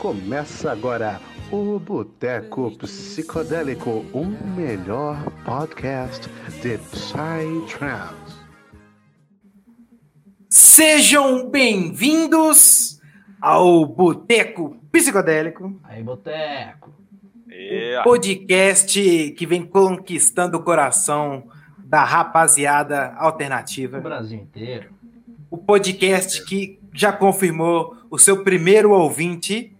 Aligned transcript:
Começa 0.00 0.70
agora 0.70 1.20
o 1.50 1.76
Boteco 1.78 2.70
Psicodélico, 2.78 4.06
o 4.12 4.24
melhor 4.24 5.28
podcast 5.44 6.28
de 6.62 6.78
Psytrance. 6.78 8.38
Sejam 10.48 11.50
bem-vindos 11.50 13.00
ao 13.40 13.84
Boteco 13.86 14.76
Psicodélico, 14.92 15.80
Aí, 15.82 16.00
Boteco. 16.00 16.94
É, 17.50 18.00
podcast 18.04 19.32
que 19.36 19.46
vem 19.46 19.66
conquistando 19.66 20.58
o 20.58 20.62
coração 20.62 21.48
da 21.76 22.04
rapaziada 22.04 23.16
O 23.18 23.24
alternativa. 23.24 23.98
Brasil 23.98 24.38
inteiro. 24.38 24.90
O 25.50 25.58
podcast 25.58 26.44
que 26.44 26.78
já 26.94 27.12
confirmou 27.12 27.96
o 28.08 28.16
seu 28.18 28.44
primeiro 28.44 28.92
ouvinte 28.92 29.76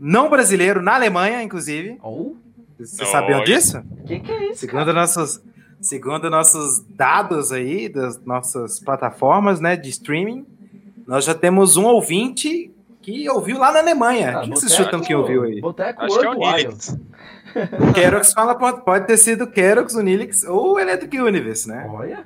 não 0.00 0.30
brasileiro 0.30 0.80
na 0.80 0.94
Alemanha, 0.94 1.42
inclusive. 1.42 1.98
Ou? 2.02 2.36
Vocês 2.78 3.08
sabiam 3.10 3.40
Olha. 3.40 3.44
disso? 3.44 3.78
O 3.78 4.04
que, 4.04 4.20
que 4.20 4.32
é 4.32 4.50
isso? 4.50 4.60
Segundo 4.60 4.92
nossos, 4.92 5.42
segundo 5.80 6.30
nossos 6.30 6.82
dados 6.88 7.52
aí 7.52 7.88
das 7.88 8.18
nossas 8.24 8.80
plataformas, 8.80 9.60
né, 9.60 9.76
de 9.76 9.90
streaming, 9.90 10.46
nós 11.06 11.24
já 11.26 11.34
temos 11.34 11.76
um 11.76 11.84
ouvinte 11.84 12.70
que 13.02 13.28
ouviu 13.28 13.58
lá 13.58 13.72
na 13.72 13.80
Alemanha. 13.80 14.38
Ah, 14.38 14.40
Quem 14.42 14.50
vocês 14.50 14.74
chutam 14.74 15.00
que 15.00 15.14
ouviu 15.14 15.42
aí? 15.42 15.60
Boteco 15.60 16.02
acho 16.02 16.18
que 16.18 16.26
é 16.26 16.30
o 16.30 16.38
World 16.38 16.56
Nilix. 16.56 16.96
O 17.80 17.92
Kerox 17.92 18.32
fala 18.32 18.54
pode, 18.54 18.84
pode 18.84 19.06
ter 19.06 19.16
sido 19.16 19.44
o 19.44 19.46
Kerox, 19.46 19.94
o 19.94 20.02
Nilix 20.02 20.44
ou 20.44 20.74
o 20.74 20.78
Electric 20.78 21.18
Universe, 21.20 21.68
né? 21.68 21.86
Olha. 21.90 22.24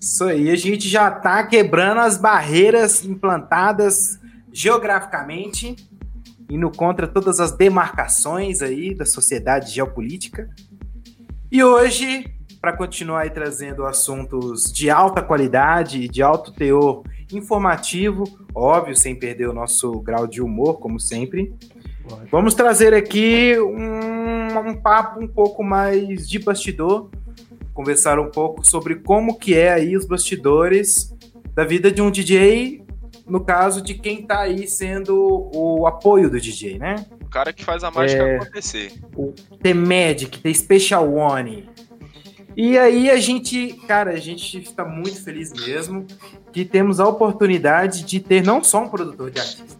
Isso 0.00 0.24
aí, 0.24 0.50
a 0.50 0.56
gente 0.56 0.86
já 0.86 1.10
tá 1.10 1.42
quebrando 1.46 2.00
as 2.00 2.18
barreiras 2.18 3.04
implantadas 3.04 4.18
geograficamente, 4.52 5.74
indo 6.50 6.70
contra 6.70 7.06
todas 7.06 7.40
as 7.40 7.52
demarcações 7.52 8.62
aí 8.62 8.94
da 8.94 9.04
sociedade 9.04 9.72
geopolítica. 9.72 10.48
E 11.50 11.62
hoje, 11.62 12.26
para 12.60 12.76
continuar 12.76 13.22
aí 13.22 13.30
trazendo 13.30 13.84
assuntos 13.84 14.72
de 14.72 14.90
alta 14.90 15.22
qualidade 15.22 16.02
e 16.02 16.08
de 16.08 16.22
alto 16.22 16.52
teor 16.52 17.02
informativo, 17.32 18.24
óbvio, 18.54 18.96
sem 18.96 19.14
perder 19.14 19.48
o 19.48 19.52
nosso 19.52 20.00
grau 20.00 20.26
de 20.26 20.42
humor, 20.42 20.78
como 20.78 21.00
sempre, 21.00 21.54
Lógico. 22.08 22.28
Vamos 22.30 22.54
trazer 22.54 22.92
aqui 22.92 23.58
um, 23.58 24.68
um 24.68 24.74
papo 24.74 25.22
um 25.22 25.26
pouco 25.26 25.62
mais 25.62 26.28
de 26.28 26.38
bastidor, 26.38 27.10
conversar 27.72 28.18
um 28.18 28.30
pouco 28.30 28.64
sobre 28.64 28.96
como 28.96 29.38
que 29.38 29.54
é 29.54 29.72
aí 29.72 29.96
os 29.96 30.06
bastidores 30.06 31.14
da 31.54 31.64
vida 31.64 31.90
de 31.90 32.02
um 32.02 32.10
DJ, 32.10 32.83
no 33.26 33.40
caso 33.44 33.80
de 33.82 33.94
quem 33.94 34.22
tá 34.26 34.40
aí 34.40 34.66
sendo 34.68 35.50
o 35.54 35.86
apoio 35.86 36.28
do 36.30 36.40
DJ, 36.40 36.78
né? 36.78 37.06
O 37.22 37.28
cara 37.28 37.52
que 37.52 37.64
faz 37.64 37.82
a 37.82 37.90
mágica 37.90 38.22
É. 38.22 38.36
acontecer. 38.36 38.92
O 39.16 39.32
The 39.62 39.72
Magic, 39.74 40.38
The 40.40 40.52
Special 40.54 41.12
One. 41.12 41.68
E 42.56 42.78
aí 42.78 43.10
a 43.10 43.16
gente, 43.16 43.72
cara, 43.88 44.10
a 44.12 44.16
gente 44.16 44.58
está 44.60 44.84
muito 44.84 45.22
feliz 45.24 45.52
mesmo 45.52 46.06
que 46.52 46.64
temos 46.64 47.00
a 47.00 47.08
oportunidade 47.08 48.04
de 48.04 48.20
ter 48.20 48.44
não 48.44 48.62
só 48.62 48.82
um 48.82 48.88
produtor 48.88 49.30
de 49.30 49.40
artista, 49.40 49.76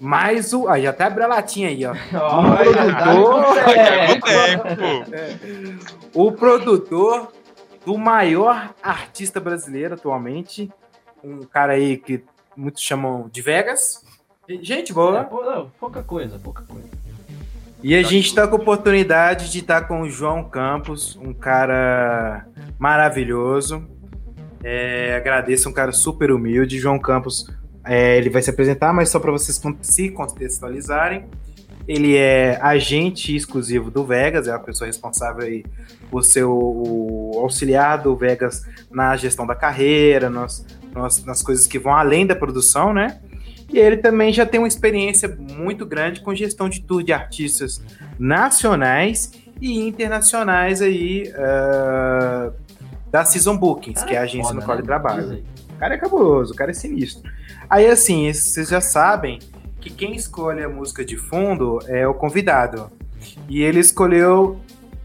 mas 0.00 0.52
o. 0.52 0.66
Aí 0.68 0.86
até 0.86 1.04
abriu 1.04 1.24
a 1.26 1.28
latinha 1.28 1.68
aí, 1.68 1.84
ó. 1.86 1.92
Olha, 2.18 2.92
tá 2.92 3.04
produtor, 3.14 3.78
É, 3.78 4.06
boteco. 4.08 5.86
o 6.12 6.32
produtor 6.32 7.32
do 7.86 7.96
maior 7.96 8.74
artista 8.82 9.38
brasileiro 9.38 9.94
atualmente. 9.94 10.70
Um 11.24 11.40
cara 11.44 11.72
aí 11.72 11.96
que 11.96 12.22
muitos 12.56 12.82
chamam 12.82 13.28
de 13.32 13.40
Vegas. 13.40 14.04
Gente 14.48 14.92
É, 14.92 15.24
boa. 15.24 15.54
não, 15.54 15.70
pouca 15.80 16.02
coisa, 16.02 16.38
pouca 16.38 16.62
coisa. 16.62 16.86
E 17.82 17.94
a 17.94 18.02
gente 18.02 18.26
está 18.26 18.46
com 18.46 18.56
a 18.56 18.58
oportunidade 18.58 19.50
de 19.50 19.58
estar 19.58 19.82
com 19.82 20.02
o 20.02 20.08
João 20.08 20.44
Campos, 20.44 21.16
um 21.16 21.34
cara 21.34 22.46
maravilhoso. 22.78 23.86
É, 24.62 25.14
agradeço, 25.16 25.68
um 25.68 25.72
cara 25.72 25.92
super 25.92 26.30
humilde. 26.30 26.78
João 26.78 26.98
Campos, 26.98 27.46
é, 27.84 28.16
ele 28.16 28.30
vai 28.30 28.40
se 28.40 28.48
apresentar, 28.48 28.92
mas 28.94 29.10
só 29.10 29.20
para 29.20 29.30
vocês 29.30 29.60
se 29.82 30.10
contextualizarem. 30.10 31.26
Ele 31.86 32.16
é 32.16 32.58
agente 32.62 33.36
exclusivo 33.36 33.90
do 33.90 34.02
Vegas, 34.06 34.48
é 34.48 34.52
a 34.52 34.58
pessoa 34.58 34.86
responsável 34.86 35.44
aí 35.44 35.62
por 36.10 36.24
ser 36.24 36.44
o, 36.44 37.32
o 37.34 37.38
auxiliar 37.40 38.02
do 38.02 38.16
Vegas 38.16 38.66
na 38.90 39.14
gestão 39.16 39.46
da 39.46 39.54
carreira, 39.54 40.30
nas, 40.30 40.64
nas, 40.94 41.24
nas 41.24 41.42
coisas 41.42 41.66
que 41.66 41.78
vão 41.78 41.94
além 41.94 42.26
da 42.26 42.36
produção, 42.36 42.92
né? 42.92 43.20
E 43.72 43.78
ele 43.78 43.96
também 43.96 44.32
já 44.32 44.46
tem 44.46 44.60
uma 44.60 44.68
experiência 44.68 45.28
muito 45.28 45.84
grande 45.84 46.20
com 46.20 46.34
gestão 46.34 46.68
de 46.68 46.80
tour 46.80 47.02
de 47.02 47.12
artistas 47.12 47.82
nacionais 48.18 49.32
e 49.60 49.80
internacionais 49.80 50.80
aí 50.80 51.32
ah, 51.36 52.52
da 53.10 53.24
Season 53.24 53.56
Bookings, 53.56 54.00
Cara, 54.00 54.06
que 54.08 54.16
é 54.16 54.18
a 54.18 54.22
agência 54.22 54.48
foda, 54.48 54.60
no 54.60 54.62
qual 54.64 54.76
né? 54.76 54.80
ele 54.80 54.86
trabalha. 54.86 55.22
Diz 55.22 55.30
aí. 55.30 55.44
O 55.74 55.78
cara 55.78 55.94
é 55.94 55.98
cabuloso, 55.98 56.52
o 56.52 56.56
cara 56.56 56.70
é 56.70 56.74
sinistro. 56.74 57.30
Aí, 57.68 57.86
assim, 57.86 58.32
vocês 58.32 58.68
já 58.68 58.80
sabem 58.80 59.38
que 59.80 59.90
quem 59.90 60.14
escolhe 60.14 60.62
a 60.62 60.68
música 60.68 61.04
de 61.04 61.16
fundo 61.16 61.78
é 61.86 62.06
o 62.06 62.14
convidado. 62.14 62.90
E 63.48 63.62
ele 63.62 63.80
escolheu 63.80 64.60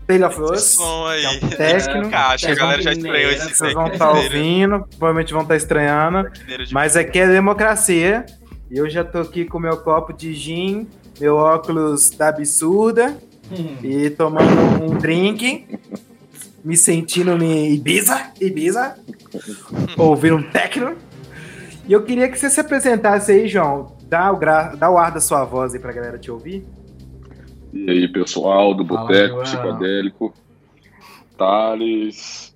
Tale 0.10 0.24
of 0.24 0.42
Us, 0.42 0.52
Esse 0.54 0.76
som 0.78 1.06
aí. 1.06 1.22
que 1.22 1.26
é 1.28 1.30
um 1.30 1.50
técnico. 1.52 2.08
Encaixa, 2.08 2.52
a 2.52 2.56
galera 2.56 2.82
já 2.82 2.92
estranhou 2.94 3.32
esse 3.32 3.56
Vocês 3.56 3.74
vão 3.74 3.88
estar 3.88 4.10
ouvindo, 4.12 4.80
provavelmente 4.98 5.32
vão 5.34 5.44
estar 5.44 5.56
estranhando. 5.56 6.28
Mas 6.72 6.98
aqui 6.98 7.20
é 7.20 7.28
democracia. 7.28 8.26
E 8.72 8.78
eu 8.80 8.90
já 8.90 9.04
tô 9.04 9.20
aqui 9.20 9.46
com 9.46 9.60
meu 9.60 9.78
copo 9.78 10.12
de 10.12 10.34
gin, 10.34 10.88
meu 11.20 11.36
óculos 11.36 12.10
da 12.10 12.30
absurda 12.30 13.16
Hum. 13.52 13.78
e 13.84 14.12
tomando 14.12 14.84
um 14.84 14.96
drink, 14.98 15.66
me 16.64 16.78
sentindo 16.78 17.32
em 17.44 17.74
Ibiza, 17.74 18.32
Ibiza, 18.40 18.96
ouvindo 19.98 20.36
um 20.38 20.44
techno. 20.44 20.96
E 21.88 21.94
eu 21.94 22.04
queria 22.04 22.30
que 22.30 22.38
você 22.38 22.48
se 22.50 22.60
apresentasse 22.60 23.32
aí, 23.32 23.48
João. 23.48 23.96
Dá 24.08 24.32
o, 24.32 24.38
gra... 24.38 24.76
Dá 24.76 24.90
o 24.90 24.98
ar 25.00 25.12
da 25.12 25.20
sua 25.20 25.44
voz 25.46 25.74
aí 25.74 25.80
pra 25.80 25.92
galera 25.92 26.18
te 26.20 26.30
ouvir. 26.30 26.64
E 27.72 27.90
aí, 27.90 28.08
pessoal 28.08 28.74
do 28.74 28.84
Boteco. 28.84 29.42
Psicodélico, 29.42 30.34
Thales, 31.38 32.56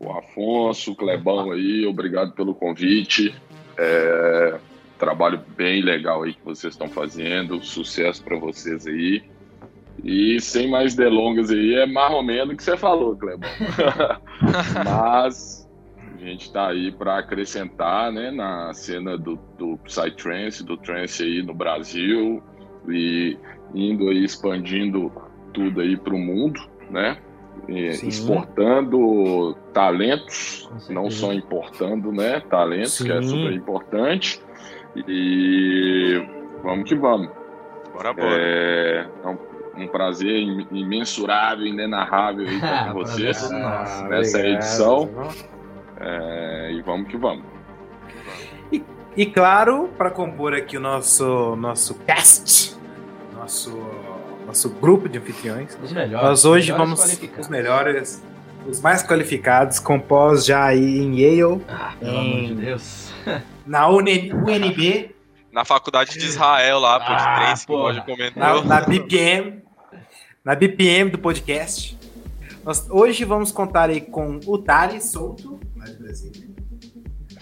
o 0.00 0.10
Afonso, 0.10 0.92
o 0.92 0.96
Clebão 0.96 1.50
aí, 1.50 1.86
obrigado 1.86 2.32
pelo 2.32 2.54
convite. 2.54 3.34
É, 3.76 4.58
trabalho 4.98 5.40
bem 5.56 5.82
legal 5.82 6.22
aí 6.22 6.34
que 6.34 6.44
vocês 6.44 6.74
estão 6.74 6.88
fazendo, 6.88 7.62
sucesso 7.62 8.22
para 8.24 8.38
vocês 8.38 8.86
aí. 8.86 9.22
E 10.02 10.40
sem 10.40 10.68
mais 10.70 10.94
delongas 10.94 11.50
aí, 11.50 11.74
é 11.74 11.86
mais 11.86 12.12
ou 12.12 12.22
menos 12.22 12.54
o 12.54 12.56
que 12.56 12.62
você 12.62 12.76
falou, 12.76 13.16
Clebão. 13.16 13.50
Mas 14.84 15.68
a 16.14 16.18
gente 16.18 16.42
está 16.42 16.68
aí 16.68 16.90
para 16.90 17.18
acrescentar 17.18 18.12
né, 18.12 18.30
na 18.30 18.72
cena 18.72 19.18
do, 19.18 19.36
do 19.58 19.76
Psytrance, 19.78 20.64
do 20.64 20.76
trance 20.76 21.22
aí 21.22 21.42
no 21.42 21.52
Brasil 21.52 22.42
e 22.92 23.38
indo 23.74 24.08
aí 24.08 24.24
expandindo 24.24 25.12
tudo 25.52 25.80
aí 25.80 25.96
para 25.96 26.14
o 26.14 26.18
mundo, 26.18 26.60
né? 26.90 27.18
E 27.68 27.92
Sim. 27.94 28.08
exportando 28.08 29.54
talentos, 29.72 30.70
não 30.88 31.10
só 31.10 31.32
importando, 31.32 32.12
né? 32.12 32.40
Talentos, 32.48 33.00
que 33.02 33.10
é 33.12 33.20
Sim. 33.20 33.28
super 33.28 33.52
importante. 33.52 34.40
E 35.06 36.22
vamos 36.62 36.88
que 36.88 36.94
vamos. 36.94 37.28
Bora, 37.92 38.12
bora. 38.12 38.36
É 38.40 39.06
é 39.24 39.28
um, 39.28 39.82
um 39.84 39.88
prazer 39.88 40.40
im- 40.40 40.66
imensurável, 40.70 41.66
inenarrável 41.66 42.46
aí 42.46 42.54
estar 42.56 42.92
com 42.92 43.00
vocês 43.00 43.50
é 43.50 43.58
Nossa, 43.58 44.08
nessa 44.08 44.38
obrigado. 44.38 44.56
edição. 44.62 45.10
É, 46.00 46.72
e 46.72 46.82
vamos 46.82 47.08
que 47.08 47.16
vamos. 47.16 47.44
E 49.16 49.26
claro, 49.26 49.88
para 49.98 50.10
compor 50.12 50.54
aqui 50.54 50.76
o 50.76 50.80
nosso, 50.80 51.56
nosso 51.56 51.96
cast, 52.06 52.67
nosso, 53.48 53.70
nosso 54.46 54.68
grupo 54.68 55.08
de 55.08 55.16
anfitriões, 55.18 55.76
Os 55.82 55.90
melhores. 55.90 56.28
Nós 56.28 56.44
hoje 56.44 56.70
melhores 56.70 56.98
vamos 56.98 57.40
os 57.40 57.48
melhores, 57.48 58.22
os 58.66 58.80
mais 58.82 59.02
qualificados, 59.02 59.78
compós 59.78 60.44
já 60.44 60.66
aí 60.66 60.98
em 60.98 61.18
Yale, 61.18 61.64
Ah, 61.66 61.94
pelo 61.98 62.18
amor 62.18 62.40
de 62.42 62.52
Em- 62.52 62.56
Deus. 62.56 63.10
na 63.66 63.88
UN 63.88 64.32
UNB, 64.46 65.14
Na 65.50 65.64
faculdade 65.64 66.12
de 66.18 66.26
Israel 66.26 66.78
lá, 66.78 67.00
pô, 67.00 67.06
de 67.06 67.22
Ah, 67.22 67.36
trance, 67.46 67.66
que. 67.66 67.72
Roger 67.72 68.04
comentou. 68.04 68.40
na, 68.42 68.62
na 68.62 68.80
BPM, 68.82 69.62
na 70.44 70.54
BPM 70.54 71.10
do 71.10 71.18
podcast. 71.18 71.98
Nós 72.62 72.86
hoje 72.90 73.24
vamos 73.24 73.50
contar 73.50 73.88
aí 73.88 74.02
com 74.02 74.38
o 74.46 74.58
Thales 74.58 75.10
Souto, 75.10 75.58
lá 75.74 75.86
de 75.86 75.96
Brasília. 75.96 76.47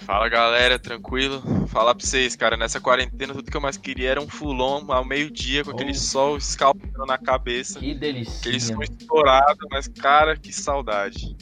Fala 0.07 0.29
galera, 0.29 0.79
tranquilo? 0.79 1.43
Falar 1.67 1.93
pra 1.95 2.07
vocês, 2.07 2.37
cara, 2.37 2.57
nessa 2.57 2.81
quarentena 2.81 3.35
tudo 3.35 3.51
que 3.51 3.57
eu 3.57 3.61
mais 3.61 3.77
queria 3.77 4.11
era 4.11 4.21
um 4.21 4.29
fulon 4.29 4.85
ao 4.93 5.05
meio-dia 5.05 5.65
com 5.65 5.73
aquele 5.73 5.91
Oh. 5.91 5.95
sol 5.95 6.37
escalpando 6.37 7.05
na 7.07 7.19
cabeça. 7.19 7.81
Que 7.81 7.91
Aquele 7.91 7.99
delícia. 7.99 8.61
som 8.75 8.83
estourado, 8.83 9.59
mas 9.71 9.89
cara, 9.89 10.37
que 10.37 10.53
saudade. 10.53 11.37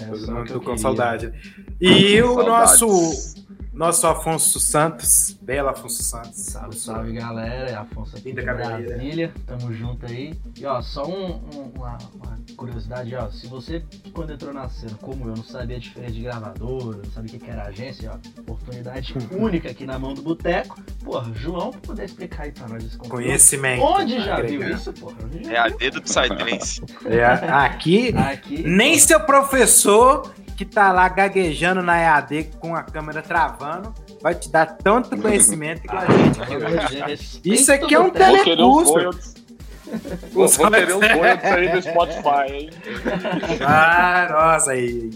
É 0.00 0.04
Todo 0.06 0.18
só 0.18 0.32
o 0.32 0.34
mundo 0.34 0.46
que 0.46 0.52
eu 0.52 0.58
com 0.60 0.64
queria. 0.66 0.78
saudade. 0.82 1.32
E 1.80 2.20
o 2.22 2.34
Saudades. 2.34 2.80
nosso 2.80 3.47
nosso 3.78 4.06
Afonso 4.08 4.58
Santos, 4.58 5.38
belo 5.40 5.68
Afonso 5.68 6.02
Santos. 6.02 6.34
Salve, 6.36 6.76
salve 6.76 7.12
galera, 7.12 7.70
é 7.70 7.74
Afonso 7.76 8.16
aqui 8.16 8.30
Linda 8.30 8.40
de 8.40 8.46
cabeleira. 8.46 8.96
Brasília, 8.96 9.34
tamo 9.46 9.72
junto 9.72 10.04
aí. 10.04 10.34
E 10.56 10.66
ó, 10.66 10.82
só 10.82 11.06
um- 11.06 11.36
um- 11.54 11.72
uma, 11.76 11.96
uma 12.14 12.38
curiosidade, 12.56 13.14
ó, 13.14 13.30
se 13.30 13.46
você 13.46 13.84
quando 14.12 14.32
entrou 14.32 14.52
na 14.52 14.68
cena, 14.68 14.98
como 15.00 15.28
eu, 15.28 15.36
não 15.36 15.44
sabia 15.44 15.76
a 15.76 15.80
diferença 15.80 16.12
de 16.12 16.22
gravador, 16.22 16.96
não 16.96 17.04
sabia 17.12 17.36
o 17.36 17.38
que 17.40 17.48
era 17.50 17.62
agência, 17.68 18.10
ó, 18.12 18.40
oportunidade 18.40 19.14
única 19.30 19.70
aqui 19.70 19.86
na 19.86 19.96
mão 19.96 20.12
do 20.12 20.22
boteco. 20.22 20.76
Porra, 21.04 21.32
João, 21.34 21.70
pra 21.70 21.80
poder 21.80 22.04
explicar 22.06 22.42
aí 22.44 22.52
pra 22.52 22.66
nós 22.66 22.84
esse 22.84 22.96
conteúdo. 22.98 23.22
Conhecimento. 23.22 23.82
Onde 23.82 24.16
já 24.20 24.40
viu 24.40 24.56
Agregar. 24.60 24.70
isso, 24.76 24.92
porra? 24.94 25.16
É 25.48 25.56
a 25.56 25.68
viu? 25.68 25.78
dedo 25.78 26.00
do 26.00 26.02
Psytrance. 26.02 26.82
É, 27.06 27.24
aqui, 27.24 28.12
Aqui, 28.16 28.62
nem 28.64 28.94
porra. 28.94 29.06
seu 29.06 29.20
professor 29.20 30.34
que 30.58 30.64
tá 30.64 30.90
lá 30.90 31.08
gaguejando 31.08 31.80
na 31.80 31.96
EAD 32.00 32.50
com 32.58 32.74
a 32.74 32.82
câmera 32.82 33.22
travando 33.22 33.94
vai 34.20 34.34
te 34.34 34.50
dar 34.50 34.66
tanto 34.66 35.14
conhecimento 35.22 35.82
que 35.82 35.88
a 35.96 36.04
gente 36.04 36.42
aqui 36.42 36.56
hoje. 36.56 37.40
Isso 37.44 37.72
aqui 37.72 37.94
é 37.94 38.00
um 38.00 38.10
Telecurso. 38.10 38.92
Vou, 40.32 40.48
vou 40.48 40.70
querer 40.70 40.96
os 40.96 41.00
royalties 41.00 41.44
aí 41.52 41.68
do 41.68 41.80
Spotify, 41.82 42.52
hein? 42.52 42.70
Ah, 43.64 44.26
nossa, 44.30 44.72
aí, 44.72 45.10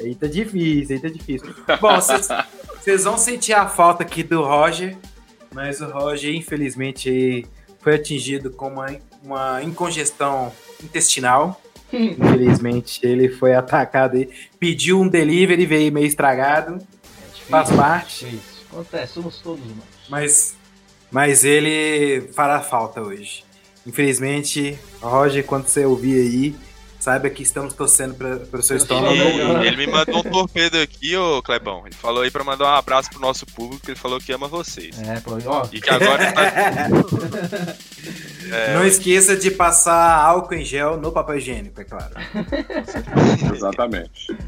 aí 0.00 0.14
tá 0.16 0.26
difícil, 0.26 0.96
aí 0.96 1.00
tá 1.02 1.08
difícil. 1.08 1.54
Bom, 1.80 1.94
vocês- 2.00 3.04
vão 3.04 3.16
sentir 3.16 3.52
a 3.52 3.68
falta 3.68 4.02
aqui 4.02 4.24
do 4.24 4.42
Roger, 4.42 4.96
mas 5.54 5.80
o 5.80 5.86
Roger, 5.86 6.34
infelizmente, 6.34 7.46
foi 7.80 7.94
atingido 7.94 8.50
com 8.50 8.66
uma, 8.68 8.86
uma 9.22 9.62
incongestão 9.62 10.50
intestinal. 10.82 11.58
Infelizmente, 11.92 13.00
ele 13.02 13.28
foi 13.28 13.54
atacado 13.54 14.16
aí, 14.16 14.28
pediu 14.58 15.00
um 15.00 15.08
delivery, 15.08 15.64
veio 15.66 15.92
meio 15.92 16.06
estragado, 16.06 16.74
É 16.74 17.26
difícil, 17.26 17.48
faz 17.48 17.70
parte. 17.70 18.24
difícil. 18.26 18.58
Acontece, 18.70 19.12
somos 19.14 19.38
todos 19.40 19.64
humanos. 19.64 19.84
mas, 20.08 20.56
mas 21.10 21.44
ele 21.44 22.28
fará 22.34 22.60
falta 22.60 23.00
hoje. 23.00 23.44
Infelizmente, 23.86 24.78
Roger, 25.00 25.44
quando 25.44 25.66
você 25.66 25.84
ouvir 25.86 26.20
aí, 26.20 26.56
saiba 26.98 27.30
que 27.30 27.42
estamos 27.42 27.74
torcendo 27.74 28.14
para 28.14 28.58
o 28.58 28.62
seu 28.62 28.76
Eu 28.76 28.82
estômago. 28.82 29.14
E 29.14 29.66
ele 29.66 29.76
me 29.76 29.86
mandou 29.86 30.18
um 30.18 30.22
torpedo 30.22 30.78
aqui, 30.78 31.16
ô 31.16 31.42
Clebão. 31.42 31.86
Ele 31.86 31.94
falou 31.94 32.22
aí 32.22 32.30
pra 32.30 32.44
mandar 32.44 32.64
um 32.64 32.76
abraço 32.76 33.10
pro 33.10 33.20
nosso 33.20 33.46
público, 33.46 33.84
que 33.84 33.92
ele 33.92 33.98
falou 33.98 34.18
que 34.18 34.32
ama 34.32 34.48
vocês. 34.48 34.98
É, 35.00 35.20
pô, 35.20 35.38
ó, 35.46 35.66
E 35.72 35.80
que 35.80 35.90
agora 35.90 36.32
tá. 36.32 36.42
É, 38.50 38.74
Não 38.74 38.86
esqueça 38.86 39.36
de 39.36 39.50
passar 39.50 40.24
álcool 40.24 40.54
em 40.54 40.64
gel 40.64 40.96
no 40.96 41.12
papel 41.12 41.36
higiênico, 41.36 41.80
é 41.80 41.84
claro. 41.84 42.14
Exatamente. 43.54 44.28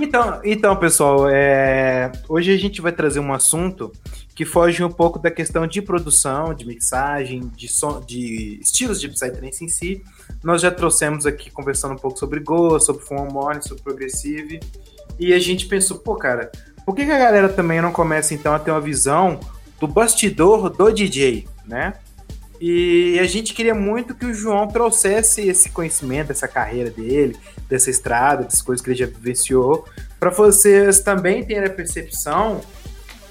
Então, 0.00 0.40
então 0.44 0.76
pessoal, 0.76 1.28
é, 1.28 2.12
hoje 2.28 2.52
a 2.52 2.56
gente 2.56 2.80
vai 2.80 2.92
trazer 2.92 3.18
um 3.20 3.32
assunto 3.32 3.92
que 4.36 4.44
foge 4.44 4.84
um 4.84 4.90
pouco 4.90 5.18
da 5.18 5.30
questão 5.30 5.66
de 5.66 5.80
produção, 5.80 6.52
de 6.52 6.66
mixagem, 6.66 7.50
de, 7.56 7.66
som, 7.68 8.00
de 8.00 8.60
estilos 8.60 9.00
de 9.00 9.08
Psytrance 9.08 9.64
em 9.64 9.68
si. 9.68 10.04
Nós 10.44 10.60
já 10.60 10.70
trouxemos 10.70 11.24
aqui 11.24 11.50
conversando 11.50 11.94
um 11.94 11.98
pouco 11.98 12.18
sobre 12.18 12.40
Go, 12.40 12.78
sobre 12.78 13.02
Full 13.02 13.32
Morning, 13.32 13.62
sobre 13.62 13.82
Progressive. 13.82 14.60
E 15.18 15.32
a 15.32 15.38
gente 15.38 15.64
pensou, 15.66 15.98
pô, 15.98 16.16
cara, 16.16 16.52
por 16.84 16.94
que, 16.94 17.06
que 17.06 17.10
a 17.10 17.18
galera 17.18 17.48
também 17.48 17.80
não 17.80 17.90
começa 17.90 18.34
então 18.34 18.52
a 18.52 18.58
ter 18.58 18.70
uma 18.70 18.80
visão 18.80 19.40
do 19.80 19.88
bastidor 19.88 20.68
do 20.68 20.92
DJ, 20.92 21.48
né? 21.64 21.94
E 22.60 23.18
a 23.18 23.24
gente 23.24 23.54
queria 23.54 23.74
muito 23.74 24.14
que 24.14 24.26
o 24.26 24.34
João 24.34 24.68
trouxesse 24.68 25.48
esse 25.48 25.70
conhecimento, 25.70 26.30
essa 26.30 26.46
carreira 26.46 26.90
dele, 26.90 27.36
dessa 27.70 27.88
estrada, 27.88 28.44
das 28.44 28.60
coisas 28.60 28.84
que 28.84 28.90
ele 28.90 28.98
já 28.98 29.06
vivenciou, 29.06 29.86
para 30.20 30.28
vocês 30.28 31.00
também 31.00 31.42
terem 31.42 31.64
a 31.64 31.70
percepção 31.70 32.60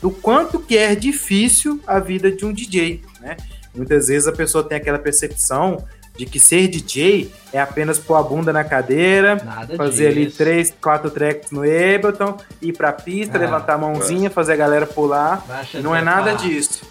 do 0.05 0.11
quanto 0.11 0.59
que 0.59 0.77
é 0.77 0.93
difícil 0.93 1.79
a 1.87 1.99
vida 1.99 2.31
de 2.31 2.45
um 2.45 2.53
DJ, 2.53 3.01
né? 3.19 3.35
Muitas 3.73 4.05
vezes 4.07 4.27
a 4.27 4.31
pessoa 4.31 4.63
tem 4.63 4.77
aquela 4.77 4.99
percepção 4.99 5.83
de 6.15 6.27
que 6.27 6.39
ser 6.39 6.67
DJ 6.67 7.33
é 7.51 7.59
apenas 7.59 7.97
pôr 7.97 8.13
a 8.13 8.21
bunda 8.21 8.53
na 8.53 8.63
cadeira, 8.63 9.41
nada 9.43 9.75
fazer 9.75 10.09
ali 10.09 10.27
disso. 10.27 10.37
três, 10.37 10.71
quatro 10.79 11.09
tracks 11.09 11.49
no 11.49 11.61
Ableton, 11.61 12.37
ir 12.61 12.73
pra 12.73 12.93
pista, 12.93 13.35
Ah, 13.39 13.41
levantar 13.41 13.73
a 13.73 13.77
mãozinha, 13.79 14.29
fazer 14.29 14.53
a 14.53 14.55
galera 14.55 14.85
pular. 14.85 15.43
Baixa 15.47 15.81
Não 15.81 15.95
é 15.95 16.03
nada 16.03 16.33
disso. 16.35 16.83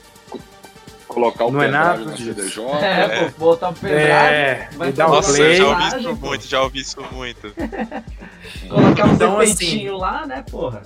Colocar 1.06 1.44
o 1.44 1.52
Não 1.52 1.62
é 1.62 1.66
pendrive 1.66 1.84
nada 1.84 2.04
na 2.06 2.12
disso. 2.14 2.34
CDJ. 2.34 2.64
É, 2.84 3.08
pô, 3.28 3.38
botar 3.38 3.68
o 3.68 3.74
pendrive, 3.74 4.02
É, 4.02 4.68
vai 4.76 4.92
dar 4.92 5.06
um 5.06 5.10
Nossa, 5.10 5.32
play. 5.32 5.54
já 5.56 5.68
ouvi 5.70 5.86
isso 6.00 6.16
muito, 6.16 6.46
já 6.48 6.62
ouvi 6.62 6.80
isso 6.80 6.96
muito. 7.12 7.54
Colocar 8.68 9.04
um 9.06 9.12
Então, 9.14 9.38
assim, 9.38 9.88
lá, 9.90 10.26
né, 10.26 10.44
porra? 10.50 10.82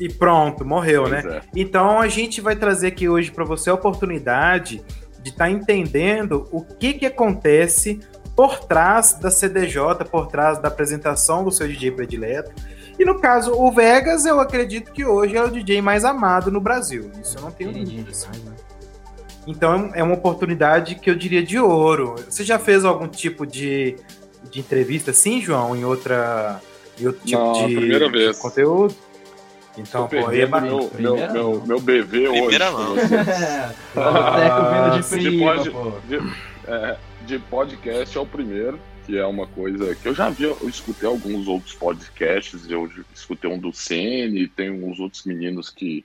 E 0.00 0.08
pronto, 0.08 0.64
morreu, 0.64 1.06
né? 1.06 1.20
Pois 1.22 1.34
é. 1.34 1.42
Então 1.54 2.00
a 2.00 2.08
gente 2.08 2.40
vai 2.40 2.56
trazer 2.56 2.88
aqui 2.88 3.08
hoje 3.08 3.30
para 3.30 3.44
você 3.44 3.68
a 3.68 3.74
oportunidade 3.74 4.82
de 5.22 5.28
estar 5.30 5.50
entendendo 5.50 6.48
o 6.50 6.62
que 6.64 6.94
que 6.94 7.06
acontece 7.06 8.00
por 8.34 8.60
trás 8.60 9.12
da 9.12 9.30
CDJ, 9.30 10.06
por 10.10 10.28
trás 10.28 10.58
da 10.58 10.68
apresentação 10.68 11.44
do 11.44 11.52
seu 11.52 11.68
DJ 11.68 11.90
predileto. 11.90 12.50
E 12.98 13.04
no 13.04 13.20
caso, 13.20 13.52
o 13.52 13.70
Vegas, 13.70 14.24
eu 14.24 14.40
acredito 14.40 14.92
que 14.92 15.04
hoje 15.04 15.36
é 15.36 15.42
o 15.42 15.50
DJ 15.50 15.82
mais 15.82 16.04
amado 16.04 16.50
no 16.50 16.60
Brasil. 16.60 17.10
Isso 17.22 17.36
eu 17.36 17.42
não 17.42 17.50
tenho 17.50 17.72
dúvidas. 17.72 18.22
demais, 18.22 18.44
né? 18.44 18.52
Então 19.46 19.90
é 19.94 20.02
uma 20.02 20.14
oportunidade 20.14 20.94
que 20.94 21.10
eu 21.10 21.14
diria 21.14 21.42
de 21.42 21.58
ouro. 21.58 22.14
Você 22.28 22.44
já 22.44 22.58
fez 22.58 22.84
algum 22.84 23.08
tipo 23.08 23.46
de, 23.46 23.96
de 24.50 24.60
entrevista 24.60 25.10
assim, 25.10 25.40
João, 25.40 25.74
em 25.76 25.84
outra 25.84 26.60
em 26.98 27.06
outro 27.06 27.22
tipo 27.24 27.40
Não, 27.42 27.64
a 27.64 27.66
de, 27.66 27.74
primeira 27.74 28.06
de 28.06 28.12
vez. 28.12 28.38
conteúdo? 28.38 28.94
Então, 29.80 30.08
pô, 30.08 30.26
aí 30.28 30.42
é 30.42 30.46
meu, 30.46 30.90
meu, 30.98 31.62
meu, 31.66 31.80
BV 31.80 32.28
hoje. 32.28 32.40
Primeira 32.40 32.70
com 32.72 32.78
não. 32.78 32.94
você. 32.94 33.14
o 33.96 34.12
boteco 34.12 34.60
vindo 34.70 35.02
de 35.02 35.08
prima, 35.08 35.58
de-. 35.58 36.18
De, 36.18 36.32
é, 36.66 36.96
de 37.26 37.38
podcast 37.38 38.16
é 38.16 38.20
o 38.20 38.26
primeiro, 38.26 38.78
que 39.06 39.16
é 39.16 39.24
uma 39.26 39.46
coisa 39.46 39.94
que 39.94 40.08
eu 40.08 40.14
já 40.14 40.30
vi, 40.30 40.44
eu 40.44 40.56
escutei 40.68 41.08
alguns 41.08 41.46
outros 41.48 41.74
podcasts, 41.74 42.68
eu 42.68 42.90
escutei 43.14 43.50
um 43.50 43.58
do 43.58 43.72
CN, 43.72 44.46
tem 44.48 44.70
uns 44.70 44.98
outros 44.98 45.24
meninos 45.24 45.70
que 45.70 46.04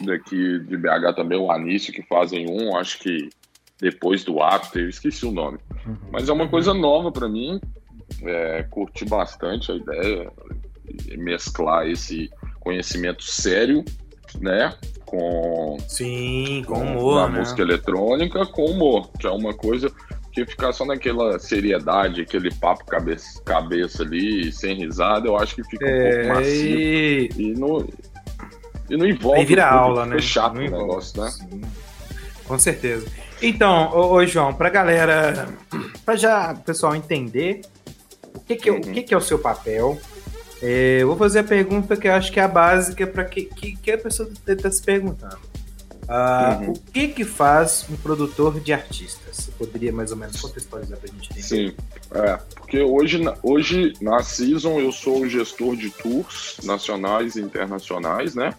daqui 0.00 0.58
de 0.60 0.76
BH 0.76 1.14
também, 1.16 1.38
o 1.38 1.50
Anício, 1.50 1.92
que 1.92 2.02
fazem 2.02 2.48
um, 2.48 2.76
acho 2.76 2.98
que 2.98 3.30
depois 3.80 4.24
do 4.24 4.42
After, 4.42 4.82
eu 4.82 4.88
esqueci 4.88 5.24
o 5.24 5.32
nome. 5.32 5.58
Mas 6.10 6.28
é 6.28 6.32
uma 6.32 6.48
coisa 6.48 6.74
nova 6.74 7.10
para 7.10 7.28
mim, 7.28 7.60
é, 8.22 8.62
curti 8.70 9.04
bastante 9.04 9.72
a 9.72 9.76
ideia, 9.76 10.32
mesclar 11.16 11.86
esse 11.88 12.30
conhecimento 12.70 13.24
sério, 13.24 13.84
né, 14.40 14.72
com 15.04 15.76
Sim, 15.88 16.62
com 16.66 16.74
da 16.78 16.80
humor, 16.92 17.30
né? 17.30 17.38
música 17.40 17.62
eletrônica 17.62 18.46
com 18.46 18.64
humor, 18.66 19.10
que 19.18 19.26
é 19.26 19.30
uma 19.30 19.52
coisa 19.52 19.90
que 20.32 20.46
ficar 20.46 20.72
só 20.72 20.84
naquela 20.84 21.36
seriedade, 21.40 22.22
aquele 22.22 22.54
papo 22.54 22.84
cabeça, 22.86 23.42
cabeça 23.42 24.04
ali, 24.04 24.52
sem 24.52 24.76
risada, 24.76 25.26
eu 25.26 25.36
acho 25.36 25.56
que 25.56 25.64
fica 25.64 25.84
um 25.84 25.88
pouco 25.88 26.04
É, 26.06 26.26
macio. 26.28 26.78
e... 26.78 27.54
Não, 27.58 27.88
e 28.88 28.96
não 28.96 29.06
envolve 29.06 29.40
Aí 29.40 29.44
vira 29.46 29.66
aula, 29.68 30.06
né? 30.06 30.20
chato 30.20 30.54
Não 30.54 30.60
o 30.62 30.64
envolve. 30.64 30.84
negócio, 30.86 31.20
né? 31.22 31.30
Sim. 31.30 31.60
Com 32.46 32.58
certeza. 32.58 33.06
Então, 33.42 33.90
ô, 33.92 34.12
ô, 34.14 34.26
João, 34.26 34.54
pra 34.54 34.68
galera, 34.70 35.48
pra 36.04 36.14
já 36.14 36.52
o 36.52 36.58
pessoal 36.60 36.94
entender 36.94 37.62
o 38.34 38.38
que 38.40 38.54
que, 38.54 38.68
é, 38.68 38.72
o 38.72 38.76
Uhum. 38.76 38.80
que 38.82 39.02
que 39.02 39.14
é 39.14 39.16
o 39.16 39.20
seu 39.20 39.38
papel, 39.38 39.98
é, 39.98 40.09
eu 40.62 41.06
vou 41.08 41.16
fazer 41.16 41.40
a 41.40 41.44
pergunta 41.44 41.96
que 41.96 42.06
eu 42.08 42.12
acho 42.12 42.30
que 42.32 42.38
é 42.40 42.42
a 42.42 42.48
básica 42.48 43.06
para 43.06 43.24
que, 43.24 43.44
que, 43.44 43.76
que 43.76 43.90
a 43.92 43.98
pessoa 43.98 44.28
está 44.46 44.70
se 44.70 44.82
perguntando. 44.82 45.38
Ah, 46.12 46.58
Uhum. 46.62 46.72
O 46.72 46.78
que 46.92 47.06
que 47.08 47.24
faz 47.24 47.86
um 47.88 47.94
produtor 47.96 48.58
de 48.58 48.72
artistas? 48.72 49.36
Você 49.36 49.52
poderia 49.52 49.92
mais 49.92 50.10
ou 50.10 50.16
menos 50.16 50.40
contextualizar 50.40 50.98
pra 50.98 51.06
gente 51.08 51.26
entender? 51.30 51.42
Sim, 51.42 51.72
é, 52.12 52.36
porque 52.56 52.80
hoje, 52.80 53.22
na- 53.22 53.36
hoje 53.44 53.92
na 54.00 54.20
Season 54.20 54.80
eu 54.80 54.90
sou 54.90 55.20
o 55.20 55.28
gestor 55.28 55.76
de 55.76 55.88
tours 55.90 56.56
nacionais 56.64 57.36
e 57.36 57.40
internacionais, 57.40 58.34
né? 58.34 58.54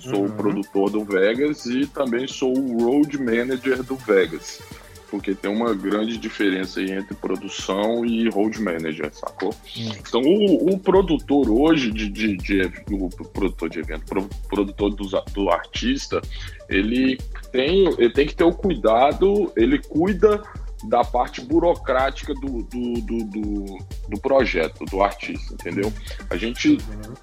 Sou 0.00 0.20
Uhum. 0.20 0.26
o 0.26 0.30
produtor 0.32 0.90
do 0.90 1.04
Vegas 1.04 1.66
e 1.66 1.86
também 1.86 2.28
sou 2.28 2.56
o 2.56 2.84
road 2.84 3.18
manager 3.18 3.82
do 3.82 3.96
Vegas. 3.96 4.60
Porque 5.12 5.34
tem 5.34 5.50
uma 5.50 5.74
grande 5.74 6.16
diferença 6.16 6.80
aí 6.80 6.90
entre 6.90 7.14
produção 7.14 8.02
e 8.02 8.30
road 8.30 8.58
manager, 8.62 9.12
sacou? 9.12 9.54
Hum. 9.76 9.90
Então 10.00 10.22
o, 10.22 10.72
o 10.72 10.78
produtor 10.78 11.50
hoje 11.50 11.92
de, 11.92 12.08
de, 12.08 12.34
de- 12.38 12.72
o 12.90 13.10
produtor 13.10 13.68
de 13.68 13.80
evento, 13.80 14.06
pro- 14.06 14.28
produtor 14.48 14.90
do, 14.94 15.06
do 15.34 15.50
artista, 15.50 16.22
ele 16.66 17.18
tem, 17.52 17.88
ele 17.98 18.10
tem 18.10 18.26
que 18.26 18.34
ter 18.34 18.44
o 18.44 18.52
cuidado, 18.54 19.52
ele 19.54 19.78
cuida 19.78 20.42
da 20.88 21.04
parte 21.04 21.42
burocrática 21.42 22.32
do, 22.32 22.62
do, 22.62 22.92
do, 23.02 23.24
do, 23.24 23.78
do 24.08 24.18
projeto, 24.18 24.82
do 24.86 25.02
artista, 25.02 25.52
entendeu? 25.52 25.92
A 26.30 26.36
gente 26.36 26.78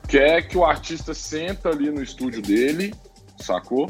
quer 0.08 0.48
que 0.48 0.56
o 0.60 0.64
artista 0.64 1.16
senta 1.16 1.70
ali 1.70 1.90
no 1.90 2.04
estúdio 2.04 2.40
dele, 2.42 2.94
sacou? 3.42 3.90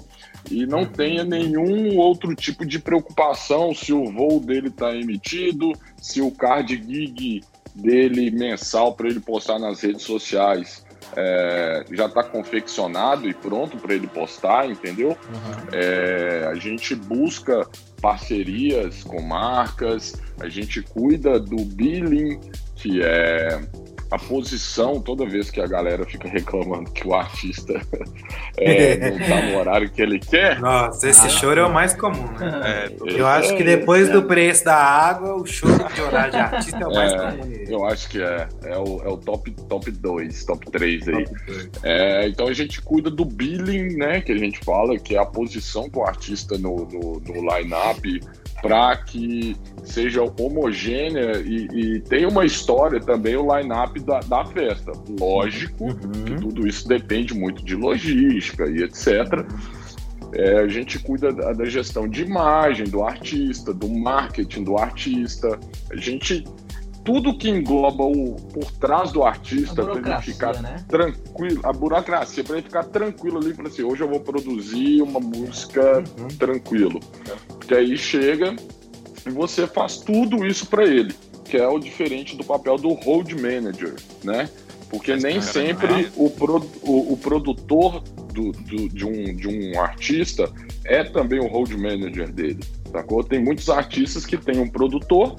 E 0.50 0.66
não 0.66 0.86
tenha 0.86 1.24
nenhum 1.24 1.98
outro 1.98 2.36
tipo 2.36 2.66
de 2.66 2.80
preocupação 2.80 3.74
se 3.74 3.94
o 3.94 4.12
voo 4.12 4.40
dele 4.40 4.70
está 4.70 4.96
emitido, 4.96 5.74
se 6.02 6.22
o 6.22 6.32
card 6.32 6.76
gig 6.76 7.44
dele 7.76 8.32
mensal 8.32 8.94
para 8.94 9.08
ele 9.08 9.20
postar 9.20 9.60
nas 9.60 9.82
redes 9.82 10.04
sociais 10.04 10.84
é, 11.16 11.86
já 11.92 12.06
está 12.06 12.24
confeccionado 12.24 13.28
e 13.30 13.34
pronto 13.34 13.78
para 13.78 13.94
ele 13.94 14.08
postar, 14.08 14.70
entendeu? 14.70 15.10
Uhum. 15.10 15.68
É, 15.72 16.48
a 16.50 16.56
gente 16.56 16.96
busca 16.96 17.68
parcerias 18.02 19.04
com 19.04 19.22
marcas, 19.22 20.14
a 20.40 20.48
gente 20.48 20.82
cuida 20.82 21.40
do 21.40 21.58
billing, 21.66 22.40
que 22.82 23.02
é 23.04 23.60
a 24.12 24.18
posição, 24.18 25.00
toda 25.00 25.24
vez 25.24 25.52
que 25.52 25.62
a 25.62 25.68
galera 25.68 26.04
fica 26.04 26.28
reclamando 26.28 26.90
que 26.90 27.08
o 27.08 27.14
artista 27.14 27.80
é, 28.58 28.98
não 29.12 29.20
tá 29.20 29.42
no 29.44 29.58
horário 29.60 29.88
que 29.88 30.02
ele 30.02 30.18
quer. 30.18 30.60
Nossa, 30.60 31.08
esse 31.08 31.28
Ah, 31.28 31.30
choro 31.30 31.60
é 31.60 31.66
o 31.66 31.72
mais 31.72 31.94
comum, 31.94 32.28
né? 32.40 32.88
É, 32.90 32.92
Eu 33.06 33.28
acho 33.28 33.56
que 33.56 33.64
depois 33.64 34.10
do 34.10 34.24
preço 34.24 34.66
da 34.66 34.76
água, 34.76 35.36
o 35.36 35.46
choro 35.46 35.88
de 35.94 36.02
horário 36.02 36.32
de 36.32 36.38
artista 36.38 36.78
é 36.80 36.88
o 36.88 36.92
mais 36.94 37.14
É, 37.14 37.18
comum. 37.18 37.54
Eu 37.68 37.86
acho 37.86 38.10
que 38.10 38.20
é. 38.20 38.48
É 38.64 38.78
o, 38.78 39.02
é 39.04 39.10
o 39.10 39.18
top 39.18 39.52
2, 39.52 39.68
top, 39.68 39.92
dois, 39.92 40.44
top 40.44 40.72
3 40.72 41.08
aí. 41.08 41.26
É, 41.84 42.28
então 42.28 42.48
a 42.48 42.54
gente 42.54 42.82
cuida 42.82 43.12
do 43.12 43.24
billing, 43.24 43.96
né? 43.96 44.22
Que 44.22 44.32
a 44.32 44.38
gente 44.38 44.60
fala, 44.66 44.98
que 44.98 45.16
é 45.16 45.20
a 45.20 45.26
posição 45.26 45.88
do 45.88 46.02
artista 46.02 46.58
no, 46.58 46.78
no, 46.86 47.20
no 47.20 47.56
line-up, 47.56 48.22
para 48.62 48.96
que 48.98 49.56
seja 49.84 50.22
homogênea 50.40 51.38
e, 51.46 51.68
e 51.74 52.00
tenha 52.02 52.28
uma 52.28 52.46
história 52.46 53.00
também 53.00 53.36
o 53.36 53.56
line-up 53.56 54.00
da, 54.02 54.20
da 54.20 54.46
festa. 54.46 54.92
Lógico 55.20 55.96
que 55.96 56.32
Uhum. 56.34 56.40
tudo 56.40 56.68
isso 56.68 56.88
depende 56.88 57.34
muito 57.34 57.64
de 57.64 57.76
logística 57.76 58.66
e 58.70 58.84
etc. 58.84 59.46
É, 60.34 60.60
a 60.60 60.68
gente 60.68 61.00
cuida 61.00 61.32
da, 61.34 61.54
da 61.54 61.66
gestão 61.66 62.08
de 62.08 62.24
imagem 62.24 62.86
do 62.86 63.04
artista, 63.04 63.74
do 63.74 63.88
marketing 63.90 64.64
do 64.64 64.78
artista. 64.78 65.60
A 65.92 65.96
gente. 65.96 66.44
Tudo 67.02 67.36
que 67.36 67.50
engloba 67.50 68.04
o 68.04 68.36
por 68.36 68.70
trás 68.74 69.12
do 69.12 69.24
artista 69.24 69.84
para 69.84 70.14
ele 70.14 70.22
ficar 70.22 70.62
né? 70.62 70.76
tranquilo, 70.88 71.60
a 71.64 71.72
burocracia, 71.74 72.44
para 72.44 72.58
ele 72.58 72.64
ficar 72.64 72.84
tranquilo 72.84 73.38
ali, 73.40 73.54
falar 73.54 73.70
assim, 73.70 73.82
hoje 73.84 74.04
eu 74.04 74.08
vou 74.10 74.20
produzir 74.20 75.02
uma 75.02 75.20
música 75.20 76.04
Uhum. 76.20 76.28
tranquilo. 76.38 77.00
Porque 77.70 77.82
aí 77.82 77.96
chega 78.00 78.56
e 79.28 79.30
você 79.30 79.68
faz 79.68 79.98
tudo 79.98 80.44
isso 80.44 80.66
para 80.66 80.86
ele, 80.86 81.14
que 81.46 81.56
é 81.56 81.68
o 81.68 81.78
diferente 81.78 82.36
do 82.36 82.44
papel 82.44 82.78
do 82.78 82.94
road 82.94 83.36
manager, 83.36 83.94
né? 84.24 84.50
Porque 84.90 85.12
Mas, 85.12 85.22
nem 85.24 85.40
sempre 85.40 86.10
o, 86.16 86.32
pro- 86.32 86.68
o, 86.82 87.14
o 87.14 87.18
produtor 87.18 88.02
do, 88.34 88.52
do- 88.54 88.90
de, 88.90 89.06
um, 89.06 89.36
de 89.36 89.48
um 89.48 89.80
artista 89.80 90.52
é 90.84 91.04
também 91.04 91.40
o 91.40 91.46
road 91.46 91.78
manager 91.78 92.32
dele, 92.32 92.58
sacou? 92.92 93.24
Tem 93.24 93.40
muitos 93.40 93.70
artistas 93.70 94.26
que 94.26 94.36
tem 94.36 94.60
um 94.60 94.68
produtor 94.68 95.36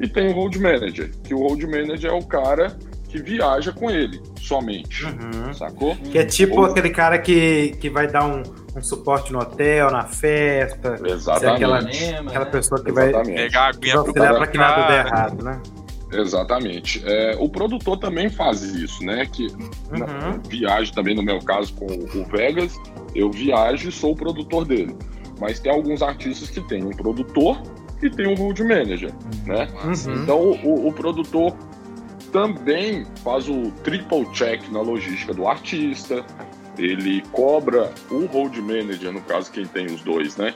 e 0.00 0.08
tem 0.08 0.28
um 0.30 0.32
road 0.32 0.58
manager, 0.58 1.10
que 1.24 1.34
o 1.34 1.40
road 1.46 1.66
manager 1.66 2.10
é 2.10 2.14
o 2.14 2.24
cara 2.24 2.74
que 3.16 3.30
viaja 3.30 3.72
com 3.72 3.90
ele, 3.90 4.20
somente, 4.40 5.04
Uhum. 5.04 5.52
sacou? 5.54 5.96
Que 5.96 6.18
é 6.18 6.24
tipo 6.24 6.60
Ou- 6.60 6.66
aquele 6.66 6.90
cara 6.90 7.18
que, 7.18 7.76
que 7.80 7.88
vai 7.88 8.06
dar 8.06 8.24
um, 8.26 8.42
um 8.76 8.82
suporte 8.82 9.32
no 9.32 9.38
hotel, 9.40 9.90
na 9.90 10.04
festa. 10.04 10.96
Exatamente. 11.04 11.54
aquela, 11.64 11.92
Cinema, 11.92 12.30
aquela 12.30 12.44
né? 12.44 12.50
pessoa 12.50 12.82
que 12.84 12.92
vai 12.92 13.08
Exatamente. 13.08 13.36
Pegar 13.42 13.60
a 13.62 13.68
aguinha 13.68 13.94
vai 13.96 14.04
pro 14.04 14.12
pra 14.14 14.46
que 14.46 14.58
nada 14.58 14.86
dê 14.88 14.94
errado, 15.08 15.44
né? 15.44 15.60
Exatamente. 16.12 17.02
É, 17.04 17.36
o 17.38 17.48
produtor 17.48 17.98
também 17.98 18.28
faz 18.30 18.62
isso, 18.62 19.02
né? 19.04 19.26
Que 19.26 19.48
na- 19.90 20.06
Uhum. 20.06 20.40
viajo 20.48 20.92
também, 20.92 21.14
no 21.14 21.22
meu 21.22 21.40
caso, 21.40 21.74
com 21.74 21.86
o 21.86 22.24
Vegas, 22.26 22.74
eu 23.14 23.30
viajo 23.30 23.88
e 23.88 23.92
sou 23.92 24.12
o 24.12 24.16
produtor 24.16 24.64
dele. 24.64 24.96
Mas 25.40 25.58
tem 25.58 25.72
alguns 25.72 26.02
artistas 26.02 26.48
que 26.48 26.60
tem 26.62 26.84
um 26.84 26.90
produtor 26.90 27.60
e 28.02 28.08
tem 28.08 28.26
um 28.26 28.34
road 28.34 28.62
manager, 28.62 29.12
né? 29.46 29.68
Uhum. 29.84 30.22
Então 30.22 30.40
o, 30.64 30.88
o 30.88 30.92
produtor 30.92 31.54
também 32.32 33.06
faz 33.22 33.48
o 33.48 33.70
triple 33.82 34.26
check 34.32 34.68
na 34.70 34.80
logística 34.80 35.32
do 35.32 35.46
artista. 35.46 36.24
Ele 36.78 37.22
cobra 37.32 37.92
o 38.10 38.26
road 38.26 38.60
manager, 38.60 39.12
no 39.12 39.22
caso, 39.22 39.50
quem 39.50 39.66
tem 39.66 39.86
os 39.86 40.02
dois, 40.02 40.36
né? 40.36 40.54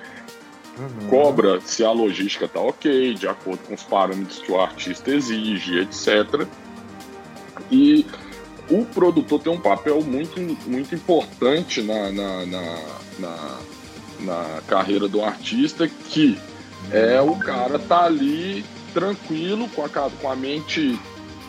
Uhum. 0.79 1.09
cobra 1.09 1.61
se 1.61 1.85
a 1.85 1.91
logística 1.91 2.47
está 2.47 2.61
ok, 2.61 3.12
de 3.12 3.29
acordo 3.29 3.59
com 3.67 3.75
os 3.75 3.83
parâmetros 3.83 4.39
que 4.39 4.50
o 4.50 4.59
artista 4.59 5.11
exige, 5.11 5.79
etc. 5.81 6.47
E 7.71 8.07
o 8.71 8.85
produtor 8.87 9.41
tem 9.41 9.53
um 9.53 9.61
papel 9.61 10.00
muito, 10.03 10.41
muito 10.67 10.95
importante 10.95 11.83
na, 11.83 12.11
na, 12.11 12.47
na, 12.47 12.79
na, 13.19 13.59
na 14.21 14.62
carreira 14.67 15.07
do 15.07 15.23
artista, 15.23 15.87
que 15.87 16.39
é 16.91 17.21
o 17.21 17.37
cara 17.37 17.79
tá 17.79 18.05
ali 18.05 18.65
tranquilo, 18.95 19.69
com 19.69 19.85
a, 19.85 19.89
com 19.89 20.31
a 20.31 20.37
mente 20.37 20.99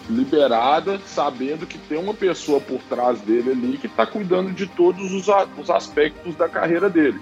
liberada, 0.09 0.99
sabendo 1.05 1.65
que 1.65 1.77
tem 1.77 1.97
uma 1.97 2.13
pessoa 2.13 2.59
por 2.59 2.79
trás 2.83 3.19
dele 3.21 3.51
ali 3.51 3.77
que 3.77 3.87
está 3.87 4.05
cuidando 4.05 4.51
de 4.51 4.67
todos 4.67 5.11
os, 5.13 5.29
a- 5.29 5.47
os 5.57 5.69
aspectos 5.69 6.35
da 6.35 6.49
carreira 6.49 6.89
dele. 6.89 7.19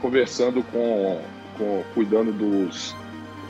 Conversando 0.00 0.62
com, 0.64 1.20
com 1.58 1.82
cuidando 1.94 2.32
dos 2.32 2.94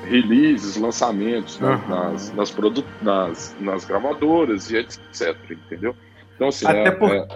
releases, 0.04 0.76
lançamentos 0.76 1.60
né, 1.60 1.68
Uhum. 1.68 1.88
nas, 1.88 2.32
nas, 2.32 2.50
produ- 2.50 2.84
nas, 3.02 3.54
nas 3.60 3.84
gravadoras 3.84 4.70
e 4.70 4.76
etc. 4.78 5.37
Entendeu? 5.50 5.94
Então, 6.34 6.49
assim, 6.49 6.66
Até 6.66 6.88
é- 6.88 6.90
por- 6.90 7.10
é- 7.14 7.28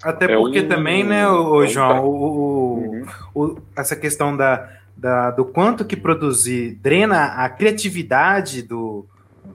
Até 0.00 0.26
É 0.32 0.36
porque 0.36 0.60
um- 0.60 0.68
também, 0.68 1.02
né, 1.02 1.28
o, 1.28 1.60
é 1.62 1.66
um 1.66 1.66
João, 1.66 2.04
o, 2.04 2.10
o- 2.10 2.74
Uhum. 2.78 3.06
o- 3.34 3.58
essa 3.76 3.96
questão 3.96 4.36
da, 4.36 4.68
da- 4.96 5.32
do 5.32 5.44
quanto 5.44 5.84
que 5.84 5.96
produzir 5.96 6.76
drena 6.80 7.24
a 7.34 7.48
criatividade 7.48 8.62
do, 8.62 9.04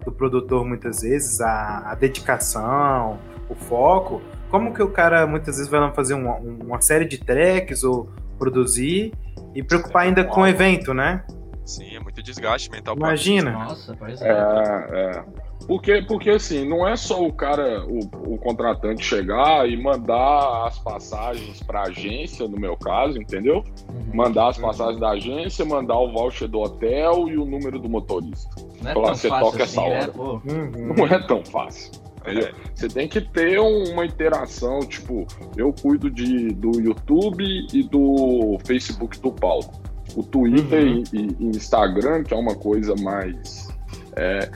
do 0.03 0.11
produtor 0.11 0.65
muitas 0.65 1.01
vezes, 1.01 1.41
a, 1.41 1.91
a 1.91 1.95
dedicação, 1.95 3.19
o 3.49 3.55
foco. 3.55 4.21
Como 4.49 4.73
que 4.73 4.83
o 4.83 4.89
cara 4.89 5.25
muitas 5.25 5.57
vezes 5.57 5.69
vai 5.69 5.79
lá 5.79 5.91
fazer 5.91 6.13
uma, 6.13 6.35
uma 6.35 6.81
série 6.81 7.05
de 7.05 7.17
tracks 7.17 7.83
ou 7.83 8.09
produzir 8.37 9.13
e 9.55 9.63
preocupar 9.63 10.03
ainda 10.03 10.23
com 10.23 10.41
o 10.41 10.47
evento, 10.47 10.93
né? 10.93 11.23
Sim, 11.65 11.95
é 11.95 11.99
muito 11.99 12.21
desgaste 12.21 12.69
mental. 12.69 12.95
Imagina. 12.95 13.51
Nossa, 13.51 13.95
pois 13.97 14.21
é. 14.21 14.27
É, 14.27 14.31
é. 14.31 15.23
Porque, 15.67 16.01
porque 16.01 16.29
assim, 16.29 16.67
não 16.67 16.87
é 16.87 16.95
só 16.95 17.23
o 17.23 17.31
cara, 17.31 17.85
o, 17.85 17.99
o 18.33 18.37
contratante 18.37 19.03
chegar 19.03 19.67
e 19.69 19.81
mandar 19.81 20.67
as 20.67 20.77
passagens 20.79 21.61
para 21.63 21.79
a 21.81 21.87
agência, 21.87 22.47
no 22.47 22.59
meu 22.59 22.75
caso, 22.75 23.17
entendeu? 23.19 23.63
Uhum. 23.89 24.15
Mandar 24.15 24.49
as 24.49 24.57
passagens 24.57 24.99
da 24.99 25.11
agência, 25.11 25.63
mandar 25.65 25.97
o 25.97 26.11
voucher 26.11 26.47
do 26.47 26.59
hotel 26.59 27.27
e 27.29 27.37
o 27.37 27.45
número 27.45 27.79
do 27.79 27.87
motorista. 27.89 28.49
Não 28.81 28.91
é 28.91 28.93
falar, 28.93 29.05
tão 29.07 29.15
você 29.15 29.29
fácil 29.29 29.45
toca 29.51 29.63
assim, 29.63 29.79
essa 29.79 29.89
né? 29.89 30.13
hora. 30.17 30.41
Uhum. 30.45 30.93
Não 30.97 31.07
é 31.07 31.19
tão 31.27 31.45
fácil. 31.45 31.91
Entendeu? 32.21 32.53
Você 32.73 32.87
tem 32.87 33.07
que 33.07 33.19
ter 33.19 33.59
um- 33.59 33.91
uma 33.93 34.05
interação, 34.05 34.79
tipo, 34.81 35.25
eu 35.57 35.73
cuido 35.81 36.09
de, 36.09 36.49
do 36.53 36.79
YouTube 36.79 37.43
e 37.73 37.83
do 37.83 38.57
Facebook 38.65 39.19
do 39.19 39.31
Paulo. 39.31 39.69
O 40.15 40.23
Twitter 40.23 40.83
Uhum. 40.85 41.03
e, 41.13 41.17
e- 41.17 41.45
Instagram, 41.47 42.23
que 42.23 42.33
é 42.33 42.37
uma 42.37 42.55
coisa 42.55 42.95
mais 43.01 43.67
é, 44.15 44.39
é, 44.39 44.51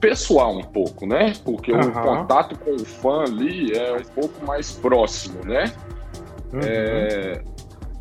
pessoal 0.00 0.56
um 0.56 0.62
pouco, 0.62 1.06
né? 1.06 1.32
Porque 1.44 1.72
o 1.72 1.76
Aham. 1.76 2.18
contato 2.20 2.58
com 2.58 2.72
o 2.72 2.84
fã 2.84 3.24
ali 3.24 3.72
é 3.72 3.94
um 3.94 4.20
pouco 4.20 4.44
mais 4.44 4.72
próximo, 4.72 5.44
né? 5.44 5.72
Uhum. 6.52 6.60
É, 6.62 7.42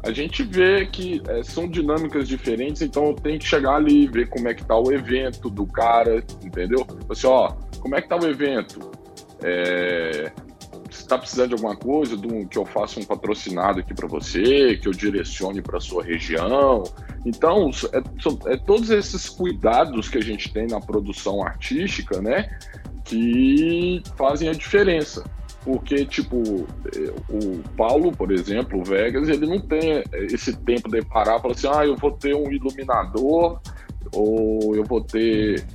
a 0.03 0.11
gente 0.11 0.43
vê 0.43 0.85
que 0.85 1.21
é, 1.27 1.43
são 1.43 1.67
dinâmicas 1.67 2.27
diferentes, 2.27 2.81
então 2.81 3.07
eu 3.07 3.13
tenho 3.15 3.39
que 3.39 3.45
chegar 3.45 3.75
ali, 3.75 4.07
ver 4.07 4.29
como 4.29 4.47
é 4.47 4.53
que 4.53 4.63
tá 4.63 4.77
o 4.77 4.91
evento 4.91 5.49
do 5.49 5.65
cara, 5.65 6.23
entendeu? 6.43 6.85
Assim, 7.09 7.27
ó, 7.27 7.53
como 7.79 7.95
é 7.95 8.01
que 8.01 8.07
tá 8.07 8.15
o 8.15 8.25
evento? 8.25 8.91
É, 9.43 10.31
você 10.95 11.07
tá 11.07 11.17
precisando 11.17 11.49
de 11.49 11.53
alguma 11.55 11.75
coisa, 11.75 12.17
de 12.17 12.27
um- 12.27 12.45
que 12.45 12.57
eu 12.57 12.65
faça 12.65 12.99
um 12.99 13.03
patrocinado 13.03 13.79
aqui 13.79 13.93
para 13.93 14.07
você, 14.07 14.77
que 14.77 14.87
eu 14.87 14.91
direcione 14.91 15.61
para 15.61 15.79
sua 15.79 16.03
região. 16.03 16.83
Então, 17.25 17.69
é, 17.93 18.53
é 18.53 18.57
todos 18.57 18.89
esses 18.89 19.29
cuidados 19.29 20.09
que 20.09 20.17
a 20.17 20.21
gente 20.21 20.51
tem 20.51 20.67
na 20.67 20.79
produção 20.79 21.43
artística, 21.43 22.21
né, 22.21 22.57
que 23.03 24.01
fazem 24.17 24.49
a 24.49 24.53
diferença 24.53 25.23
porque, 25.65 26.05
tipo, 26.05 26.67
eh, 26.95 27.11
o 27.27 27.63
Paulo, 27.75 28.11
por 28.11 28.31
exemplo, 28.31 28.79
o 28.79 28.83
Vegas, 28.83 29.27
ele 29.27 29.47
não 29.47 29.59
tem 29.59 30.03
esse 30.13 30.55
tempo 30.57 30.87
de 30.87 31.03
parar 31.03 31.39
e 31.39 31.41
falar 31.41 31.53
assim, 31.55 31.67
ah, 31.67 31.83
eu 31.83 31.95
vou 31.95 32.11
ter 32.11 32.35
um 32.35 32.51
iluminador, 32.51 33.59
ou 34.13 34.75
eu 34.75 34.83
vou 34.83 35.01
ter 35.01 35.65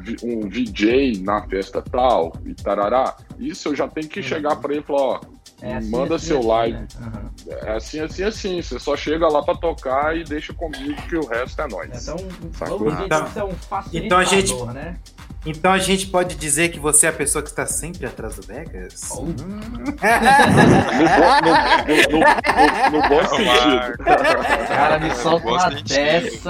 vi- 0.00 0.16
um 0.22 0.48
VJ 0.48 1.20
na 1.22 1.42
festa 1.48 1.80
tal, 1.82 2.32
e 2.44 2.54
tarará. 2.54 3.16
Isso 3.38 3.68
eu 3.68 3.74
já 3.76 3.88
tenho 3.88 4.08
que 4.08 4.22
chegar 4.22 4.56
para 4.56 4.72
ele 4.72 4.82
e 4.82 4.86
falar, 4.86 5.02
ó, 5.02 5.20
é 5.60 5.74
assim, 5.76 5.90
manda 5.90 6.16
assim, 6.16 6.26
seu 6.26 6.38
assim, 6.38 6.48
live. 6.48 6.78
né? 6.78 6.86
Aham. 7.00 7.30
É 7.62 7.76
assim, 7.76 8.00
assim, 8.00 8.22
assim, 8.24 8.62
você 8.62 8.78
só 8.78 8.96
chega 8.96 9.28
lá 9.28 9.42
para 9.42 9.54
tocar 9.56 10.16
e 10.16 10.24
deixa 10.24 10.52
comigo 10.52 11.00
que 11.08 11.16
o 11.16 11.24
resto 11.26 11.60
é 11.62 11.68
nós. 11.68 12.02
Então, 12.02 12.16
Sacou? 12.52 12.78
vamos 12.78 12.94
dizer 12.94 13.04
Então- 13.06 13.26
é 13.36 13.44
um 13.44 13.54
então 13.92 14.18
a 14.18 14.24
gente- 14.24 14.54
né? 14.66 14.96
Então 15.44 15.72
a 15.72 15.78
gente 15.78 16.06
pode 16.06 16.36
dizer 16.36 16.68
que 16.68 16.78
você 16.78 17.06
é 17.06 17.08
a 17.08 17.12
pessoa 17.12 17.42
que 17.42 17.48
está 17.50 17.66
sempre 17.66 18.06
atrás 18.06 18.36
do 18.36 18.42
Vegas? 18.46 19.08
Oh. 19.10 19.22
No, 19.22 19.32
no, 19.34 19.36
no, 19.38 19.82
no, 22.10 23.00
no 23.02 23.08
bom 23.08 23.24
sentido. 23.28 23.98
Cara, 24.68 24.98
me 25.00 25.14
solta 25.14 25.46
uma 25.48 25.68
de 25.70 25.82
dessas. 25.82 26.42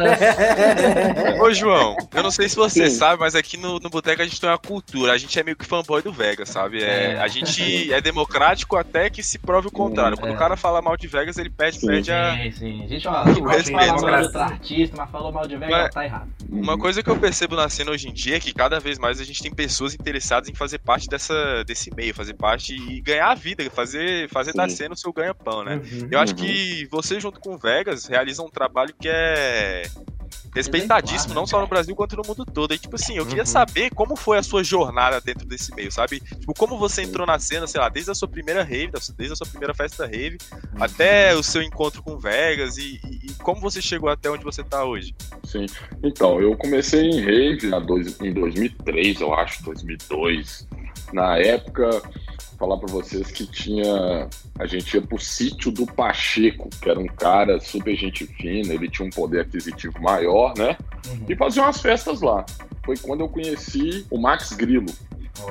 Ô, 1.41 1.53
João, 1.55 1.97
eu 2.15 2.23
não 2.23 2.31
sei 2.31 2.49
se 2.49 2.57
você 2.57 2.89
Sim. 2.91 2.97
sabe, 2.97 3.21
mas 3.21 3.35
aqui 3.35 3.57
no, 3.57 3.79
no 3.79 3.89
Boteco 3.89 4.21
a 4.23 4.25
gente 4.25 4.41
tem 4.41 4.49
uma 4.51 4.59
cultura. 4.59 5.13
A 5.13 5.19
gente 5.19 5.39
é 5.39 5.43
meio 5.43 5.57
que 5.57 5.65
fanboy 5.65 6.03
do 6.03 6.13
Vegas, 6.13 6.49
sabe? 6.51 6.83
É, 6.83 7.13
É. 7.15 7.21
a 7.21 7.29
gente 7.29 7.93
é 7.93 8.01
democrático 8.01 8.77
até 8.77 9.09
que 9.09 9.23
se 9.23 9.39
prove 9.39 9.69
o 9.69 9.73
contrário. 9.73 10.17
Quando 10.19 10.33
é. 10.33 10.35
o 10.35 10.39
cara 10.39 10.57
fala 10.57 10.83
mal 10.83 10.97
de 10.97 11.07
Vegas, 11.07 11.39
ele 11.39 11.51
perde, 11.51 11.79
Sim. 11.81 11.87
perde 11.87 12.13
a. 12.13 12.33
Sim, 12.37 12.51
sim. 12.53 12.85
A 12.85 12.87
gente 12.89 13.09
respeito, 13.09 13.73
falar 13.73 13.87
mal 14.03 14.21
de 14.21 14.23
outro 14.27 14.41
artista, 14.41 14.97
mas 14.99 15.11
falou 15.11 15.33
mal 15.33 15.47
de 15.47 15.57
Vegas, 15.57 15.71
Mas- 15.83 15.95
tá 15.95 16.05
errado. 16.05 16.29
Uma 16.51 16.77
coisa 16.79 17.03
que 17.03 17.09
eu 17.09 17.17
percebo 17.17 17.57
na 17.57 17.69
cena 17.71 17.91
hoje 17.91 18.09
em 18.09 18.13
dia 18.13 18.37
é 18.37 18.41
que 18.41 18.53
cada 18.53 18.79
vez 18.83 18.99
mais 18.99 19.21
a 19.21 19.25
gente 19.25 19.43
tem 19.43 19.53
pessoas 19.55 19.95
interessadas 19.95 20.49
em 20.49 20.55
fazer 20.55 20.79
parte 20.79 21.09
dessa, 21.09 21.63
desse 21.65 21.95
meio, 21.95 22.15
fazer 22.15 22.35
parte 22.35 22.75
e 22.75 23.01
ganhar 23.01 23.31
a 23.31 23.35
vida, 23.35 23.69
fazer, 23.71 24.29
fazer 24.29 24.53
da 24.53 24.69
Sim. 24.69 24.77
cena 24.77 24.95
o 24.95 24.97
seu 24.97 25.13
ganha-pão, 25.13 25.65
né? 25.65 25.77
Uhum. 25.77 26.09
Eu 26.11 26.19
acho 26.19 26.33
Uhum. 26.35 26.39
que 26.41 26.87
você, 26.91 27.21
junto 27.21 27.39
com 27.41 27.55
o 27.55 27.59
Vegas, 27.59 28.07
realiza 28.07 28.43
um 28.43 28.51
trabalho 28.51 28.95
que 28.99 29.09
é 29.09 29.83
respeitadíssimo, 30.55 31.35
não 31.35 31.47
só 31.47 31.61
no? 31.61 31.67
Brasil 31.67 31.95
quanto 31.97 32.17
no 32.17 32.23
mundo 32.27 32.45
todo. 32.45 32.75
E, 32.75 32.79
tipo 32.79 32.97
assim, 32.97 33.17
eu 33.17 33.25
queria 33.25 33.43
Uhum. 33.43 33.47
saber 33.47 33.91
como 33.95 34.15
foi 34.17 34.37
a 34.39 34.43
sua 34.43 34.63
jornada 34.63 35.21
dentro 35.21 35.47
desse 35.47 35.75
meio, 35.75 35.91
sabe? 35.91 36.21
Tipo, 36.21 36.53
como 36.55 36.79
você 36.79 37.03
entrou 37.03 37.27
na 37.27 37.39
cena, 37.39 37.67
sei 37.67 37.81
lá, 37.81 37.89
desde 37.89 38.11
a 38.11 38.15
sua 38.15 38.29
primeira 38.29 38.63
rave, 38.63 38.91
desde 39.17 39.33
a 39.33 39.37
sua 39.37 39.47
primeira 39.47 39.73
festa 39.75 40.05
rave, 40.07 40.37
até 40.79 41.35
o 41.35 41.43
seu 41.43 41.63
encontro 41.63 42.03
com 42.03 42.19
Vegas 42.19 42.77
e, 42.77 43.01
e- 43.05 43.27
e 43.31 43.35
como 43.43 43.61
você 43.61 43.81
chegou 43.81 44.11
até 44.11 44.31
onde 44.31 44.45
você 44.45 44.63
tá 44.63 44.85
hoje. 44.85 45.15
Sim. 45.45 45.67
Então, 46.03 46.41
eu 46.41 46.57
comecei 46.57 47.01
em 47.09 47.21
rave 47.21 47.71
dois- 47.87 48.21
em 48.21 48.33
2003, 48.33 49.21
eu 49.21 49.33
acho, 49.35 49.63
2002. 49.65 50.67
Na 51.13 51.37
época, 51.39 52.03
falar 52.63 52.77
pra 52.79 52.93
vocês 52.93 53.29
que 53.33 53.45
tinha. 53.45 54.29
A 54.57 54.67
gente 54.67 54.95
ia 54.95 55.03
pro 55.03 55.19
sítio 55.19 55.73
do 55.73 55.85
Pacheco, 55.85 56.69
que 56.81 56.89
era 56.89 57.01
um 57.01 57.07
cara 57.09 57.59
super 57.59 57.97
gente 57.97 58.25
fina, 58.25 58.73
ele 58.73 58.89
tinha 58.89 59.05
um 59.07 59.11
poder 59.11 59.41
aquisitivo 59.41 60.01
maior, 60.01 60.55
né? 60.57 60.77
Uhum. 61.09 61.25
E 61.29 61.35
fazia 61.35 61.61
umas 61.63 61.81
festas 61.81 62.21
lá. 62.21 62.45
Foi 62.85 62.97
quando 62.97 63.23
eu 63.23 63.29
conheci 63.29 64.07
o 64.09 64.17
Max 64.17 64.53
Grilo, 64.53 64.87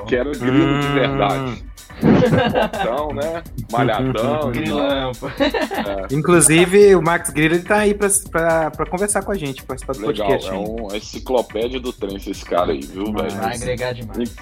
que 0.06 0.16
era 0.16 0.30
grilo 0.32 0.80
de 0.80 0.86
Hum. 0.86 0.94
verdade. 0.94 1.64
Fortão, 2.00 3.08
né? 3.12 3.42
Malhadão. 3.70 4.48
e. 4.50 4.52
Grilão, 4.58 5.12
pô. 5.12 5.26
Inclusive, 6.10 6.94
o 6.96 7.02
Max 7.02 7.28
Griller 7.28 7.58
ele 7.58 7.68
tá 7.68 7.76
aí 7.76 7.92
pra, 7.92 8.08
pra, 8.30 8.70
pra 8.70 8.86
conversar 8.86 9.22
com 9.22 9.32
a 9.32 9.36
gente, 9.36 9.62
participar 9.62 9.92
do 9.92 10.06
Legal, 10.06 10.28
podcast. 10.28 10.50
é 10.50 10.58
uma 10.58 10.96
enciclopédia 10.96 11.78
do 11.78 11.92
trem 11.92 12.16
esse 12.16 12.44
cara 12.44 12.72
aí, 12.72 12.80
viu, 12.80 13.12
velho? 13.12 13.30
Vai 13.32 13.54
agregar 13.54 13.92
demais. 13.92 14.34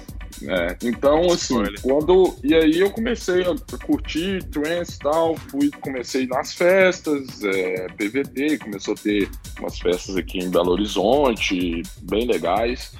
É, 0.47 0.75
então, 0.83 1.25
assim, 1.31 1.61
Spoiler. 1.61 1.81
quando. 1.81 2.35
E 2.43 2.53
aí 2.55 2.79
eu 2.79 2.89
comecei 2.89 3.43
a 3.43 3.55
curtir 3.85 4.43
trance 4.45 4.95
e 4.95 4.99
tal, 4.99 5.35
fui, 5.35 5.69
comecei 5.81 6.25
nas 6.27 6.53
festas, 6.53 7.43
é, 7.43 7.87
PVT, 7.97 8.57
começou 8.59 8.93
a 8.95 8.97
ter 8.97 9.29
umas 9.59 9.77
festas 9.79 10.15
aqui 10.17 10.39
em 10.39 10.49
Belo 10.49 10.71
Horizonte, 10.71 11.83
bem 12.03 12.25
legais. 12.25 12.93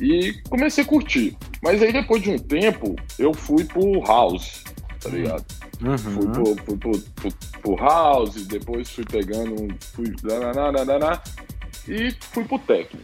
E 0.00 0.34
comecei 0.48 0.84
a 0.84 0.86
curtir. 0.86 1.36
Mas 1.62 1.82
aí 1.82 1.92
depois 1.92 2.22
de 2.22 2.30
um 2.30 2.38
tempo, 2.38 2.94
eu 3.18 3.32
fui 3.34 3.64
pro 3.64 4.00
house, 4.02 4.62
tá 5.00 5.08
ligado? 5.08 5.44
Fui, 5.80 5.88
Uhum. 6.24 6.32
pro, 6.32 6.56
fui 6.64 6.76
pro, 6.78 6.98
pro, 6.98 7.32
pro 7.62 7.76
house, 7.76 8.46
depois 8.46 8.88
fui 8.90 9.04
pegando. 9.04 9.54
um- 9.62 9.68
Fui. 9.94 10.14
nananana, 10.22 11.20
e 11.88 12.14
fui 12.32 12.44
pro 12.44 12.58
techno. 12.60 13.00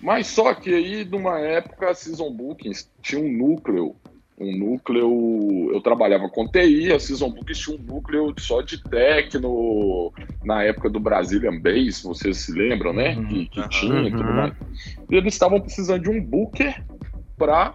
Mas 0.00 0.26
só 0.28 0.54
que 0.54 0.72
aí, 0.72 1.04
numa 1.04 1.40
época, 1.40 1.90
a 1.90 1.94
Season 1.94 2.30
Bookings 2.30 2.90
tinha 3.02 3.20
um 3.20 3.30
núcleo. 3.32 3.96
Um 4.40 4.56
núcleo. 4.56 5.70
Eu 5.72 5.80
trabalhava 5.80 6.28
com 6.28 6.46
TI, 6.46 6.92
a 6.92 7.00
Season 7.00 7.28
Bookings 7.30 7.60
tinha 7.60 7.76
um 7.76 7.82
núcleo 7.82 8.32
só 8.38 8.62
de 8.62 8.80
techno 8.84 10.12
na 10.44 10.62
época 10.62 10.88
do 10.88 11.00
Brazilian 11.00 11.58
Bass, 11.60 12.02
vocês 12.04 12.36
se 12.38 12.52
lembram, 12.52 12.92
né? 12.92 13.16
Uhum. 13.16 13.26
Que, 13.26 13.46
que 13.48 13.68
tinha 13.68 14.02
e 14.02 14.10
tudo 14.12 14.22
Uhum. 14.22 14.34
mais. 14.34 14.54
E 15.10 15.16
eles 15.16 15.34
estavam 15.34 15.60
precisando 15.60 16.04
de 16.04 16.10
um 16.10 16.22
booker 16.22 16.80
para 17.36 17.74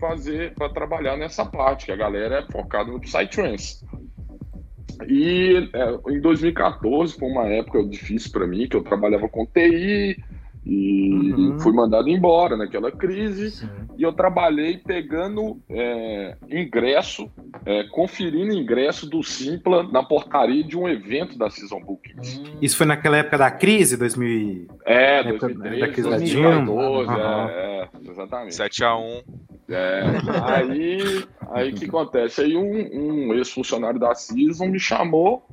fazer, 0.00 0.52
para 0.54 0.68
trabalhar 0.70 1.16
nessa 1.16 1.44
parte, 1.46 1.86
que 1.86 1.92
a 1.92 1.96
galera 1.96 2.40
é 2.40 2.52
focada 2.52 2.90
no 2.90 3.00
Psytrance. 3.00 3.84
E 5.08 5.70
é, 5.72 6.12
em 6.12 6.20
2014 6.20 7.14
foi 7.16 7.28
uma 7.28 7.46
época 7.46 7.84
difícil 7.84 8.30
para 8.32 8.46
mim, 8.46 8.68
que 8.68 8.76
eu 8.76 8.82
trabalhava 8.82 9.28
com 9.28 9.46
TI 9.46 10.16
e 10.64 11.32
Uhum. 11.32 11.58
fui 11.58 11.72
mandado 11.72 12.08
embora 12.08 12.56
naquela 12.56 12.90
crise. 12.92 13.50
Sim. 13.50 13.68
E 13.98 14.02
eu 14.02 14.12
trabalhei 14.12 14.76
pegando 14.78 15.60
é, 15.68 16.36
ingresso, 16.48 17.30
é, 17.66 17.84
conferindo 17.90 18.52
ingresso 18.54 19.08
do 19.08 19.22
Simpla 19.22 19.82
na 19.82 20.02
portaria 20.02 20.62
de 20.64 20.76
um 20.78 20.88
evento 20.88 21.36
da 21.36 21.50
Season 21.50 21.80
Bookings. 21.80 22.38
Hum, 22.38 22.58
Isso 22.62 22.76
foi 22.76 22.86
naquela 22.86 23.16
época 23.18 23.38
da 23.38 23.50
crise, 23.50 23.96
2000. 23.96 24.66
É, 24.86 25.20
época 25.20 25.48
da 25.48 25.54
2013, 25.54 25.92
crise 25.92 26.10
da 26.10 26.16
2014, 26.16 27.08
Dilma. 27.08 27.50
é, 27.50 27.88
é, 28.06 28.10
exatamente. 28.10 28.54
7x1. 28.54 29.24
É, 29.68 30.02
aí, 30.44 31.24
aí 31.52 31.70
o 31.70 31.74
que 31.74 31.84
acontece? 31.86 32.40
Aí 32.42 32.56
um, 32.56 33.28
um 33.30 33.34
ex-funcionário 33.34 33.98
da 33.98 34.14
Season 34.14 34.66
me 34.66 34.78
chamou, 34.78 35.46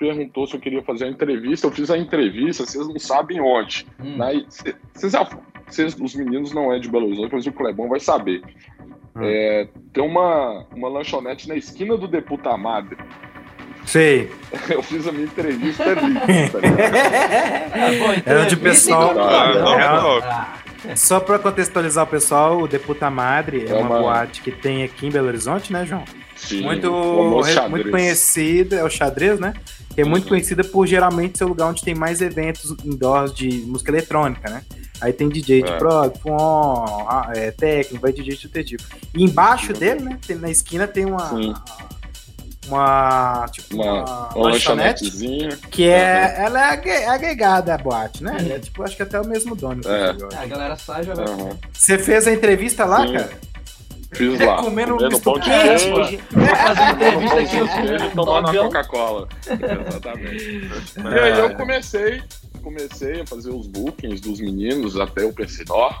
perguntou 0.00 0.46
se 0.46 0.54
eu 0.56 0.60
queria 0.60 0.82
fazer 0.82 1.04
a 1.04 1.08
entrevista. 1.08 1.66
Eu 1.66 1.70
fiz 1.70 1.90
a 1.90 1.98
entrevista, 1.98 2.64
vocês 2.66 2.88
não 2.88 2.98
sabem 2.98 3.40
onde. 3.40 3.86
hum. 4.02 4.18
Cê- 4.48 4.74
Vocês 5.66 5.94
os 6.00 6.14
meninos 6.16 6.52
não 6.52 6.72
é 6.72 6.78
de 6.80 6.88
Belo 6.90 7.06
Horizonte, 7.06 7.32
mas 7.34 7.46
o 7.46 7.52
Clebão 7.52 7.88
vai 7.88 8.00
saber. 8.00 8.42
Hum. 9.14 9.20
É, 9.22 9.68
tem 9.92 10.02
uma, 10.02 10.66
uma 10.74 10.88
lanchonete 10.88 11.46
na 11.48 11.54
esquina 11.54 11.96
do 11.96 12.08
Deputa 12.08 12.56
Madre. 12.56 12.96
Sei. 13.84 14.30
Eu 14.68 14.82
fiz 14.82 15.06
a 15.06 15.12
minha 15.12 15.24
entrevista 15.26 15.84
ali. 15.84 16.14
tá? 16.14 16.58
Ah, 17.74 17.90
bom, 18.00 18.12
então 18.14 18.34
É 18.34 18.38
onde 18.42 18.54
é 18.54 18.56
o 18.56 18.60
pessoal- 18.60 19.18
Ah, 19.18 19.54
não, 19.54 20.18
Ah, 20.22 20.54
Só 20.96 21.20
pra 21.20 21.38
contextualizar 21.38 22.04
o 22.04 22.06
pessoal, 22.08 22.58
o 22.62 22.66
Deputa 22.68 23.10
Madre 23.10 23.66
é, 23.66 23.70
É 23.70 23.74
uma, 23.74 23.88
uma- 23.96 23.98
boate 24.00 24.40
que 24.42 24.50
tem 24.50 24.82
aqui 24.82 25.06
em 25.06 25.10
Belo 25.10 25.28
Horizonte, 25.28 25.72
né, 25.72 25.84
João? 25.84 26.04
Sim, 26.36 26.62
Muito, 26.62 26.90
muito 27.68 27.90
conhecida, 27.90 28.76
é 28.76 28.82
o 28.84 28.88
xadrez, 28.88 29.38
né? 29.38 29.52
Que 30.00 30.06
é 30.06 30.08
muito 30.08 30.22
Uhum. 30.24 30.28
conhecida 30.30 30.64
por 30.64 30.86
geralmente 30.86 31.36
ser 31.36 31.44
o 31.44 31.48
lugar 31.48 31.66
onde 31.68 31.82
tem 31.82 31.94
mais 31.94 32.22
eventos 32.22 32.74
indoors 32.84 33.34
de 33.34 33.48
música 33.66 33.90
eletrônica, 33.90 34.48
né? 34.48 34.62
Aí 34.98 35.12
tem 35.12 35.28
DJ 35.28 35.62
de 35.62 35.70
É. 35.70 35.76
prog, 35.76 36.14
é, 37.34 37.50
técnico, 37.50 38.00
vai 38.00 38.10
DJ 38.10 38.34
de 38.34 38.48
todo 38.48 38.64
tipo. 38.64 38.82
E 39.14 39.22
embaixo 39.22 39.72
Uhum. 39.74 39.78
dele, 39.78 40.00
né, 40.00 40.18
tem- 40.26 40.36
na 40.36 40.50
esquina 40.50 40.86
tem 40.88 41.04
uma. 41.04 41.28
Sim. 41.28 41.52
Uma. 42.68 43.46
Tipo, 43.52 43.74
Uma, 43.74 43.84
uma, 43.92 44.28
uma 44.34 44.44
lanchonete. 44.50 45.10
Que 45.70 45.84
é. 45.88 46.34
Ela 46.38 46.60
é 46.60 46.72
agre- 46.72 47.04
agregada 47.04 47.74
à 47.74 47.78
boate, 47.78 48.22
né? 48.22 48.36
É 48.50 48.58
tipo, 48.58 48.82
acho 48.82 48.96
que 48.96 49.02
até 49.02 49.20
o 49.20 49.26
mesmo 49.26 49.54
dono. 49.54 49.82
É. 49.86 50.10
acho. 50.10 50.26
a 50.34 50.46
galera 50.46 50.76
sai 50.76 51.02
já. 51.04 51.12
Aham. 51.12 51.58
Você 51.72 51.98
fez 51.98 52.26
a 52.26 52.32
entrevista 52.32 52.84
lá, 52.84 53.06
Sim. 53.06 53.12
cara? 53.14 53.30
Fiz 54.12 54.40
lá. 54.40 54.56
Comendo 54.56 54.94
um 54.94 54.96
comendo 54.96 55.12
misto 55.12 55.22
pão 55.24 55.38
de 55.38 55.48
queijo. 55.50 55.94
fazer 56.56 56.90
entrevista 56.92 57.40
aqui, 57.40 57.50
queijo, 57.50 57.68
filhos 57.68 58.12
tomando 58.14 58.48
uma. 58.50 58.62
Coca-Cola. 58.64 59.28
Exatamente. 59.88 60.44
E 60.44 61.06
É. 61.16 61.22
aí 61.32 61.38
eu 61.38 61.54
comecei, 61.56 62.22
comecei 62.62 63.20
a 63.20 63.26
fazer 63.26 63.50
os 63.50 63.66
bookings 63.68 64.20
dos 64.20 64.40
meninos 64.40 64.98
até 64.98 65.24
o 65.24 65.32
Persinor. 65.32 66.00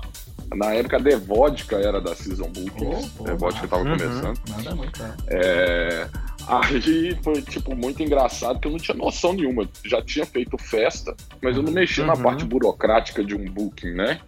Na 0.54 0.74
época 0.74 0.96
a 0.96 1.00
Devodka 1.00 1.76
era 1.76 2.00
da 2.00 2.14
Season 2.14 2.48
Bookings. 2.50 3.12
Oh, 3.14 3.18
pô, 3.18 3.24
Devodka 3.24 3.68
tava 3.68 3.82
Uhum. 3.84 3.96
começando. 3.96 4.38
Manda 4.48 4.74
muito, 4.74 4.98
cara. 4.98 5.16
É, 5.28 6.06
Aí 6.48 7.16
foi, 7.22 7.42
tipo, 7.42 7.76
muito 7.76 8.02
engraçado, 8.02 8.58
que 8.58 8.66
eu 8.66 8.72
não 8.72 8.78
tinha 8.78 8.96
noção 8.96 9.34
nenhuma. 9.34 9.68
Já 9.84 10.02
tinha 10.02 10.26
feito 10.26 10.56
festa, 10.58 11.14
mas 11.40 11.54
eu 11.56 11.62
não 11.62 11.70
mexia 11.70 12.04
na 12.04 12.14
Uhum. 12.14 12.22
parte 12.22 12.44
burocrática 12.44 13.22
de 13.22 13.36
um 13.36 13.44
booking, 13.44 13.92
né? 13.92 14.18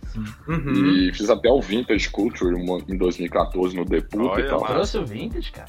Uhum. 0.46 0.72
E 1.08 1.12
fiz 1.14 1.28
até 1.30 1.50
o 1.50 1.60
Vintage 1.60 2.08
Culture 2.10 2.54
uma- 2.54 2.78
em 2.88 2.96
2014 2.96 3.74
no 3.74 3.84
Deputa 3.84 4.34
Olha, 4.34 4.44
e 4.44 4.48
tal. 4.48 4.60
Trouxe 4.64 4.98
o 4.98 5.06
vintage, 5.06 5.50
cara. 5.50 5.68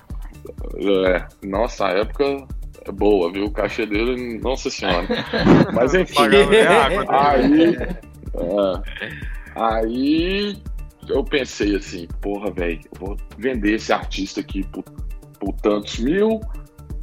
É, 0.76 1.26
nossa, 1.48 1.88
a 1.88 1.92
época 1.92 2.46
é 2.86 2.92
boa, 2.92 3.32
viu? 3.32 3.46
O 3.46 3.52
cachê 3.52 3.86
dele, 3.88 4.38
nossa 4.40 4.70
senhora. 4.70 5.08
Mas 5.74 5.94
enfim. 5.96 6.28
Né? 6.28 6.68
Aí, 7.10 7.76
é, 7.76 8.00
aí 9.56 10.58
eu 11.08 11.24
pensei 11.24 11.76
assim, 11.76 12.08
porra, 12.22 12.52
velho, 12.52 12.82
vou 13.00 13.18
vender 13.38 13.76
esse 13.76 13.92
artista 13.92 14.40
aqui 14.42 14.64
por, 14.68 14.84
por 15.40 15.54
tantos 15.62 16.00
mil, 16.00 16.40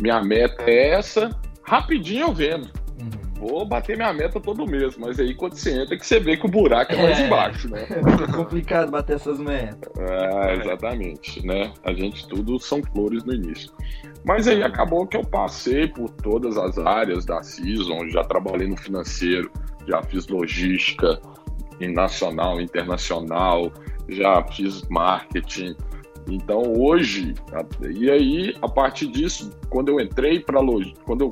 minha 0.00 0.22
meta 0.22 0.62
é 0.66 0.90
essa, 0.90 1.30
rapidinho 1.62 2.26
eu 2.26 2.32
vendo. 2.32 2.70
Uhum. 3.00 3.48
Vou 3.48 3.64
bater 3.64 3.96
minha 3.96 4.12
meta 4.12 4.38
todo 4.38 4.66
mês, 4.66 4.96
mas 4.98 5.18
aí 5.18 5.34
quando 5.34 5.54
você 5.54 5.82
entra 5.82 5.96
que 5.96 6.06
você 6.06 6.20
vê 6.20 6.36
que 6.36 6.46
o 6.46 6.50
buraco 6.50 6.92
é 6.92 7.02
mais 7.02 7.18
É. 7.18 7.26
embaixo, 7.26 7.68
né? 7.70 7.86
É 8.28 8.32
complicado 8.32 8.90
bater 8.90 9.16
essas 9.16 9.38
metas. 9.38 9.90
É, 9.98 10.54
exatamente, 10.56 11.46
né? 11.46 11.72
A 11.84 11.92
gente 11.92 12.26
tudo 12.28 12.58
são 12.58 12.82
flores 12.82 13.24
no 13.24 13.34
início. 13.34 13.70
Mas 14.24 14.46
aí 14.46 14.62
acabou 14.62 15.06
que 15.06 15.16
eu 15.16 15.24
passei 15.24 15.88
por 15.88 16.10
todas 16.10 16.58
as 16.58 16.76
áreas 16.78 17.24
da 17.24 17.42
Season, 17.42 18.08
já 18.10 18.22
trabalhei 18.24 18.68
no 18.68 18.76
financeiro, 18.76 19.50
já 19.88 20.02
fiz 20.02 20.26
logística, 20.28 21.18
em 21.80 21.92
nacional, 21.92 22.60
internacional, 22.60 23.72
já 24.08 24.42
fiz 24.44 24.82
marketing. 24.88 25.74
Então 26.28 26.62
hoje, 26.76 27.34
e 27.90 28.10
aí 28.10 28.54
a 28.60 28.68
partir 28.68 29.06
disso, 29.08 29.50
quando 29.68 29.88
eu 29.88 30.00
entrei 30.00 30.40
para 30.40 30.60
quando 31.04 31.22
eu 31.22 31.30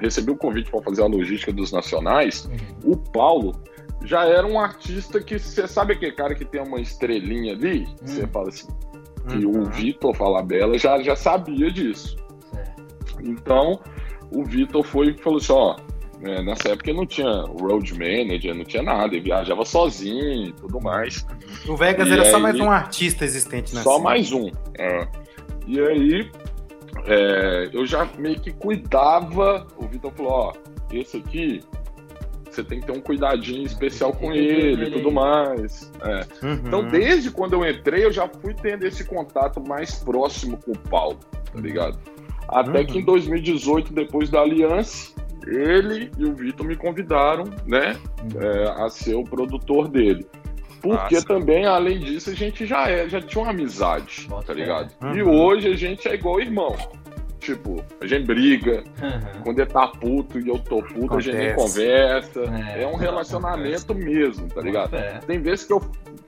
recebi 0.00 0.30
o 0.30 0.36
convite 0.36 0.70
para 0.70 0.82
fazer 0.82 1.02
a 1.02 1.06
logística 1.06 1.52
dos 1.52 1.72
nacionais, 1.72 2.46
uhum. 2.84 2.92
o 2.92 2.96
Paulo 2.96 3.52
já 4.04 4.24
era 4.24 4.46
um 4.46 4.58
artista 4.58 5.20
que 5.20 5.38
você 5.38 5.66
sabe 5.66 5.94
aquele 5.94 6.12
cara 6.12 6.34
que 6.34 6.44
tem 6.44 6.62
uma 6.62 6.80
estrelinha 6.80 7.52
ali, 7.54 7.80
uhum. 7.80 8.06
você 8.06 8.26
fala 8.28 8.48
assim, 8.48 8.68
e 9.34 9.44
uhum. 9.44 9.62
o 9.62 9.64
Vitor 9.66 10.14
Falabella 10.14 10.78
já 10.78 11.02
já 11.02 11.16
sabia 11.16 11.70
disso. 11.70 12.16
Então 13.20 13.80
o 14.30 14.44
Vitor 14.44 14.82
foi 14.82 15.10
e 15.10 15.18
falou 15.18 15.38
assim, 15.38 15.52
ó, 15.52 15.76
é, 16.24 16.42
nessa 16.42 16.70
época 16.70 16.92
não 16.92 17.04
tinha 17.04 17.42
road 17.42 17.92
manager, 17.94 18.54
não 18.54 18.64
tinha 18.64 18.82
nada, 18.82 19.14
ele 19.14 19.24
viajava 19.24 19.64
sozinho 19.64 20.48
e 20.48 20.52
tudo 20.52 20.80
mais. 20.80 21.26
O 21.66 21.76
Vegas 21.76 22.08
e 22.08 22.12
era 22.12 22.22
aí, 22.22 22.30
só 22.30 22.38
mais 22.38 22.58
um 22.60 22.70
artista 22.70 23.24
existente 23.24 23.74
na 23.74 23.82
Só 23.82 23.92
cena. 23.92 24.04
mais 24.04 24.32
um. 24.32 24.50
É. 24.78 25.08
E 25.66 25.80
aí 25.80 26.30
é, 27.06 27.70
eu 27.72 27.84
já 27.86 28.08
meio 28.18 28.38
que 28.40 28.52
cuidava, 28.52 29.66
o 29.76 29.86
Vitor 29.86 30.12
falou, 30.12 30.32
ó, 30.32 30.52
esse 30.92 31.16
aqui 31.16 31.60
você 32.48 32.62
tem 32.62 32.80
que 32.80 32.86
ter 32.86 32.92
um 32.92 33.00
cuidadinho 33.00 33.64
especial 33.64 34.12
com 34.12 34.32
ele 34.32 34.88
e 34.88 34.90
tudo 34.90 35.10
mais. 35.10 35.90
É. 36.02 36.46
Uhum. 36.46 36.52
Então, 36.66 36.88
desde 36.88 37.30
quando 37.30 37.54
eu 37.54 37.68
entrei, 37.68 38.04
eu 38.04 38.12
já 38.12 38.28
fui 38.28 38.54
tendo 38.54 38.86
esse 38.86 39.04
contato 39.04 39.60
mais 39.66 39.96
próximo 39.96 40.58
com 40.58 40.72
o 40.72 40.78
Paulo, 40.78 41.18
tá 41.52 41.60
ligado? 41.60 41.98
Até 42.48 42.80
uhum. 42.80 42.86
que 42.86 42.98
em 42.98 43.04
2018, 43.04 43.92
depois 43.92 44.28
da 44.28 44.42
aliança, 44.42 45.12
ele 45.46 46.10
e 46.18 46.24
o 46.24 46.34
Vitor 46.34 46.66
me 46.66 46.76
convidaram, 46.76 47.44
né, 47.66 47.96
é, 48.36 48.84
a 48.84 48.88
ser 48.88 49.14
o 49.14 49.24
produtor 49.24 49.88
dele. 49.88 50.26
Porque 50.82 51.14
Nossa. 51.14 51.26
também, 51.26 51.64
além 51.64 52.00
disso, 52.00 52.30
a 52.30 52.34
gente 52.34 52.66
já 52.66 52.88
é, 52.88 53.08
já 53.08 53.20
tinha 53.20 53.44
uma 53.44 53.52
amizade, 53.52 54.26
Bota 54.28 54.48
tá 54.48 54.54
ligado? 54.54 54.92
Uhum. 55.00 55.14
E 55.14 55.22
hoje 55.22 55.68
a 55.68 55.76
gente 55.76 56.08
é 56.08 56.14
igual 56.14 56.40
irmão. 56.40 56.76
Tipo, 57.38 57.84
a 58.00 58.06
gente 58.06 58.26
briga. 58.26 58.82
Uhum. 59.00 59.42
Quando 59.44 59.58
ele 59.60 59.70
tá 59.70 59.86
puto 59.88 60.40
e 60.40 60.48
eu 60.48 60.58
tô 60.58 60.82
puto, 60.82 61.06
Acontece. 61.06 61.30
a 61.30 61.32
gente 61.32 61.44
nem 61.44 61.54
conversa. 61.54 62.40
É, 62.76 62.82
é 62.82 62.86
um 62.86 62.96
relacionamento 62.96 63.92
acontece. 63.92 64.10
mesmo, 64.10 64.48
tá 64.48 64.60
ligado? 64.60 64.96
É. 64.96 65.18
Tem 65.20 65.40
vezes 65.40 65.64
que 65.64 65.72
eu, 65.72 65.80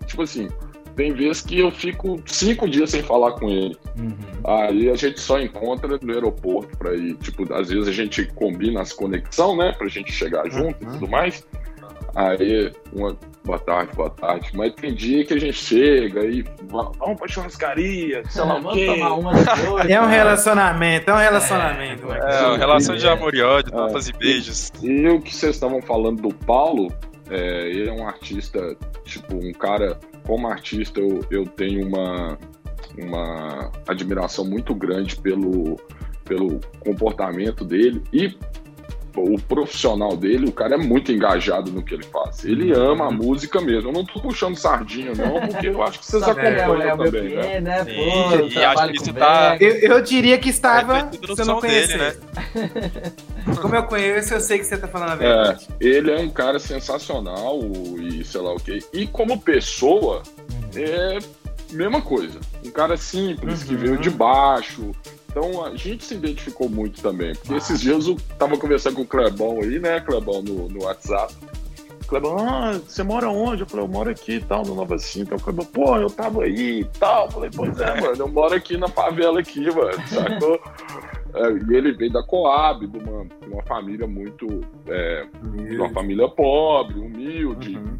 tipo 0.06 0.22
assim, 0.22 0.48
tem 0.96 1.12
vezes 1.12 1.42
que 1.42 1.58
eu 1.58 1.70
fico 1.70 2.20
cinco 2.26 2.68
dias 2.68 2.90
sem 2.90 3.02
falar 3.02 3.32
com 3.32 3.50
ele. 3.50 3.76
Uhum. 3.98 4.14
Aí 4.44 4.90
a 4.90 4.94
gente 4.94 5.20
só 5.20 5.40
encontra 5.40 5.98
no 6.00 6.12
aeroporto 6.12 6.76
pra 6.78 6.94
ir. 6.94 7.14
Tipo, 7.16 7.52
às 7.52 7.68
vezes 7.68 7.88
a 7.88 7.92
gente 7.92 8.26
combina 8.34 8.80
as 8.80 8.92
conexões, 8.92 9.58
né? 9.58 9.72
Pra 9.72 9.88
gente 9.88 10.12
chegar 10.12 10.48
junto 10.50 10.84
uhum. 10.84 10.90
e 10.90 10.92
tudo 10.94 11.08
mais. 11.08 11.44
Aí, 12.14 12.72
uma 12.92 13.16
boa 13.44 13.58
tarde, 13.58 13.92
boa 13.96 14.10
tarde. 14.10 14.50
Mas 14.54 14.72
tem 14.74 14.94
dia 14.94 15.24
que 15.24 15.34
a 15.34 15.40
gente 15.40 15.58
chega 15.58 16.24
e 16.24 16.44
vamos 16.62 17.18
pra 17.18 17.26
churrascaria, 17.26 18.22
sei 18.28 18.44
lá 18.44 18.58
o 18.58 18.72
quê. 18.72 18.86
É 19.88 20.00
um 20.00 20.06
relacionamento, 20.06 21.10
é 21.10 21.14
um 21.14 21.18
relacionamento. 21.18 22.12
É, 22.12 22.42
é 22.42 22.46
uma 22.46 22.56
relação 22.56 22.96
de 22.96 23.08
amor 23.08 23.34
e 23.34 23.42
ódio, 23.42 23.72
tapas 23.72 24.06
é. 24.06 24.10
e 24.10 24.12
beijos. 24.16 24.72
E, 24.80 24.86
e 24.86 25.08
o 25.08 25.20
que 25.20 25.34
vocês 25.34 25.56
estavam 25.56 25.82
falando 25.82 26.22
do 26.22 26.32
Paulo, 26.32 26.92
é, 27.28 27.68
ele 27.68 27.88
é 27.88 27.92
um 27.92 28.06
artista, 28.06 28.76
tipo, 29.04 29.34
um 29.34 29.52
cara 29.52 29.98
como 30.26 30.48
artista, 30.48 31.00
eu, 31.00 31.24
eu 31.30 31.46
tenho 31.46 31.86
uma, 31.86 32.38
uma 32.98 33.70
admiração 33.86 34.44
muito 34.44 34.74
grande 34.74 35.16
pelo, 35.16 35.76
pelo 36.24 36.60
comportamento 36.80 37.64
dele 37.64 38.02
e 38.12 38.36
o 39.16 39.40
profissional 39.40 40.16
dele, 40.16 40.48
o 40.48 40.52
cara 40.52 40.74
é 40.74 40.78
muito 40.78 41.12
engajado 41.12 41.70
no 41.70 41.82
que 41.82 41.94
ele 41.94 42.04
faz. 42.04 42.44
Ele 42.44 42.72
uhum. 42.72 42.92
ama 42.92 43.06
a 43.06 43.10
música 43.10 43.60
mesmo. 43.60 43.90
Eu 43.90 43.92
não 43.92 44.04
tô 44.04 44.20
puxando 44.20 44.56
sardinha, 44.56 45.12
não, 45.14 45.40
porque 45.48 45.68
eu 45.68 45.82
acho 45.82 46.00
que 46.00 46.06
vocês 46.06 46.22
acompanham 46.22 46.82
é, 46.82 46.88
é, 46.88 46.96
também, 46.96 47.34
né? 47.34 47.60
né? 47.60 47.84
Pô, 47.84 48.46
e, 48.46 48.64
acho 48.64 48.86
que 48.88 48.96
isso 48.96 49.14
tá... 49.14 49.56
Eu, 49.60 49.74
eu, 49.76 50.02
diria 50.02 50.38
que 50.38 50.48
estava, 50.48 50.98
é, 50.98 51.26
você 51.26 51.44
não 51.44 51.60
conhece, 51.60 51.96
né? 51.96 52.14
Como 53.60 53.74
eu 53.74 53.84
conheço, 53.84 54.34
eu 54.34 54.40
sei 54.40 54.58
que 54.58 54.64
você 54.64 54.76
tá 54.76 54.88
falando 54.88 55.10
a 55.10 55.16
verdade. 55.16 55.68
É, 55.80 55.86
ele 55.86 56.10
é 56.10 56.18
um 56.18 56.30
cara 56.30 56.58
sensacional 56.58 57.60
e 58.00 58.24
sei 58.24 58.40
lá 58.40 58.54
o 58.54 58.60
quê. 58.60 58.78
E 58.92 59.06
como 59.06 59.40
pessoa, 59.40 60.22
uhum. 60.50 60.82
é 60.82 61.18
mesma 61.72 62.00
coisa. 62.00 62.40
Um 62.64 62.70
cara 62.70 62.96
simples, 62.96 63.62
uhum. 63.62 63.68
que 63.68 63.76
veio 63.76 63.98
de 63.98 64.10
baixo, 64.10 64.92
então 65.34 65.64
a 65.64 65.74
gente 65.74 66.04
se 66.04 66.14
identificou 66.14 66.68
muito 66.68 67.02
também. 67.02 67.34
Porque 67.34 67.54
esses 67.54 67.80
dias 67.80 68.06
eu 68.06 68.16
tava 68.38 68.56
conversando 68.56 68.94
com 68.94 69.02
o 69.02 69.06
Clebão 69.06 69.60
aí, 69.60 69.80
né, 69.80 70.00
Clebão, 70.00 70.40
no, 70.40 70.68
no 70.68 70.84
WhatsApp. 70.84 71.34
Clebão, 72.06 72.36
ah, 72.38 72.74
você 72.74 73.02
mora 73.02 73.28
onde? 73.28 73.62
Eu 73.62 73.66
falei, 73.66 73.84
eu 73.84 73.88
moro 73.88 74.10
aqui 74.10 74.34
e 74.34 74.40
tal, 74.40 74.62
no 74.62 74.76
Nova 74.76 74.96
Cinta. 74.98 75.34
O 75.34 75.40
Clebão, 75.40 75.64
pô, 75.66 75.96
eu 75.96 76.08
tava 76.08 76.44
aí 76.44 76.80
e 76.80 76.84
tal. 76.84 77.24
Eu 77.26 77.30
falei, 77.32 77.50
pois 77.54 77.80
é, 77.80 78.00
mano, 78.00 78.16
eu 78.16 78.28
moro 78.28 78.54
aqui 78.54 78.76
na 78.76 78.86
favela 78.86 79.40
aqui, 79.40 79.66
mano, 79.74 80.06
sacou? 80.06 80.60
É, 81.36 81.50
e 81.50 81.76
ele 81.76 81.90
veio 81.90 82.12
da 82.12 82.22
Coab, 82.22 82.86
de 82.86 82.96
uma, 82.96 83.24
de 83.24 83.48
uma 83.48 83.62
família 83.64 84.06
muito. 84.06 84.60
É, 84.86 85.26
de 85.66 85.76
uma 85.76 85.90
família 85.90 86.28
pobre, 86.28 87.00
humilde. 87.00 87.76
Uhum. 87.76 87.98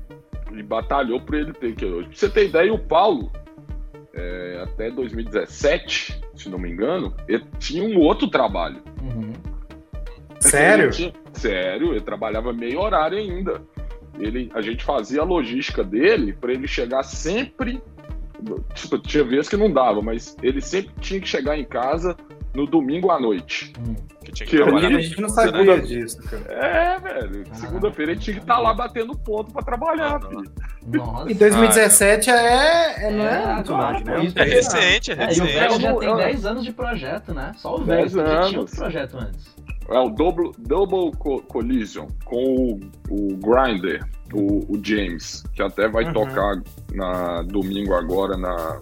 E 0.57 0.62
batalhou 0.62 1.20
por 1.20 1.35
ele 1.35 1.53
ter 1.53 1.75
que. 1.75 1.85
Pra 1.85 2.07
você 2.12 2.29
ter 2.29 2.47
ideia, 2.47 2.73
o 2.73 2.79
Paulo, 2.79 3.33
é, 4.14 4.61
até 4.62 4.90
2017, 4.90 6.20
se 6.35 6.48
não 6.48 6.59
me 6.59 6.70
engano, 6.70 7.14
ele 7.29 7.44
tinha 7.59 7.83
um 7.83 7.98
outro 7.98 8.29
trabalho. 8.29 8.83
Uhum. 9.03 9.33
Sério? 10.40 10.90
Tinha, 10.90 11.12
sério, 11.33 11.92
ele 11.92 12.00
trabalhava 12.00 12.53
meio 12.53 12.81
horário 12.81 13.18
ainda. 13.18 13.62
Ele, 14.18 14.50
a 14.55 14.61
gente 14.61 14.85
fazia 14.85 15.22
a 15.22 15.24
logística 15.24 15.83
dele 15.83 16.33
para 16.33 16.53
ele 16.53 16.68
chegar 16.68 17.03
sempre. 17.03 17.83
Tipo, 18.74 18.98
tinha 18.98 19.24
vezes 19.24 19.48
que 19.48 19.57
não 19.57 19.72
dava, 19.72 20.03
mas 20.03 20.37
ele 20.42 20.61
sempre 20.61 20.92
tinha 21.00 21.20
que 21.20 21.29
chegar 21.29 21.59
em 21.59 21.64
casa 21.64 22.16
no 22.54 22.66
domingo 22.66 23.10
à 23.10 23.20
noite. 23.20 23.72
Hum. 23.78 23.94
Que 24.24 24.32
tinha 24.32 24.46
que, 24.46 24.56
que 24.56 24.62
trabalhar. 24.62 24.88
A 24.88 25.00
gente 25.00 25.20
não 25.20 25.28
sabia 25.28 25.52
segunda... 25.52 25.80
disso, 25.82 26.22
cara. 26.22 26.44
É, 26.48 26.98
velho. 26.98 27.44
Ah. 27.50 27.54
Segunda-feira 27.54 28.12
ele 28.12 28.20
tinha 28.20 28.36
que 28.36 28.42
estar 28.42 28.54
tá 28.54 28.60
lá 28.60 28.72
batendo 28.72 29.16
ponto 29.18 29.52
pra 29.52 29.62
trabalhar, 29.62 30.16
ah, 30.16 30.20
filho. 30.20 30.44
Nossa. 30.86 31.30
E 31.30 31.34
2017 31.34 32.30
ah, 32.30 32.34
é, 32.34 33.06
é, 33.06 33.10
não 33.10 33.24
é, 33.26 33.42
é 33.42 33.54
muito 33.54 33.72
longe, 33.72 34.04
né? 34.04 34.14
É 34.36 34.44
recente, 34.44 35.12
é 35.12 35.14
recente. 35.14 35.20
É, 35.20 35.34
e 35.34 35.40
o 35.40 35.44
Vegas 35.44 35.80
já 35.80 35.94
tem 35.94 36.16
10 36.16 36.46
anos 36.46 36.64
de 36.64 36.72
projeto, 36.72 37.34
né? 37.34 37.52
Só 37.56 37.74
o 37.74 37.84
Vegas 37.84 38.12
já 38.12 38.42
tinha 38.44 38.60
outro 38.60 38.76
projeto 38.76 39.18
antes. 39.18 39.54
É 39.90 39.98
o 39.98 40.08
Double, 40.08 40.52
double 40.58 41.12
Collision 41.48 42.08
com 42.24 42.42
o, 42.42 42.80
o 43.10 43.36
Grinder, 43.36 44.02
o, 44.32 44.74
o 44.74 44.80
James, 44.82 45.44
que 45.52 45.62
até 45.62 45.88
vai 45.88 46.04
uhum. 46.04 46.12
tocar 46.14 46.62
na 46.94 47.42
domingo 47.42 47.92
agora 47.94 48.36
na 48.38 48.80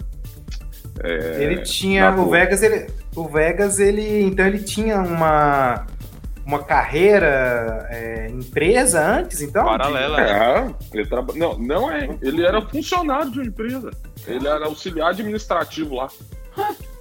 é, 1.01 1.43
ele 1.43 1.61
tinha 1.61 2.13
o 2.15 2.29
Vegas, 2.29 2.61
ele, 2.61 2.87
o 3.15 3.27
Vegas, 3.27 3.79
ele 3.79 4.23
então 4.23 4.45
ele 4.45 4.59
tinha 4.59 4.99
uma 4.99 5.85
uma 6.45 6.61
carreira 6.61 7.87
é, 7.89 8.29
empresa 8.29 9.01
antes, 9.01 9.41
então? 9.41 9.63
Paralela. 9.63 10.21
É, 10.21 10.73
ele 10.93 11.07
traba... 11.07 11.33
não, 11.35 11.57
não 11.57 11.91
é. 11.91 12.09
Ele 12.21 12.45
era 12.45 12.61
funcionário 12.61 13.31
de 13.31 13.39
uma 13.39 13.47
empresa. 13.47 13.91
Ele 14.27 14.47
era 14.47 14.65
auxiliar 14.65 15.11
administrativo 15.11 15.95
lá. 15.95 16.09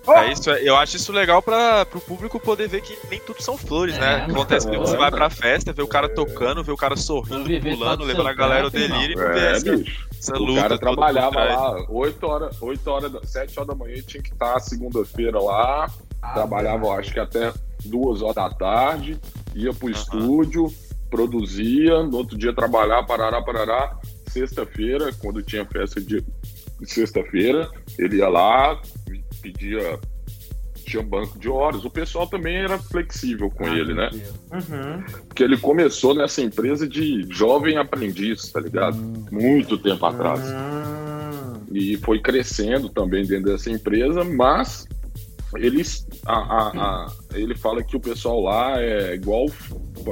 Oh. 0.06 0.12
É 0.12 0.32
isso, 0.32 0.50
eu 0.50 0.76
acho 0.76 0.96
isso 0.96 1.12
legal 1.12 1.40
para 1.40 1.86
o 1.94 2.00
público 2.00 2.40
poder 2.40 2.68
ver 2.68 2.82
que 2.82 2.98
nem 3.08 3.20
tudo 3.20 3.40
são 3.40 3.56
flores, 3.56 3.96
né? 3.96 4.14
é, 4.14 4.26
né? 4.26 4.32
Acontece 4.32 4.68
que 4.68 4.76
você 4.76 4.96
vai 4.96 5.10
pra 5.10 5.30
festa, 5.30 5.72
vê 5.72 5.82
o 5.82 5.86
cara 5.86 6.08
tocando, 6.08 6.64
vê 6.64 6.72
o 6.72 6.76
cara 6.76 6.96
sorrindo, 6.96 7.48
pulando, 7.60 8.02
levando 8.02 8.28
a 8.28 8.34
galera 8.34 8.66
o 8.66 8.70
delírio 8.70 9.16
e 9.16 9.22
é, 9.22 9.52
essa, 9.52 9.84
essa 10.18 10.36
luta. 10.36 10.52
O 10.52 10.62
cara 10.62 10.78
trabalhava 10.78 11.44
lá 11.44 11.86
8 11.88 12.26
horas, 12.26 12.62
8 12.62 12.90
horas, 12.90 13.12
7 13.30 13.58
horas 13.58 13.68
da 13.68 13.74
manhã 13.74 13.94
e 13.94 14.02
tinha 14.02 14.22
que 14.22 14.32
estar 14.32 14.58
segunda-feira 14.60 15.40
lá. 15.40 15.88
Ah, 16.20 16.34
trabalhava, 16.34 16.86
é. 16.86 16.98
acho 16.98 17.12
que 17.12 17.20
até 17.20 17.52
2 17.84 18.22
horas 18.22 18.34
da 18.34 18.50
tarde, 18.50 19.20
ia 19.54 19.72
pro 19.72 19.88
estúdio, 19.88 20.66
produzia, 21.08 22.02
no 22.02 22.16
outro 22.16 22.36
dia 22.36 22.52
trabalhar, 22.52 23.04
parará, 23.04 23.40
parará. 23.42 23.96
Sexta-feira, 24.26 25.12
quando 25.20 25.42
tinha 25.42 25.64
festa 25.66 26.00
de 26.00 26.24
sexta-feira, 26.84 27.70
ele 27.98 28.16
ia 28.16 28.28
lá, 28.28 28.80
pedia 29.42 29.98
tinha 30.84 31.02
um 31.02 31.06
banco 31.06 31.38
de 31.38 31.48
horas. 31.48 31.84
O 31.84 31.90
pessoal 31.90 32.26
também 32.26 32.56
era 32.56 32.78
flexível 32.78 33.50
com 33.50 33.64
ah, 33.64 33.76
ele, 33.76 33.94
né? 33.94 34.10
Uhum. 34.52 35.02
Porque 35.28 35.42
ele 35.42 35.56
começou 35.56 36.14
nessa 36.14 36.42
empresa 36.42 36.86
de 36.88 37.26
jovem 37.30 37.78
aprendiz, 37.78 38.50
tá 38.50 38.60
ligado? 38.60 38.96
Uhum. 38.96 39.24
Muito 39.30 39.78
tempo 39.78 40.04
atrás. 40.04 40.40
Uhum. 40.40 41.62
E 41.72 41.96
foi 41.98 42.20
crescendo 42.20 42.88
também 42.88 43.24
dentro 43.24 43.52
dessa 43.52 43.70
empresa, 43.70 44.24
mas 44.24 44.86
eles, 45.56 46.06
a, 46.26 46.34
a, 46.34 46.68
a, 46.68 47.12
ele 47.34 47.54
fala 47.54 47.82
que 47.82 47.96
o 47.96 48.00
pessoal 48.00 48.40
lá 48.40 48.80
é 48.80 49.14
igual 49.14 49.46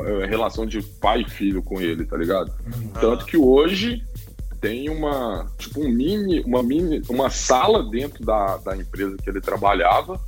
é, 0.07 0.27
relação 0.27 0.67
de 0.67 0.83
pai 0.83 1.23
e 1.23 1.31
filho 1.31 1.63
com 1.63 1.81
ele, 1.81 2.05
tá 2.05 2.17
ligado? 2.17 2.53
Uhum. 2.67 2.89
Tanto 3.01 3.27
que 3.27 3.37
hoje 3.37 4.03
tem 4.61 4.89
uma 4.89 5.47
tipo 5.59 5.81
um 5.81 5.89
mini, 5.89 6.41
uma 6.41 6.63
mini, 6.63 7.03
uma 7.09 7.31
sala 7.31 7.83
dentro 7.89 8.25
da, 8.25 8.59
da 8.59 8.77
empresa 8.77 9.17
que 9.17 9.31
ele 9.31 9.41
trabalhava 9.41 10.21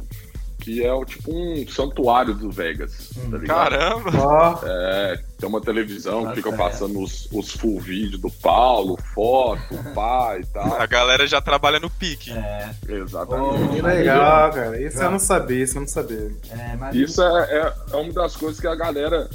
que 0.63 0.85
é 0.85 0.93
o 0.93 1.05
tipo 1.05 1.35
um 1.35 1.67
santuário 1.67 2.35
do 2.35 2.49
Vegas, 2.49 3.11
tá 3.15 3.37
ligado? 3.37 3.47
Caramba! 3.47 4.11
Ó, 4.17 4.61
É, 4.65 5.21
tem 5.37 5.49
uma 5.49 5.61
televisão 5.61 6.21
que 6.21 6.25
Nossa, 6.27 6.37
fica 6.37 6.51
é. 6.51 6.57
passando 6.57 7.01
os, 7.01 7.29
os 7.33 7.51
full 7.51 7.81
vídeo 7.81 8.17
do 8.17 8.31
Paulo, 8.31 8.97
foto, 9.13 9.75
pai 9.93 10.41
e 10.43 10.47
tal. 10.47 10.81
A 10.81 10.87
galera 10.87 11.27
já 11.27 11.41
trabalha 11.41 11.81
no 11.81 11.91
pique. 11.91 12.31
É, 12.31 12.71
Exatamente. 12.89 13.75
que 13.75 13.83
legal, 13.83 14.53
cara. 14.53 14.81
Isso 14.81 15.03
eu 15.03 15.11
não 15.11 15.19
sabia, 15.19 15.65
isso 15.65 15.79
eu 15.79 15.81
não 15.81 15.89
sabia. 15.89 16.31
é, 16.51 16.77
mas 16.77 16.95
Isso 16.95 17.21
é, 17.21 17.43
é, 17.51 17.75
é 17.93 17.97
uma 17.97 18.13
das 18.13 18.37
coisas 18.37 18.61
que 18.61 18.67
a 18.69 18.77
galera. 18.77 19.29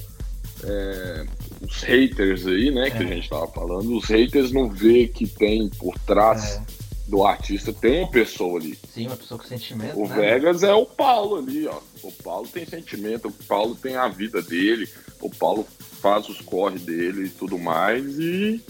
É, 1.62 1.66
os 1.66 1.82
haters 1.84 2.46
aí, 2.48 2.72
né, 2.72 2.90
que 2.90 2.98
a 3.04 3.06
gente 3.08 3.30
tava 3.30 3.48
falando, 3.48 3.96
os 3.98 4.06
haters 4.06 4.52
não 4.52 4.70
vê 4.70 5.08
que 5.08 5.28
tem 5.28 5.70
por 5.70 5.98
trás 6.00 6.56
É. 6.56 6.62
do 7.08 7.26
artista, 7.26 7.72
tem 7.74 8.00
uma 8.00 8.12
pessoa 8.12 8.60
ali. 8.60 8.78
sim, 8.94 9.08
uma 9.08 9.16
pessoa 9.16 9.40
com 9.40 9.48
sentimento, 9.48 9.98
O 10.00 10.08
né? 10.08 10.16
Vegas 10.16 10.62
é 10.64 10.74
o 10.74 10.86
Paulo 10.86 11.38
ali, 11.38 11.66
ó. 11.68 11.80
O 12.04 12.12
Paulo 12.12 12.48
tem 12.48 12.66
sentimento, 12.66 13.30
o 13.30 13.32
Paulo 13.32 13.76
tem 13.76 13.96
a 13.96 14.08
vida 14.10 14.42
dele, 14.42 14.90
o 15.22 15.30
Paulo 15.30 15.66
faz 16.02 16.28
os 16.30 16.42
corre 16.42 16.78
dele 16.80 17.26
e 17.26 17.30
tudo 17.30 17.58
mais, 17.58 18.20
e 18.20 18.62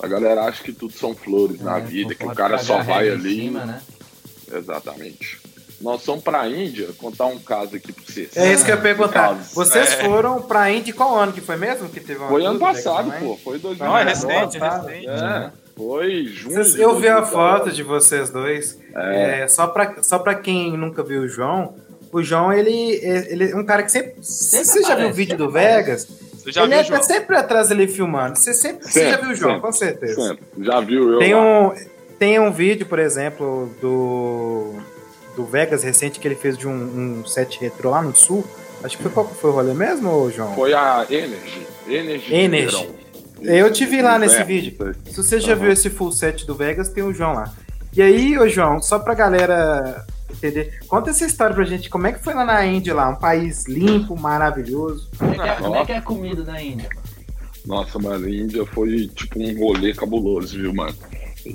a 0.00 0.06
galera 0.08 0.44
acha 0.44 0.62
que 0.64 0.72
tudo 0.72 0.92
são 0.94 1.14
flores 1.14 1.60
na 1.60 1.78
É, 1.78 1.80
vida, 1.82 2.14
que 2.14 2.24
o 2.26 2.34
cara 2.34 2.58
só 2.58 2.82
vai 2.82 3.08
ali. 3.10 3.42
cima, 3.42 3.64
né? 3.66 3.82
Exatamente. 4.52 5.38
Nós 5.84 6.02
somos 6.02 6.24
pra 6.24 6.48
Índia, 6.48 6.88
contar 6.98 7.26
um 7.26 7.38
caso 7.38 7.76
aqui 7.76 7.92
pra 7.92 8.02
vocês. 8.04 8.34
É 8.36 8.52
isso 8.52 8.64
que 8.64 8.70
eu 8.70 8.76
ia 8.76 8.80
perguntar. 8.80 9.34
Vocês 9.52 9.92
É. 9.92 10.04
foram 10.04 10.40
pra 10.40 10.70
Indy 10.70 10.92
qual 10.94 11.14
ano 11.16 11.32
que 11.32 11.40
foi 11.42 11.56
mesmo? 11.56 11.88
Que 11.90 12.00
teve 12.00 12.18
uma 12.20 12.28
Foi 12.28 12.42
ano 12.42 12.54
tudo, 12.58 12.60
passado, 12.72 13.12
pô. 13.20 13.36
Foi 13.44 13.58
2000. 13.58 13.86
Não, 13.86 13.96
é 13.98 14.02
Ah, 14.02 14.04
recente, 14.06 14.56
é 14.56 14.60
tá. 14.60 14.78
recente. 14.80 15.06
É, 15.08 15.50
foi 15.76 16.24
junho. 16.24 16.54
Vocês- 16.56 16.74
eu 16.76 16.98
vi 16.98 17.06
a 17.08 17.20
2019. 17.20 17.30
foto 17.30 17.70
de 17.70 17.82
vocês 17.82 18.30
dois. 18.30 18.78
É, 18.94 19.46
só, 19.46 19.66
pra, 19.66 20.02
só 20.02 20.18
pra 20.18 20.34
quem 20.34 20.74
nunca 20.76 21.02
viu 21.02 21.20
o 21.22 21.28
João, 21.28 21.74
o 22.10 22.22
João, 22.22 22.50
ele, 22.52 22.72
ele 23.02 23.50
é 23.50 23.54
um 23.56 23.64
cara 23.64 23.82
que 23.82 23.92
sempre. 23.92 24.14
Sempre 24.22 24.64
você 24.66 24.80
já 24.82 24.86
viu 24.88 24.94
o 24.94 24.94
aparece, 25.10 25.16
vídeo 25.16 25.36
do 25.36 25.52
sempre 25.52 25.60
Vegas? 25.60 26.08
Você 26.42 26.52
já 26.52 26.62
ele 26.62 26.70
viu, 26.72 26.80
é 26.80 26.84
João? 26.84 27.02
sempre 27.02 27.36
atrás 27.36 27.70
ali 27.70 27.86
filmando. 27.88 28.38
Você, 28.38 28.54
sempre, 28.54 28.86
você 28.90 29.04
já 29.04 29.10
Sempre, 29.10 29.22
viu 29.26 29.32
o 29.32 29.34
João, 29.36 29.50
sempre, 29.54 29.66
com 29.66 29.72
certeza. 29.72 30.14
Sempre. 30.28 30.44
Já 30.64 30.80
viu 30.80 31.12
eu 31.12 31.18
Tem 31.18 31.34
lá. 31.34 31.40
um, 31.42 31.72
tem 32.18 32.38
um 32.38 32.52
vídeo, 32.52 32.86
por 32.86 32.98
exemplo, 32.98 33.70
do, 33.80 34.74
do 35.36 35.44
Vegas 35.44 35.82
recente 35.82 36.20
que 36.20 36.28
ele 36.28 36.34
fez 36.34 36.56
de 36.56 36.66
um, 36.68 37.20
um 37.20 37.26
set 37.26 37.58
retrô 37.60 37.90
lá 37.90 38.02
no 38.02 38.14
sul. 38.14 38.44
Acho 38.82 38.96
que 38.96 39.02
foi 39.02 39.12
qual 39.12 39.26
que 39.26 39.34
foi 39.34 39.50
o 39.50 39.52
rolê 39.54 39.72
mesmo, 39.74 40.10
ô, 40.10 40.30
João? 40.30 40.54
Foi 40.54 40.74
a 40.74 41.06
Energy. 41.08 41.66
Energy. 41.88 42.34
Energy. 42.34 42.66
verão. 42.76 42.86
Eu 43.40 43.72
te 43.72 43.84
vi 43.84 44.00
lá 44.00 44.18
nesse 44.18 44.36
É, 44.36 44.44
vídeo. 44.44 44.94
Se 45.06 45.16
você 45.16 45.38
já 45.40 45.52
Aham. 45.52 45.62
viu 45.62 45.72
esse 45.72 45.90
full 45.90 46.12
set 46.12 46.46
do 46.46 46.54
Vegas, 46.54 46.88
tem 46.88 47.02
o 47.02 47.12
João 47.12 47.32
lá. 47.34 47.52
E 47.96 48.00
aí, 48.02 48.38
ô 48.38 48.48
João, 48.48 48.80
só 48.80 48.98
pra 48.98 49.14
galera 49.14 50.04
entender, 50.30 50.78
conta 50.88 51.10
essa 51.10 51.24
história 51.24 51.54
pra 51.54 51.64
gente. 51.64 51.88
Como 51.90 52.06
é 52.06 52.12
que 52.12 52.22
foi 52.22 52.34
lá 52.34 52.44
na 52.44 52.64
Índia, 52.64 52.94
lá? 52.94 53.08
Um 53.08 53.16
país 53.16 53.66
limpo, 53.66 54.16
maravilhoso. 54.18 55.08
Como 55.18 55.32
é, 55.32 55.34
que 55.34 55.42
é, 55.48 55.54
como 55.56 55.76
é 55.76 55.84
que 55.86 55.92
é 55.92 55.96
a 55.98 56.02
comida 56.02 56.42
da 56.42 56.60
Índia? 56.60 56.88
Nossa, 57.66 57.98
mano, 57.98 58.26
a 58.26 58.30
Índia 58.30 58.66
foi 58.66 59.06
tipo 59.08 59.38
um 59.40 59.58
rolê 59.58 59.94
cabuloso, 59.94 60.58
viu, 60.58 60.72
mano? 60.74 60.94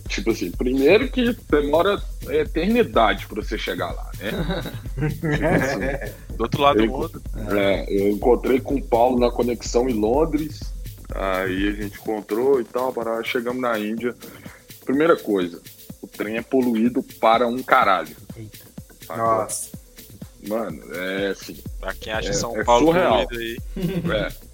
Tipo 0.07 0.31
assim, 0.31 0.51
primeiro 0.51 1.09
que 1.09 1.35
demora 1.49 2.01
eternidade 2.29 3.25
pra 3.27 3.41
você 3.41 3.57
chegar 3.57 3.91
lá, 3.91 4.11
né? 4.19 4.31
Tipo 5.09 5.25
assim, 6.05 6.35
Do 6.35 6.43
outro 6.43 6.61
lado 6.61 6.77
do 6.77 6.83
Eu- 6.85 6.91
mundo. 6.91 7.21
É, 7.57 7.85
eu 7.89 8.09
encontrei 8.11 8.59
com 8.59 8.75
o 8.75 8.83
Paulo 8.83 9.19
na 9.19 9.31
conexão 9.31 9.89
em 9.89 9.93
Londres. 9.93 10.59
Aí 11.15 11.67
a 11.69 11.71
gente 11.71 11.97
encontrou 11.97 12.61
e 12.61 12.63
tal, 12.65 12.93
para 12.93 13.23
chegamos 13.23 13.61
na 13.61 13.79
Índia. 13.79 14.13
Primeira 14.85 15.15
coisa, 15.17 15.59
o 16.01 16.07
trem 16.07 16.37
é 16.37 16.41
poluído 16.43 17.01
para 17.19 17.47
um 17.47 17.63
caralho. 17.63 18.15
Eita. 18.37 18.59
Nossa. 19.17 19.69
Mano, 20.47 20.81
é 20.93 21.27
assim. 21.29 21.57
Pra 21.79 21.93
quem 21.95 22.13
acha 22.13 22.29
É- 22.29 22.33
São 22.33 22.55
é 22.55 22.63
Paulo 22.63 22.87
surreal. 22.87 23.27
poluído 23.27 23.57
aí. 23.75 24.13
É. 24.15 24.49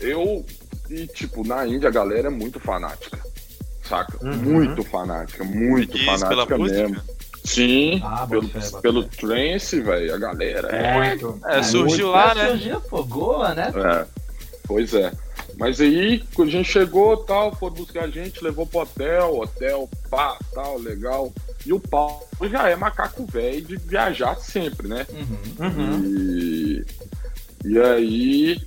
Eu, 0.00 0.44
e 0.90 1.06
tipo, 1.06 1.46
na 1.46 1.66
Índia 1.66 1.88
a 1.88 1.92
galera 1.92 2.28
é 2.28 2.30
muito 2.30 2.58
fanática. 2.60 3.18
Saca? 3.88 4.18
Uhum. 4.24 4.34
Muito 4.36 4.82
fanática, 4.84 5.44
muito 5.44 5.96
Isso, 5.96 6.04
pela 6.04 6.18
fanática 6.18 6.58
música? 6.58 6.88
mesmo. 6.88 7.02
Sim, 7.44 8.00
Ah, 8.04 8.26
pelo, 8.28 8.48
fé, 8.48 8.60
pelo 8.80 9.02
fé. 9.04 9.08
trance, 9.20 9.80
velho, 9.80 10.14
a 10.14 10.18
galera 10.18 10.68
é 10.68 10.94
Muito. 10.94 11.40
É, 11.46 11.62
surgiu 11.62 12.10
Mas 12.10 12.26
lá, 12.26 12.34
né? 12.34 12.48
Surgiu, 12.50 12.80
pô, 12.80 13.04
Goa, 13.04 13.54
né? 13.54 13.72
É, 13.74 14.06
pois 14.66 14.92
é. 14.94 15.12
Mas 15.56 15.80
aí, 15.80 16.22
quando 16.34 16.48
a 16.48 16.52
gente 16.52 16.70
chegou, 16.70 17.16
tal, 17.18 17.54
foi 17.54 17.70
buscar 17.70 18.04
a 18.04 18.08
gente, 18.10 18.42
levou 18.42 18.66
pro 18.66 18.80
hotel, 18.80 19.38
hotel, 19.38 19.88
pá, 20.10 20.36
tal, 20.52 20.76
legal. 20.78 21.32
E 21.64 21.72
o 21.72 21.78
Paulo 21.80 22.26
já 22.50 22.68
é 22.68 22.74
macaco 22.76 23.24
velho 23.24 23.62
de 23.62 23.76
viajar 23.76 24.34
sempre, 24.40 24.88
né? 24.88 25.06
Uhum. 25.12 25.66
Uhum. 25.66 26.02
E, 26.04 26.84
e 27.64 27.78
aí, 27.78 28.60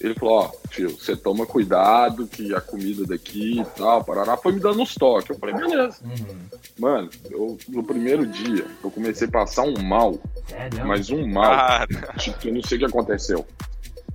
ele 0.00 0.14
falou, 0.14 0.38
ó, 0.38 0.68
tio, 0.70 0.90
você 0.90 1.14
toma 1.14 1.44
cuidado 1.44 2.26
que 2.26 2.54
a 2.54 2.60
comida 2.60 3.04
daqui 3.04 3.60
e 3.60 3.64
tal, 3.76 4.02
parará, 4.02 4.36
foi 4.36 4.52
me 4.52 4.60
dando 4.60 4.80
uns 4.80 4.94
toques. 4.94 5.28
Eu 5.28 5.38
falei, 5.38 5.54
beleza. 5.54 5.98
Uhum. 6.02 6.36
Mano, 6.78 7.10
eu, 7.30 7.58
no 7.68 7.84
primeiro 7.84 8.26
dia, 8.26 8.64
eu 8.82 8.90
comecei 8.90 9.28
a 9.28 9.30
passar 9.30 9.62
um 9.62 9.82
mal, 9.82 10.18
Sério? 10.46 10.86
mas 10.86 11.10
um 11.10 11.26
mal. 11.26 11.52
Ah, 11.52 11.86
Tipo, 12.18 12.48
eu 12.48 12.54
não 12.54 12.62
sei 12.62 12.76
o 12.76 12.80
que 12.80 12.86
aconteceu. 12.86 13.46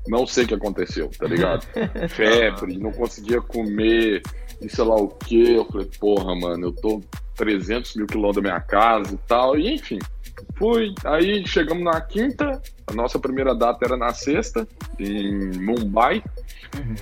Não 0.08 0.26
sei 0.28 0.44
o 0.46 0.48
que 0.48 0.54
aconteceu, 0.56 1.10
tá 1.18 1.28
ligado? 1.28 1.66
Febre, 2.10 2.78
não 2.78 2.92
conseguia 2.92 3.42
comer 3.42 4.22
e 4.62 4.70
sei 4.70 4.84
lá 4.84 4.96
o 4.96 5.08
que. 5.08 5.54
Eu 5.54 5.66
falei, 5.66 5.90
porra, 6.00 6.36
mano, 6.36 6.68
eu 6.68 6.72
tô 6.72 7.02
300 7.36 7.96
mil 7.96 8.08
quilômetros 8.08 8.44
da 8.44 8.50
minha 8.50 8.62
casa 8.62 9.14
e 9.14 9.18
tal. 9.28 9.58
E 9.58 9.74
enfim, 9.74 10.00
fui. 10.58 10.94
Aí 11.04 11.46
chegamos 11.48 11.84
na 11.84 12.00
quinta, 12.02 12.62
a 12.88 12.94
nossa 12.94 13.20
primeira 13.20 13.54
data 13.56 13.86
era 13.86 13.98
na 13.98 14.14
sexta, 14.14 14.68
em 15.00 15.52
Mumbai. 15.60 16.24
Uhum. 16.76 16.96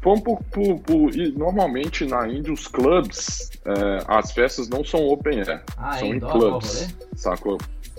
Fomos 0.00 0.22
por, 0.22 0.42
por- 0.52 0.78
por- 0.80 1.14
e 1.16 1.32
normalmente 1.32 2.04
na 2.04 2.28
Índia 2.28 2.52
os 2.52 2.68
clubs, 2.68 3.50
é, 3.64 4.04
as 4.06 4.30
festas 4.32 4.68
não 4.68 4.84
são 4.84 5.00
open 5.08 5.40
air, 5.40 5.62
Ah, 5.76 5.98
são 5.98 6.14
em 6.14 6.20
qual 6.20 6.30
o 6.36 6.38
clubs, 6.38 6.74
rolê? 6.82 6.88
sacou? 7.16 7.58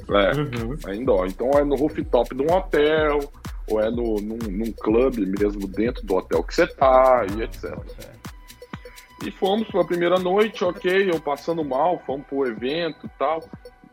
É, 0.09 0.31
Uhum. 0.35 0.77
é 0.87 0.95
indoor. 0.95 1.27
Então 1.27 1.51
é 1.51 1.63
no 1.63 1.75
rooftop 1.75 2.33
de 2.33 2.41
um 2.41 2.51
hotel, 2.55 3.19
ou 3.67 3.79
é 3.81 3.91
no, 3.91 4.15
num, 4.15 4.37
num 4.37 4.71
clube 4.71 5.23
mesmo 5.25 5.67
dentro 5.67 6.03
do 6.05 6.15
hotel 6.15 6.41
que 6.41 6.55
você 6.55 6.65
tá, 6.65 7.25
e 7.37 7.43
etc. 7.43 7.77
E 9.25 9.29
fomos 9.31 9.67
pra 9.67 9.83
primeira 9.83 10.17
noite, 10.17 10.63
ok, 10.63 11.11
eu 11.11 11.19
passando 11.19 11.63
mal, 11.65 12.01
fomos 12.07 12.25
pro 12.25 12.47
evento 12.47 13.05
e 13.05 13.09
tal. 13.19 13.43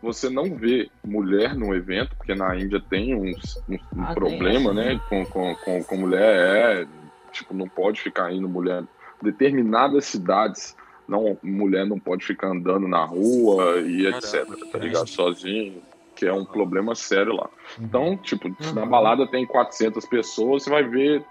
Você 0.06 0.30
não 0.30 0.54
vê 0.54 0.88
mulher 1.04 1.52
no 1.56 1.74
evento, 1.74 2.14
porque 2.16 2.32
na 2.32 2.56
Índia 2.56 2.80
tem 2.80 3.12
uns, 3.12 3.60
um, 3.68 3.74
um 3.74 4.02
Ah, 4.02 4.06
tem 4.06 4.14
problema, 4.14 4.70
essa, 4.70 4.74
né? 4.74 5.00
Com, 5.08 5.26
com, 5.26 5.54
com, 5.56 5.82
com 5.82 5.96
mulher, 5.96 6.82
é, 6.82 6.86
tipo, 7.32 7.52
não 7.52 7.68
pode 7.68 8.00
ficar 8.00 8.32
indo 8.32 8.48
mulher. 8.48 8.84
Determinadas 9.20 10.04
cidades, 10.04 10.76
não, 11.08 11.36
mulher 11.42 11.84
não 11.84 11.98
pode 11.98 12.24
ficar 12.24 12.48
andando 12.48 12.86
na 12.86 13.04
rua 13.04 13.80
e 13.80 14.04
Caramba, 14.04 14.18
etc, 14.18 14.70
tá 14.70 14.78
ligado? 14.78 15.08
Sozinho, 15.08 15.82
que 16.14 16.24
é 16.24 16.32
um 16.32 16.44
problema 16.44 16.94
sério 16.94 17.34
lá. 17.34 17.50
Uhum. 17.76 17.84
Então, 17.84 18.16
tipo, 18.16 18.54
se 18.62 18.72
na 18.72 18.86
balada 18.86 19.26
tem 19.26 19.44
400 19.44 20.06
pessoas, 20.06 20.62
você 20.62 20.70
vai 20.70 20.84
ver 20.84 21.24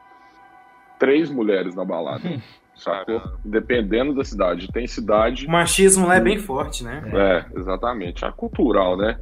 três 1.00 1.30
mulheres 1.30 1.74
na 1.76 1.86
balada, 1.86 2.42
sacou? 2.76 3.20
Caramba. 3.20 3.40
Dependendo 3.44 4.14
da 4.14 4.24
cidade. 4.24 4.68
Tem 4.72 4.88
cidade, 4.88 5.46
O 5.48 5.52
machismo 5.52 6.08
lá 6.08 6.16
é 6.16 6.20
bem 6.20 6.38
forte, 6.38 6.84
né? 6.84 7.04
é, 7.14 7.60
exatamente, 7.60 8.24
é 8.26 8.32
cultural, 8.32 8.98
né? 8.98 9.18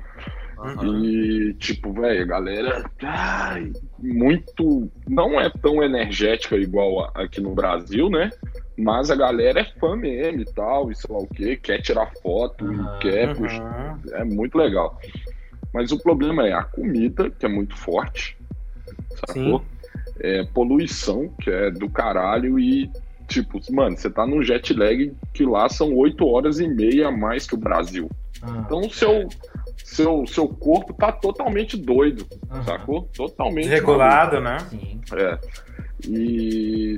Aham. 0.58 1.04
E, 1.04 1.54
tipo, 1.56 1.92
velho, 1.92 2.22
a 2.24 2.26
galera, 2.26 2.89
ai, 3.02 3.74
muito, 4.00 4.89
não 5.08 5.39
é 5.39 5.50
tão 5.50 5.84
energética 5.84 6.56
igual 6.56 7.04
a- 7.06 7.12
aqui 7.24 7.42
no 7.42 7.54
Brasil, 7.54 8.10
né? 8.10 8.30
Mas 8.78 9.12
a 9.12 9.16
galera 9.16 9.60
é 9.60 9.66
fã 9.80 9.96
mesmo 9.96 10.42
e 10.42 10.46
tal, 10.46 10.89
e 10.89 10.96
sei 10.96 11.13
lá 11.13 11.22
o 11.22 11.28
que, 11.28 11.58
quer 11.58 11.82
tirar 11.82 12.10
foto, 12.22 12.66
e 12.72 13.00
quer 13.02 13.36
Uhum. 13.36 14.00
é 14.13 14.24
muito 14.24 14.58
legal. 14.58 14.98
Mas 15.74 15.92
o 15.92 16.00
problema 16.02 16.48
é 16.48 16.54
a 16.54 16.63
comida, 16.63 17.30
que 17.30 17.46
é 17.46 17.50
muito 17.50 17.76
forte, 17.76 18.38
sacou? 19.28 19.63
É 20.20 20.44
poluição, 20.46 21.28
que 21.42 21.50
é 21.50 21.72
do 21.72 21.89
caralho, 21.89 22.58
e 22.60 22.89
tipo, 23.27 23.59
mano, 23.71 23.97
você 23.97 24.09
tá 24.09 24.25
num 24.25 24.41
jet 24.43 24.73
lag 24.73 25.13
que 25.33 25.45
lá 25.45 25.67
são 25.69 25.93
8 25.95 26.25
horas 26.27 26.59
e 26.59 26.67
meia 26.67 27.07
a 27.07 27.12
mais 27.12 27.45
que 27.47 27.55
o 27.55 27.57
Brasil. 27.57 28.09
Ah, 28.41 28.63
Então 28.65 28.89
seu, 28.89 29.27
seu, 29.83 30.25
seu 30.27 30.47
corpo 30.47 30.93
tá 30.93 31.12
totalmente 31.12 31.77
doido, 31.77 32.25
sacou? 32.65 33.09
Totalmente 33.15 33.67
Regulado, 33.67 34.39
né? 34.41 34.57
Sim. 34.69 34.99
é. 35.15 35.39
E 36.07 36.97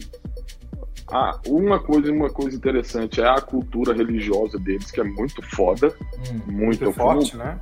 ah, 1.12 1.40
uma 1.48 1.80
coisa, 1.80 2.12
uma 2.12 2.30
coisa 2.32 2.58
interessante 2.58 3.22
é 3.22 3.28
a 3.28 3.40
cultura 3.40 3.94
religiosa 3.94 4.58
deles, 4.58 4.90
que 4.90 5.00
é 5.00 5.04
muito 5.04 5.42
foda, 5.56 5.94
Hum. 6.32 6.42
muito, 6.52 6.86
Muito 6.86 6.92
forte, 6.94 7.38
num- 7.38 7.44
né? 7.44 7.60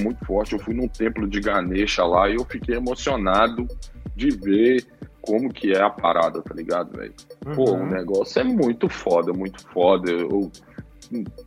muito 0.00 0.24
forte. 0.24 0.52
Eu 0.52 0.60
fui 0.60 0.72
num 0.74 0.86
templo 0.86 1.26
de 1.26 1.40
Ganesha 1.40 2.04
lá 2.04 2.28
e 2.30 2.36
eu 2.36 2.44
fiquei 2.44 2.76
emocionado 2.76 3.66
de 4.14 4.30
ver 4.30 4.86
como 5.26 5.52
que 5.52 5.72
é 5.72 5.80
a 5.82 5.90
parada, 5.90 6.40
tá 6.42 6.54
ligado, 6.54 6.96
velho? 6.96 7.14
Pô, 7.54 7.70
o 7.70 7.74
Uhum. 7.74 7.86
negócio 7.90 8.40
é 8.40 8.44
muito 8.44 8.88
foda, 8.88 9.32
muito 9.32 9.60
foda. 9.68 10.10
Eu, 10.10 10.50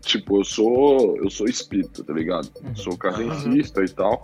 tipo, 0.02 0.40
eu 0.40 0.44
sou, 0.44 1.18
eu 1.18 1.30
sou 1.30 1.48
espírita, 1.48 2.04
tá 2.04 2.14
ligado? 2.14 2.50
Uhum. 2.64 2.76
Sou 2.76 2.98
cardencista 2.98 3.84
e 3.84 3.90
tal. 3.90 4.22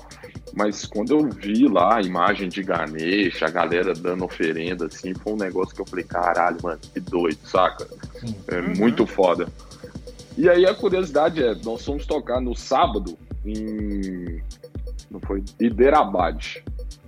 Mas 0.54 0.86
quando 0.86 1.12
eu 1.12 1.30
vi 1.30 1.68
lá 1.68 1.98
a 1.98 2.02
imagem 2.02 2.48
de 2.48 2.64
Ganesh, 2.64 3.44
a 3.44 3.50
galera 3.50 3.94
dando 3.94 4.24
oferenda, 4.24 4.86
assim, 4.86 5.14
foi 5.14 5.34
um 5.34 5.38
negócio 5.38 5.76
que 5.76 5.82
eu 5.82 5.86
falei, 5.86 6.06
caralho, 6.06 6.58
mano, 6.64 6.80
que 6.94 7.00
doido, 7.00 7.40
saca? 7.44 7.86
Sim. 8.20 8.36
É 8.48 8.62
muito 8.62 9.06
foda. 9.06 9.48
E 10.38 10.50
aí 10.50 10.66
a 10.66 10.74
curiosidade 10.74 11.42
é, 11.44 11.56
nós 11.64 11.84
fomos 11.86 12.06
tocar 12.06 12.40
no 12.42 12.56
sábado 12.56 13.18
em. 13.46 14.42
Não 15.12 15.20
foi? 15.22 15.44
Hiderabad. 15.60 16.62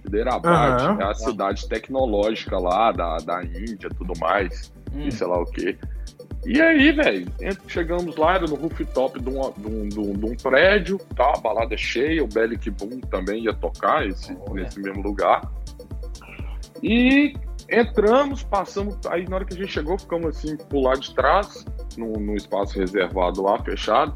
Hiderabad 0.08 0.82
Aham. 0.82 0.98
é 1.02 1.04
a 1.06 1.14
cidade 1.14 1.68
tecnológica 1.68 2.58
lá 2.58 2.92
da, 2.92 3.18
da 3.18 3.44
Índia 3.44 3.90
tudo 3.90 4.14
mais, 4.20 4.72
Hum. 4.94 5.08
e 5.08 5.12
sei 5.12 5.28
lá 5.28 5.40
o 5.42 5.46
quê. 5.46 5.78
E 6.46 6.62
aí, 6.62 6.92
velho, 6.94 7.28
chegamos 7.68 8.16
lá, 8.16 8.36
era 8.36 8.46
no 8.48 8.56
rooftop 8.56 9.20
de 9.22 9.30
um, 9.30 9.52
de 9.52 9.68
um, 9.68 9.90
de 9.90 10.00
um- 10.00 10.14
de 10.14 10.26
um 10.28 10.36
prédio, 10.38 10.98
tá, 11.16 11.34
a 11.36 11.40
balada 11.40 11.76
cheia, 11.76 12.24
o 12.24 12.28
Bellic 12.28 12.70
Boom 12.70 13.02
também 13.02 13.44
ia 13.44 13.54
tocar 13.54 14.08
esse, 14.08 14.36
Olha. 14.48 14.64
nesse 14.64 14.80
mesmo 14.80 15.02
lugar. 15.04 15.42
E 16.82 17.34
entramos, 17.70 18.44
passamos, 18.44 18.98
aí 19.10 19.28
na 19.28 19.38
hora 19.38 19.46
que 19.46 19.54
a 19.56 19.58
gente 19.58 19.72
chegou, 19.72 19.98
ficamos 20.00 20.38
assim 20.38 20.56
pro 20.56 20.80
lado 20.80 21.02
de 21.02 21.14
trás, 21.14 21.66
num, 21.98 22.14
num 22.14 22.36
espaço 22.36 22.80
reservado 22.80 23.42
lá, 23.42 23.60
fechado. 23.64 24.16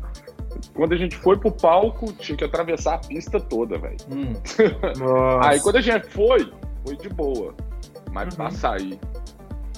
Quando 0.74 0.94
a 0.94 0.98
gente 0.98 1.16
foi 1.18 1.38
pro 1.38 1.52
palco, 1.52 2.12
tinha 2.14 2.38
que 2.38 2.44
atravessar 2.44 2.96
a 2.96 2.98
pista 3.00 3.40
toda, 3.40 3.78
velho. 3.78 3.98
Hum. 4.12 4.34
Aí 5.44 5.60
quando 5.60 5.78
a 5.78 5.82
gente 5.82 6.08
foi, 6.08 6.52
foi 6.86 6.96
de 6.98 7.10
boa. 7.10 7.54
Mas 8.12 8.30
Uhum. 8.30 8.36
pra 8.36 8.52
sair. 8.52 9.00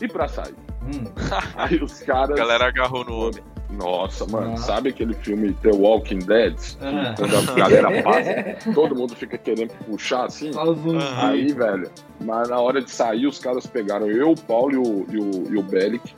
E 0.01 0.07
pra 0.07 0.27
sair? 0.27 0.55
Hum. 0.83 1.03
Aí 1.55 1.77
os 1.81 2.01
A 2.01 2.05
caras. 2.05 2.35
galera 2.37 2.67
agarrou 2.67 3.05
no 3.05 3.15
homem. 3.27 3.43
Nossa, 3.69 4.25
mano, 4.27 4.51
Nossa. 4.51 4.63
sabe 4.67 4.89
aquele 4.89 5.13
filme 5.15 5.51
The 5.53 5.71
Walking 5.71 6.19
Dead? 6.19 6.55
Ah. 6.79 7.15
Quando 7.17 7.35
a 7.37 7.55
galera 7.55 7.89
passa, 8.03 8.71
todo 8.73 8.95
mundo 8.95 9.15
fica 9.15 9.35
querendo 9.37 9.73
puxar 9.85 10.25
assim? 10.25 10.51
Aham. 10.55 11.29
Aí, 11.29 11.51
velho, 11.53 11.89
mas 12.23 12.49
na 12.49 12.59
hora 12.59 12.81
de 12.83 12.91
sair, 12.91 13.25
os 13.25 13.39
caras 13.39 13.65
pegaram 13.65 14.07
eu, 14.11 14.31
o 14.31 14.39
Paulo 14.39 14.73
e 14.73 14.77
o, 14.77 15.05
e 15.11 15.17
o, 15.17 15.53
e 15.53 15.57
o 15.57 15.63
Bellic, 15.63 16.13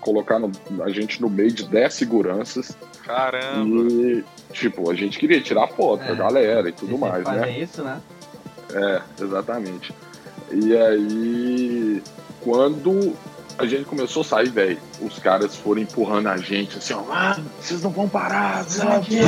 colocaram 0.00 0.50
a 0.82 0.90
gente 0.90 1.20
no 1.20 1.28
meio 1.28 1.50
de 1.52 1.64
10 1.68 1.92
seguranças 1.92 2.76
Caramba. 3.04 3.92
e, 3.92 4.24
tipo, 4.52 4.90
a 4.90 4.94
gente 4.94 5.18
queria 5.18 5.40
tirar 5.40 5.68
foto 5.68 6.02
É. 6.04 6.14
galera 6.14 6.68
e 6.68 6.72
tudo 6.72 6.96
mais, 6.98 7.24
fazem 7.24 7.40
né? 7.40 7.58
isso, 7.60 7.82
né? 7.82 8.00
É, 8.72 9.02
exatamente. 9.22 9.94
E 10.50 10.76
aí, 10.76 12.02
quando 12.40 13.14
a 13.62 13.66
gente 13.68 13.84
começou 13.84 14.22
a 14.22 14.24
sair, 14.24 14.48
velho, 14.48 14.78
os 15.00 15.18
caras 15.18 15.56
foram 15.56 15.80
empurrando 15.80 16.28
a 16.28 16.36
gente, 16.36 16.78
assim, 16.78 16.94
ó, 16.94 17.02
ah, 17.10 17.38
vocês 17.60 17.82
não 17.82 17.90
vão 17.90 18.08
parar, 18.08 18.64
sei 18.64 18.84
lá 18.84 18.98
o 18.98 19.02
quê. 19.02 19.20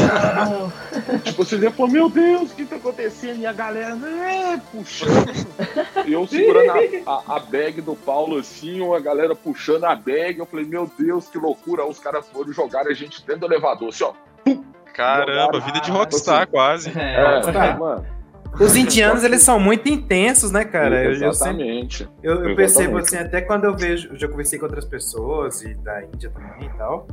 Tipo, 1.25 1.45
vocês 1.45 1.63
iam 1.63 1.73
falar, 1.73 1.91
meu 1.91 2.09
Deus, 2.09 2.51
o 2.51 2.55
que 2.55 2.65
tá 2.65 2.77
acontecendo? 2.77 3.41
E 3.41 3.47
a 3.47 3.53
galera, 3.53 3.97
é, 3.97 4.57
puxando. 4.73 5.47
E 6.07 6.13
eu 6.13 6.27
segurando 6.27 6.73
a, 7.07 7.13
a, 7.13 7.37
a 7.37 7.39
bag 7.41 7.81
do 7.81 7.95
Paulo, 7.95 8.39
assim, 8.39 8.81
ou 8.81 8.95
a 8.95 9.01
galera 9.01 9.35
puxando 9.35 9.85
a 9.85 9.95
bag. 9.95 10.39
Eu 10.39 10.47
falei, 10.47 10.67
meu 10.67 10.91
Deus, 10.99 11.29
que 11.29 11.39
loucura. 11.39 11.85
Aí 11.85 11.91
os 11.91 11.99
caras 11.99 12.27
foram 12.29 12.53
jogar 12.53 12.87
a 12.87 12.93
gente 12.93 13.25
dentro 13.25 13.47
do 13.47 13.47
elevador, 13.47 13.89
assim, 13.89 14.05
ó. 14.05 14.13
Caramba, 14.93 15.59
vida 15.61 15.81
de 15.81 15.91
rockstar 15.91 16.47
quase. 16.49 16.93
É, 16.97 17.41
É, 17.49 17.75
mano. 17.75 18.14
Os 18.61 18.77
indianos, 18.77 19.25
eles 19.25 19.43
são 19.43 19.59
muito 19.59 19.89
intensos, 19.89 20.51
né, 20.51 20.65
cara? 20.65 21.05
Eu, 21.05 21.13
eu 21.13 21.15
sempre 21.15 21.29
Exatamente. 21.29 22.03
Eu, 22.23 22.33
eu 22.33 22.37
Exatamente. 22.37 22.57
percebo 22.57 22.99
assim, 22.99 23.17
até 23.17 23.41
quando 23.41 23.65
eu 23.65 23.77
vejo, 23.77 24.09
eu 24.11 24.17
já 24.17 24.29
conversei 24.29 24.59
com 24.59 24.67
outras 24.67 24.85
pessoas 24.85 25.63
e 25.63 25.75
da 25.75 26.05
Índia 26.05 26.31
também 26.31 26.69
e 26.69 26.79
tal. 26.79 27.07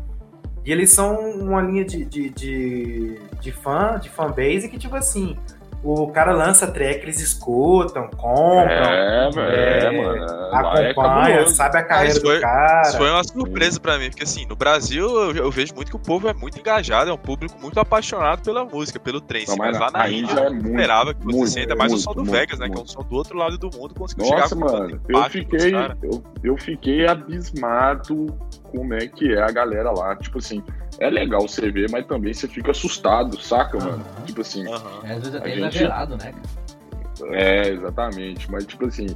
E 0.64 0.72
eles 0.72 0.92
são 0.92 1.20
uma 1.32 1.62
linha 1.62 1.84
de, 1.84 2.06
de, 2.06 2.30
de, 2.30 3.20
de 3.40 3.52
fã, 3.52 4.00
de 4.00 4.10
fanbase 4.10 4.70
que, 4.70 4.78
tipo 4.78 4.96
assim, 4.96 5.36
o 5.84 6.08
cara 6.12 6.32
lança 6.32 6.68
track, 6.68 7.02
eles 7.04 7.20
escutam, 7.20 8.08
compram, 8.10 8.92
É, 8.92 9.30
velho, 9.32 9.50
É, 9.50 9.86
é, 9.86 9.92
mano. 10.02 10.42
Lá 10.52 11.32
é 11.32 11.46
sabe 11.48 11.78
a 11.78 11.84
carreira 11.84 12.12
isso 12.14 12.22
foi- 12.22 12.36
do 12.36 12.42
cara. 12.42 12.82
Isso 12.84 12.98
foi 12.98 13.10
uma 13.10 13.24
surpresa 13.24 13.80
pra 13.80 13.98
mim, 13.98 14.10
porque 14.10 14.24
assim, 14.24 14.46
no 14.46 14.56
Brasil 14.56 15.06
eu, 15.06 15.36
eu 15.36 15.52
vejo 15.52 15.74
muito 15.74 15.90
que 15.90 15.96
o 15.96 16.00
povo 16.00 16.28
é 16.28 16.34
muito 16.34 16.60
engajado, 16.60 17.10
é 17.10 17.14
um 17.14 17.18
público 17.18 17.60
muito 17.60 17.80
apaixonado 17.80 18.44
pela 18.44 18.64
música, 18.64 19.00
pelo 19.00 19.20
trance. 19.20 19.48
Não, 19.48 19.58
mas 19.58 19.72
mas 19.72 19.80
lá 19.80 19.92
na 19.92 20.10
Índia 20.10 20.40
é 20.40 20.50
muito, 20.50 20.68
esperava 20.68 21.14
que 21.14 21.24
você 21.26 21.38
muito, 21.38 21.50
senta 21.52 21.76
mais 21.76 21.92
o 21.92 21.96
muito, 21.96 22.04
som 22.04 22.14
do 22.14 22.20
muito, 22.20 22.32
Vegas, 22.32 22.60
né? 22.60 22.70
Que 22.70 22.78
é 22.78 22.82
um 22.82 22.86
som 22.88 23.02
do 23.02 23.16
outro 23.16 23.38
lado 23.38 23.58
do 23.58 23.70
mundo, 23.76 23.96
conseguiu 23.96 24.30
Nossa, 24.30 24.50
chegar 24.50 24.62
com 24.62 24.72
tanto 24.72 24.82
mano, 24.90 25.02
eu 25.10 25.24
fiquei, 25.30 25.74
eu, 26.04 26.24
eu 26.44 26.58
fiquei 26.58 27.08
abismado 27.08 28.28
como 28.72 28.94
é 28.94 29.08
que 29.08 29.34
é 29.34 29.42
a 29.42 29.52
galera 29.52 29.92
lá. 29.92 30.16
Tipo 30.16 30.38
assim, 30.40 30.62
é 31.02 31.10
legal 31.10 31.42
você 31.42 31.70
ver, 31.72 31.90
mas 31.92 32.06
também 32.06 32.34
você 32.34 32.48
fica 32.48 32.72
assustado, 32.72 33.40
saca, 33.42 33.78
mano? 33.78 34.04
Aham. 34.18 34.26
Tipo 34.26 34.42
assim. 34.42 34.66
É, 34.68 34.74
às 34.74 35.20
vezes 35.20 35.36
até 35.36 35.46
A 35.46 35.50
gente- 35.50 35.60
exagerado, 35.60 36.18
né? 36.18 36.32
cara? 36.34 37.36
é, 37.36 37.70
exatamente. 37.70 38.50
Mas, 38.52 38.66
tipo 38.66 38.86
assim, 38.86 39.08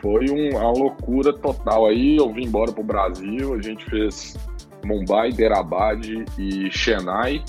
foi 0.00 0.30
um- 0.30 0.50
uma 0.58 0.70
loucura 0.70 1.32
total. 1.32 1.86
Aí 1.86 2.16
eu 2.16 2.32
vim 2.32 2.44
embora 2.44 2.72
pro 2.72 2.82
Brasil, 2.84 3.54
a 3.54 3.60
gente 3.62 3.84
fez 3.86 4.36
Mumbai, 4.84 5.32
Derabad 5.32 6.04
e 6.38 6.70
Chennai. 6.70 7.42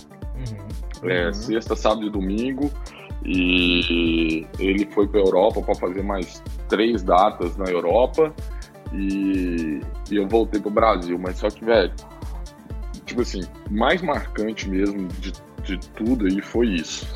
Uhum. 1.04 1.10
É, 1.10 1.32
sexta, 1.34 1.76
sábado 1.76 2.08
e 2.08 2.10
domingo. 2.10 2.72
E 3.24 4.46
ele 4.60 4.86
foi 4.92 5.08
para 5.08 5.20
Europa 5.20 5.62
para 5.62 5.76
fazer 5.76 6.04
mais 6.04 6.42
três 6.70 7.02
datas 7.04 7.56
na 7.58 7.66
Europa. 7.66 8.34
E, 8.94 9.82
e 10.12 10.16
eu 10.16 10.28
voltei 10.28 10.62
pro 10.62 10.70
Brasil. 10.70 11.18
Mas 11.20 11.38
só 11.38 11.50
que, 11.50 11.66
velho, 11.66 11.92
tipo 13.06 13.22
assim, 13.22 13.42
mais 13.70 14.02
marcante 14.02 14.68
mesmo 14.70 15.08
de, 15.20 15.34
de 15.64 15.78
tudo 15.96 16.26
aí 16.26 16.42
foi 16.42 16.68
isso. 16.68 17.08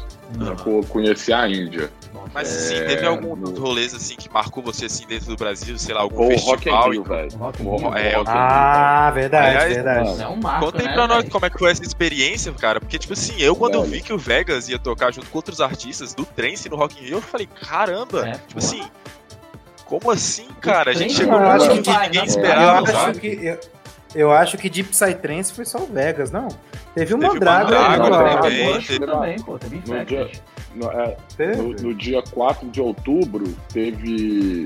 Sacou? 0.45 0.83
Conhecer 0.85 1.33
a 1.33 1.47
Índia. 1.49 1.91
Mas 2.31 2.47
é, 2.47 2.55
assim, 2.55 2.75
É, 2.75 2.85
teve 2.85 3.07
algum 3.07 3.35
no- 3.35 3.49
dos 3.51 3.57
rolês 3.59 3.95
assim 3.95 4.15
que 4.15 4.31
marcou 4.31 4.61
você 4.61 4.85
assim 4.85 5.07
dentro 5.07 5.25
do 5.29 5.35
Brasil, 5.35 5.75
sei 5.79 5.95
lá, 5.95 6.01
algum 6.01 6.21
Ou 6.21 6.29
Rock 6.35 6.65
festival? 6.65 6.87
in 6.89 6.91
Rio, 6.91 7.03
velho. 7.03 7.31
Rock 7.37 7.63
Ro- 7.63 7.95
É, 7.97 8.15
Rock 8.15 8.29
Ah, 8.29 9.11
verdade, 9.11 9.47
Aliás, 9.47 9.73
verdade. 9.73 10.11
Isso 10.11 10.21
é 10.21 10.27
um 10.27 10.35
marco, 10.35 10.65
Conta 10.65 10.81
aí 10.83 10.87
né, 10.87 10.93
pra 10.93 11.07
nós 11.07 11.17
velho? 11.21 11.31
como 11.31 11.45
é 11.47 11.49
que 11.49 11.57
foi 11.57 11.71
essa 11.71 11.81
experiência, 11.81 12.53
cara. 12.53 12.79
Porque, 12.79 12.99
tipo 12.99 13.13
assim, 13.13 13.33
eu 13.39 13.55
quando 13.55 13.73
eu 13.73 13.83
vi 13.83 14.01
que 14.01 14.13
o 14.13 14.19
Vegas 14.19 14.69
ia 14.69 14.77
tocar 14.77 15.11
junto 15.11 15.27
com 15.31 15.37
outros 15.39 15.59
artistas 15.59 16.13
do 16.13 16.23
trance 16.25 16.69
no 16.69 16.75
Rock 16.75 17.01
in 17.01 17.07
Rio, 17.07 17.17
eu 17.17 17.21
falei, 17.21 17.47
caramba, 17.47 18.27
É, 18.27 18.31
tipo 18.33 18.59
assim, 18.59 18.83
como 19.85 20.11
assim, 20.11 20.47
cara? 20.61 20.91
A 20.91 20.93
gente 20.93 21.15
chegou 21.15 21.39
não 21.39 21.57
num 21.57 21.65
não 21.65 21.81
que 21.81 21.89
ninguém 21.89 22.11
não 22.13 22.19
Eu 22.19 22.25
esperava, 22.25 22.81
vai. 22.83 22.93
sabe? 22.93 23.09
acho 23.09 23.19
que 23.19 23.27
eu, 23.43 23.59
eu 24.15 24.31
acho 24.31 24.57
que 24.57 24.69
Deep 24.69 24.89
Psytrance 24.89 25.53
foi 25.53 25.65
só 25.65 25.79
o 25.79 25.85
Vegas, 25.87 26.31
não? 26.31 26.47
Teve 26.95 27.13
o 27.13 27.17
Teve 27.19 27.27
o 27.29 27.33
Mandrágora 27.33 27.79
Mandrágora 27.79 28.09
lá. 28.09 28.19
Mandrágora. 28.23 28.41
também. 28.51 28.73
Ghost 28.73 28.87
teve- 28.87 29.05
também, 29.11 29.41
pô, 29.41 29.57
teve 29.59 29.75
No 29.87 30.05
dia- 30.05 30.31
No, 30.75 30.91
é, 30.91 31.17
Teve? 31.35 31.55
no, 31.57 31.69
no 31.73 31.93
dia 31.95 32.21
4 32.31 32.67
de 32.69 32.79
outubro, 32.81 33.47
teve 33.73 34.65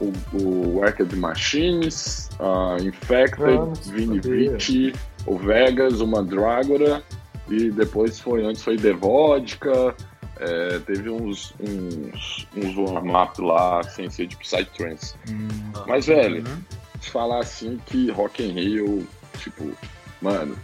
o, 0.00 0.12
o 0.36 0.76
Worked 0.78 1.14
Machines, 1.16 2.28
a 2.40 2.76
Infected, 2.82 3.54
não 3.56 3.72
Vini 3.74 4.22
sabia. 4.22 4.50
Vici, 4.56 4.92
o 5.26 5.36
Vegas, 5.38 6.00
o 6.00 6.06
Mandrágora, 6.06 7.02
e 7.48 7.70
depois 7.70 8.18
foi, 8.18 8.44
antes 8.44 8.62
foi 8.62 8.76
The 8.76 8.92
Vodka, 8.92 9.94
é, 10.40 10.78
teve 10.80 11.08
uns, 11.08 11.54
uns, 11.60 12.46
uns 12.56 12.76
warm-up 12.76 13.40
lá, 13.40 13.82
sem 13.84 14.10
ser 14.10 14.26
de 14.26 14.36
Psytrance. 14.36 15.14
Hum, 15.30 15.48
Mas, 15.86 16.06
velho, 16.06 16.44
Uhum. 16.46 16.58
Te 17.06 17.10
falar 17.10 17.40
assim 17.40 17.80
que 17.86 18.10
Rock 18.10 18.42
in 18.42 18.52
Rio, 18.52 19.08
tipo, 19.38 19.72
mano, 20.20 20.58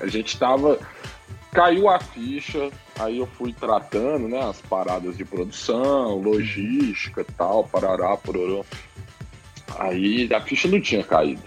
a 0.00 0.06
gente 0.06 0.38
tava. 0.38 0.78
Caiu 1.50 1.88
a 1.88 1.98
ficha, 1.98 2.70
aí 2.98 3.18
eu 3.18 3.26
fui 3.26 3.54
tratando, 3.54 4.28
né, 4.28 4.38
as 4.38 4.60
paradas 4.60 5.16
de 5.16 5.24
produção, 5.24 6.16
logística 6.20 7.24
tal, 7.38 7.64
parará, 7.64 8.14
pororô. 8.18 8.66
Aí 9.78 10.28
a 10.32 10.40
ficha 10.42 10.68
não 10.68 10.78
tinha 10.78 11.02
caído, 11.02 11.42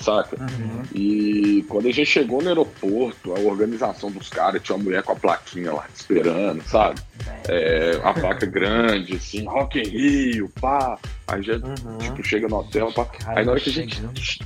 saca? 0.00 0.36
Uhum. 0.40 0.82
E 0.94 1.64
quando 1.68 1.86
a 1.88 1.92
gente 1.92 2.06
chegou 2.06 2.40
no 2.42 2.48
aeroporto, 2.48 3.34
a 3.34 3.40
organização 3.40 4.10
dos 4.10 4.28
caras 4.28 4.62
tinha 4.62 4.76
uma 4.76 4.84
mulher 4.84 5.02
com 5.02 5.12
a 5.12 5.16
plaquinha 5.16 5.72
lá 5.72 5.86
esperando, 5.94 6.62
sabe? 6.66 7.00
É, 7.48 8.00
a 8.02 8.12
placa 8.12 8.46
grande, 8.46 9.14
assim, 9.16 9.44
Rock 9.44 9.78
in 9.78 9.88
Rio, 9.88 10.50
pá. 10.60 10.98
Aí 11.28 11.42
já, 11.42 11.54
Uhum. 11.54 11.98
tipo, 11.98 12.24
chega 12.24 12.48
no 12.48 12.56
hotel, 12.56 12.92
pá. 12.92 13.06
Aí 13.26 13.44
na 13.44 13.52
hora 13.52 13.60
que 13.60 13.70
a 13.70 13.72
gente 13.72 14.02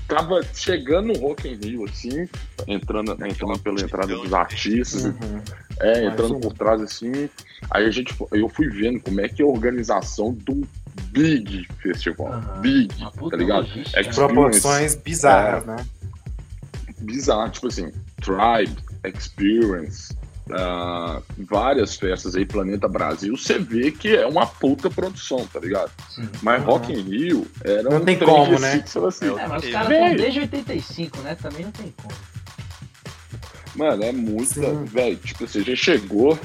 tava 0.06 0.42
chegando 0.54 1.12
no 1.14 1.18
Rock 1.20 1.48
in 1.48 1.54
Rio, 1.56 1.84
assim, 1.84 2.28
entrando, 2.66 3.12
entrando 3.26 3.58
pela 3.60 3.80
entrada 3.80 4.14
dos 4.14 4.32
artistas, 4.34 5.04
Uhum. 5.06 5.40
é, 5.80 6.04
entrando 6.06 6.38
por 6.40 6.52
trás, 6.52 6.80
assim, 6.82 7.28
aí 7.70 7.86
a 7.86 7.90
gente, 7.90 8.14
eu 8.32 8.48
fui 8.48 8.68
vendo 8.68 9.00
como 9.00 9.20
é 9.20 9.28
que 9.28 9.40
é 9.42 9.44
a 9.44 9.48
organização 9.48 10.32
do 10.32 10.66
Big 11.10 11.66
Festival. 11.82 12.32
Aham. 12.32 12.60
Big, 12.60 12.94
tá 13.30 13.36
ligado? 13.36 13.68
É 13.94 14.02
Proporções 14.04 14.94
bizarras, 14.96 15.64
né? 15.66 15.76
bizarro, 17.00 17.50
tipo 17.50 17.66
assim, 17.68 17.92
Tribe, 18.22 18.76
Experience, 19.04 20.16
ah, 20.50 21.20
várias 21.38 21.96
festas 21.96 22.34
aí, 22.34 22.46
Planeta 22.46 22.88
Brasil, 22.88 23.36
você 23.36 23.58
vê 23.58 23.90
que 23.90 24.16
é 24.16 24.26
uma 24.26 24.46
puta 24.46 24.88
produção, 24.90 25.46
tá 25.46 25.60
ligado? 25.60 25.90
Sim. 26.08 26.28
Mas 26.42 26.60
Uhum. 26.62 26.66
Rock 26.68 26.92
in 26.92 27.02
Rio 27.02 27.46
era 27.62 27.82
Não 27.90 27.98
um 27.98 28.04
tem 28.04 28.18
como, 28.18 28.58
né? 28.58 28.82
assim, 29.06 29.26
É, 29.38 29.46
mas 29.46 29.64
os 29.64 29.70
caras 29.70 29.90
estão 29.90 30.16
desde 30.16 30.40
85, 30.40 31.18
né? 31.20 31.34
Também 31.34 31.64
não 31.64 31.72
tem 31.72 31.94
como. 31.96 32.14
Mano, 33.76 34.04
é 34.04 34.12
muita. 34.12 34.72
Velho, 34.84 35.16
tipo 35.16 35.44
assim, 35.44 35.60
a 35.60 35.64
gente 35.64 35.76
chegou, 35.84 36.38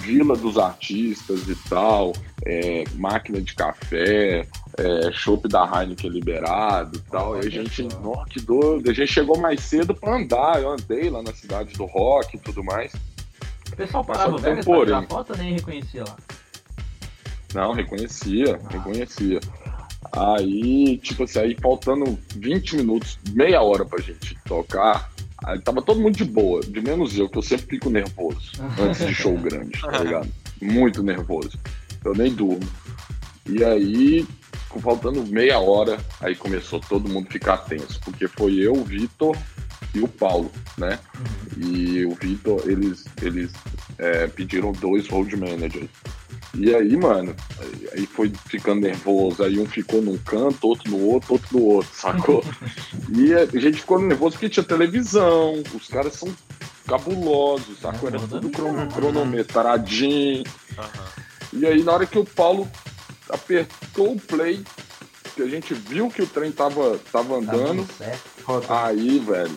Vila 0.00 0.36
dos 0.36 0.58
Artistas 0.58 1.48
e 1.48 1.54
tal, 1.68 2.12
é, 2.44 2.84
máquina 2.94 3.40
de 3.40 3.54
café, 3.54 4.46
é, 4.78 5.12
chopp 5.12 5.48
da 5.48 5.64
Heineken 5.64 6.10
liberado 6.10 6.98
e 6.98 7.10
tal. 7.10 7.36
E 7.36 7.46
a 7.46 7.50
gente, 7.50 7.82
nossa, 8.02 8.24
que 8.30 8.40
doido. 8.40 8.90
A 8.90 8.94
gente 8.94 9.12
chegou 9.12 9.38
mais 9.38 9.60
cedo 9.60 9.94
pra 9.94 10.16
andar. 10.16 10.60
Eu 10.60 10.70
andei 10.70 11.08
lá 11.10 11.22
na 11.22 11.32
cidade 11.32 11.74
do 11.74 11.84
rock 11.86 12.36
e 12.36 12.40
tudo 12.40 12.64
mais. 12.64 12.92
O 13.72 13.76
pessoal 13.76 14.04
Mas 14.06 14.16
parava 14.16 14.30
só 14.30 14.36
o 14.36 14.40
tem 14.40 14.52
um 14.52 14.56
Vegas 14.56 14.64
pra 14.64 14.84
tirar 14.84 15.08
foto 15.08 15.36
nem 15.38 15.54
reconhecia 15.54 16.04
lá. 16.04 16.16
Não, 17.54 17.72
reconhecia, 17.72 18.58
reconhecia. 18.70 19.40
Aí, 20.10 20.98
tipo 20.98 21.24
assim, 21.24 21.38
aí 21.38 21.56
faltando 21.60 22.18
20 22.36 22.76
minutos, 22.76 23.18
meia 23.30 23.62
hora 23.62 23.84
pra 23.84 24.00
gente 24.00 24.36
tocar, 24.44 25.10
aí 25.44 25.58
tava 25.60 25.80
todo 25.80 26.00
mundo 26.00 26.16
de 26.16 26.24
boa, 26.24 26.60
de 26.60 26.80
menos 26.80 27.16
eu, 27.16 27.28
que 27.28 27.38
eu 27.38 27.42
sempre 27.42 27.66
fico 27.66 27.88
nervoso 27.88 28.52
antes 28.78 29.06
de 29.06 29.14
show 29.14 29.36
grande, 29.38 29.80
tá 29.80 29.98
ligado? 29.98 30.28
Muito 30.60 31.02
nervoso. 31.02 31.58
Eu 32.04 32.14
nem 32.14 32.32
durmo. 32.32 32.68
E 33.46 33.62
aí, 33.64 34.26
com- 34.68 34.80
faltando 34.80 35.24
meia 35.26 35.58
hora, 35.58 35.98
aí 36.20 36.34
começou 36.34 36.80
todo 36.80 37.08
mundo 37.08 37.28
ficar 37.30 37.58
tenso, 37.58 38.00
porque 38.04 38.26
foi 38.28 38.54
eu, 38.58 38.72
o 38.72 38.84
Vitor 38.84 39.36
e 39.94 40.00
o 40.00 40.08
Paulo, 40.08 40.50
né? 40.78 40.98
E 41.56 42.04
o 42.06 42.14
Vitor, 42.14 42.62
eles, 42.66 43.04
eles 43.20 43.52
é, 43.98 44.26
pediram 44.26 44.72
dois 44.72 45.08
road 45.08 45.36
managers. 45.36 45.88
E 46.54 46.74
aí, 46.74 46.96
mano, 46.96 47.34
aí- 47.92 48.06
foi 48.06 48.30
ficando 48.46 48.82
nervoso, 48.82 49.42
aí 49.42 49.58
um 49.58 49.66
ficou 49.66 50.02
num 50.02 50.18
canto, 50.18 50.66
outro 50.66 50.90
no 50.90 50.98
outro, 51.00 51.32
outro 51.34 51.58
no 51.58 51.64
outro, 51.64 51.90
sacou? 51.94 52.44
e 53.14 53.32
a 53.34 53.46
gente 53.60 53.80
ficou 53.80 53.98
nervoso 54.00 54.32
porque 54.32 54.48
tinha 54.50 54.62
televisão, 54.64 55.62
os 55.74 55.88
caras 55.88 56.14
são 56.14 56.32
cabulosos, 56.86 57.78
sacou? 57.80 58.08
Era 58.08 58.18
tudo 58.20 58.50
crono- 58.50 58.86
cronometradinho. 58.88 60.44
Aham. 60.78 61.22
E 61.52 61.66
aí, 61.66 61.82
na 61.82 61.92
hora 61.92 62.06
que 62.06 62.18
o 62.18 62.24
Paulo 62.24 62.68
apertou 63.28 64.12
o 64.14 64.20
play, 64.20 64.64
que 65.34 65.42
a 65.42 65.48
gente 65.48 65.74
viu 65.74 66.08
que 66.10 66.22
o 66.22 66.26
trem 66.26 66.50
tava, 66.52 66.98
tava 67.10 67.28
Tá 67.42 67.52
andando. 67.52 67.88
Roda. 68.44 68.66
aí, 68.86 69.18
velho, 69.20 69.56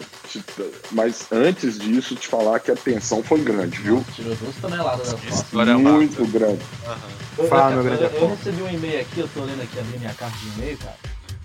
mas 0.91 1.25
antes 1.31 1.79
disso, 1.79 2.15
te 2.15 2.27
falar 2.27 2.59
que 2.59 2.69
a 2.71 2.75
tensão 2.75 3.23
foi 3.23 3.41
grande, 3.41 3.79
viu? 3.79 4.05
Tirou 4.15 4.35
duas 4.35 4.55
toneladas 4.57 5.11
costas. 5.13 5.33
história 5.39 5.75
Muito 5.77 6.21
massa. 6.21 6.31
grande. 6.39 6.61
Eu, 7.37 7.47
Fala, 7.47 7.71
eu- 7.71 7.75
meu 7.75 7.83
grande 7.83 8.03
eu- 8.03 8.21
eu 8.21 8.27
recebi 8.29 8.61
um 8.61 8.69
e-mail 8.69 9.01
aqui, 9.01 9.19
eu 9.19 9.27
tô 9.33 9.41
lendo 9.43 9.61
aqui, 9.63 9.79
abri 9.79 9.97
minha 9.97 10.13
caixa 10.13 10.37
de 10.37 10.47
e-mail, 10.59 10.77
cara. 10.77 10.95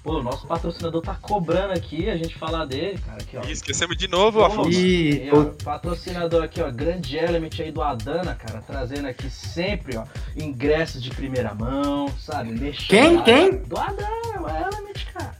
Pô, 0.02 0.18
o 0.18 0.22
nosso 0.22 0.46
patrocinador 0.46 1.02
tá 1.02 1.14
cobrando 1.20 1.74
aqui, 1.74 2.08
a 2.08 2.16
gente 2.16 2.34
falar 2.38 2.64
dele, 2.64 2.98
cara. 3.04 3.18
Aqui, 3.20 3.36
ó. 3.36 3.42
Ih, 3.44 3.52
esquecemos 3.52 3.96
de 3.98 4.08
novo, 4.08 4.38
Pô, 4.38 4.44
Afonso. 4.46 4.70
Ih, 4.70 5.22
aí, 5.24 5.30
ó, 5.30 5.44
patrocinador 5.62 6.42
aqui, 6.42 6.62
ó, 6.62 6.70
grande 6.70 7.18
Element 7.18 7.50
aí 7.60 7.70
do 7.70 7.82
Adana, 7.82 8.34
cara, 8.34 8.62
trazendo 8.66 9.06
aqui 9.08 9.28
sempre, 9.28 9.98
ó, 9.98 10.04
ingressos 10.34 11.02
de 11.02 11.10
primeira 11.10 11.52
mão, 11.54 12.08
sabe? 12.18 12.50
Mexendo 12.52 12.88
Quem? 12.88 13.16
lá. 13.16 13.22
Quem? 13.24 13.56
Do 13.58 13.78
Adana, 13.78 14.40
o 14.40 14.48
Element, 14.48 15.04
cara. 15.12 15.34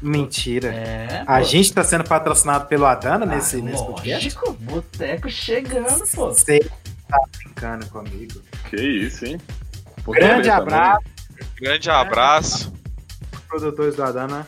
Mentira. 0.00 0.68
É, 0.68 1.24
A 1.26 1.38
pô. 1.38 1.42
gente 1.44 1.72
tá 1.72 1.82
sendo 1.82 2.04
patrocinado 2.04 2.66
pelo 2.66 2.86
Adana 2.86 3.24
Ah, 3.24 3.34
nesse, 3.34 3.60
nesse 3.60 3.84
podcast? 3.84 4.12
lógico, 4.36 4.52
boteco 4.62 5.28
chegando, 5.28 6.04
pô. 6.14 6.28
Você 6.28 6.60
tá 7.08 7.18
brincando 7.36 7.84
comigo. 7.86 8.40
Que 8.70 8.76
isso, 8.76 9.26
hein? 9.26 9.40
Grande 10.06 10.48
Também. 10.48 10.50
abraço, 10.52 11.02
Grande 11.60 11.90
abraço. 11.90 12.72
Produtores 13.48 13.96
do 13.96 14.02
Adana. 14.02 14.46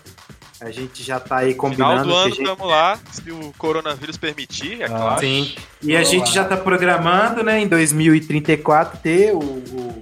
A 0.60 0.70
gente 0.70 1.02
já 1.02 1.18
tá 1.18 1.38
aí 1.38 1.54
Final 1.54 1.70
combinando. 1.70 2.02
do 2.04 2.10
que 2.10 2.14
a 2.14 2.20
ano, 2.20 2.34
gente- 2.34 2.44
vamos 2.46 2.68
lá. 2.68 2.98
Se 3.10 3.30
o 3.30 3.52
coronavírus 3.56 4.18
permitir, 4.18 4.82
é 4.82 4.84
Ah, 4.84 4.88
claro. 4.88 5.20
Sim. 5.20 5.54
E 5.82 5.96
a 5.96 6.04
gente 6.04 6.30
já 6.32 6.44
tá 6.44 6.54
programando, 6.56 7.42
né, 7.42 7.60
em 7.60 7.66
2034 7.66 8.98
ter 8.98 9.32
o, 9.34 9.38
o, 9.38 10.00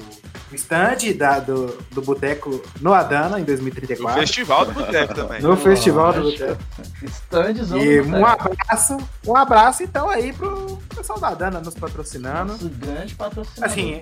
stand 0.53 1.13
da, 1.17 1.39
do, 1.39 1.67
do 1.93 2.03
Boteco 2.03 2.61
no 2.81 2.93
Adana, 2.93 3.37
em 3.39 3.43
No 3.43 3.47
2034. 3.47 4.21
festival 4.21 4.67
do 4.67 4.73
Boteco 4.73 5.15
também. 5.15 5.41
No 5.41 5.57
Festival 5.57 6.13
do. 6.13 6.23
Boteco. 6.23 6.61
Standzão 7.05 7.79
E 7.79 8.01
do 8.03 8.09
um 8.09 8.11
boteco. 8.21 8.51
abraço, 8.53 8.97
um 9.27 9.37
abraço 9.37 9.83
então 9.85 10.09
aí 10.11 10.33
pro 10.33 10.77
pessoal 10.97 11.21
da 11.21 11.29
Adana 11.29 11.61
nos 11.61 11.75
patrocinando. 11.75 12.53
Nosso 12.55 12.69
grande 12.69 13.15
patrocinador. 13.15 13.65
Assim, 13.73 14.01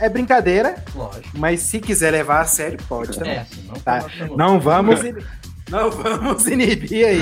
é, 0.00 0.06
é 0.06 0.08
brincadeira, 0.08 0.76
lógico. 0.94 1.28
mas 1.34 1.60
se 1.60 1.80
quiser 1.80 2.10
levar 2.10 2.40
a 2.40 2.44
sério, 2.44 2.78
pode 2.88 3.16
também. 3.18 3.34
É, 3.34 3.46
não 3.66 3.74
Tá. 3.80 4.06
Não 4.36 4.60
vamos, 4.60 5.00
não 5.70 5.90
vamos 5.90 6.46
inibir 6.46 7.06
aí 7.06 7.20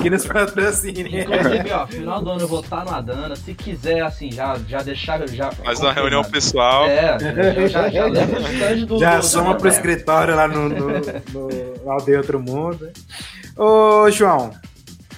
que 0.00 0.10
nos 0.10 0.26
patrocine. 0.26 1.20
Inclusive, 1.22 1.72
ó, 1.72 1.86
final 1.86 2.22
do 2.22 2.30
ano 2.30 2.40
eu 2.42 2.48
vou 2.48 2.60
estar 2.60 2.84
no 2.84 2.90
Adana. 2.94 3.34
Se 3.36 3.54
quiser, 3.54 4.02
assim, 4.02 4.30
já, 4.30 4.58
já 4.68 4.82
deixar. 4.82 5.26
Já 5.28 5.50
Faz 5.50 5.80
uma 5.80 5.92
reunião 5.92 6.22
pessoal. 6.22 6.86
É, 6.86 7.18
já, 7.18 7.68
já, 7.68 7.88
já 7.90 8.06
leva 8.06 8.36
o 8.38 8.42
stand 8.52 8.86
do. 8.86 8.98
Já 8.98 9.16
do- 9.18 9.24
soma 9.24 9.56
pro 9.56 9.68
escritório 9.68 10.34
lá 10.36 10.46
no, 10.46 10.68
no, 10.68 10.88
no 10.88 11.84
lá 11.84 11.96
de 11.98 12.16
outro 12.16 12.38
mundo. 12.40 12.90
Ô, 13.56 14.10
João, 14.10 14.52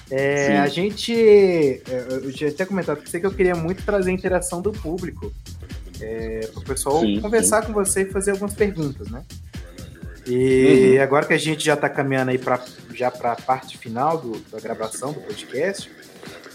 é, 0.09 0.57
a 0.59 0.67
gente. 0.67 1.13
é, 1.13 2.07
Eu 2.09 2.31
tinha 2.31 2.49
até 2.49 2.65
comentado 2.65 2.97
que 3.01 3.25
eu 3.25 3.31
queria 3.31 3.55
muito 3.55 3.83
trazer 3.83 4.09
a 4.09 4.13
interação 4.13 4.61
do 4.61 4.71
público. 4.71 5.31
É, 6.03 6.47
para 6.51 6.59
o 6.59 6.63
pessoal 6.65 6.99
Sim, 6.99 7.19
conversar 7.21 7.65
com 7.65 7.73
você 7.73 8.01
e 8.01 8.05
fazer 8.05 8.31
algumas 8.31 8.53
perguntas, 8.53 9.09
né? 9.09 9.23
E 10.27 10.95
Uhum. 10.97 11.03
agora 11.03 11.25
que 11.25 11.33
a 11.33 11.37
gente 11.37 11.63
já 11.65 11.73
está 11.73 11.89
caminhando 11.89 12.31
aí 12.31 12.37
pra, 12.37 12.59
já 12.93 13.11
para 13.11 13.33
a 13.33 13.35
parte 13.35 13.77
final 13.77 14.17
do- 14.17 14.39
da 14.51 14.59
gravação 14.59 15.11
do 15.13 15.19
podcast, 15.21 15.89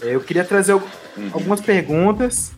é, 0.01 0.15
eu 0.15 0.21
queria 0.21 0.43
trazer 0.43 0.73
Uhum. 0.73 0.83
algumas 1.33 1.61
perguntas 1.61 2.51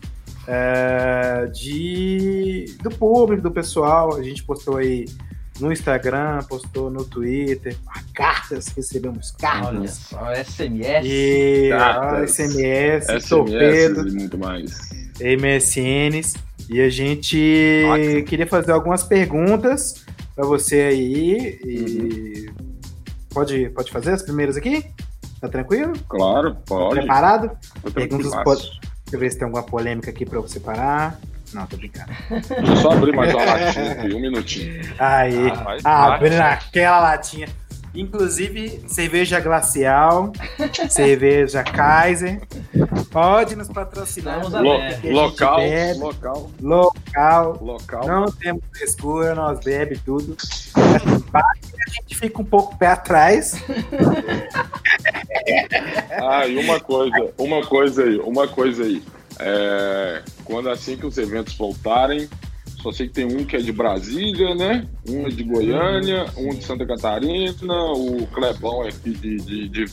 é, 0.48 1.48
de 1.52 2.74
do 2.82 2.90
público, 2.90 3.42
do 3.42 3.50
pessoal. 3.50 4.16
A 4.16 4.22
gente 4.22 4.42
postou 4.42 4.76
aí 4.78 5.06
no 5.60 5.70
Instagram, 5.70 6.40
postou 6.48 6.90
no 6.90 7.04
Twitter, 7.04 7.76
cartas, 8.14 8.66
recebemos 8.68 9.32
Olha 9.40 9.52
cartas. 9.62 9.90
só, 9.92 10.32
SMS. 10.34 11.06
E 11.08 11.68
Cartas, 11.70 12.20
ó, 12.20 12.24
SMS, 12.24 13.04
SMS 13.04 13.28
torpedo, 13.28 14.08
e 14.08 14.12
muito 14.12 14.36
mais. 14.38 14.90
MSNs. 15.20 16.34
E 16.70 16.80
a 16.80 16.88
gente 16.88 17.84
Ótimo. 17.90 18.24
queria 18.24 18.46
fazer 18.46 18.72
algumas 18.72 19.02
perguntas 19.02 20.04
para 20.34 20.44
você 20.46 20.80
aí. 20.80 21.60
E 21.64 22.50
pode, 23.32 23.68
pode 23.70 23.90
fazer 23.90 24.12
as 24.12 24.22
primeiras 24.22 24.56
aqui? 24.56 24.84
Tá 25.40 25.48
tranquilo? 25.48 25.92
Claro, 26.08 26.56
pode. 26.66 26.96
Preparado? 27.00 27.50
Tô 27.82 27.90
Perguntas 27.90 28.32
pode- 28.44 28.62
Deixa 28.62 29.16
eu 29.16 29.20
ver 29.20 29.30
se 29.30 29.36
tem 29.38 29.44
alguma 29.44 29.62
polêmica 29.62 30.08
aqui 30.10 30.24
para 30.24 30.40
você 30.40 30.58
parar. 30.58 31.18
Não, 31.52 31.66
tô 31.66 31.76
brincando. 31.76 32.06
Deixa 32.30 32.54
eu 32.54 32.76
só 32.78 32.92
abrir 32.92 33.14
mais 33.14 33.34
uma 33.34 33.44
latinha 33.44 33.92
aqui, 33.92 34.14
um 34.14 34.20
minutinho. 34.20 34.80
Aí, 34.98 35.50
Ah, 35.50 35.56
faz 35.64 35.84
abrindo 35.84 36.40
aquela 36.40 37.00
latinha. 37.00 37.46
Inclusive, 37.94 38.84
cerveja 38.88 39.38
glacial, 39.38 40.32
cerveja 40.88 41.62
Kaiser. 41.62 42.40
Pode 43.10 43.54
nos 43.54 43.68
patrocinar. 43.68 44.40
Lo- 44.48 44.78
local, 45.12 45.56
bebe, 45.58 45.98
local, 45.98 46.50
local. 46.60 47.58
local. 47.60 48.06
Não 48.06 48.32
temos 48.32 48.62
frescura, 48.72 49.34
nós 49.34 49.60
bebe 49.60 49.98
tudo. 50.04 50.36
A 50.74 51.90
gente 51.90 52.16
fica 52.16 52.40
um 52.40 52.44
pouco 52.44 52.76
pé 52.78 52.88
atrás. 52.88 53.62
Ah, 56.22 56.46
e 56.46 56.56
uma 56.56 56.78
coisa, 56.78 57.32
uma 57.38 57.66
coisa 57.66 58.04
aí, 58.04 58.18
uma 58.18 58.46
coisa 58.46 58.84
aí. 58.84 59.02
É, 59.40 60.22
quando 60.44 60.68
assim 60.70 60.96
que 60.96 61.06
os 61.06 61.18
eventos 61.18 61.54
voltarem, 61.54 62.28
só 62.82 62.90
sei 62.90 63.06
que 63.06 63.14
tem 63.14 63.24
um 63.24 63.44
que 63.44 63.56
é 63.56 63.60
de 63.60 63.72
Brasília, 63.72 64.54
né? 64.54 64.88
Um 65.08 65.26
é 65.26 65.30
de 65.30 65.44
Goiânia, 65.44 66.26
um 66.36 66.50
de 66.50 66.64
Santa 66.64 66.84
Catarina, 66.84 67.74
o 67.92 68.26
Clebão 68.26 68.84
é 68.84 68.88
aqui 68.88 69.10
de, 69.10 69.36
de, 69.36 69.68
de 69.68 69.84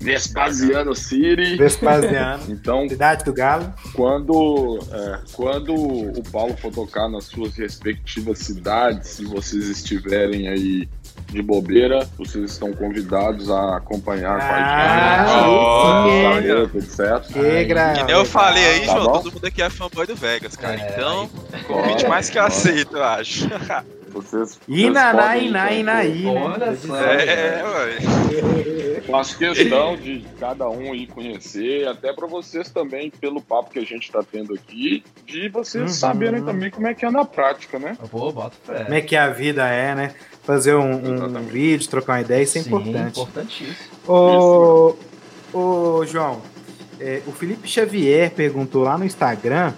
Vespasiano 0.00 0.94
City. 0.94 1.56
Vespasiano, 1.56 2.44
Então, 2.48 2.88
cidade 2.88 3.24
do 3.24 3.32
Galo. 3.32 3.72
quando, 3.94 4.78
é, 4.90 5.20
quando 5.32 5.74
o 5.74 6.22
Paulo 6.32 6.56
for 6.56 6.72
tocar 6.72 7.08
nas 7.08 7.24
suas 7.24 7.54
respectivas 7.56 8.38
cidades, 8.38 9.08
se 9.10 9.24
vocês 9.24 9.68
estiverem 9.68 10.48
aí 10.48 10.88
de 11.26 11.42
bobeira, 11.42 12.08
vocês 12.16 12.52
estão 12.52 12.72
convidados 12.72 13.50
a 13.50 13.76
acompanhar 13.76 14.38
Ah, 14.40 14.46
com 14.48 14.54
a 14.54 15.36
gente. 15.36 15.48
olha. 15.48 16.30
Planeta, 16.54 16.68
tudo 16.72 16.82
certo? 16.90 17.32
Que 17.32 17.64
gra... 17.64 17.92
Que 17.94 18.02
nem 18.04 18.14
eu 18.14 18.24
falei 18.24 18.64
aí, 18.66 18.86
Tá 18.86 18.92
João, 18.92 19.04
bom? 19.06 19.12
todo 19.12 19.32
mundo 19.32 19.46
aqui 19.46 19.62
é 19.62 19.68
fanboy 19.70 20.06
do 20.06 20.14
Vegas, 20.16 20.56
cara. 20.56 20.80
É, 20.80 20.92
então, 20.92 21.28
convite 21.66 22.06
mais 22.08 22.30
que 22.30 22.38
aceito, 22.38 22.96
eu 22.96 23.04
acho. 23.04 23.48
Vocês, 24.10 24.58
Ina, 24.66 25.12
vocês 25.12 25.14
na, 25.16 25.22
podem, 25.22 25.48
ina, 25.48 25.70
ina, 25.72 26.04
ina. 26.04 26.30
Olha 26.32 26.76
só. 26.76 26.96
É, 26.96 27.62
ué. 27.62 29.00
Faço 29.02 29.36
questão 29.38 29.96
de 29.98 30.24
cada 30.40 30.66
um 30.68 30.94
ir 30.94 31.06
conhecer, 31.08 31.86
até 31.86 32.10
para 32.14 32.26
vocês 32.26 32.70
também, 32.70 33.10
pelo 33.10 33.40
papo 33.42 33.70
que 33.70 33.78
a 33.78 33.84
gente 33.84 34.04
está 34.04 34.22
tendo 34.22 34.54
aqui, 34.54 35.04
de 35.26 35.50
vocês 35.50 35.82
Uhum. 35.84 35.88
saberem 35.90 36.42
também 36.42 36.70
como 36.70 36.86
é 36.86 36.94
que 36.94 37.04
é 37.04 37.10
na 37.10 37.24
prática, 37.26 37.78
né? 37.78 37.96
Pô, 38.10 38.32
bota 38.32 38.56
fé. 38.64 38.84
Como 38.84 38.94
é 38.94 39.00
que 39.02 39.14
a 39.14 39.28
vida 39.28 39.66
é, 39.68 39.94
né? 39.94 40.14
Fazer 40.48 40.74
um, 40.74 41.26
um 41.26 41.42
vídeo, 41.42 41.86
trocar 41.90 42.14
uma 42.14 42.20
ideia, 42.22 42.42
isso 42.42 42.56
é 42.56 42.62
Sim, 42.62 42.68
importante. 42.70 43.20
importantíssimo. 43.20 43.76
Ô, 44.06 44.96
ô, 45.52 46.06
João, 46.06 46.40
É, 46.98 47.20
o 47.26 47.32
Felipe 47.32 47.68
Xavier 47.68 48.30
perguntou 48.30 48.82
lá 48.82 48.96
no 48.96 49.04
Instagram 49.04 49.74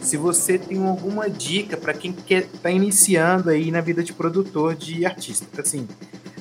se 0.00 0.16
você 0.16 0.58
tem 0.58 0.84
alguma 0.84 1.30
dica 1.30 1.76
para 1.76 1.94
quem 1.94 2.12
quer 2.12 2.44
tá 2.60 2.72
iniciando 2.72 3.50
aí 3.50 3.70
na 3.70 3.80
vida 3.80 4.02
de 4.02 4.12
produtor 4.12 4.74
de 4.74 5.06
artista. 5.06 5.62
Assim, 5.62 5.86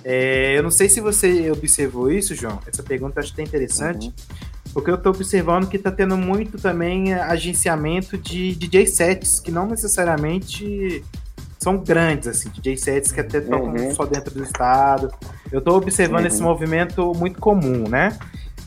é, 0.03 0.57
eu 0.57 0.63
não 0.63 0.71
sei 0.71 0.89
se 0.89 0.99
você 0.99 1.51
observou 1.51 2.11
isso, 2.11 2.33
João. 2.33 2.59
Essa 2.65 2.81
pergunta 2.81 3.19
eu 3.19 3.23
acho 3.23 3.35
que 3.35 3.39
é 3.39 3.43
interessante. 3.43 4.07
Uhum. 4.07 4.13
Porque 4.73 4.89
eu 4.89 4.95
estou 4.95 5.13
observando 5.13 5.69
que 5.69 5.77
está 5.77 5.91
tendo 5.91 6.17
muito 6.17 6.57
também 6.57 7.13
agenciamento 7.13 8.17
de 8.17 8.55
DJ 8.55 8.87
sets, 8.87 9.39
que 9.39 9.51
não 9.51 9.67
necessariamente 9.67 11.03
são 11.59 11.77
grandes, 11.77 12.27
assim, 12.27 12.49
DJ 12.49 12.77
sets 12.77 13.11
que 13.11 13.19
até 13.19 13.41
tocam 13.41 13.73
uhum. 13.73 13.93
só 13.93 14.05
dentro 14.05 14.33
do 14.33 14.43
estado. 14.43 15.11
Eu 15.51 15.59
estou 15.59 15.75
observando 15.75 16.21
uhum. 16.21 16.27
esse 16.27 16.41
movimento 16.41 17.13
muito 17.13 17.39
comum, 17.39 17.87
né? 17.89 18.17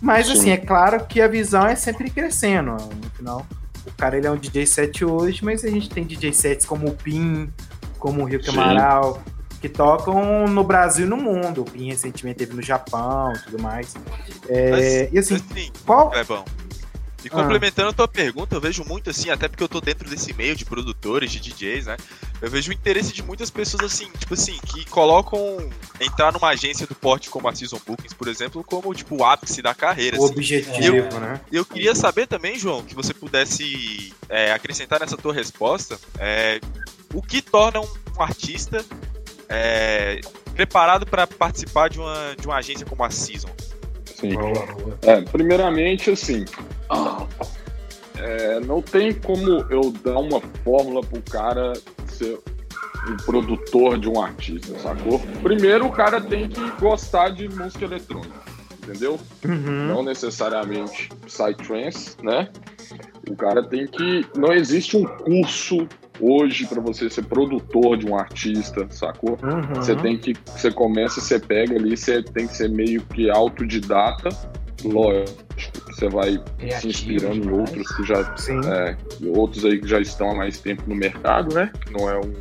Mas, 0.01 0.26
Sim. 0.26 0.32
assim, 0.32 0.51
é 0.51 0.59
claro 0.59 1.05
que 1.07 1.20
a 1.20 1.26
visão 1.26 1.66
é 1.66 1.74
sempre 1.74 2.11
crescendo. 2.11 2.72
No 2.72 3.11
final, 3.16 3.47
o 3.86 3.93
cara 3.93 4.18
ele 4.18 4.26
é 4.26 4.30
um 4.30 4.36
DJ 4.36 4.66
set 4.66 5.05
hoje, 5.05 5.43
mas 5.43 5.64
a 5.64 5.70
gente 5.70 5.88
tem 5.88 6.05
DJ 6.05 6.32
sets 6.32 6.66
como 6.66 6.88
o 6.88 6.93
Pin, 6.93 7.51
como 7.99 8.22
o 8.22 8.24
Rio 8.24 8.43
Camaral, 8.45 9.22
que 9.61 9.68
tocam 9.68 10.47
no 10.49 10.62
Brasil 10.62 11.07
e 11.07 11.09
no 11.09 11.16
mundo. 11.16 11.62
O 11.62 11.64
Pin 11.64 11.88
recentemente 11.88 12.40
teve 12.40 12.53
no 12.53 12.61
Japão 12.61 13.32
e 13.32 13.38
tudo 13.38 13.62
mais. 13.62 13.95
É, 14.49 14.70
mas, 14.70 15.12
e 15.12 15.18
assim, 15.18 15.36
assim 15.36 15.72
qual... 15.86 16.12
É 16.14 16.24
bom. 16.24 16.45
E 17.24 17.30
complementando 17.30 17.90
a 17.90 17.92
tua 17.92 18.08
pergunta, 18.08 18.54
eu 18.54 18.60
vejo 18.60 18.84
muito 18.84 19.10
assim, 19.10 19.30
até 19.30 19.48
porque 19.48 19.62
eu 19.62 19.68
tô 19.68 19.80
dentro 19.80 20.08
desse 20.08 20.32
meio 20.32 20.56
de 20.56 20.64
produtores, 20.64 21.30
de 21.30 21.40
DJs, 21.40 21.86
né? 21.86 21.96
Eu 22.40 22.50
vejo 22.50 22.70
o 22.70 22.74
interesse 22.74 23.12
de 23.12 23.22
muitas 23.22 23.50
pessoas 23.50 23.84
assim, 23.84 24.10
tipo 24.18 24.34
assim, 24.34 24.58
que 24.66 24.84
colocam 24.86 25.70
entrar 26.00 26.32
numa 26.32 26.48
agência 26.48 26.86
do 26.86 26.94
porte 26.94 27.30
como 27.30 27.48
a 27.48 27.54
Season 27.54 27.80
Bookings, 27.86 28.14
por 28.14 28.26
exemplo, 28.26 28.64
como 28.64 28.92
tipo 28.94 29.16
o 29.16 29.24
ápice 29.24 29.62
da 29.62 29.74
carreira. 29.74 30.18
O 30.18 30.24
assim. 30.24 30.34
objetivo, 30.34 30.96
eu, 30.96 31.20
né? 31.20 31.40
Eu 31.52 31.64
queria 31.64 31.94
saber 31.94 32.26
também, 32.26 32.58
João, 32.58 32.82
que 32.82 32.94
você 32.94 33.14
pudesse 33.14 34.12
é, 34.28 34.52
acrescentar 34.52 35.00
nessa 35.00 35.16
tua 35.16 35.32
resposta 35.32 35.98
é, 36.18 36.60
o 37.14 37.22
que 37.22 37.40
torna 37.40 37.80
um, 37.80 37.88
um 38.18 38.22
artista 38.22 38.84
é, 39.48 40.20
preparado 40.54 41.06
para 41.06 41.26
participar 41.26 41.88
de 41.88 41.98
uma, 41.98 42.34
de 42.38 42.46
uma 42.46 42.56
agência 42.56 42.86
como 42.86 43.04
a 43.04 43.10
Season. 43.10 43.50
Sim. 44.04 44.36
É, 45.02 45.20
primeiramente, 45.20 46.10
assim, 46.10 46.44
é, 48.16 48.61
não 48.61 48.80
tem 48.80 49.12
como 49.12 49.49
eu 49.70 49.93
dar 50.05 50.18
uma 50.18 50.40
fórmula 50.64 51.01
pro 51.03 51.20
cara 51.22 51.72
ser 52.09 52.38
um 53.09 53.16
produtor 53.16 53.99
de 53.99 54.09
um 54.09 54.20
artista, 54.20 54.78
sacou? 54.78 55.18
Primeiro, 55.43 55.86
o 55.86 55.93
cara 55.93 56.20
tem 56.20 56.49
que 56.49 56.61
gostar 56.80 57.30
de 57.30 57.49
música 57.49 57.84
eletrônica, 57.84 58.40
entendeu? 58.82 59.18
Uhum. 59.45 59.86
Não 59.88 60.03
necessariamente 60.03 61.09
psytrance, 61.26 62.16
né? 62.22 62.49
O 63.28 63.36
cara 63.36 63.62
tem 63.62 63.86
que. 63.86 64.26
Não 64.36 64.53
existe 64.53 64.97
um 64.97 65.05
curso 65.05 65.88
hoje 66.20 66.66
para 66.66 66.80
você 66.80 67.09
ser 67.09 67.24
produtor 67.24 67.97
de 67.97 68.07
um 68.07 68.16
artista, 68.16 68.86
sacou? 68.90 69.38
Uhum. 69.43 69.74
Você 69.74 69.97
tem 69.97 70.18
que. 70.18 70.34
Você 70.47 70.70
começa, 70.70 71.20
você 71.20 71.38
pega 71.38 71.76
ali, 71.76 71.97
você 71.97 72.22
tem 72.22 72.47
que 72.47 72.57
ser 72.57 72.68
meio 72.68 73.03
que 73.03 73.30
autodidata. 73.30 74.28
Lógico, 74.84 75.82
você 76.03 76.09
vai 76.09 76.44
Criativo 76.59 76.80
se 76.80 76.88
inspirando 76.88 77.40
demais. 77.40 77.46
em 77.46 77.61
outros 77.61 77.96
que 77.96 78.05
já. 78.05 78.34
É, 78.74 78.96
outros 79.36 79.64
aí 79.64 79.80
que 79.80 79.88
já 79.88 80.00
estão 80.00 80.30
há 80.30 80.34
mais 80.34 80.59
tempo 80.61 80.82
no 80.86 80.94
mercado, 80.94 81.55
né? 81.55 81.70
Não 81.90 82.11
é 82.11 82.18
um, 82.18 82.32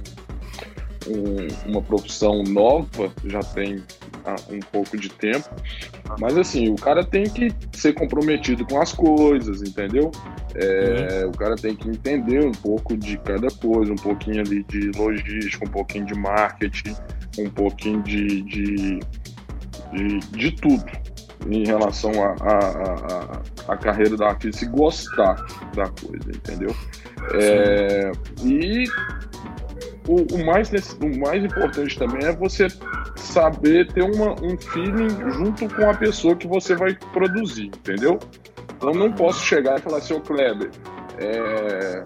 um, 1.07 1.69
uma 1.69 1.81
profissão 1.81 2.43
nova, 2.43 3.11
já 3.25 3.39
tem 3.39 3.83
um 4.49 4.59
pouco 4.71 4.97
de 4.97 5.09
tempo. 5.09 5.49
Mas 6.19 6.37
assim, 6.37 6.69
o 6.69 6.75
cara 6.75 7.03
tem 7.03 7.23
que 7.23 7.51
ser 7.73 7.93
comprometido 7.93 8.65
com 8.65 8.81
as 8.81 8.93
coisas, 8.93 9.61
entendeu? 9.61 10.11
É, 10.55 11.23
uhum. 11.23 11.29
O 11.29 11.37
cara 11.37 11.55
tem 11.55 11.75
que 11.75 11.87
entender 11.87 12.43
um 12.43 12.51
pouco 12.51 12.97
de 12.97 13.17
cada 13.17 13.47
coisa, 13.47 13.91
um 13.91 13.97
pouquinho 13.97 14.41
ali 14.41 14.63
de 14.63 14.91
logística, 14.97 15.65
um 15.65 15.71
pouquinho 15.71 16.05
de 16.05 16.15
marketing, 16.15 16.95
um 17.39 17.49
pouquinho 17.49 18.01
de, 18.03 18.41
de, 18.41 18.99
de, 19.93 20.19
de 20.19 20.51
tudo 20.51 21.10
em 21.49 21.65
relação 21.65 22.11
à 22.23 22.35
a, 22.41 22.57
a, 22.57 23.69
a, 23.69 23.73
a, 23.73 23.77
carreira 23.77 24.15
da 24.15 24.29
artista 24.29 24.65
e 24.65 24.67
gostar 24.67 25.35
da 25.75 25.89
coisa, 25.89 26.29
entendeu? 26.29 26.75
É, 27.33 28.11
e 28.43 28.85
o, 30.07 30.35
o, 30.35 30.45
mais, 30.45 30.71
o 30.99 31.19
mais 31.19 31.43
importante 31.43 31.97
também 31.97 32.27
é 32.27 32.35
você 32.35 32.67
saber 33.15 33.91
ter 33.93 34.03
uma, 34.03 34.33
um 34.41 34.57
feeling 34.57 35.09
junto 35.31 35.73
com 35.73 35.89
a 35.89 35.93
pessoa 35.93 36.35
que 36.35 36.47
você 36.47 36.75
vai 36.75 36.95
produzir, 37.13 37.67
entendeu? 37.67 38.19
Então 38.77 38.91
não 38.91 39.11
posso 39.11 39.45
chegar 39.45 39.79
e 39.79 39.81
falar 39.81 39.97
assim, 39.97 40.13
ô 40.13 40.21
Kleber, 40.21 40.71
é... 41.19 42.03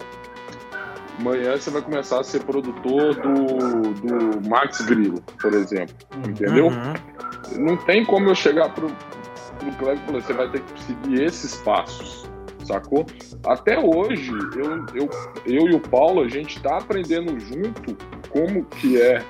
amanhã 1.18 1.56
você 1.56 1.70
vai 1.70 1.82
começar 1.82 2.20
a 2.20 2.24
ser 2.24 2.44
produtor 2.44 3.14
do, 3.14 3.92
do 3.94 4.48
Max 4.48 4.82
Grillo, 4.82 5.22
por 5.40 5.54
exemplo, 5.54 5.96
entendeu? 6.26 6.66
Uhum. 6.66 6.94
Não 7.58 7.76
tem 7.78 8.04
como 8.04 8.28
eu 8.28 8.34
chegar 8.34 8.68
pro, 8.74 8.88
Kleber 9.56 9.96
e 9.96 10.06
falar, 10.06 10.22
você 10.22 10.32
vai 10.32 10.48
ter 10.50 10.60
que 10.60 10.82
seguir 10.82 11.22
esses 11.22 11.56
passos 11.56 12.26
sacou? 12.66 13.06
Até 13.46 13.78
hoje, 13.78 14.32
eu, 14.56 14.86
eu, 14.94 15.10
eu 15.46 15.68
e 15.68 15.74
o 15.74 15.80
Paulo, 15.80 16.22
a 16.22 16.28
gente 16.28 16.56
está 16.56 16.78
aprendendo 16.78 17.38
junto 17.38 17.96
como 18.28 18.64
que 18.64 19.00
é 19.00 19.22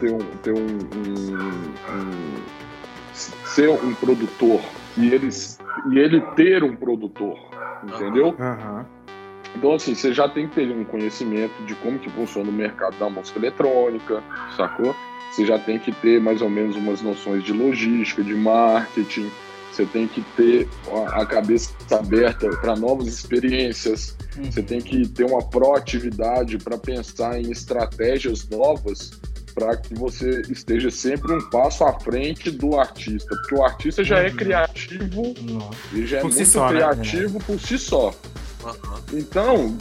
ter 0.00 0.12
um, 0.12 0.18
ter 0.42 0.52
um, 0.52 0.66
um, 0.66 1.36
um 1.92 2.34
ser 3.12 3.68
um 3.68 3.94
produtor 3.94 4.60
e 4.96 5.12
eles 5.12 5.58
e 5.90 5.98
ele 5.98 6.20
ter 6.36 6.62
um 6.62 6.74
produtor, 6.74 7.38
entendeu? 7.82 8.28
Uhum. 8.38 8.84
Então, 9.56 9.74
assim, 9.74 9.94
você 9.94 10.12
já 10.12 10.28
tem 10.28 10.48
que 10.48 10.54
ter 10.56 10.70
um 10.72 10.84
conhecimento 10.84 11.52
de 11.64 11.74
como 11.76 11.98
que 11.98 12.10
funciona 12.10 12.48
o 12.48 12.52
mercado 12.52 12.96
da 12.98 13.08
música 13.08 13.38
eletrônica, 13.38 14.22
sacou? 14.56 14.94
Você 15.30 15.44
já 15.44 15.58
tem 15.58 15.78
que 15.78 15.92
ter 15.92 16.20
mais 16.20 16.42
ou 16.42 16.48
menos 16.48 16.76
umas 16.76 17.02
noções 17.02 17.42
de 17.44 17.52
logística, 17.52 18.22
de 18.22 18.34
marketing, 18.34 19.30
você 19.74 19.84
tem 19.86 20.06
que 20.06 20.22
ter 20.36 20.68
a 21.12 21.26
cabeça 21.26 21.72
aberta 21.90 22.48
para 22.60 22.76
novas 22.76 23.08
experiências, 23.08 24.16
uhum. 24.36 24.50
você 24.50 24.62
tem 24.62 24.80
que 24.80 25.08
ter 25.08 25.24
uma 25.24 25.42
proatividade 25.42 26.58
para 26.58 26.78
pensar 26.78 27.40
em 27.40 27.50
estratégias 27.50 28.48
novas 28.48 29.12
para 29.54 29.76
que 29.76 29.94
você 29.94 30.42
esteja 30.50 30.90
sempre 30.90 31.32
um 31.32 31.40
passo 31.48 31.84
à 31.84 31.92
frente 32.00 32.50
do 32.50 32.78
artista, 32.78 33.28
porque 33.28 33.54
o 33.54 33.64
artista 33.64 34.02
já 34.02 34.18
é 34.18 34.28
uhum. 34.28 34.36
criativo, 34.36 35.34
e 35.92 36.06
já 36.06 36.18
é 36.18 36.20
por 36.20 36.32
muito 36.32 36.44
si 36.44 36.46
só, 36.46 36.70
né? 36.70 36.78
criativo 36.78 37.38
né? 37.38 37.44
por 37.46 37.60
si 37.60 37.78
só. 37.78 38.08
Uhum. 38.64 39.18
Então, 39.18 39.78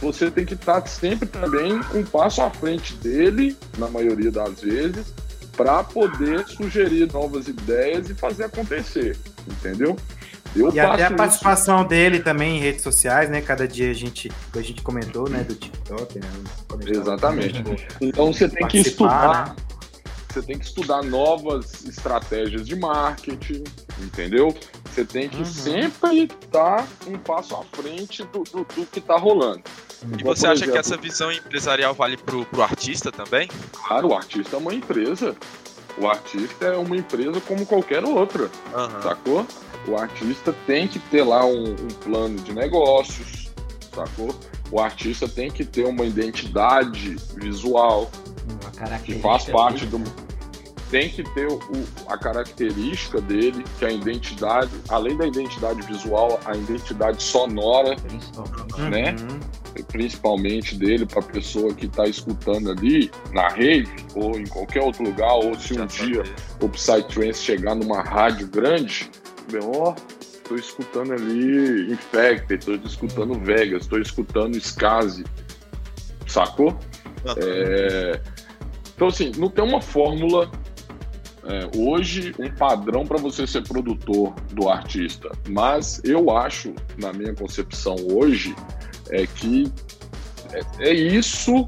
você 0.00 0.30
tem 0.30 0.44
que 0.44 0.54
estar 0.54 0.86
sempre 0.86 1.26
também 1.28 1.80
um 1.94 2.04
passo 2.04 2.42
à 2.42 2.50
frente 2.50 2.94
dele, 2.94 3.56
na 3.78 3.88
maioria 3.88 4.30
das 4.30 4.60
vezes, 4.60 5.14
para 5.56 5.82
poder 5.82 6.46
sugerir 6.46 7.10
novas 7.12 7.48
ideias 7.48 8.10
e 8.10 8.14
fazer 8.14 8.44
acontecer, 8.44 9.16
entendeu? 9.48 9.96
Eu 10.54 10.72
e 10.72 10.80
até 10.80 11.04
a 11.04 11.10
participação 11.10 11.80
isso. 11.80 11.88
dele 11.88 12.20
também 12.20 12.56
em 12.56 12.60
redes 12.60 12.82
sociais, 12.82 13.28
né? 13.28 13.40
Cada 13.40 13.68
dia 13.68 13.90
a 13.90 13.94
gente, 13.94 14.30
a 14.54 14.62
gente 14.62 14.82
comentou, 14.82 15.28
né, 15.28 15.42
do 15.42 15.54
TikTok, 15.54 16.18
né? 16.18 16.28
Exatamente. 16.86 17.62
Então 18.00 18.32
você 18.32 18.48
tem 18.48 18.66
que 18.66 18.78
estudar. 18.78 19.48
Né? 19.48 19.56
Você 20.28 20.42
tem 20.42 20.58
que 20.58 20.66
estudar 20.66 21.02
novas 21.02 21.84
estratégias 21.86 22.66
de 22.66 22.76
marketing, 22.76 23.64
entendeu? 23.98 24.54
Você 24.84 25.02
tem 25.02 25.30
que 25.30 25.38
uhum. 25.38 25.44
sempre 25.44 26.24
estar 26.24 26.86
um 27.06 27.16
passo 27.16 27.56
à 27.56 27.62
frente 27.74 28.22
do, 28.24 28.44
do, 28.44 28.58
do 28.64 28.86
que 28.86 28.98
está 28.98 29.16
rolando. 29.16 29.62
E 30.18 30.22
você 30.22 30.46
acha 30.46 30.64
exemplo, 30.64 30.72
que 30.72 30.78
essa 30.78 30.96
visão 30.96 31.32
empresarial 31.32 31.94
vale 31.94 32.16
pro, 32.16 32.44
pro 32.46 32.62
artista 32.62 33.10
também? 33.10 33.48
Claro, 33.72 34.08
o 34.08 34.14
artista 34.14 34.56
é 34.56 34.58
uma 34.58 34.74
empresa. 34.74 35.34
O 35.98 36.06
artista 36.06 36.66
é 36.66 36.76
uma 36.76 36.96
empresa 36.96 37.40
como 37.40 37.64
qualquer 37.64 38.04
outra, 38.04 38.50
uhum. 38.74 39.02
sacou? 39.02 39.46
O 39.88 39.96
artista 39.96 40.54
tem 40.66 40.86
que 40.86 40.98
ter 40.98 41.22
lá 41.22 41.44
um, 41.44 41.70
um 41.70 41.88
plano 42.04 42.36
de 42.38 42.52
negócios, 42.52 43.50
sacou? 43.94 44.34
O 44.70 44.80
artista 44.80 45.28
tem 45.28 45.50
que 45.50 45.64
ter 45.64 45.86
uma 45.86 46.04
identidade 46.04 47.16
visual 47.36 48.10
que 49.04 49.18
faz 49.20 49.44
parte 49.44 49.86
do. 49.86 50.02
Tem 50.90 51.08
que 51.08 51.22
ter 51.34 51.48
o, 51.48 51.60
a 52.08 52.16
característica 52.16 53.20
dele, 53.20 53.64
que 53.78 53.84
é 53.84 53.88
a 53.88 53.92
identidade, 53.92 54.70
além 54.88 55.16
da 55.16 55.26
identidade 55.26 55.82
visual, 55.86 56.38
a 56.44 56.56
identidade 56.56 57.22
sonora, 57.22 57.96
né? 58.90 59.16
Uhum. 59.20 59.40
Principalmente 59.88 60.76
dele 60.76 61.04
para 61.04 61.20
a 61.20 61.24
pessoa 61.24 61.74
que 61.74 61.86
está 61.86 62.06
escutando 62.06 62.70
ali 62.70 63.10
na 63.32 63.48
rave 63.48 63.88
ou 64.14 64.38
em 64.38 64.46
qualquer 64.46 64.82
outro 64.82 65.02
lugar, 65.02 65.34
ou 65.34 65.54
se 65.58 65.78
um 65.78 65.86
dia 65.86 66.22
o 66.62 66.68
Psytrance 66.68 67.42
chegar 67.42 67.74
numa 67.74 68.00
rádio 68.02 68.46
grande, 68.46 69.10
ó, 69.62 69.94
tô 70.48 70.54
escutando 70.54 71.12
ali 71.12 71.92
Infected, 71.92 72.64
tô 72.64 72.72
escutando 72.86 73.34
Vegas, 73.40 73.86
tô 73.86 73.98
escutando 73.98 74.56
Skazi, 74.56 75.24
sacou? 76.26 76.78
É... 77.36 78.20
Então, 78.94 79.08
assim, 79.08 79.32
não 79.36 79.50
tem 79.50 79.64
uma 79.64 79.82
fórmula 79.82 80.50
é, 81.48 81.70
hoje 81.76 82.34
um 82.38 82.50
padrão 82.50 83.06
para 83.06 83.18
você 83.18 83.46
ser 83.46 83.62
produtor 83.62 84.34
do 84.52 84.68
artista. 84.68 85.30
Mas 85.48 86.00
eu 86.04 86.30
acho, 86.36 86.74
na 86.98 87.12
minha 87.12 87.34
concepção 87.34 87.96
hoje, 88.10 88.54
é 89.10 89.26
que 89.26 89.72
é, 90.52 90.90
é 90.90 90.94
isso 90.94 91.66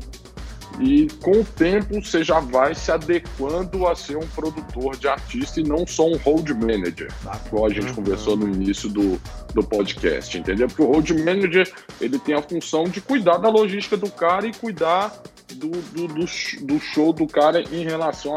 e 0.80 1.08
com 1.22 1.32
o 1.32 1.44
tempo 1.44 2.00
você 2.00 2.22
já 2.22 2.38
vai 2.38 2.74
se 2.74 2.92
adequando 2.92 3.86
a 3.86 3.96
ser 3.96 4.16
um 4.16 4.26
produtor 4.28 4.96
de 4.96 5.08
artista 5.08 5.60
e 5.60 5.64
não 5.64 5.86
só 5.86 6.06
um 6.06 6.16
road 6.18 6.52
manager, 6.54 7.12
igual 7.46 7.66
a 7.66 7.68
gente 7.70 7.88
uhum. 7.88 7.94
conversou 7.94 8.36
no 8.36 8.46
início 8.46 8.88
do, 8.88 9.20
do 9.54 9.62
podcast, 9.62 10.38
entendeu? 10.38 10.68
Porque 10.68 10.82
o 10.82 10.86
road 10.86 11.12
manager 11.14 11.72
ele 12.00 12.18
tem 12.18 12.34
a 12.34 12.42
função 12.42 12.84
de 12.84 13.00
cuidar 13.00 13.38
da 13.38 13.48
logística 13.48 13.96
do 13.96 14.10
cara 14.10 14.46
e 14.46 14.52
cuidar 14.52 15.20
do, 15.54 15.70
do, 15.70 16.06
do, 16.06 16.24
do 16.62 16.80
show 16.80 17.12
do 17.12 17.26
cara 17.26 17.60
em 17.60 17.82
relação 17.82 18.36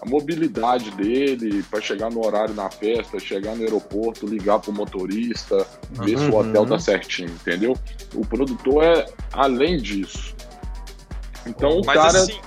à, 0.00 0.08
mobilidade 0.08 0.90
dele 0.92 1.62
para 1.64 1.80
chegar 1.80 2.10
no 2.10 2.24
horário 2.24 2.54
na 2.54 2.70
festa, 2.70 3.18
chegar 3.18 3.54
no 3.54 3.62
aeroporto, 3.62 4.26
ligar 4.26 4.58
pro 4.58 4.72
motorista, 4.72 5.56
uhum. 5.98 6.04
ver 6.04 6.18
se 6.18 6.24
o 6.24 6.36
hotel 6.36 6.66
tá 6.66 6.78
certinho, 6.78 7.30
entendeu? 7.30 7.76
O 8.14 8.24
produtor 8.26 8.84
é 8.84 9.06
além 9.32 9.78
disso. 9.78 10.34
Então 11.46 11.80
o 11.80 11.86
Mas 11.86 11.96
cara. 11.96 12.18
Assim... 12.18 12.40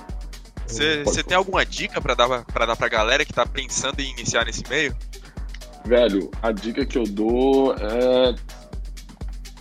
Você 1.04 1.24
tem 1.24 1.36
alguma 1.36 1.66
dica 1.66 2.00
para 2.00 2.14
dar 2.14 2.44
para 2.44 2.64
dar 2.64 2.76
pra 2.76 2.88
galera 2.88 3.24
que 3.24 3.32
tá 3.32 3.44
pensando 3.44 3.98
em 3.98 4.12
iniciar 4.12 4.44
nesse 4.44 4.62
meio? 4.68 4.96
Velho, 5.84 6.30
a 6.40 6.52
dica 6.52 6.86
que 6.86 6.96
eu 6.96 7.04
dou 7.04 7.74
é 7.74 8.34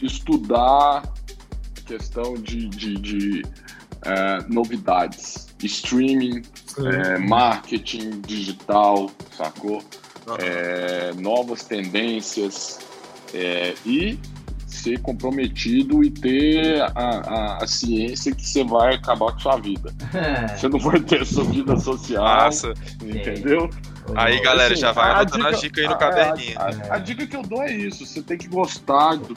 estudar 0.02 1.02
a 1.02 1.82
questão 1.86 2.36
de, 2.36 2.68
de, 2.68 2.96
de 2.96 3.46
é, 4.04 4.44
novidades, 4.48 5.49
streaming, 5.66 6.42
é, 6.78 7.18
marketing 7.18 8.22
digital, 8.22 9.12
sacou? 9.36 9.84
Uhum. 10.28 10.36
É, 10.40 11.14
novas 11.14 11.64
tendências 11.64 12.80
é, 13.34 13.74
e 13.86 14.20
ser 14.68 15.00
comprometido 15.00 16.04
e 16.04 16.12
ter 16.12 16.82
a, 16.82 16.92
a, 16.96 17.64
a 17.64 17.68
ciência 17.68 18.34
que 18.34 18.46
você 18.46 18.64
vai 18.64 18.96
acabar 18.96 19.34
com 19.34 19.40
sua 19.40 19.58
vida. 19.58 19.94
você 20.56 20.70
não 20.70 20.80
vai 20.80 21.00
ter 21.00 21.26
sua 21.26 21.44
vida 21.44 21.76
social, 21.78 22.24
Massa. 22.24 22.74
entendeu? 23.04 23.70
Aí, 24.16 24.42
galera, 24.42 24.74
assim, 24.74 24.82
já 24.82 24.92
vai 24.92 25.12
anotando 25.12 25.48
a 25.48 25.52
dica, 25.52 25.58
a 25.58 25.62
dica 25.62 25.82
aí 25.82 25.88
no 25.88 25.98
caderninho. 25.98 26.60
A, 26.60 26.96
a, 26.96 26.98
dica 26.98 27.28
que 27.28 27.36
eu 27.36 27.42
dou 27.42 27.62
é 27.62 27.72
isso: 27.72 28.06
você 28.06 28.22
tem 28.22 28.38
que 28.38 28.48
gostar 28.48 29.18
do, 29.18 29.36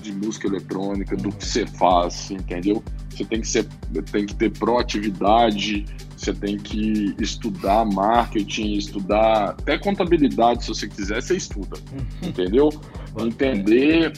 de 0.00 0.12
música 0.12 0.46
eletrônica, 0.46 1.16
do 1.16 1.30
que 1.32 1.44
você 1.44 1.66
faz, 1.66 2.30
entendeu? 2.30 2.82
Você 3.14 3.24
tem 3.24 3.40
que, 3.40 3.48
ser, 3.48 3.66
tem 4.10 4.26
que 4.26 4.34
ter 4.34 4.50
proatividade, 4.50 5.84
você 6.16 6.32
tem 6.32 6.56
que 6.56 7.14
estudar 7.20 7.84
marketing, 7.84 8.72
estudar 8.74 9.50
até 9.50 9.78
contabilidade, 9.78 10.62
se 10.62 10.68
você 10.68 10.88
quiser, 10.88 11.22
você 11.22 11.36
estuda, 11.36 11.78
entendeu? 12.22 12.70
Entender, 13.18 14.12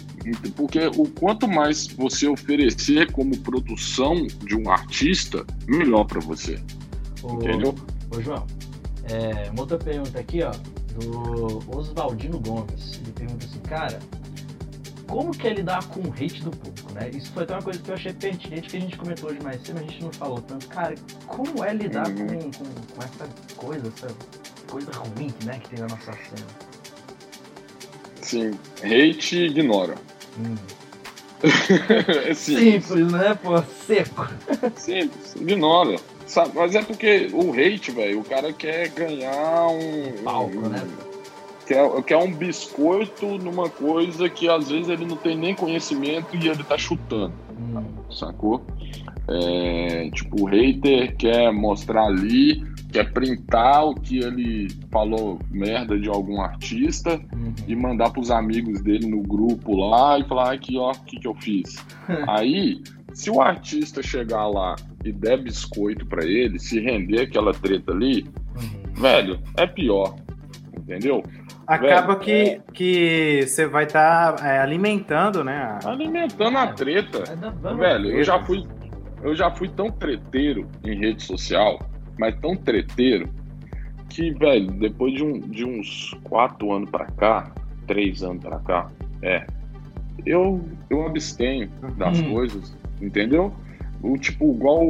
porque 0.56 0.86
o 0.96 1.06
quanto 1.08 1.46
mais 1.46 1.86
você 1.86 2.26
oferecer 2.26 3.12
como 3.12 3.36
produção 3.38 4.26
de 4.46 4.56
um 4.56 4.70
artista, 4.70 5.44
melhor 5.66 6.04
para 6.04 6.20
você, 6.20 6.58
ô, 7.22 7.34
entendeu? 7.34 7.74
Ô, 8.10 8.20
João, 8.20 8.46
é, 9.04 9.50
uma 9.50 9.60
outra 9.60 9.76
pergunta 9.76 10.18
aqui, 10.18 10.42
ó, 10.42 10.52
do 10.98 11.62
Oswaldino 11.76 12.40
Gomes. 12.40 13.00
Ele 13.02 13.12
pergunta 13.12 13.44
assim, 13.44 13.60
cara, 13.60 13.98
como 15.06 15.30
que 15.30 15.46
é 15.46 15.54
lidar 15.54 15.86
com 15.88 16.00
o 16.00 16.12
hate 16.12 16.42
do 16.42 16.50
público, 16.50 16.92
né? 16.92 17.10
Isso 17.14 17.32
foi 17.32 17.44
até 17.44 17.54
uma 17.54 17.62
coisa 17.62 17.78
que 17.80 17.90
eu 17.90 17.94
achei 17.94 18.12
pertinente 18.12 18.68
que 18.68 18.76
a 18.76 18.80
gente 18.80 18.96
comentou 18.96 19.30
hoje 19.30 19.40
mais 19.42 19.62
cedo, 19.62 19.78
a 19.78 19.82
gente 19.82 20.02
não 20.02 20.12
falou 20.12 20.40
tanto. 20.42 20.68
Cara, 20.68 20.94
como 21.26 21.64
é 21.64 21.72
lidar 21.72 22.08
uhum. 22.08 22.26
com, 22.26 22.50
com, 22.50 22.64
com, 22.64 23.02
essa 23.02 23.28
coisa, 23.56 23.92
essa 23.96 24.08
coisa 24.68 24.90
ruim, 24.92 25.32
né, 25.44 25.58
que 25.58 25.70
tem 25.70 25.78
na 25.80 25.86
nossa 25.86 26.12
cena? 26.12 26.46
Sim, 28.22 28.58
hate 28.82 29.46
ignora. 29.46 29.94
Hum. 30.38 30.56
é 32.28 32.34
simples. 32.34 32.84
simples, 32.84 33.12
né, 33.12 33.38
pô? 33.40 33.62
Seco. 33.86 34.26
Simples, 34.76 35.36
ignora. 35.36 35.96
Sabe? 36.26 36.52
Mas 36.54 36.74
é 36.74 36.82
porque 36.82 37.30
o 37.32 37.52
hate, 37.52 37.92
velho, 37.92 38.20
o 38.20 38.24
cara 38.24 38.52
quer 38.52 38.88
ganhar 38.88 39.68
um. 39.68 40.24
Palco, 40.24 40.58
um, 40.58 40.68
né? 40.68 40.82
Quer, 41.66 42.02
quer 42.04 42.16
um 42.16 42.32
biscoito 42.32 43.38
numa 43.38 43.68
coisa 43.68 44.28
que 44.28 44.48
às 44.48 44.68
vezes 44.68 44.88
ele 44.88 45.04
não 45.04 45.16
tem 45.16 45.36
nem 45.36 45.54
conhecimento 45.54 46.36
e 46.36 46.48
ele 46.48 46.62
tá 46.62 46.78
chutando. 46.78 47.32
Hum. 47.58 47.82
Sacou? 48.10 48.64
É, 49.28 50.08
tipo, 50.10 50.42
o 50.42 50.44
hater 50.46 51.16
quer 51.16 51.52
mostrar 51.52 52.04
ali, 52.04 52.62
quer 52.92 53.12
printar 53.12 53.84
o 53.84 53.94
que 53.94 54.18
ele 54.18 54.68
falou 54.90 55.40
merda 55.50 55.98
de 55.98 56.08
algum 56.08 56.40
artista 56.40 57.20
uhum. 57.32 57.52
e 57.66 57.74
mandar 57.74 58.10
pros 58.10 58.30
amigos 58.30 58.80
dele 58.80 59.08
no 59.08 59.22
grupo 59.22 59.76
lá 59.76 60.18
e 60.18 60.24
falar 60.24 60.52
aqui, 60.52 60.78
ó, 60.78 60.92
o 60.92 61.04
que, 61.04 61.18
que 61.18 61.26
eu 61.26 61.34
fiz. 61.34 61.84
Aí, 62.28 62.80
se 63.12 63.28
o 63.28 63.40
artista 63.40 64.00
chegar 64.00 64.46
lá 64.46 64.76
e 65.04 65.10
der 65.10 65.42
biscoito 65.42 66.06
para 66.06 66.24
ele, 66.24 66.60
se 66.60 66.78
render 66.78 67.22
aquela 67.22 67.52
treta 67.52 67.90
ali, 67.90 68.24
uhum. 68.54 69.02
velho, 69.02 69.40
é 69.56 69.66
pior. 69.66 70.14
Entendeu? 70.78 71.24
Acaba 71.66 72.14
velho, 72.14 72.20
que, 72.20 72.32
é... 72.32 72.60
que 72.72 73.46
você 73.46 73.66
vai 73.66 73.84
estar 73.84 74.34
tá, 74.34 74.48
é, 74.48 74.58
alimentando, 74.60 75.42
né? 75.42 75.78
Alimentando 75.84 76.56
a 76.58 76.64
é. 76.64 76.72
treta. 76.72 77.24
É 77.28 77.74
velho, 77.74 78.10
eu 78.10 78.22
já 78.22 78.42
fui. 78.44 78.64
Eu 79.22 79.34
já 79.34 79.50
fui 79.50 79.68
tão 79.68 79.90
treteiro 79.90 80.68
em 80.84 80.96
rede 80.96 81.22
social, 81.22 81.80
mas 82.18 82.38
tão 82.38 82.54
treteiro, 82.54 83.28
que, 84.08 84.30
velho, 84.30 84.70
depois 84.72 85.14
de, 85.14 85.24
um, 85.24 85.40
de 85.40 85.64
uns 85.64 86.14
quatro 86.22 86.72
anos 86.72 86.90
pra 86.90 87.06
cá, 87.06 87.50
três 87.86 88.22
anos 88.22 88.44
pra 88.44 88.58
cá, 88.60 88.90
é, 89.22 89.46
eu, 90.24 90.64
eu 90.88 91.06
abstenho 91.06 91.68
das 91.96 92.20
hum. 92.20 92.32
coisas, 92.32 92.76
entendeu? 93.00 93.52
O 94.02 94.16
tipo, 94.16 94.52
igual 94.52 94.84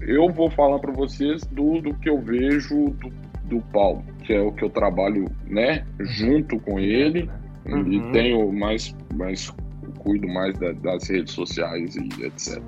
eu 0.00 0.28
vou 0.30 0.50
falar 0.50 0.78
para 0.78 0.92
vocês 0.92 1.44
do, 1.46 1.80
do 1.80 1.94
que 1.94 2.08
eu 2.08 2.20
vejo 2.20 2.90
do, 2.90 3.12
do 3.44 3.60
Paulo, 3.72 4.02
que 4.22 4.32
é 4.32 4.40
o 4.40 4.52
que 4.52 4.64
eu 4.64 4.70
trabalho, 4.70 5.26
né, 5.46 5.84
junto 6.00 6.58
com 6.60 6.78
ele 6.78 7.28
uhum. 7.66 7.92
e 7.92 8.12
tenho 8.12 8.52
mais, 8.52 8.94
mais 9.14 9.52
cuido 9.98 10.26
mais 10.28 10.58
da, 10.58 10.72
das 10.72 11.08
redes 11.08 11.32
sociais 11.32 11.96
e 11.96 12.24
etc. 12.24 12.62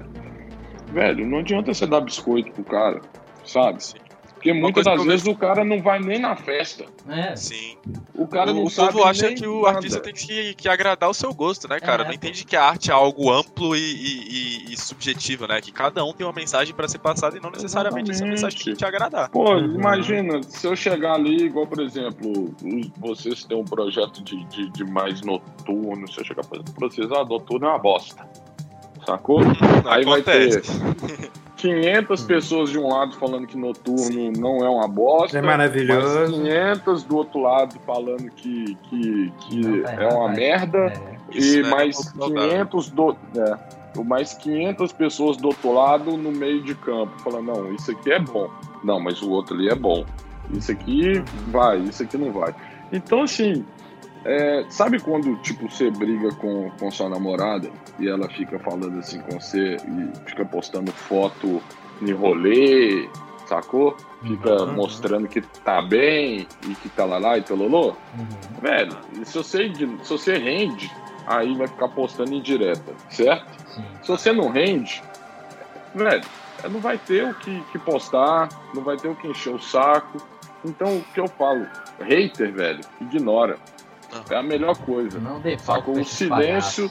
Velho, 0.93 1.27
não 1.27 1.39
adianta 1.39 1.73
você 1.75 1.87
dar 1.87 2.01
biscoito 2.01 2.53
pro 2.53 2.65
cara, 2.65 3.01
sabe? 3.45 3.83
Sim. 3.83 4.04
Porque 4.45 4.53
muitas 4.53 4.85
das 4.85 5.03
vezes 5.03 5.27
o 5.27 5.35
cara 5.35 5.65
não 5.65 5.81
vai 5.81 5.99
nem 5.99 6.19
na 6.19 6.37
festa. 6.37 6.85
É. 7.09 7.35
Sim. 7.35 7.79
O 8.15 8.27
cara 8.27 8.51
o, 8.51 8.55
não 8.55 8.65
o 8.65 8.71
sabe. 8.71 8.93
povo 8.93 9.05
acha 9.05 9.33
que 9.33 9.47
o 9.47 9.63
nada. 9.63 9.77
artista 9.77 10.01
tem 10.01 10.13
que, 10.13 10.53
que 10.53 10.69
agradar 10.69 11.09
o 11.09 11.15
seu 11.15 11.33
gosto, 11.33 11.67
né, 11.67 11.81
cara? 11.81 12.03
É, 12.03 12.07
não 12.07 12.13
entende 12.13 12.45
que 12.45 12.55
a 12.55 12.63
arte 12.63 12.91
é 12.91 12.93
algo 12.93 13.33
amplo 13.33 13.75
e, 13.75 13.81
e, 13.81 14.73
e, 14.75 14.77
subjetivo, 14.77 15.47
né? 15.47 15.63
Que 15.63 15.73
cada 15.73 16.05
um 16.05 16.13
tem 16.13 16.27
uma 16.27 16.33
mensagem 16.35 16.75
para 16.75 16.87
ser 16.87 16.99
passada 16.99 17.39
e 17.39 17.41
não 17.41 17.51
necessariamente 17.51 18.11
essa 18.11 18.27
mensagem 18.27 18.59
tem 18.63 18.75
que 18.75 18.79
te 18.81 18.85
agradar. 18.85 19.31
Pô, 19.31 19.55
uhum. 19.55 19.77
imagina, 19.77 20.43
se 20.43 20.67
eu 20.67 20.77
chegar 20.77 21.15
ali, 21.15 21.47
igual, 21.47 21.67
por 21.67 21.81
exemplo, 21.81 22.55
vocês 22.99 23.45
têm 23.45 23.57
um 23.57 23.65
projeto 23.65 24.23
de, 24.23 24.45
de, 24.45 24.69
de 24.69 24.85
mais 24.85 25.23
noturno, 25.23 26.07
se 26.07 26.21
eu 26.21 26.25
chegar 26.25 26.45
para 26.45 26.61
vocês, 26.81 27.11
ah, 27.13 27.25
noturno 27.25 27.65
é 27.65 27.71
uma 27.71 27.79
bosta. 27.79 28.29
Sacou? 29.07 29.41
Aí 29.87 30.03
Acontece. 30.03 30.71
vai 30.71 30.95
ter. 30.95 31.24
500 31.65 32.23
hum. 32.23 32.27
pessoas 32.27 32.71
de 32.71 32.79
um 32.79 32.89
lado 32.89 33.17
falando 33.17 33.47
que 33.47 33.57
noturno 33.57 34.33
não 34.33 34.59
é 34.59 34.69
uma 34.69 34.87
bosta. 34.87 35.39
É 35.39 35.43
maravilhoso. 35.43 36.35
500 36.35 37.05
do 37.05 37.17
outro 37.17 37.41
lado 37.41 37.77
falando 37.87 38.31
que, 38.33 38.77
que, 38.83 39.33
que 39.41 39.81
tá 39.81 39.93
é 39.95 40.09
uma 40.09 40.29
merda. 40.29 40.79
É. 40.79 41.15
E 41.33 41.61
é 41.61 41.63
mais 41.63 41.97
500 42.11 42.91
do. 42.91 43.17
É, 43.37 44.05
mais 44.05 44.35
500 44.35 44.93
pessoas 44.93 45.37
do 45.37 45.49
outro 45.49 45.73
lado 45.73 46.17
no 46.17 46.33
meio 46.33 46.63
de 46.63 46.75
campo, 46.75 47.13
falando, 47.21 47.47
não, 47.47 47.73
isso 47.73 47.93
aqui 47.93 48.13
é 48.13 48.19
bom. 48.19 48.51
Não, 48.83 49.01
mas 49.01 49.23
o 49.23 49.31
outro 49.31 49.55
ali 49.55 49.69
é 49.69 49.75
bom. 49.75 50.05
Isso 50.53 50.73
aqui 50.73 51.23
vai, 51.49 51.79
isso 51.79 52.03
aqui 52.03 52.19
não 52.19 52.33
vai. 52.33 52.55
Então, 52.93 53.23
assim, 53.23 53.65
é, 54.25 54.65
sabe 54.71 55.01
quando, 55.01 55.37
tipo, 55.37 55.71
você 55.71 55.91
briga 55.91 56.35
com, 56.35 56.71
com 56.79 56.91
sua 56.91 57.09
namorada 57.09 57.71
e 57.99 58.09
ela 58.09 58.29
fica 58.29 58.59
falando 58.59 58.99
assim 58.99 59.21
com 59.21 59.39
você 59.39 59.77
e 59.77 60.29
fica 60.29 60.45
postando 60.45 60.91
foto 60.93 61.63
em 62.01 62.13
rolê, 62.13 63.09
sacou? 63.47 63.97
Fica 64.23 64.63
uhum. 64.63 64.75
mostrando 64.75 65.29
que 65.29 65.43
tá 65.43 65.83
bem 65.83 66.49
e 66.67 66.75
que 66.75 66.89
tá 66.89 67.05
lá 67.05 67.19
lá 67.19 67.37
e 67.37 67.43
tololô. 67.43 67.89
Uhum. 67.89 68.61
Velho, 68.63 68.97
se 69.25 69.37
você, 69.37 69.71
se 69.75 70.11
você 70.11 70.39
rende, 70.39 70.91
aí 71.27 71.55
vai 71.55 71.69
ficar 71.69 71.89
postando 71.89 72.33
em 72.33 72.41
direta, 72.41 72.95
certo? 73.11 73.47
Sim. 73.75 73.85
Se 74.03 74.09
você 74.09 74.33
não 74.33 74.49
rende, 74.49 75.03
velho, 75.95 76.25
não 76.71 76.81
vai 76.81 76.97
ter 76.97 77.25
o 77.25 77.35
que, 77.35 77.61
que 77.73 77.79
postar, 77.79 78.49
não 78.73 78.83
vai 78.83 78.97
ter 78.97 79.09
o 79.09 79.15
que 79.15 79.29
encher 79.29 79.55
o 79.55 79.61
saco. 79.61 80.19
Então, 80.65 80.97
o 80.97 81.05
que 81.13 81.21
eu 81.21 81.29
falo? 81.29 81.67
Hater, 82.01 82.51
velho, 82.51 82.81
ignora. 83.03 83.59
É 84.31 84.37
a 84.37 84.43
melhor 84.43 84.77
coisa. 84.79 85.19
Não 85.19 85.41
dê 85.41 85.59
falta 85.59 85.91
O 85.91 86.05
silêncio. 86.05 86.91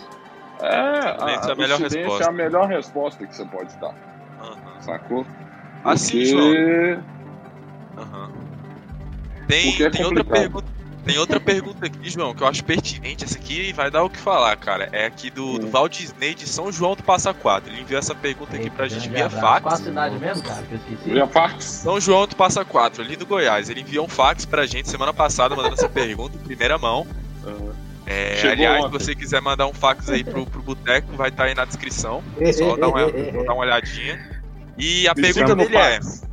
É, 0.61 0.67
a, 0.67 1.47
é 1.47 1.51
a 1.51 1.55
melhor 1.55 1.75
o 1.81 1.89
silêncio 1.89 1.99
resposta. 1.99 2.23
é 2.23 2.27
a 2.27 2.31
melhor 2.31 2.67
resposta 2.67 3.27
que 3.27 3.35
você 3.35 3.45
pode 3.45 3.77
dar. 3.77 3.89
Uhum. 4.41 4.81
Sacou? 4.81 5.25
Assim, 5.83 6.19
Porque... 6.19 6.25
João. 6.25 7.03
Uhum. 7.97 8.29
Tem, 9.47 9.83
é 9.83 9.89
tem 9.89 10.05
outra 10.05 10.23
pergunta. 10.23 10.72
Tem 11.05 11.17
outra 11.17 11.39
pergunta 11.39 11.85
aqui, 11.85 12.09
João, 12.09 12.33
que 12.33 12.41
eu 12.41 12.47
acho 12.47 12.63
pertinente. 12.63 13.25
Essa 13.25 13.37
aqui 13.37 13.73
vai 13.73 13.91
dar 13.91 14.03
o 14.03 14.09
que 14.09 14.17
falar, 14.17 14.55
cara. 14.55 14.87
É 14.91 15.05
aqui 15.05 15.29
do, 15.29 15.59
do. 15.59 15.69
Walt 15.69 15.97
Disney 15.97 16.33
de 16.33 16.47
São 16.47 16.71
João 16.71 16.95
do 16.95 17.03
Passa 17.03 17.33
Quatro. 17.33 17.71
Ele 17.71 17.81
enviou 17.81 17.99
essa 17.99 18.15
pergunta 18.15 18.55
aqui 18.55 18.69
pra 18.69 18.87
gente 18.87 19.09
Grande 19.09 19.15
via 19.15 19.25
abraço. 19.25 19.41
Qual 19.41 19.55
a 19.55 19.61
fax. 19.61 19.83
cidade 19.83 20.17
mesmo, 20.17 20.43
cara? 20.43 20.63
Que 20.63 20.73
eu 20.73 20.77
esqueci. 20.77 21.09
Via 21.11 21.27
fax. 21.27 21.65
São 21.65 21.99
João 21.99 22.25
do 22.25 22.35
Passa 22.35 22.63
Quatro, 22.63 23.03
ali 23.03 23.17
no 23.17 23.25
Goiás. 23.25 23.69
Ele 23.69 23.81
enviou 23.81 24.05
um 24.05 24.09
fax 24.09 24.45
pra 24.45 24.65
gente 24.65 24.89
semana 24.89 25.13
passada, 25.13 25.55
mandando 25.55 25.75
essa 25.75 25.89
pergunta 25.89 26.37
em 26.37 26.39
primeira 26.39 26.77
mão. 26.77 27.05
É, 28.05 28.41
aliás, 28.49 28.79
se 28.81 28.85
ontem. 28.87 28.99
você 28.99 29.15
quiser 29.15 29.41
mandar 29.41 29.67
um 29.67 29.73
fax 29.73 30.09
aí 30.09 30.23
pro, 30.23 30.45
pro 30.45 30.61
Boteco, 30.61 31.15
vai 31.15 31.29
estar 31.29 31.45
aí 31.45 31.55
na 31.55 31.65
descrição. 31.65 32.23
Só 32.53 32.75
dá 32.75 32.87
uma, 32.87 33.11
dar 33.11 33.53
uma 33.53 33.61
olhadinha. 33.63 34.41
E 34.77 35.07
a 35.07 35.13
Me 35.13 35.21
pergunta 35.21 35.55
no 35.55 35.63
dele 35.63 35.77
é. 35.77 35.93
fax. 35.93 36.23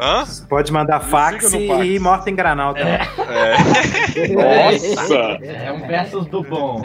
Hã? 0.00 0.24
Pode 0.48 0.72
mandar 0.72 1.00
fax 1.00 1.52
e 1.52 1.98
morta 1.98 2.30
em 2.30 2.34
granal 2.34 2.72
também. 2.72 2.94
É. 2.94 4.28
Nossa! 4.28 5.14
É 5.44 5.70
um 5.70 5.86
versus 5.86 6.26
do 6.26 6.42
bom. 6.42 6.82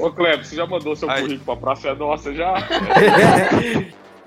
Ô, 0.00 0.10
Cleber, 0.10 0.44
você 0.44 0.56
já 0.56 0.66
mandou 0.66 0.96
seu 0.96 1.08
Aí. 1.08 1.22
currículo 1.22 1.44
pra 1.44 1.56
Praça 1.56 1.88
é 1.90 1.94
Nossa 1.94 2.34
já? 2.34 2.54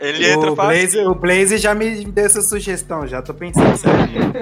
Ele 0.02 0.32
entra 0.32 0.52
o, 0.52 0.56
fácil. 0.56 0.72
Blaze, 0.72 1.00
o 1.06 1.14
Blaze 1.14 1.58
já 1.60 1.76
me 1.76 2.04
deu 2.06 2.26
essa 2.26 2.42
sugestão, 2.42 3.06
já 3.06 3.22
tô 3.22 3.36
pensando 3.36 3.78
certinho. 3.78 4.34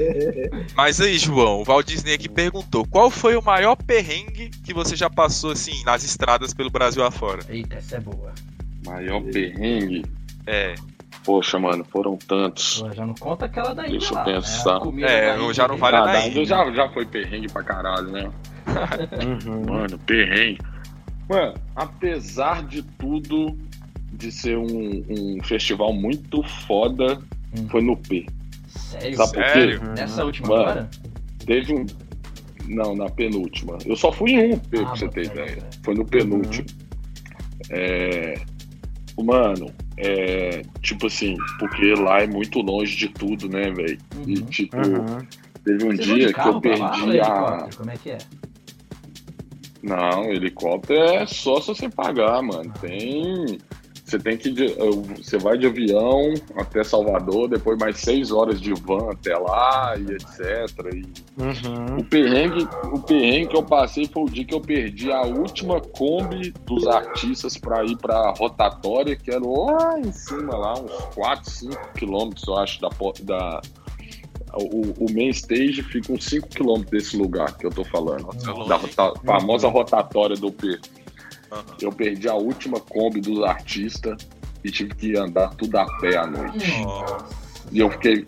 Mas 0.74 0.98
aí, 0.98 1.18
João, 1.18 1.60
o 1.60 1.64
Walt 1.64 1.86
Disney 1.86 2.14
aqui 2.14 2.26
perguntou: 2.26 2.86
qual 2.86 3.10
foi 3.10 3.36
o 3.36 3.42
maior 3.42 3.76
perrengue 3.76 4.48
que 4.64 4.72
você 4.72 4.96
já 4.96 5.10
passou 5.10 5.50
assim 5.50 5.84
nas 5.84 6.02
estradas 6.04 6.54
pelo 6.54 6.70
Brasil 6.70 7.04
afora? 7.04 7.40
Eita, 7.50 7.76
essa 7.76 7.96
é 7.96 8.00
boa. 8.00 8.32
Maior 8.86 9.20
perrengue. 9.24 10.06
É, 10.46 10.74
Poxa, 11.24 11.58
mano, 11.58 11.84
foram 11.84 12.16
tantos. 12.16 12.80
Pô, 12.82 12.92
já 12.92 13.06
não 13.06 13.14
conta 13.14 13.46
aquela 13.46 13.74
daí. 13.74 13.90
Deixa 13.92 14.12
eu 14.12 14.18
lá, 14.18 14.24
pensar. 14.24 14.84
Né? 14.92 15.02
É, 15.30 15.36
da 15.38 15.52
já 15.52 15.66
não 15.68 15.76
vale 15.78 15.96
a. 15.96 16.26
Índia 16.28 16.44
já, 16.44 16.70
já 16.72 16.88
foi 16.90 17.06
perrengue 17.06 17.50
pra 17.50 17.62
caralho, 17.62 18.10
né? 18.10 18.30
Uhum. 19.46 19.64
Mano, 19.68 19.98
perrengue. 20.00 20.58
Mano, 21.28 21.54
apesar 21.76 22.62
de 22.66 22.82
tudo, 22.82 23.56
de 24.12 24.30
ser 24.32 24.56
um, 24.58 25.04
um 25.08 25.38
festival 25.42 25.92
muito 25.92 26.42
foda, 26.42 27.18
Hum. 27.56 27.68
foi 27.68 27.80
no 27.82 27.96
P. 27.96 28.26
Sério? 28.66 29.16
Sabe 29.16 29.32
por 29.32 29.42
quê? 29.44 29.48
sério? 29.52 29.82
Nessa 29.96 30.24
última 30.24 30.48
Mano. 30.48 30.62
agora? 30.62 30.90
Teve 31.46 31.74
um. 31.74 31.86
Não, 32.66 32.96
na 32.96 33.08
penúltima. 33.10 33.78
Eu 33.86 33.94
só 33.96 34.10
fui 34.10 34.32
em 34.32 34.54
um 34.54 34.58
P, 34.58 34.78
Ah, 34.78 34.84
pra 34.86 34.96
você 34.96 35.08
ter 35.08 35.26
ideia. 35.26 35.58
Foi 35.82 35.94
no 35.94 36.04
penúltimo. 36.04 36.66
É. 37.70 38.34
Mano, 39.22 39.70
é. 39.96 40.62
Tipo 40.82 41.06
assim, 41.06 41.36
porque 41.58 41.94
lá 41.94 42.18
é 42.20 42.26
muito 42.26 42.60
longe 42.60 42.96
de 42.96 43.08
tudo, 43.08 43.48
né, 43.48 43.70
velho? 43.70 43.98
E 44.26 44.38
Uhum. 44.38 44.46
tipo, 44.46 44.76
Uhum. 44.76 45.18
teve 45.64 45.84
um 45.84 45.94
de 45.94 46.02
dia 46.02 46.32
que 46.32 46.40
eu 46.48 46.60
pra 46.60 46.76
lá, 46.76 46.90
perdi 46.90 47.02
ou 47.02 47.08
a. 47.10 47.14
helicóptero? 47.14 47.76
Como 47.76 47.90
é 47.90 47.96
que 47.96 48.10
é? 48.10 48.18
Não, 49.82 50.24
helicóptero 50.24 50.98
é 51.00 51.26
só 51.26 51.60
se 51.60 51.68
você 51.68 51.88
pagar, 51.88 52.42
mano. 52.42 52.72
Tem. 52.80 53.58
Você 54.14 54.18
tem 54.20 54.36
que. 54.36 54.52
Você 55.16 55.38
vai 55.38 55.58
de 55.58 55.66
avião 55.66 56.34
até 56.56 56.84
Salvador, 56.84 57.48
depois 57.48 57.76
mais 57.78 57.98
seis 57.98 58.30
horas 58.30 58.60
de 58.60 58.72
van 58.72 59.10
até 59.10 59.36
lá 59.36 59.94
e 59.98 60.12
etc. 60.12 60.94
E 60.94 61.24
Uhum. 61.36 61.98
o 61.98 62.04
perrengue, 62.04 62.68
o 62.92 62.98
perrengue 63.00 63.48
que 63.48 63.56
eu 63.56 63.62
passei 63.64 64.06
foi 64.06 64.22
o 64.22 64.26
dia 64.26 64.44
que 64.44 64.54
eu 64.54 64.60
perdi 64.60 65.10
a 65.10 65.22
última 65.22 65.80
Kombi 65.80 66.52
dos 66.64 66.86
artistas 66.86 67.56
pra 67.58 67.84
ir 67.84 67.96
pra 67.96 68.32
rotatória, 68.38 69.16
que 69.16 69.32
era 69.32 69.44
lá 69.44 69.98
em 69.98 70.12
cima, 70.12 70.56
lá, 70.56 70.74
uns 70.74 70.92
4, 71.14 71.50
5 71.50 71.92
quilômetros, 71.94 72.46
eu 72.46 72.56
acho, 72.56 72.80
da. 72.80 72.88
da 73.24 73.60
o, 74.56 75.04
o 75.04 75.12
main 75.12 75.30
stage 75.30 75.82
fica 75.82 76.12
uns 76.12 76.24
5 76.26 76.48
quilômetros 76.48 76.90
desse 76.90 77.16
lugar 77.16 77.56
que 77.58 77.66
eu 77.66 77.70
tô 77.70 77.82
falando. 77.84 78.26
Longe, 78.46 78.68
Da 78.68 78.76
rota- 78.76 79.20
famosa 79.26 79.66
rotatória 79.68 80.36
do 80.36 80.52
P. 80.52 80.78
Aham. 81.54 81.64
Eu 81.80 81.92
perdi 81.92 82.28
a 82.28 82.34
última 82.34 82.80
Kombi 82.80 83.20
dos 83.20 83.42
artistas 83.44 84.16
e 84.64 84.70
tive 84.70 84.94
que 84.94 85.16
andar 85.16 85.54
tudo 85.54 85.76
a 85.76 85.86
pé 85.98 86.16
à 86.16 86.26
noite. 86.26 86.72
Ó, 86.84 87.18
E 87.72 87.78
eu 87.80 87.90
fiquei, 87.90 88.24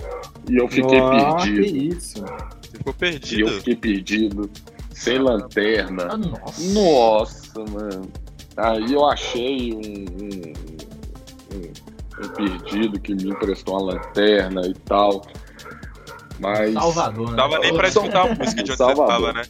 e 0.50 0.56
eu 0.56 0.68
fiquei 0.68 1.00
Ó, 1.00 1.10
perdido. 1.36 1.62
Que 1.62 1.78
isso. 1.78 2.20
você 2.20 2.70
ficou 2.78 2.86
E 2.86 2.88
eu 2.90 2.94
perdido. 2.94 3.50
fiquei 3.52 3.76
perdido, 3.76 4.50
sem 4.92 5.18
lanterna. 5.18 6.08
Ah, 6.10 6.16
nossa. 6.16 6.72
Nossa, 6.72 7.64
mano. 7.70 8.10
Aí 8.56 8.92
eu 8.92 9.04
achei 9.06 9.72
um, 9.74 9.78
um, 9.80 10.52
um- 11.56 11.72
um 12.24 12.28
perdido 12.28 12.98
que 12.98 13.14
me 13.14 13.28
emprestou 13.30 13.74
uma 13.78 13.92
lanterna 13.94 14.62
e 14.66 14.72
tal. 14.72 15.20
Mas, 16.38 16.72
Salvador, 16.74 17.24
né? 17.24 17.30
Não 17.30 17.36
dava 17.36 17.58
nem 17.58 17.74
pra 17.74 17.88
escutar 17.88 18.22
a 18.30 18.34
música 18.34 18.62
de 18.62 18.70
onde 18.70 18.70
você 18.70 18.76
Salvador. 18.76 19.06
tava, 19.06 19.32
né? 19.32 19.42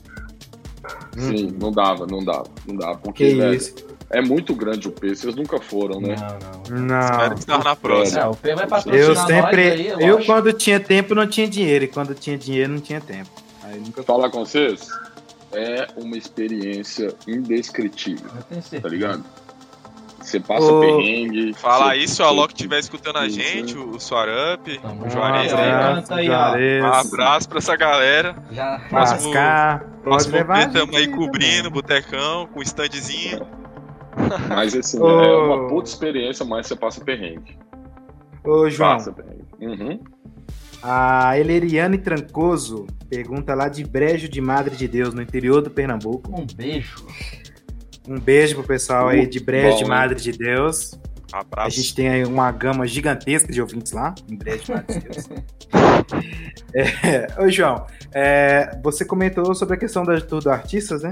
Sim, 1.17 1.53
não 1.61 1.71
dava, 1.73 2.07
não 2.07 2.25
dava, 2.25 2.45
não 2.67 2.77
dava. 2.77 2.97
Que 2.97 3.03
Porque, 3.03 3.35
velho, 3.35 3.55
isso. 3.55 3.75
é 4.11 4.21
muito 4.23 4.55
grande 4.55 4.89
o 4.89 4.93
P, 4.93 5.15
vocês 5.15 5.35
nunca 5.35 5.61
foram, 5.61 6.01
né? 6.01 6.17
Não, 6.17 6.81
não. 6.81 7.01
Espero 7.01 7.29
Não. 7.31 7.35
estar 7.35 7.65
na 7.65 7.77
próxima. 7.77 8.21
É, 8.21 8.27
o 8.27 8.35
P 8.35 8.55
vai 8.55 8.67
patrocinar 8.67 9.09
Eu 9.09 9.15
nós 9.15 9.27
sempre. 9.27 9.71
aí, 9.71 9.87
eu, 9.89 9.99
lógico. 10.15 10.25
quando 10.27 10.53
tinha 10.53 10.81
tempo, 10.81 11.15
não 11.15 11.27
tinha 11.27 11.49
dinheiro. 11.49 11.85
E 11.85 11.89
quando 11.89 12.15
tinha 12.15 12.37
dinheiro, 12.39 12.73
não 12.73 12.81
tinha 12.81 13.01
tempo. 13.01 13.31
Aí 13.63 13.81
nunca 13.81 14.03
Falar 14.03 14.31
com 14.31 14.45
vocês 14.45 14.89
é 15.53 15.87
uma 15.97 16.17
experiência 16.17 17.15
indescritível, 17.27 18.31
Eu 18.51 18.63
tenho 18.63 18.83
tá 18.83 18.89
ligado? 18.89 19.25
Você 20.27 20.41
passa 20.41 20.67
Ô, 20.73 20.81
perrengue. 20.81 21.55
Falar 21.55 21.95
você- 21.95 21.99
isso, 22.01 22.21
o 22.23 22.27
Alok 22.27 22.53
estiver 22.53 22.81
escutando 22.81 23.17
a 23.19 23.29
gente, 23.29 23.79
o 23.79 23.99
Suarup, 24.01 24.77
Tamo 24.83 25.07
o. 25.07 25.09
Juarez 25.11 25.53
Um 25.53 25.57
aí. 26.15 26.81
Um 26.83 26.87
abraço 26.87 27.49
pra 27.49 27.59
essa 27.59 27.77
galera. 27.77 28.35
Já 28.51 28.81
Próximo- 28.91 29.33
Próximo 30.03 30.35
levar. 30.35 30.67
P 30.67 30.73
tamo 30.79 30.97
aí 30.97 31.07
cobrindo, 31.07 31.71
botecão, 31.71 32.49
com 32.49 32.61
standzinho. 32.63 33.47
Mas 34.49 34.75
assim, 34.75 34.99
Ô. 35.01 35.09
é 35.23 35.37
uma 35.37 35.69
puta 35.69 35.89
experiência, 35.89 36.45
mas 36.45 36.67
você 36.67 36.75
passa 36.75 37.05
perrengue. 37.05 37.57
Ô, 38.45 38.69
João. 38.69 38.95
Passa 38.95 39.13
perrengue. 39.13 39.45
Uhum. 39.61 40.01
A 40.83 41.39
Eleriane 41.39 41.99
Trancoso 41.99 42.87
pergunta 43.09 43.55
lá 43.55 43.69
de 43.69 43.85
Brejo 43.85 44.29
de 44.29 44.41
Madre 44.41 44.75
de 44.75 44.89
Deus, 44.89 45.15
no 45.15 45.23
interior 45.23 45.63
do 45.63 45.71
Pernambuco. 45.71 46.31
um 46.37 46.47
beijo. 46.57 47.07
Um 48.09 48.19
beijo 48.21 48.55
pro 48.57 48.65
pessoal 48.65 49.09
aí 49.09 49.27
de 49.27 49.41
Brejo 49.41 49.79
de? 49.79 49.85
Madre 49.85 50.21
de 50.21 50.33
Deus. 50.33 50.99
A 51.33 51.41
Abraço. 51.41 51.77
gente 51.77 51.95
tem 51.95 52.09
aí 52.09 52.25
uma 52.25 52.51
gama 52.53 52.87
gigantesca 52.87 53.53
de 53.53 53.61
ouvintes 53.61 53.93
lá, 53.93 54.15
em 54.31 54.37
Brejo 54.37 54.65
de 54.65 54.71
Madre 54.73 54.95
de 55.01 55.09
Deus. 55.09 55.29
É, 56.75 57.27
ô, 57.43 57.49
João, 57.51 57.87
é, 58.13 58.79
você 58.83 59.05
comentou 59.05 59.55
sobre 59.55 59.75
a 59.77 59.79
questão 59.79 60.05
da 60.05 60.21
tour 60.21 60.43
do 60.43 60.51
artistas, 60.51 61.03
né? 61.03 61.11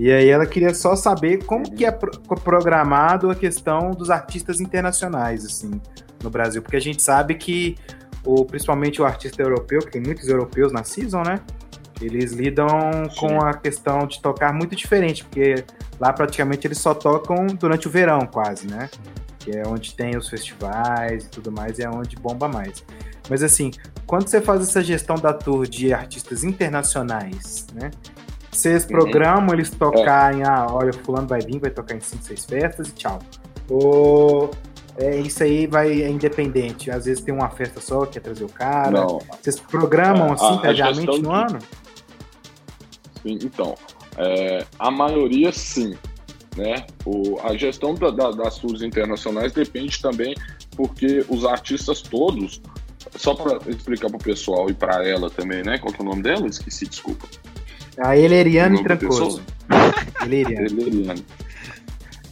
E 0.00 0.10
aí 0.10 0.28
ela 0.28 0.46
queria 0.46 0.74
só 0.74 0.96
saber 0.96 1.44
como 1.44 1.70
que 1.70 1.84
é 1.84 1.90
pro- 1.90 2.10
programado 2.40 3.30
a 3.30 3.34
questão 3.34 3.90
dos 3.90 4.10
artistas 4.10 4.58
internacionais, 4.60 5.44
assim, 5.44 5.80
no 6.22 6.30
Brasil. 6.30 6.62
Porque 6.62 6.76
a 6.76 6.80
gente 6.80 7.02
sabe 7.02 7.34
que, 7.34 7.76
o, 8.24 8.44
principalmente 8.44 9.00
o 9.02 9.04
artista 9.04 9.42
europeu, 9.42 9.80
que 9.80 9.90
tem 9.92 10.02
muitos 10.02 10.26
europeus 10.28 10.72
na 10.72 10.82
season, 10.82 11.22
né? 11.22 11.40
Eles 12.04 12.32
lidam 12.32 12.66
com 13.18 13.40
a 13.40 13.54
questão 13.54 14.06
de 14.06 14.20
tocar 14.20 14.52
muito 14.52 14.74
diferente, 14.76 15.24
porque 15.24 15.64
lá 16.00 16.12
praticamente 16.12 16.66
eles 16.66 16.78
só 16.78 16.92
tocam 16.94 17.46
durante 17.46 17.86
o 17.86 17.90
verão, 17.90 18.20
quase, 18.26 18.66
né? 18.66 18.90
Que 19.38 19.56
é 19.56 19.62
onde 19.66 19.94
tem 19.94 20.16
os 20.16 20.28
festivais 20.28 21.24
e 21.24 21.28
tudo 21.28 21.50
mais, 21.52 21.78
e 21.78 21.82
é 21.84 21.88
onde 21.90 22.16
bomba 22.16 22.48
mais. 22.48 22.84
Mas 23.30 23.42
assim, 23.42 23.70
quando 24.06 24.26
você 24.28 24.40
faz 24.40 24.62
essa 24.62 24.82
gestão 24.82 25.16
da 25.16 25.32
tour 25.32 25.66
de 25.66 25.92
artistas 25.94 26.42
internacionais, 26.44 27.66
né? 27.74 27.90
Vocês 28.50 28.84
programam 28.84 29.54
eles 29.54 29.70
tocarem, 29.70 30.42
ah, 30.44 30.66
olha, 30.70 30.92
fulano 30.92 31.26
vai 31.26 31.40
vir, 31.40 31.58
vai 31.58 31.70
tocar 31.70 31.94
em 31.96 32.00
5, 32.00 32.22
6 32.22 32.44
festas 32.44 32.88
e 32.88 32.92
tchau. 32.92 33.18
Ou 33.70 34.50
é, 34.98 35.16
isso 35.16 35.42
aí 35.42 35.66
vai 35.66 36.02
é 36.02 36.08
independente. 36.10 36.90
Às 36.90 37.06
vezes 37.06 37.22
tem 37.24 37.32
uma 37.34 37.48
festa 37.48 37.80
só, 37.80 38.04
quer 38.04 38.20
trazer 38.20 38.44
o 38.44 38.48
cara. 38.48 38.90
Não, 38.90 39.20
Vocês 39.40 39.58
programam 39.58 40.30
A- 40.32 40.34
assim 40.34 40.58
previamente 40.58 41.06
no 41.06 41.22
de- 41.22 41.28
ano? 41.28 41.58
Então, 43.24 43.74
é, 44.16 44.64
a 44.78 44.90
maioria 44.90 45.52
sim, 45.52 45.94
né? 46.56 46.86
O, 47.04 47.38
a 47.40 47.56
gestão 47.56 47.94
da- 47.94 48.10
da- 48.10 48.30
das 48.32 48.58
tours 48.58 48.82
internacionais 48.82 49.52
depende 49.52 50.00
também 50.02 50.34
porque 50.76 51.24
os 51.28 51.44
artistas 51.44 52.02
todos, 52.02 52.60
só 53.16 53.34
para 53.34 53.58
explicar 53.70 54.08
pro 54.08 54.18
pessoal 54.18 54.68
e 54.70 54.74
para 54.74 55.06
ela 55.06 55.30
também, 55.30 55.62
né? 55.62 55.78
Qual 55.78 55.92
que 55.92 56.00
é 56.00 56.04
o 56.04 56.08
nome 56.08 56.22
dela? 56.22 56.46
Esqueci, 56.46 56.86
desculpa. 56.86 57.26
A 57.98 58.16
Eleriane 58.16 58.78
O 58.80 58.82
Trancoso. 58.82 59.42
Eleriane. 60.24 60.66
Eleriane. 60.66 61.24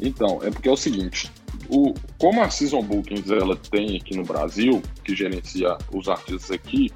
Então, 0.01 0.41
é 0.43 0.51
porque 0.51 0.69
é 0.69 0.73
o 0.73 0.77
seguinte, 0.77 1.31
o, 1.69 1.93
como 2.19 2.43
a 2.43 2.49
Season 2.51 2.83
Bookings 2.83 3.31
ela 3.31 3.55
tem 3.57 3.97
aqui 3.97 4.17
no 4.17 4.25
Brasil, 4.25 4.83
que 5.05 5.15
gerencia 5.15 5.77
os 5.93 6.09
artistas 6.09 6.51
aqui, 6.51 6.91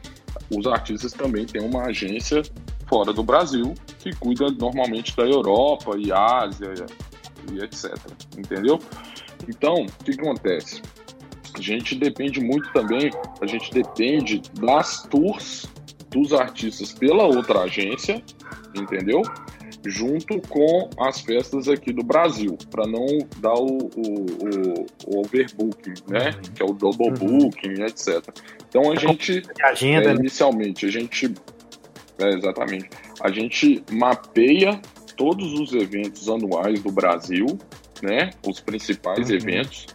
os 0.50 0.66
artistas 0.66 1.12
também 1.12 1.44
têm 1.44 1.62
uma 1.62 1.82
agência 1.86 2.42
fora 2.86 3.12
do 3.12 3.22
Brasil, 3.22 3.74
que 3.98 4.14
cuida 4.16 4.50
normalmente 4.50 5.16
da 5.16 5.24
Europa 5.24 5.96
e 5.98 6.12
Ásia 6.12 6.74
e 7.52 7.58
etc. 7.62 7.96
Entendeu? 8.36 8.78
Então, 9.48 9.74
o 9.84 10.04
que 10.04 10.12
acontece? 10.12 10.82
A 11.56 11.60
gente 11.60 11.94
depende 11.94 12.40
muito 12.40 12.72
também, 12.72 13.10
a 13.40 13.46
gente 13.46 13.70
depende 13.70 14.42
das 14.60 15.04
tours 15.04 15.66
dos 16.10 16.32
artistas 16.32 16.92
pela 16.92 17.24
outra 17.24 17.62
agência, 17.62 18.22
entendeu? 18.74 19.22
Junto 19.86 20.40
com 20.48 20.88
as 20.98 21.20
festas 21.20 21.68
aqui 21.68 21.92
do 21.92 22.02
Brasil, 22.02 22.56
para 22.70 22.86
não 22.86 23.06
dar 23.38 23.54
o, 23.54 23.90
o, 23.94 24.26
o, 24.36 24.86
o, 25.06 25.20
overbooking, 25.20 25.94
né? 26.08 26.32
Que 26.54 26.62
é 26.62 26.64
o 26.64 26.72
double 26.72 27.08
Uhum. 27.08 27.38
booking, 27.38 27.82
etc. 27.82 28.22
Então 28.68 28.90
a 28.90 28.96
gente 28.96 29.42
Agenda, 29.62 30.10
é, 30.10 30.14
né? 30.14 30.20
inicialmente, 30.20 30.86
a 30.86 30.90
gente. 30.90 31.34
É, 32.18 32.28
exatamente. 32.30 32.88
A 33.20 33.30
gente 33.30 33.82
mapeia 33.90 34.80
todos 35.16 35.52
os 35.58 35.72
eventos 35.72 36.28
anuais 36.28 36.80
do 36.82 36.90
Brasil, 36.92 37.46
né? 38.02 38.30
Os 38.46 38.60
principais 38.60 39.28
Uhum. 39.30 39.36
eventos. 39.36 39.86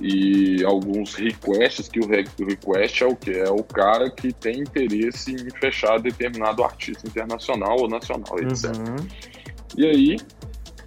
E 0.00 0.64
alguns 0.64 1.14
requests, 1.14 1.88
que 1.88 2.00
o 2.00 2.06
re- 2.08 2.24
o 2.40 2.44
request 2.44 3.04
é 3.04 3.06
o 3.06 3.14
que? 3.14 3.30
É 3.30 3.50
o 3.50 3.62
cara 3.62 4.10
que 4.10 4.32
tem 4.32 4.60
interesse 4.60 5.32
em 5.34 5.50
fechar 5.60 6.00
determinado 6.00 6.64
artista 6.64 7.06
internacional 7.06 7.76
ou 7.78 7.88
nacional, 7.88 8.38
etc. 8.40 8.74
Uhum. 8.76 8.96
E 9.76 9.86
aí, 9.86 10.16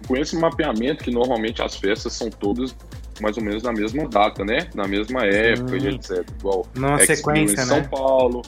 com 0.06 0.16
esse 0.16 0.36
mapeamento, 0.36 1.02
que 1.04 1.10
normalmente 1.10 1.62
as 1.62 1.76
festas 1.76 2.12
são 2.12 2.28
todas 2.28 2.76
mais 3.20 3.38
ou 3.38 3.42
menos 3.42 3.62
na 3.62 3.72
mesma 3.72 4.06
data, 4.06 4.44
né? 4.44 4.68
Na 4.74 4.86
mesma 4.86 5.24
época 5.24 5.76
e 5.76 5.80
Sim. 5.80 5.88
etc. 5.88 6.28
Igual 6.38 6.66
Numa 6.74 6.98
sequência, 6.98 7.62
em 7.62 7.64
São 7.64 7.78
né? 7.78 7.88
Paulo, 7.90 8.42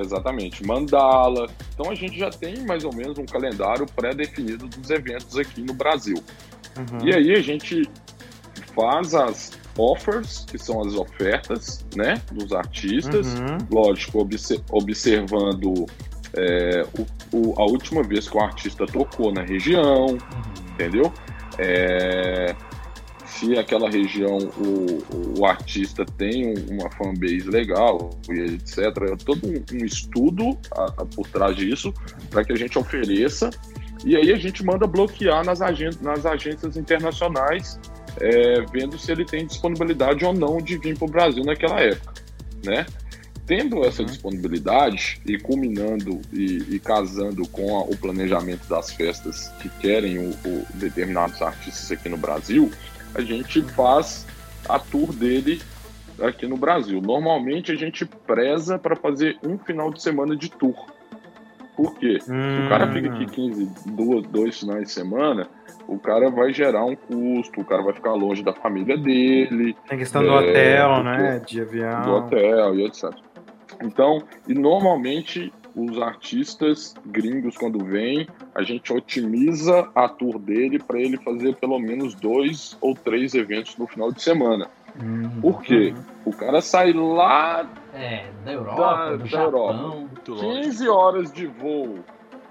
exatamente, 0.00 0.64
Mandala. 0.66 1.48
Então 1.74 1.90
a 1.90 1.94
gente 1.94 2.18
já 2.18 2.30
tem 2.30 2.64
mais 2.64 2.84
ou 2.84 2.94
menos 2.94 3.18
um 3.18 3.26
calendário 3.26 3.86
pré-definido 3.94 4.66
dos 4.68 4.90
eventos 4.90 5.36
aqui 5.38 5.60
no 5.62 5.74
Brasil. 5.74 6.16
Uhum. 6.76 7.06
E 7.06 7.14
aí 7.14 7.32
a 7.34 7.40
gente 7.40 7.88
faz 8.74 9.14
as 9.14 9.52
offers, 9.78 10.44
que 10.50 10.58
são 10.58 10.80
as 10.82 10.94
ofertas, 10.94 11.84
né, 11.94 12.20
dos 12.32 12.52
artistas. 12.52 13.34
Uhum. 13.34 13.58
Lógico, 13.70 14.20
obse- 14.20 14.62
observando 14.70 15.86
é, 16.38 16.84
o- 16.98 17.36
o- 17.36 17.54
a 17.60 17.64
última 17.64 18.02
vez 18.02 18.28
que 18.28 18.36
o 18.36 18.40
artista 18.40 18.84
tocou 18.84 19.32
na 19.32 19.42
região, 19.42 20.18
entendeu? 20.72 21.10
É, 21.58 22.54
se 23.38 23.56
aquela 23.58 23.88
região 23.90 24.38
o, 24.38 25.40
o 25.40 25.46
artista 25.46 26.04
tem 26.04 26.48
um- 26.48 26.78
uma 26.80 26.90
fanbase 26.90 27.48
legal, 27.48 28.10
e 28.30 28.54
etc. 28.54 28.78
É 29.12 29.16
todo 29.24 29.46
um, 29.46 29.62
um 29.76 29.84
estudo 29.84 30.56
a- 30.72 30.84
a- 31.02 31.04
por 31.06 31.26
trás 31.28 31.54
disso 31.56 31.92
para 32.30 32.44
que 32.44 32.52
a 32.52 32.56
gente 32.56 32.78
ofereça. 32.78 33.50
E 34.04 34.16
aí 34.16 34.32
a 34.32 34.36
gente 34.36 34.64
manda 34.64 34.86
bloquear 34.86 35.44
nas, 35.44 35.60
agen 35.60 35.90
nas 36.00 36.24
agências 36.26 36.76
internacionais, 36.76 37.78
é, 38.20 38.60
vendo 38.72 38.98
se 38.98 39.10
ele 39.12 39.24
tem 39.24 39.46
disponibilidade 39.46 40.24
ou 40.24 40.32
não 40.32 40.58
de 40.58 40.78
vir 40.78 40.96
para 40.96 41.06
o 41.06 41.10
Brasil 41.10 41.44
naquela 41.44 41.80
época, 41.80 42.14
né? 42.64 42.86
Tendo 43.46 43.84
essa 43.84 44.02
Uhum. 44.02 44.08
disponibilidade 44.08 45.20
e 45.24 45.38
culminando 45.38 46.20
e, 46.32 46.74
e 46.74 46.78
casando 46.80 47.46
com 47.48 47.76
a- 47.78 47.82
o 47.82 47.96
planejamento 47.96 48.66
das 48.68 48.90
festas 48.92 49.48
que 49.60 49.68
querem 49.68 50.18
o, 50.18 50.30
o 50.30 50.66
determinados 50.74 51.40
artistas 51.42 51.90
aqui 51.92 52.08
no 52.08 52.16
Brasil, 52.16 52.70
a 53.16 53.20
gente 53.22 53.62
faz 53.62 54.26
a 54.68 54.78
tour 54.78 55.12
dele 55.12 55.60
aqui 56.20 56.46
no 56.46 56.56
Brasil. 56.56 57.00
Normalmente 57.00 57.72
a 57.72 57.74
gente 57.74 58.04
preza 58.04 58.78
para 58.78 58.96
fazer 58.96 59.38
um 59.44 59.58
final 59.58 59.90
de 59.92 60.02
semana 60.02 60.36
de 60.36 60.50
tour. 60.50 60.74
Por 61.76 61.94
quê? 61.98 62.18
Se 62.20 62.30
o 62.30 62.68
cara 62.68 62.90
fica 62.92 63.08
Hum. 63.10 63.14
aqui 63.14 63.26
15, 63.26 63.70
duas, 63.86 64.26
dois 64.28 64.58
finais 64.58 64.84
de 64.84 64.90
semana, 64.92 65.46
o 65.86 65.98
cara 65.98 66.30
vai 66.30 66.52
gerar 66.52 66.84
um 66.84 66.96
custo, 66.96 67.60
o 67.60 67.64
cara 67.64 67.82
vai 67.82 67.92
ficar 67.92 68.12
longe 68.14 68.42
da 68.42 68.52
família 68.54 68.96
dele, 68.96 69.76
Tem 69.88 69.98
questão 69.98 70.22
do 70.22 70.30
É, 70.30 70.38
hotel, 70.38 70.94
porque- 70.94 71.08
né? 71.22 71.42
De 71.46 71.60
avião. 71.60 72.02
do 72.02 72.10
hotel 72.12 72.74
e 72.76 72.86
etc. 72.86 73.10
Então, 73.82 74.22
e 74.48 74.54
normalmente 74.54 75.52
os 75.76 76.00
artistas 76.00 76.94
gringos, 77.04 77.56
quando 77.56 77.84
vêm, 77.84 78.26
a 78.54 78.62
gente 78.62 78.90
otimiza 78.92 79.88
a 79.94 80.08
tour 80.08 80.38
dele 80.38 80.78
para 80.78 80.98
ele 80.98 81.18
fazer 81.18 81.54
pelo 81.56 81.78
menos 81.78 82.14
dois 82.14 82.76
ou 82.80 82.94
três 82.94 83.34
eventos 83.34 83.76
no 83.76 83.86
final 83.86 84.10
de 84.10 84.22
semana. 84.22 84.68
Hum. 84.98 85.40
Por 85.42 85.62
quê? 85.62 85.92
O 86.24 86.32
cara 86.32 86.62
sai 86.62 86.94
lá 86.94 87.68
É, 87.92 88.24
da 88.44 88.52
Europa, 88.52 88.80
Da- 88.82 89.10
do 89.12 89.18
da 89.18 89.24
Japão. 89.26 89.44
Europa. 89.44 89.74
Muito 89.98 90.32
longe. 90.34 90.60
15 90.62 90.88
horas 90.88 91.30
de 91.32 91.46
voo, 91.46 91.98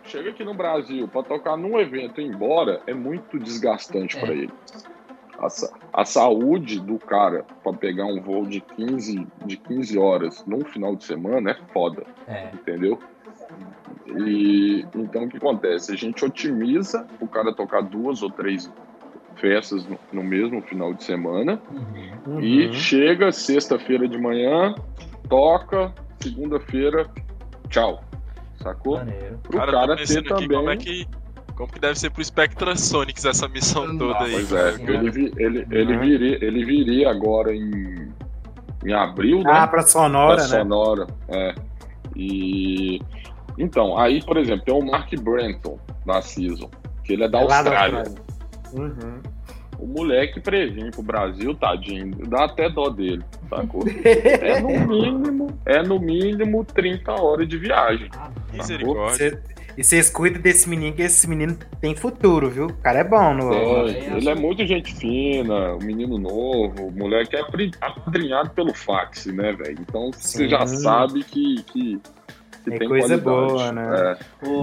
chega 0.04 0.30
aqui 0.30 0.44
no 0.44 0.54
Brasil 0.54 1.08
para 1.08 1.24
tocar 1.24 1.58
num 1.58 1.80
evento 1.80 2.22
e 2.22 2.26
ir 2.26 2.28
embora, 2.28 2.82
é 2.86 2.94
muito 2.94 3.40
desgastante 3.40 4.16
É. 4.18 4.20
para 4.20 4.34
ele. 4.34 4.54
A, 5.40 5.48
a 6.02 6.06
saúde 6.06 6.80
do 6.80 6.98
cara 7.00 7.44
para 7.64 7.74
pegar 7.74 8.06
um 8.06 8.22
voo 8.22 8.46
de 8.46 8.62
15, 8.62 9.28
de 9.46 9.58
15 9.58 9.98
horas 9.98 10.46
num 10.46 10.64
final 10.64 10.96
de 10.96 11.04
semana 11.04 11.52
é 11.52 11.56
foda, 11.74 12.04
É. 12.28 12.52
entendeu? 12.54 12.98
E 14.08 14.86
então 14.96 15.24
o 15.24 15.30
que 15.30 15.38
acontece? 15.38 15.92
A 15.92 15.96
gente 15.96 16.24
otimiza 16.24 17.06
o 17.20 17.28
cara 17.28 17.54
tocar 17.54 17.82
duas 17.82 18.22
ou 18.22 18.30
três 18.30 18.72
festas 19.38 19.86
no, 19.88 19.98
no 20.14 20.24
mesmo 20.24 20.62
final 20.62 20.94
de 20.94 21.04
semana 21.04 21.60
Uhum. 21.72 22.34
Uhum. 22.36 22.40
e 22.40 22.74
chega 22.74 23.32
sexta-feira 23.32 24.08
de 24.08 24.18
manhã, 24.18 24.74
toca, 25.28 25.94
segunda-feira, 26.22 27.08
tchau. 27.70 28.04
Sacou? 28.62 28.98
Maneiro. 28.98 29.38
Pro 29.44 29.58
Cara, 29.60 29.72
cara, 29.72 29.96
ter 29.98 30.24
também. 30.24 30.48
como 30.48 30.70
é 30.70 30.78
que. 30.78 31.06
Como 31.56 31.72
que 31.72 31.80
deve 31.80 31.98
ser 31.98 32.10
pro 32.12 32.24
Spectra 32.24 32.76
Sonics 32.76 33.24
essa 33.26 33.48
missão 33.48 33.98
toda 33.98 34.24
aí. 34.26 34.32
Pois 34.34 34.52
é, 34.52 34.74
ele, 34.92 35.10
vi- 35.12 35.34
ele, 35.38 35.68
ele, 35.72 35.94
Uhum. 35.94 36.00
viria, 36.02 36.46
ele 36.46 36.66
viria 36.66 37.10
agora 37.12 37.56
em, 37.56 38.12
em 38.86 38.94
abril, 38.94 39.38
né? 39.42 39.52
Ah, 39.54 39.68
pra 39.68 39.82
Sonora, 39.84 40.36
da 40.38 40.42
né? 40.44 40.48
Sonora, 40.50 41.08
é. 41.30 41.56
E 42.16 43.02
então, 43.58 43.98
aí, 43.98 44.24
por 44.24 44.38
exemplo, 44.38 44.66
tem 44.66 44.74
o 44.74 44.86
Mark 44.86 45.14
Brenton 45.20 45.80
da 46.06 46.22
Season, 46.22 46.70
que 47.04 47.14
ele 47.14 47.24
é 47.24 47.30
da 47.30 47.40
É 47.40 47.42
Austrália. 47.44 48.00
Austrália. 48.00 48.22
Uhum. 48.74 49.22
O 49.78 49.86
moleque 49.88 50.40
vir 50.70 50.90
pro 50.92 51.04
Brasil, 51.04 51.54
tadinho, 51.54 52.16
dá 52.30 52.46
até 52.46 52.70
dó 52.70 52.90
dele, 52.90 53.22
sacou? 53.50 53.84
É 54.06 54.62
no 54.62 54.88
mínimo, 54.88 55.60
é 55.66 55.84
no 55.84 56.00
mínimo 56.00 56.64
30 56.64 57.12
horas 57.12 57.48
de 57.48 57.58
viagem. 57.58 58.10
Ah, 58.18 58.32
Misericórdia. 58.54 59.32
Cê- 59.32 59.40
E 59.78 59.84
vocês 59.84 60.10
cuidam 60.10 60.42
desse 60.42 60.70
menino, 60.70 60.96
que 60.96 61.02
esse 61.02 61.28
menino 61.28 61.58
tem 61.82 61.94
futuro, 61.94 62.50
viu? 62.50 62.68
O 62.68 62.74
cara 62.78 63.00
é 63.00 63.04
bom 63.04 63.34
no. 63.34 63.54
É, 63.54 64.16
ele 64.16 64.30
é 64.30 64.36
muito 64.36 64.66
gente 64.66 64.96
fina, 64.96 65.74
um 65.76 65.80
menino 65.80 66.18
novo, 66.18 66.88
o 66.88 66.92
moleque 66.98 67.36
é 67.36 67.42
apadrinhado 67.82 68.52
pelo 68.52 68.74
fax, 68.74 69.26
né, 69.26 69.52
velho? 69.52 69.78
Então 69.82 70.10
você 70.14 70.48
já 70.48 70.66
sabe 70.66 71.22
que, 71.26 71.62
que, 71.64 72.00
que 72.66 72.76
É 72.76 72.80
tem 72.80 72.88
coisa 72.90 73.18
qualidade. 73.18 73.48
boa, 73.54 73.72
né? 73.72 74.12
É. 74.12 74.18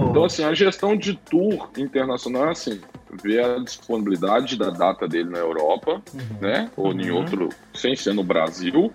Então, 0.09 0.25
assim, 0.25 0.43
a 0.43 0.53
gestão 0.53 0.95
de 0.95 1.15
tour 1.15 1.69
internacional 1.77 2.47
é 2.47 2.51
assim, 2.51 2.79
ver 3.23 3.43
a 3.43 3.59
disponibilidade 3.59 4.57
da 4.57 4.69
data 4.69 5.07
dele 5.07 5.29
na 5.29 5.39
Europa, 5.39 6.01
uhum. 6.13 6.37
né? 6.41 6.69
Ou 6.77 6.91
em 6.93 7.09
Uhum. 7.09 7.17
outro, 7.17 7.49
sem 7.73 7.95
ser 7.95 8.13
no 8.13 8.23
Brasil, 8.23 8.91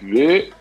ver 0.00 0.52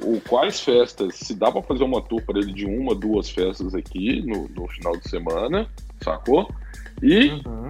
o, 0.00 0.20
quais 0.20 0.60
festas, 0.60 1.16
se 1.16 1.34
dá 1.34 1.50
para 1.50 1.62
fazer 1.62 1.82
uma 1.84 2.00
tour 2.00 2.22
para 2.22 2.38
ele 2.38 2.52
de 2.52 2.64
uma, 2.64 2.94
duas 2.94 3.28
festas 3.28 3.74
aqui 3.74 4.22
no, 4.24 4.48
no 4.48 4.68
final 4.68 4.96
de 4.96 5.08
semana, 5.08 5.66
sacou? 6.02 6.48
E 7.02 7.30
Uhum. 7.44 7.68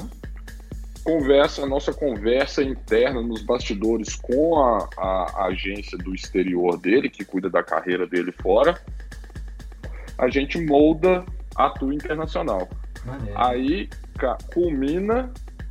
conversa, 1.05 1.63
a 1.63 1.67
nossa 1.67 1.93
conversa 1.93 2.63
interna 2.63 3.23
nos 3.23 3.43
bastidores 3.43 4.15
com 4.15 4.59
a, 4.59 4.89
a- 4.99 5.33
a 5.37 5.45
agência 5.47 5.97
do 5.97 6.15
exterior 6.15 6.77
dele, 6.79 7.09
que 7.09 7.25
cuida 7.25 7.49
da 7.49 7.63
carreira 7.63 8.07
dele 8.07 8.31
fora, 8.33 8.79
a 10.19 10.29
gente 10.29 10.59
molda 10.61 11.25
a 11.57 11.71
tour 11.71 11.93
internacional. 11.93 12.69
Maneiro. 13.05 13.39
Aí 13.41 13.89
culmina 14.53 15.31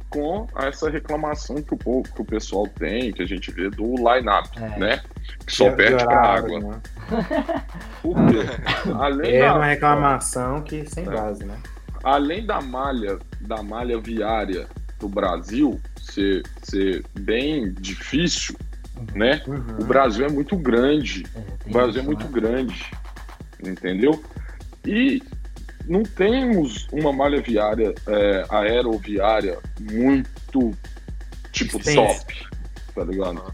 com 0.09 0.47
essa 0.57 0.89
reclamação 0.89 1.61
que 1.61 1.73
o, 1.73 1.77
povo, 1.77 2.03
que 2.13 2.21
o 2.21 2.25
pessoal 2.25 2.65
tem, 2.65 3.11
que 3.11 3.21
a 3.21 3.25
gente 3.25 3.51
vê 3.51 3.69
do 3.69 3.83
line-up, 3.95 4.49
É. 4.57 4.79
né? 4.79 5.01
Que 5.45 5.53
só 5.53 5.69
De- 5.69 5.75
perde 5.75 5.97
de 5.97 6.05
pra 6.05 6.21
água. 6.21 6.59
né? 6.59 6.81
Além 8.99 9.35
É 9.35 9.41
da- 9.41 9.55
uma 9.55 9.65
reclamação 9.65 10.61
que 10.61 10.85
sem 10.89 11.03
É. 11.05 11.09
base, 11.09 11.43
né? 11.45 11.57
além 12.03 12.45
da 12.45 12.61
malha 12.61 13.17
da 13.41 13.61
malha 13.63 13.99
viária 13.99 14.67
do 14.99 15.09
Brasil 15.09 15.79
ser, 15.99 16.43
ser 16.63 17.03
bem 17.19 17.73
difícil, 17.73 18.55
né? 19.13 19.41
Uhum. 19.47 19.79
O 19.81 19.83
Brasil 19.85 20.25
é 20.25 20.29
muito 20.29 20.55
grande. 20.55 21.25
É, 21.35 21.39
O 21.69 21.73
Brasil 21.73 21.95
é 21.95 21.97
isso, 21.97 22.05
muito 22.05 22.25
né? 22.25 22.31
grande, 22.31 22.91
entendeu? 23.63 24.23
E 24.85 25.21
não 25.87 26.03
temos 26.03 26.87
uma 26.91 27.13
malha 27.13 27.41
viária, 27.41 27.93
é, 28.07 28.45
aeroviária 28.49 29.57
muito 29.79 30.75
tipo 31.51 31.79
top, 31.79 32.47
tá 32.93 33.03
ligado? 33.03 33.53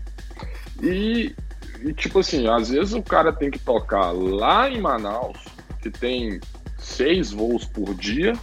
E, 0.82 1.36
e, 1.82 1.94
tipo 1.94 2.20
assim, 2.20 2.48
às 2.48 2.70
vezes 2.70 2.94
o 2.94 3.04
cara 3.04 3.32
tem 3.32 3.52
que 3.52 3.60
tocar 3.60 4.12
lá 4.12 4.70
em 4.70 4.82
Manaus, 4.82 5.38
que 5.82 5.90
tem 5.90 6.40
seis 6.78 7.32
voos 7.32 7.66
por 7.66 7.94
dia, 7.94 8.34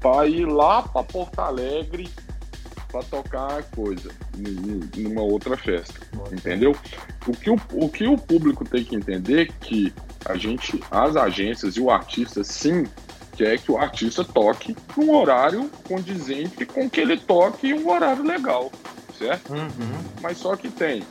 para 0.00 0.26
ir 0.26 0.46
lá 0.46 0.82
para 0.82 1.02
Porto 1.02 1.38
Alegre 1.40 2.08
pra 2.92 3.02
tocar 3.02 3.62
coisa 3.74 4.10
numa 4.96 5.22
outra 5.22 5.56
festa, 5.56 6.00
entendeu? 6.32 6.76
O 7.26 7.32
que 7.32 7.50
o, 7.50 7.60
o 7.72 7.88
que 7.88 8.06
o 8.06 8.16
público 8.16 8.64
tem 8.64 8.84
que 8.84 8.94
entender 8.94 9.48
é 9.48 9.52
que 9.64 9.92
a 10.28 10.36
gente, 10.36 10.82
as 10.90 11.16
agências 11.16 11.76
e 11.76 11.80
o 11.80 11.90
artista, 11.90 12.42
sim, 12.42 12.86
quer 13.36 13.58
que 13.58 13.70
o 13.70 13.78
artista 13.78 14.24
toque 14.24 14.76
num 14.96 15.14
horário 15.14 15.70
condizente 15.86 16.64
com 16.66 16.88
que 16.88 17.00
ele 17.00 17.16
toque 17.18 17.72
um 17.72 17.90
horário 17.90 18.24
legal, 18.24 18.72
certo? 19.18 19.52
Uhum. 19.52 19.98
Mas 20.20 20.38
só 20.38 20.56
que 20.56 20.70
tem, 20.70 21.06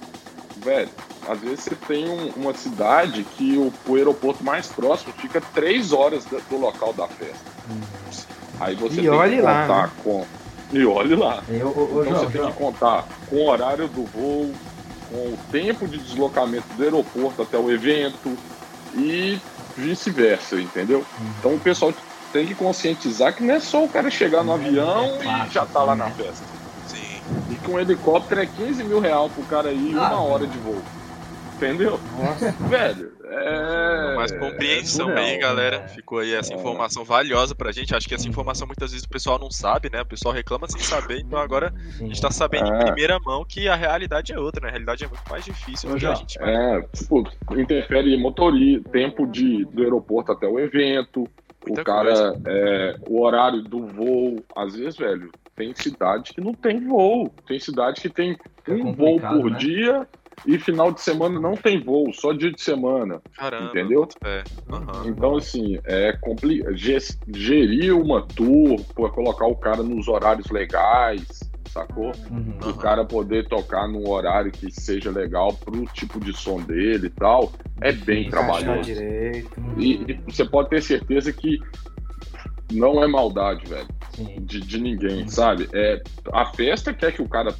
velho, 0.57 0.89
às 1.27 1.39
vezes 1.39 1.61
você 1.61 1.75
tem 1.87 2.07
um- 2.09 2.31
uma 2.35 2.53
cidade 2.53 3.23
que 3.23 3.57
o, 3.57 3.71
o 3.87 3.95
aeroporto 3.95 4.43
mais 4.43 4.67
próximo 4.67 5.13
fica 5.13 5.41
três 5.41 5.91
horas 5.91 6.25
da- 6.25 6.39
do 6.49 6.57
local 6.57 6.93
da 6.93 7.07
festa. 7.07 7.55
Aí 8.59 8.75
você 8.75 9.01
E 9.01 9.09
tem 9.09 9.29
que 9.35 9.41
lá, 9.41 9.61
contar 9.67 9.95
com. 9.97 10.25
E 10.71 10.85
olhe 10.85 11.15
lá. 11.15 11.43
Eu, 11.49 11.67
ô, 11.67 12.01
Então 12.01 12.05
João, 12.05 12.19
você 12.19 12.37
tem 12.37 12.47
que 12.47 12.57
contar 12.57 13.07
com 13.27 13.35
o 13.37 13.49
horário 13.49 13.87
do 13.87 14.03
voo, 14.05 14.51
com 15.09 15.33
o 15.33 15.37
tempo 15.51 15.87
de 15.87 15.97
deslocamento 15.97 16.67
do 16.75 16.83
aeroporto 16.83 17.41
até 17.41 17.57
o 17.57 17.69
evento 17.69 18.35
e 18.95 19.39
vice-versa, 19.75 20.59
entendeu? 20.59 21.05
Então 21.37 21.55
o 21.55 21.59
pessoal 21.59 21.93
tem 22.31 22.45
que 22.45 22.55
conscientizar 22.55 23.35
que 23.35 23.43
não 23.43 23.55
é 23.55 23.59
só 23.59 23.83
o 23.83 23.89
cara 23.89 24.09
chegar 24.09 24.43
no 24.43 24.53
avião 24.53 25.19
fácil, 25.23 25.47
e 25.47 25.53
já 25.53 25.65
tá 25.65 25.83
lá 25.83 25.95
né? 25.95 26.05
na 26.05 26.11
festa. 26.11 26.45
Sim. 26.85 27.21
E 27.49 27.55
que 27.55 27.69
um 27.69 27.79
helicóptero 27.79 28.41
é 28.41 28.45
15 28.45 28.83
mil 28.83 28.99
reais 28.99 29.31
pro 29.31 29.43
cara 29.43 29.71
ir 29.71 29.95
Ah, 29.95 30.09
uma 30.09 30.21
hora 30.21 30.47
de 30.47 30.57
voo. 30.57 30.81
Entendeu? 31.55 31.99
Nossa. 32.11 32.51
Velho, 32.67 33.14
é. 33.29 34.15
Mais 34.15 34.31
compreensão 34.31 35.11
é 35.11 35.19
aí, 35.19 35.37
galera. 35.37 35.77
É. 35.77 35.87
Ficou 35.87 36.19
aí 36.19 36.33
essa 36.33 36.53
É. 36.53 36.57
informação 36.57 37.03
valiosa 37.03 37.53
pra 37.55 37.71
gente. 37.71 37.95
Acho 37.95 38.07
que 38.07 38.15
essa 38.15 38.27
informação 38.27 38.67
muitas 38.67 38.91
vezes 38.91 39.05
o 39.05 39.09
pessoal 39.09 39.37
não 39.39 39.51
sabe, 39.51 39.89
né? 39.91 40.01
O 40.01 40.05
pessoal 40.05 40.33
reclama 40.33 40.67
sem 40.67 40.81
saber. 40.81 41.19
Então 41.19 41.39
agora 41.39 41.73
a 41.99 42.03
gente 42.03 42.21
tá 42.21 42.31
sabendo 42.31 42.73
É. 42.73 42.77
em 42.81 42.85
primeira 42.85 43.19
mão 43.19 43.43
que 43.45 43.67
a 43.67 43.75
realidade 43.75 44.33
é 44.33 44.39
outra, 44.39 44.61
né? 44.61 44.67
A 44.67 44.71
realidade 44.71 45.03
é 45.03 45.07
muito 45.07 45.23
mais 45.29 45.43
difícil 45.45 45.89
do 45.89 45.95
Ô, 45.95 45.99
que 45.99 46.05
a 46.05 46.09
João, 46.09 46.19
gente 46.19 46.37
É, 46.41 46.81
tipo, 46.93 47.23
interfere 47.57 48.15
motoria, 48.17 48.81
tempo 48.91 49.25
de, 49.27 49.65
do 49.65 49.83
aeroporto 49.83 50.31
até 50.31 50.47
o 50.47 50.59
evento, 50.59 51.27
Muita 51.67 51.81
o 51.81 51.83
cara, 51.83 52.39
é, 52.45 52.95
o 53.07 53.21
horário 53.23 53.63
do 53.63 53.87
voo. 53.87 54.43
Às 54.55 54.75
vezes, 54.75 54.97
velho, 54.97 55.31
tem 55.55 55.73
cidade 55.73 56.33
que 56.33 56.39
não 56.41 56.53
tem 56.53 56.79
voo. 56.85 57.33
Tem 57.47 57.59
cidade 57.59 57.99
que 58.01 58.09
tem 58.09 58.37
É 58.67 58.71
um 58.71 58.93
voo 58.93 59.19
por 59.19 59.49
né? 59.49 59.57
dia 59.57 60.07
e 60.45 60.57
final 60.59 60.91
de 60.91 61.01
semana 61.01 61.39
não 61.39 61.55
tem 61.55 61.81
voo, 61.81 62.13
só 62.13 62.33
dia 62.33 62.51
de 62.51 62.61
semana. 62.61 63.21
Caramba. 63.37 63.69
Entendeu? 63.69 64.07
É. 64.23 64.43
Aham. 64.71 65.03
Então, 65.05 65.35
assim, 65.37 65.79
é 65.85 66.13
complicado. 66.13 66.75
Gerir 67.33 67.95
uma 67.95 68.21
tour, 68.21 68.81
pô, 68.95 69.09
colocar 69.09 69.45
o 69.45 69.55
cara 69.55 69.81
nos 69.83 70.07
horários 70.07 70.49
legais, 70.51 71.25
sacou? 71.75 72.11
Uhum. 72.31 72.57
o 72.69 72.73
cara 72.75 73.03
poder 73.03 73.47
tocar 73.49 73.87
num 73.87 74.09
horário 74.09 74.51
que 74.51 74.71
seja 74.71 75.11
legal 75.11 75.53
pro 75.53 75.85
tipo 75.87 76.19
de 76.19 76.31
som 76.31 76.61
dele 76.61 77.07
e 77.07 77.09
tal, 77.09 77.51
é 77.81 77.91
bem 77.91 78.29
trabalhoso. 78.29 78.81
direito. 78.81 79.61
E, 79.77 79.95
e 80.07 80.13
você 80.25 80.45
pode 80.45 80.69
ter 80.69 80.81
certeza 80.81 81.33
que 81.33 81.59
não 82.71 83.03
é 83.03 83.07
maldade, 83.07 83.67
velho, 83.67 83.87
de, 84.41 84.61
de 84.61 84.79
ninguém, 84.79 85.27
sabe? 85.27 85.67
É, 85.73 86.01
a 86.31 86.45
festa 86.45 86.93
quer 86.93 87.11
que 87.11 87.21
o 87.21 87.27
cara 87.27 87.53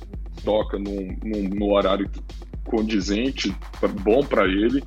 toca 0.44 0.80
num, 0.80 1.18
num, 1.24 1.50
num 1.50 1.72
horário 1.72 2.10
condizente, 2.66 3.56
bom 4.02 4.24
pra 4.24 4.46
ele. 4.46 4.84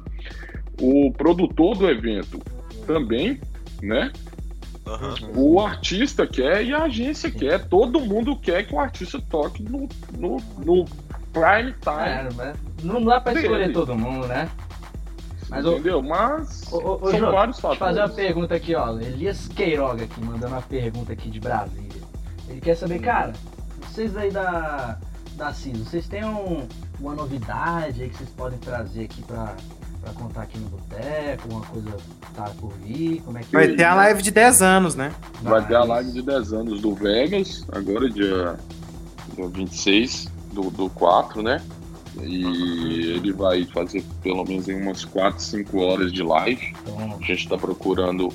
O 0.81 1.13
produtor 1.13 1.77
do 1.77 1.89
evento 1.89 2.41
também, 2.87 3.41
né? 3.83 4.13
Aham. 4.87 5.15
O 5.35 5.61
artista 5.61 6.27
quer 6.27 6.65
e 6.65 6.73
a 6.73 6.85
agência 6.85 7.31
quer. 7.31 7.67
Todo 7.67 8.01
mundo 8.01 8.37
quer 8.37 8.67
que 8.67 8.75
o 8.75 8.79
artista 8.81 9.21
toque 9.29 9.63
no, 9.63 9.89
no, 10.17 10.37
no 10.65 10.85
prime 11.33 11.75
time. 11.81 12.09
É, 12.09 12.29
mas 12.35 12.57
não 12.83 13.05
dá 13.05 13.21
pra 13.21 13.33
escolher 13.35 13.59
Dele. 13.65 13.73
todo 13.75 13.95
mundo, 13.97 14.27
né? 14.27 14.49
Mas, 15.51 15.65
entendeu? 15.65 16.03
Mas 16.03 16.71
Ô, 16.73 16.77
ô, 16.77 16.95
ô, 17.03 17.11
são 17.11 17.19
João, 17.19 17.33
vários 17.33 17.57
Deixa 17.57 17.67
eu 17.69 17.71
fatores. 17.75 17.79
fazer 17.79 18.01
uma 18.01 18.09
pergunta 18.09 18.55
aqui, 18.55 18.75
ó. 18.75 18.99
Elias 18.99 19.49
Queiroga 19.49 20.05
aqui, 20.05 20.21
mandando 20.21 20.55
uma 20.55 20.63
pergunta 20.63 21.13
aqui 21.13 21.31
de 21.31 21.41
Brasília. 21.41 22.03
Ele 22.49 22.61
quer 22.61 22.75
saber, 22.77 22.99
cara, 23.01 23.33
vocês 23.83 24.17
aí 24.17 24.31
da, 24.31 24.99
da 25.37 25.53
CIS, 25.53 25.79
vocês 25.79 26.07
têm 26.09 26.25
um- 26.25 26.67
uma 27.01 27.15
novidade 27.15 28.03
aí 28.03 28.09
que 28.09 28.17
vocês 28.17 28.31
podem 28.31 28.59
trazer 28.59 29.05
aqui 29.05 29.23
pra, 29.23 29.55
pra 30.03 30.13
contar 30.13 30.43
aqui 30.43 30.59
no 30.59 30.69
Boteco? 30.69 31.49
Uma 31.51 31.61
coisa 31.63 31.91
que 31.91 32.35
tá 32.35 32.51
por 32.61 32.73
vir? 32.85 33.23
Como 33.23 33.39
é 33.39 33.43
que 33.43 33.53
Vai 33.53 33.69
ter 33.69 33.85
a 33.85 33.95
live 33.95 34.23
de 34.23 34.31
10 34.31 34.63
anos, 34.63 34.95
né? 34.95 35.13
Vai 35.43 35.67
ter 35.67 35.77
a 35.77 35.85
live 35.85 36.13
de 36.13 36.23
10 36.23 36.53
anos 36.53 36.81
do 36.81 36.95
Vegas, 36.95 37.65
agora 37.71 38.11
dia, 38.11 38.57
dia 39.35 39.49
26 39.49 40.29
do, 40.53 40.71
do 40.71 40.91
4, 40.91 41.43
né? 41.43 41.63
E 42.21 43.13
ele 43.15 43.33
vai 43.33 43.65
fazer 43.67 44.05
pelo 44.23 44.45
menos 44.45 44.69
em 44.69 44.75
umas 44.75 45.05
4, 45.05 45.41
5 45.41 45.79
horas 45.81 46.13
de 46.13 46.23
live. 46.23 46.75
Então, 46.83 47.17
A 47.21 47.25
gente 47.25 47.45
está 47.45 47.57
procurando, 47.57 48.33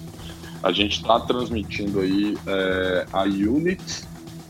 a 0.62 0.72
gente 0.72 1.02
está 1.02 1.20
transmitindo 1.20 2.00
aí 2.00 2.38
é, 2.48 3.06
a 3.12 3.24
Unit, 3.24 4.06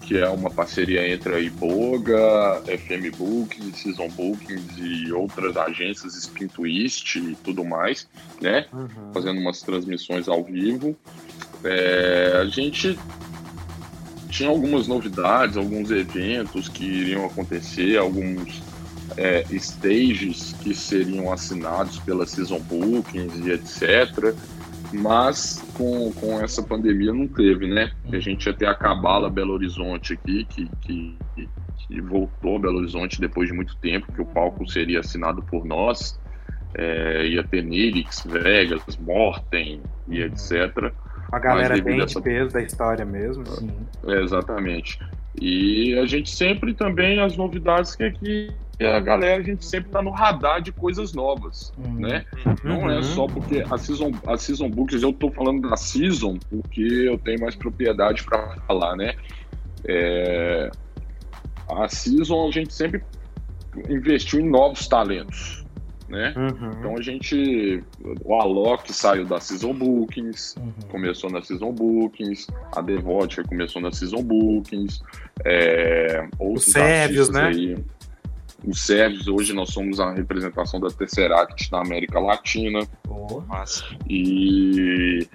que 0.05 0.17
é 0.17 0.27
uma 0.27 0.49
parceria 0.49 1.07
entre 1.11 1.35
a 1.35 1.39
Iboga, 1.39 2.61
FM 2.65 3.15
Bookings, 3.17 3.79
Season 3.79 4.09
Bookings 4.09 4.77
e 4.77 5.11
outras 5.11 5.55
agências, 5.55 6.15
Spin 6.15 6.47
Twist 6.47 7.17
e 7.17 7.35
tudo 7.43 7.63
mais, 7.63 8.07
né? 8.41 8.65
Fazendo 9.13 9.39
umas 9.39 9.61
transmissões 9.61 10.27
ao 10.27 10.43
vivo. 10.43 10.95
É, 11.63 12.39
a 12.41 12.45
gente 12.45 12.99
tinha 14.29 14.49
algumas 14.49 14.87
novidades, 14.87 15.55
alguns 15.55 15.89
eventos 15.91 16.67
que 16.67 16.83
iriam 16.83 17.25
acontecer, 17.25 17.97
alguns 17.97 18.61
é, 19.15 19.45
stages 19.51 20.53
que 20.61 20.73
seriam 20.73 21.31
assinados 21.31 21.99
pela 21.99 22.25
Season 22.25 22.59
Bookings 22.59 23.37
e 23.45 23.51
etc. 23.51 24.35
Mas 24.93 25.59
com, 25.75 26.11
com 26.13 26.39
essa 26.41 26.61
pandemia 26.61 27.11
não 27.13 27.27
teve, 27.27 27.67
né? 27.67 27.91
A 28.11 28.19
gente 28.19 28.45
ia 28.45 28.53
ter 28.53 28.67
a 28.67 28.75
Cabala 28.75 29.29
Belo 29.29 29.53
Horizonte 29.53 30.13
aqui, 30.13 30.45
que, 30.45 30.69
que, 30.81 31.17
que 31.87 32.01
voltou 32.01 32.57
a 32.57 32.59
Belo 32.59 32.77
Horizonte 32.77 33.19
depois 33.19 33.47
de 33.49 33.53
muito 33.55 33.75
tempo, 33.77 34.11
que 34.13 34.21
o 34.21 34.25
palco 34.25 34.69
seria 34.69 34.99
assinado 34.99 35.41
por 35.43 35.65
nós. 35.65 36.19
É, 36.75 37.27
ia 37.27 37.43
ter 37.43 37.63
Nilix, 37.63 38.23
Vegas, 38.25 38.81
Morten 38.97 39.81
e 40.07 40.21
etc. 40.21 40.91
Uma 41.29 41.39
galera 41.39 41.73
bem 41.75 41.83
devido 41.83 42.01
a 42.01 42.05
de 42.05 42.11
essa- 42.11 42.21
peso 42.21 42.53
da 42.53 42.61
história 42.61 43.05
mesmo. 43.05 43.45
sim. 43.45 43.71
É, 44.07 44.21
exatamente. 44.21 44.99
E 45.39 45.97
a 45.97 46.05
gente 46.05 46.29
sempre 46.29 46.73
também, 46.73 47.19
as 47.19 47.35
novidades 47.35 47.95
que 47.95 48.03
aqui, 48.03 48.51
a 48.81 48.99
galera, 48.99 49.41
a 49.41 49.43
gente 49.43 49.65
sempre 49.65 49.91
tá 49.91 50.01
no 50.01 50.09
radar 50.09 50.61
de 50.61 50.71
coisas 50.71 51.13
novas, 51.13 51.71
Hum. 51.77 51.99
né? 51.99 52.25
Uhum. 52.45 52.55
Não 52.63 52.91
é 52.91 53.01
só 53.03 53.27
porque 53.27 53.63
a 53.69 53.77
Season, 53.77 54.11
a 54.25 54.37
season 54.37 54.69
Books, 54.69 55.01
eu 55.03 55.13
tô 55.13 55.29
falando 55.31 55.69
da 55.69 55.77
Season, 55.77 56.37
porque 56.49 56.81
eu 56.81 57.17
tenho 57.17 57.39
mais 57.39 57.55
propriedade 57.55 58.23
para 58.23 58.55
falar, 58.67 58.95
né? 58.95 59.13
É, 59.85 60.71
a 61.69 61.87
Season, 61.87 62.47
a 62.47 62.51
gente 62.51 62.73
sempre 62.73 63.03
investiu 63.89 64.39
em 64.39 64.49
novos 64.49 64.87
talentos, 64.87 65.63
né? 66.09 66.33
Uhum. 66.35 66.71
Então 66.79 66.95
a 66.97 67.01
gente, 67.01 67.83
o 68.23 68.35
Alok 68.35 68.91
saiu 68.93 69.25
da 69.25 69.39
Season 69.39 69.73
Bookings, 69.73 70.55
Uhum. 70.59 70.73
começou 70.89 71.29
na 71.29 71.41
Season 71.41 71.71
Bookings, 71.71 72.47
a 72.75 72.81
Devote 72.81 73.43
começou 73.43 73.81
na 73.81 73.91
Season 73.91 74.21
Bookings, 74.23 75.01
é, 75.45 76.27
outros 76.39 76.67
Os 76.67 76.73
Sérvios, 76.73 77.29
artistas 77.35 77.57
né? 77.57 77.75
aí. 77.75 77.83
Os 78.65 78.85
Sérvios, 78.85 79.27
hoje 79.27 79.51
nós 79.53 79.71
somos 79.71 79.99
a 79.99 80.11
representação 80.13 80.79
da 80.79 80.87
Tesseract 80.89 81.69
na 81.71 81.79
América 81.81 82.19
Latina 82.19 82.79
Boa. 83.05 83.43
Massa. 83.47 83.83
e 84.09 85.27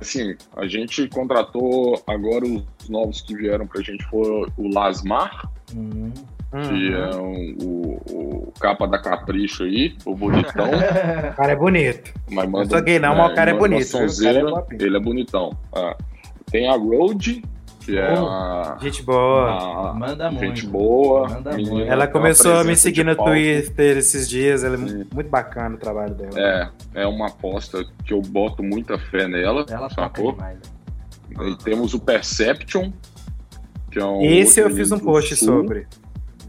assim, 0.00 0.36
a 0.56 0.66
gente 0.66 1.08
contratou 1.08 2.00
agora 2.06 2.44
os 2.44 2.88
novos 2.88 3.20
que 3.22 3.34
vieram 3.34 3.66
pra 3.66 3.82
gente 3.82 4.04
foi 4.04 4.46
o 4.56 4.68
Lasmar, 4.72 5.50
Hum. 5.74 6.12
que 6.52 6.90
Uhum. 6.90 6.94
é 6.94 7.16
um- 7.16 7.56
o, 7.60 8.46
o 8.48 8.52
capa 8.60 8.86
da 8.86 8.98
Capricho 9.00 9.64
aí, 9.64 9.96
o 10.04 10.14
bonitão. 10.14 10.70
O 11.32 11.36
cara 11.36 11.52
é 11.52 11.56
bonito. 11.56 12.12
Mas 12.30 12.48
manda, 12.48 12.70
sou 12.70 12.82
gay 12.82 12.98
não, 13.00 13.16
mas 13.16 13.32
o 13.32 13.34
cara 13.34 13.50
é 13.50 13.54
bonito? 13.54 13.88
O 13.88 13.92
cara 13.92 14.04
é 14.04 14.08
sonzeira, 14.08 14.64
ele 14.78 14.96
é 14.96 15.00
bonitão. 15.00 15.50
Ah, 15.74 15.96
tem 16.50 16.68
a 16.68 16.76
Road, 16.76 17.42
que 17.86 17.96
é 17.96 18.18
Oh, 18.18 18.26
a, 18.26 18.78
Gente 18.82 19.02
boa. 19.02 19.90
a- 19.90 19.94
Manda 19.94 20.30
muito. 20.30 20.44
gente 20.44 20.66
boa. 20.66 21.28
Manda 21.28 21.52
menina, 21.52 21.70
muito. 21.74 21.88
Ela 21.90 22.04
uma 22.04 22.10
começou 22.12 22.54
a 22.56 22.64
me 22.64 22.76
seguir 22.76 23.04
no. 23.04 23.14
Twitter 23.14 23.96
esses 23.96 24.28
dias. 24.28 24.64
Ela 24.64 24.74
é 24.74 24.78
Sim. 24.78 24.98
mu- 24.98 25.06
muito 25.14 25.30
bacana 25.30 25.76
o 25.76 25.78
trabalho 25.78 26.14
dela. 26.14 26.32
É, 26.94 27.02
é 27.02 27.06
uma 27.06 27.28
aposta 27.28 27.84
que 28.04 28.12
eu 28.12 28.20
boto 28.20 28.62
muita 28.62 28.98
fé 28.98 29.28
nela, 29.28 29.64
Ela 29.70 29.88
sacou? 29.88 30.32
demais. 30.32 30.58
né? 30.58 31.48
E 31.50 31.56
temos 31.58 31.94
o 31.94 32.00
Perception, 32.00 32.92
que 33.90 33.98
é 34.00 34.04
um 34.04 34.20
Esse 34.22 34.58
eu 34.60 34.68
fiz 34.70 34.90
um 34.90 34.98
post 34.98 35.36
Sul. 35.36 35.46
sobre. 35.46 35.86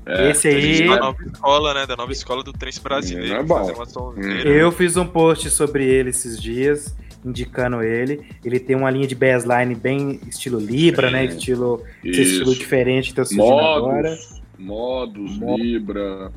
É, 0.06 0.32
Esse 0.32 0.48
aí. 0.48 0.88
da 0.88 0.98
nova 1.00 1.22
escola, 1.24 1.74
né? 1.74 1.86
Da 1.86 1.96
nova 1.98 2.12
escola 2.14 2.42
do 2.44 2.54
trance 2.54 2.80
brasileiro. 2.82 3.36
É 3.36 3.44
bom. 3.44 3.56
fazer 3.58 3.74
uma 3.74 3.86
sonzeira. 3.86 4.50
Eu 4.50 4.72
fiz 4.72 4.96
um 4.98 5.06
post 5.06 5.50
sobre 5.52 5.86
ele 5.86 6.10
esses 6.12 6.42
dias. 6.42 6.96
Indicando 7.30 7.82
ele. 7.84 8.22
Ele 8.44 8.60
tem 8.60 8.76
uma 8.76 8.90
linha 8.90 9.08
de 9.08 9.16
bassline 9.16 9.76
bem 9.76 10.20
estilo 10.28 10.60
Libra, 10.60 11.08
Sim. 11.08 11.14
né? 11.14 11.26
Estilo, 11.26 11.84
estilo 12.04 12.54
diferente 12.56 13.10
que 13.10 13.16
tá 13.16 13.26
surgindo 13.26 13.44
agora. 13.60 14.10
Modos, 14.10 14.42
modos, 14.58 15.38
Modos. 15.38 15.66
Libra. 15.66 16.32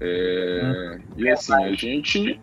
é, 0.00 0.98
E 1.16 1.28
assim, 1.28 1.52
a 1.54 1.72
gente. 1.74 2.40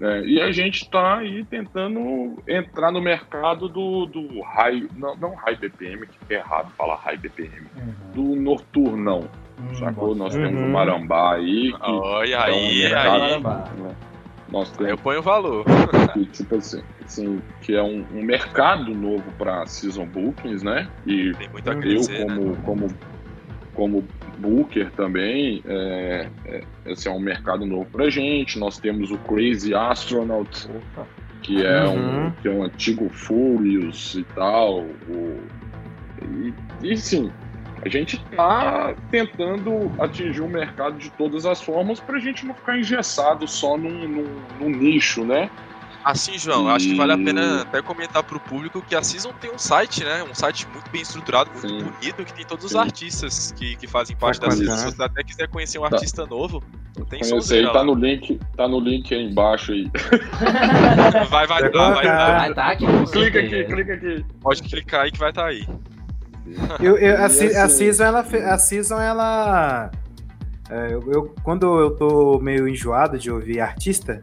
é, 0.00 0.22
e 0.24 0.40
a 0.40 0.52
gente 0.52 0.88
tá 0.90 1.18
aí 1.18 1.44
tentando 1.44 2.42
entrar 2.46 2.90
no 2.92 3.00
mercado 3.00 3.68
do, 3.68 4.06
do 4.06 4.40
high. 4.42 4.86
Não, 4.96 5.16
não 5.16 5.34
high 5.34 5.56
BPM, 5.56 6.06
que 6.06 6.34
é 6.34 6.38
errado 6.38 6.70
falar 6.76 6.96
high 6.96 7.16
BPM. 7.16 7.50
Uhum. 7.76 7.92
Do 8.34 8.40
nocturnão. 8.40 9.28
Hum, 9.58 9.74
Sacou? 9.74 10.14
Nós 10.14 10.34
Uhum. 10.34 10.42
temos 10.42 10.62
o 10.62 10.68
Marambá 10.68 11.34
aí. 11.34 11.72
Olha 11.80 12.34
é 12.34 12.38
um 12.38 12.54
aí, 12.54 12.78
mercado, 12.78 13.22
aí. 13.22 13.82
Né? 13.82 13.96
Nós 14.50 14.70
temos 14.72 14.90
eu 14.90 14.98
ponho 14.98 15.22
valor. 15.22 15.64
que, 16.12 16.26
tipo 16.32 16.56
assim, 16.56 16.82
assim, 17.04 17.40
que 17.60 17.74
é 17.74 17.82
um, 17.82 18.04
um 18.12 18.22
mercado 18.22 18.94
novo 18.94 19.24
para 19.38 19.64
season 19.66 20.06
bookings, 20.06 20.62
né? 20.62 20.88
E 21.06 21.32
Tem 21.34 21.48
muito 21.50 21.70
a 21.70 21.74
eu 21.74 21.80
crescer, 21.80 22.24
né? 22.26 22.34
como, 22.34 22.56
como, 22.62 22.88
como 23.74 24.04
booker 24.38 24.90
também, 24.92 25.62
é, 25.66 26.28
é, 26.46 26.62
esse 26.86 27.06
é 27.08 27.10
um 27.10 27.20
mercado 27.20 27.64
novo 27.66 27.86
pra 27.92 28.08
gente. 28.10 28.58
Nós 28.58 28.78
temos 28.78 29.10
o 29.10 29.18
Crazy 29.18 29.74
Astronaut, 29.74 30.68
que 31.42 31.64
é, 31.64 31.84
Uhum. 31.84 32.26
um, 32.26 32.30
que 32.42 32.48
é 32.48 32.50
um 32.50 32.62
antigo 32.64 33.08
Furious 33.10 34.14
e 34.14 34.24
tal. 34.34 34.80
O, 35.08 35.38
e, 36.22 36.54
e 36.82 36.96
sim, 36.96 37.30
a 37.84 37.88
gente 37.88 38.18
tá 38.36 38.94
tentando 39.10 39.90
atingir 39.98 40.40
o 40.42 40.48
mercado 40.48 40.98
de 40.98 41.10
todas 41.10 41.46
as 41.46 41.60
formas 41.62 41.98
pra 42.00 42.18
gente 42.18 42.44
não 42.46 42.54
ficar 42.54 42.78
engessado 42.78 43.46
só 43.48 43.76
num, 43.76 44.06
num, 44.08 44.26
num 44.60 44.70
nicho, 44.70 45.24
né? 45.24 45.50
Assim, 46.02 46.38
João, 46.38 46.66
acho 46.70 46.88
que 46.88 46.94
vale 46.94 47.12
a 47.12 47.18
pena 47.18 47.60
até 47.60 47.82
comentar 47.82 48.22
pro 48.22 48.40
público 48.40 48.80
que 48.80 48.94
a 48.96 49.02
Season 49.02 49.34
tem 49.38 49.52
um 49.52 49.58
site, 49.58 50.02
né? 50.02 50.22
Um 50.22 50.34
site 50.34 50.66
muito 50.72 50.90
bem 50.90 51.02
estruturado, 51.02 51.50
muito 51.50 51.68
Sim. 51.68 51.82
bonito, 51.84 52.24
que 52.24 52.32
tem 52.32 52.46
todos 52.46 52.64
os 52.64 52.70
Sim. 52.72 52.78
artistas 52.78 53.52
que, 53.52 53.76
que 53.76 53.86
fazem 53.86 54.16
parte 54.16 54.40
da 54.40 54.46
Bacana. 54.48 54.64
Season. 54.76 54.90
Se 54.90 54.96
você 54.96 55.02
até 55.02 55.22
quiser 55.22 55.48
conhecer 55.48 55.78
um 55.78 55.82
Tá. 55.82 55.96
artista 55.96 56.24
novo, 56.24 56.62
tem 56.94 57.04
Conhecer 57.20 57.34
aí, 57.34 57.40
sonzeira 57.42 57.66
tá 57.72 57.80
lá. 57.80 57.84
no 57.84 57.94
link, 57.94 58.40
tá 58.56 58.66
no 58.66 58.80
link 58.80 59.14
aí 59.14 59.24
embaixo 59.30 59.72
aí. 59.72 59.90
Vai, 61.28 61.46
vai, 61.46 61.60
Vai 61.60 61.70
tá, 61.70 61.90
vai, 61.90 62.04
tá. 62.06 62.38
Vai 62.38 62.54
tá 62.54 62.66
aqui 62.68 62.86
com 62.86 63.04
clica 63.04 63.38
aqui, 63.40 63.64
clica 63.64 63.92
aqui. 63.94 64.24
Pode 64.40 64.62
clicar 64.62 65.02
aí 65.02 65.10
que 65.12 65.18
vai 65.18 65.28
estar 65.30 65.46
aí. 65.46 65.66
Eu, 66.80 66.96
eu- 66.98 67.22
a, 67.24 67.28
se- 67.28 67.54
a 67.56 67.64
assim- 67.64 67.76
season, 67.92 68.04
ela, 68.04 68.20
a 68.20 68.58
season, 68.58 69.00
ela. 69.00 69.90
é, 70.68 70.92
eu, 70.94 71.12
eu- 71.12 71.34
quando 71.42 71.78
eu 71.78 71.90
tô 71.96 72.38
meio 72.40 72.66
enjoado 72.68 73.18
de 73.18 73.30
ouvir 73.30 73.60
artista, 73.60 74.22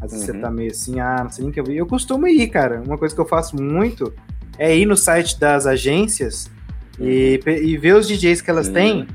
às 0.00 0.12
vezes 0.12 0.28
Uhum. 0.28 0.34
você 0.34 0.40
tá 0.40 0.50
meio 0.50 0.70
assim, 0.70 1.00
ah, 1.00 1.20
não 1.24 1.30
sei 1.30 1.42
nem 1.44 1.50
o 1.50 1.54
que 1.54 1.60
eu 1.60 1.64
vi. 1.64 1.76
Eu 1.76 1.86
costumo 1.86 2.26
ir, 2.26 2.48
cara. 2.48 2.82
Uma 2.84 2.98
coisa 2.98 3.14
que 3.14 3.20
eu 3.20 3.26
faço 3.26 3.56
muito 3.60 4.12
é 4.58 4.76
ir 4.76 4.86
no 4.86 4.96
site 4.96 5.38
das 5.38 5.66
agências 5.66 6.50
e, 6.98 7.40
pe- 7.44 7.62
e 7.62 7.76
ver 7.76 7.94
os 7.96 8.06
DJs 8.06 8.40
que 8.40 8.50
elas 8.50 8.66
Sim. 8.66 8.72
têm 8.72 9.08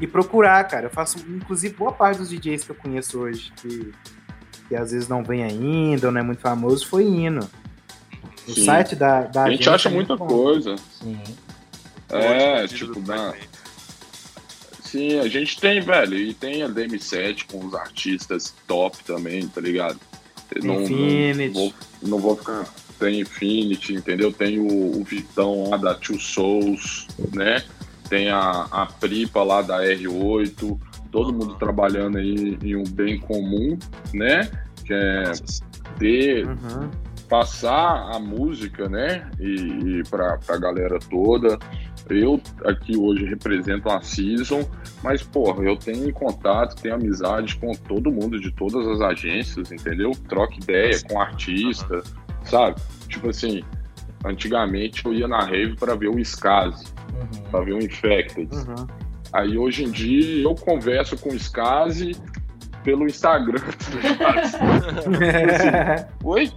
e 0.00 0.06
procurar, 0.06 0.62
cara. 0.64 0.86
Eu 0.86 0.90
faço, 0.90 1.18
inclusive, 1.28 1.74
boa 1.74 1.92
parte 1.92 2.18
dos 2.18 2.28
DJs 2.28 2.64
que 2.64 2.70
eu 2.70 2.76
conheço 2.76 3.18
hoje, 3.20 3.52
que, 3.56 3.92
que 4.68 4.76
às 4.76 4.92
vezes 4.92 5.08
não 5.08 5.22
vem 5.24 5.42
ainda, 5.42 6.08
ou 6.08 6.12
não 6.12 6.20
é 6.20 6.24
muito 6.24 6.40
famoso, 6.40 6.86
foi 6.86 7.04
indo. 7.04 7.48
O 8.46 8.52
Sim. 8.52 8.64
site 8.66 8.94
da, 8.94 9.22
da 9.22 9.44
A 9.44 9.50
gente 9.50 9.68
acha 9.70 9.88
é 9.88 9.92
muita 9.92 10.16
coisa. 10.16 10.76
Sim. 11.00 11.18
É, 12.16 12.62
Ótimo, 12.64 12.94
tipo, 12.94 13.06
na, 13.08 13.34
sim, 14.80 15.18
a 15.18 15.28
gente 15.28 15.60
tem, 15.60 15.80
velho, 15.80 16.14
e 16.16 16.32
tem 16.34 16.62
a 16.62 16.68
DM7 16.68 17.46
com 17.50 17.66
os 17.66 17.74
artistas 17.74 18.54
top 18.66 19.02
também, 19.04 19.46
tá 19.48 19.60
ligado? 19.60 19.98
Não, 20.62 20.74
não, 20.76 20.82
Infinity. 20.82 21.52
vou, 21.52 21.74
não 22.02 22.18
vou 22.18 22.36
ficar. 22.36 22.64
Tem 22.98 23.20
Infinity, 23.20 23.94
entendeu? 23.94 24.32
Tem 24.32 24.58
o, 24.60 25.00
o 25.00 25.04
Vitão 25.04 25.68
lá 25.70 25.76
da 25.76 25.94
Two 25.94 26.20
Souls, 26.20 27.08
né? 27.32 27.64
Tem 28.08 28.28
a, 28.28 28.66
a 28.70 28.86
Pripa 28.86 29.42
lá 29.42 29.62
da 29.62 29.82
R8, 29.82 30.78
todo 31.10 31.32
mundo 31.32 31.54
trabalhando 31.56 32.18
aí 32.18 32.56
em 32.62 32.76
um 32.76 32.84
bem 32.84 33.18
comum, 33.18 33.76
né? 34.12 34.48
Que 34.84 34.92
é 34.94 35.32
ter 35.98 36.46
Uhum. 36.46 36.90
passar 37.28 38.10
a 38.14 38.18
música, 38.20 38.88
né? 38.88 39.28
E, 39.40 40.00
e 40.00 40.02
para 40.08 40.38
a 40.46 40.56
galera 40.56 40.98
toda. 41.10 41.58
Eu 42.10 42.40
aqui 42.66 42.96
hoje 42.96 43.24
represento 43.24 43.88
a 43.88 44.00
Season, 44.02 44.68
mas, 45.02 45.22
porra, 45.22 45.62
eu 45.64 45.76
tenho 45.76 46.12
contato, 46.12 46.80
tenho 46.80 46.94
amizade 46.94 47.56
com 47.56 47.72
todo 47.72 48.12
mundo 48.12 48.38
de 48.38 48.50
todas 48.52 48.86
as 48.86 49.00
agências, 49.00 49.72
entendeu? 49.72 50.10
Troca 50.28 50.54
ideia 50.54 50.98
com 51.08 51.18
artista, 51.20 52.02
sabe? 52.42 52.76
Tipo 53.08 53.30
assim, 53.30 53.62
antigamente 54.24 55.04
eu 55.06 55.14
ia 55.14 55.26
na 55.28 55.40
rave 55.44 55.76
para 55.76 55.94
ver 55.94 56.08
o 56.08 56.18
Skazi, 56.20 56.86
Uhum. 57.14 57.42
para 57.50 57.60
ver 57.64 57.72
o 57.74 57.78
Infected. 57.78 58.52
Uhum. 58.54 58.86
Aí 59.32 59.56
hoje 59.56 59.84
em 59.84 59.90
dia 59.90 60.42
eu 60.42 60.54
converso 60.54 61.16
com 61.16 61.30
o 61.30 61.34
Skazi 61.36 62.16
pelo 62.82 63.06
Instagram. 63.06 63.60
tá 63.60 63.96
ligado? 65.14 66.06
Oi? 66.24 66.50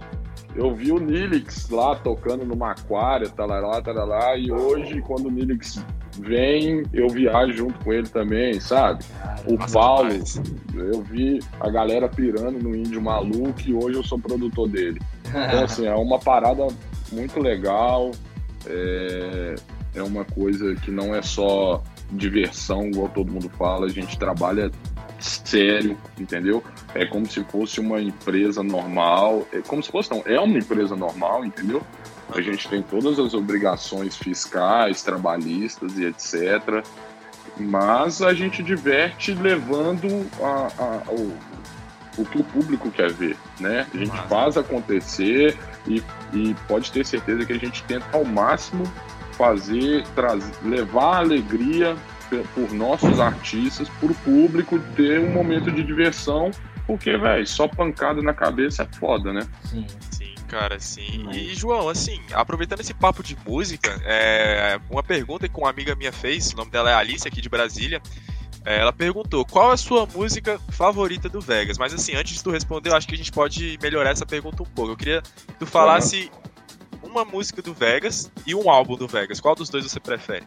Eu 0.54 0.74
vi 0.74 0.90
o 0.90 0.98
Nilix 0.98 1.68
lá 1.70 1.94
tocando 1.94 2.44
numa 2.44 2.72
aquária, 2.72 3.28
talará, 3.28 3.80
talará, 3.80 4.36
e 4.36 4.50
hoje, 4.50 5.00
quando 5.02 5.26
o 5.26 5.30
Nilix 5.30 5.84
vem, 6.18 6.82
eu 6.92 7.08
viajo 7.08 7.52
junto 7.52 7.84
com 7.84 7.92
ele 7.92 8.08
também, 8.08 8.58
sabe? 8.60 9.04
O 9.46 9.56
Paulo, 9.70 10.08
demais. 10.08 10.40
eu 10.74 11.02
vi 11.02 11.38
a 11.60 11.70
galera 11.70 12.08
pirando 12.08 12.62
no 12.62 12.74
Índio 12.74 13.00
Maluco 13.00 13.60
e 13.66 13.74
hoje 13.74 13.98
eu 13.98 14.04
sou 14.04 14.18
produtor 14.18 14.68
dele. 14.68 15.00
Então, 15.26 15.64
assim, 15.64 15.86
é 15.86 15.94
uma 15.94 16.18
parada 16.18 16.66
muito 17.12 17.40
legal, 17.40 18.10
é, 18.66 19.54
é 19.94 20.02
uma 20.02 20.24
coisa 20.24 20.74
que 20.76 20.90
não 20.90 21.14
é 21.14 21.22
só 21.22 21.82
diversão, 22.10 22.86
igual 22.86 23.08
todo 23.08 23.30
mundo 23.30 23.48
fala, 23.50 23.86
a 23.86 23.90
gente 23.90 24.18
trabalha 24.18 24.70
sério, 25.18 25.96
entendeu? 26.18 26.62
É 26.94 27.04
como 27.06 27.26
se 27.28 27.42
fosse 27.44 27.80
uma 27.80 28.00
empresa 28.00 28.62
normal, 28.62 29.46
é 29.52 29.60
como 29.60 29.82
se 29.82 29.90
fosse, 29.90 30.10
não, 30.10 30.22
é 30.26 30.38
uma 30.40 30.58
empresa 30.58 30.94
normal, 30.96 31.44
entendeu? 31.44 31.82
A 32.34 32.40
gente 32.40 32.68
tem 32.68 32.82
todas 32.82 33.18
as 33.18 33.34
obrigações 33.34 34.16
fiscais, 34.16 35.02
trabalhistas 35.02 35.96
e 35.98 36.04
etc. 36.04 36.84
Mas 37.56 38.22
a 38.22 38.32
gente 38.34 38.62
diverte 38.62 39.32
levando 39.32 40.26
a- 40.40 40.68
a- 40.78 41.02
o, 41.10 41.32
o 42.18 42.24
que 42.24 42.38
o 42.38 42.44
público 42.44 42.90
quer 42.90 43.10
ver, 43.12 43.36
né? 43.58 43.86
A 43.92 43.96
gente 43.96 44.16
faz 44.28 44.56
acontecer 44.56 45.56
e, 45.86 46.02
e 46.32 46.54
pode 46.68 46.92
ter 46.92 47.04
certeza 47.04 47.44
que 47.44 47.52
a 47.52 47.58
gente 47.58 47.82
tenta 47.84 48.06
ao 48.12 48.24
máximo 48.24 48.84
fazer, 49.32 50.04
trazer, 50.14 50.52
levar 50.64 51.18
alegria 51.18 51.96
por 52.54 52.72
nossos 52.72 53.20
artistas, 53.20 53.88
por 54.00 54.14
público 54.16 54.78
ter 54.96 55.20
um 55.20 55.32
momento 55.32 55.70
de 55.70 55.82
diversão, 55.82 56.50
porque, 56.86 57.16
velho, 57.16 57.46
só 57.46 57.68
pancada 57.68 58.22
na 58.22 58.32
cabeça 58.32 58.82
é 58.82 58.96
foda, 58.98 59.32
né? 59.32 59.46
Sim. 59.64 59.86
Sim, 60.10 60.34
cara, 60.48 60.80
sim. 60.80 61.28
E, 61.32 61.54
João, 61.54 61.88
assim, 61.88 62.18
aproveitando 62.32 62.80
esse 62.80 62.94
papo 62.94 63.22
de 63.22 63.36
música, 63.46 64.00
é, 64.04 64.80
uma 64.90 65.02
pergunta 65.02 65.48
que 65.48 65.58
uma 65.58 65.68
amiga 65.68 65.94
minha 65.94 66.12
fez, 66.12 66.52
o 66.52 66.56
nome 66.56 66.70
dela 66.70 66.90
é 66.90 66.94
Alice, 66.94 67.28
aqui 67.28 67.40
de 67.40 67.48
Brasília. 67.48 68.00
É, 68.64 68.80
ela 68.80 68.92
perguntou 68.92 69.44
qual 69.44 69.70
é 69.70 69.74
a 69.74 69.76
sua 69.76 70.06
música 70.06 70.58
favorita 70.70 71.28
do 71.28 71.40
Vegas. 71.40 71.78
Mas 71.78 71.94
assim, 71.94 72.14
antes 72.14 72.34
de 72.34 72.42
tu 72.42 72.50
responder, 72.50 72.90
eu 72.90 72.96
acho 72.96 73.06
que 73.06 73.14
a 73.14 73.18
gente 73.18 73.32
pode 73.32 73.78
melhorar 73.80 74.10
essa 74.10 74.26
pergunta 74.26 74.62
um 74.62 74.66
pouco. 74.66 74.92
Eu 74.92 74.96
queria 74.96 75.22
que 75.22 75.54
tu 75.58 75.66
falasse 75.66 76.30
uma 77.02 77.24
música 77.24 77.62
do 77.62 77.72
Vegas 77.72 78.30
e 78.46 78.54
um 78.54 78.68
álbum 78.68 78.96
do 78.96 79.06
Vegas. 79.06 79.40
Qual 79.40 79.54
dos 79.54 79.68
dois 79.68 79.84
você 79.84 80.00
prefere? 80.00 80.46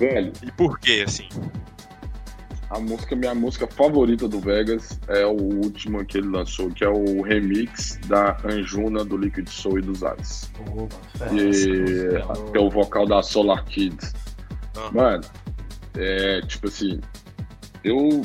Velho, 0.00 0.32
E 0.42 0.50
por 0.52 0.78
quê, 0.80 1.04
assim? 1.06 1.28
a 2.70 2.78
música, 2.78 3.16
minha 3.16 3.34
música 3.34 3.66
favorita 3.66 4.28
do 4.28 4.38
Vegas 4.38 4.98
é 5.08 5.26
o 5.26 5.32
último 5.32 6.04
que 6.04 6.18
ele 6.18 6.28
lançou, 6.28 6.70
que 6.70 6.84
é 6.84 6.88
o 6.88 7.20
remix 7.20 7.98
da 8.06 8.36
Anjuna 8.44 9.04
do 9.04 9.16
Liquid 9.16 9.48
Soul 9.48 9.80
e 9.80 9.82
dos 9.82 10.04
Ares. 10.04 10.50
Mano, 10.68 10.88
E 11.36 12.50
que 12.52 12.56
é 12.56 12.60
o 12.60 12.70
vocal 12.70 13.06
da 13.06 13.22
Solar 13.22 13.64
Kids. 13.64 14.14
Ah. 14.76 14.90
Mano, 14.92 15.24
é 15.96 16.40
tipo 16.42 16.68
assim, 16.68 17.00
eu 17.82 18.22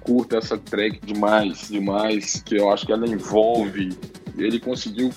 curto 0.00 0.36
essa 0.36 0.56
track 0.56 1.00
demais, 1.04 1.68
demais, 1.68 2.40
que 2.46 2.56
eu 2.56 2.70
acho 2.70 2.86
que 2.86 2.92
ela 2.92 3.06
envolve. 3.06 3.98
Ele 4.38 4.60
conseguiu 4.60 5.10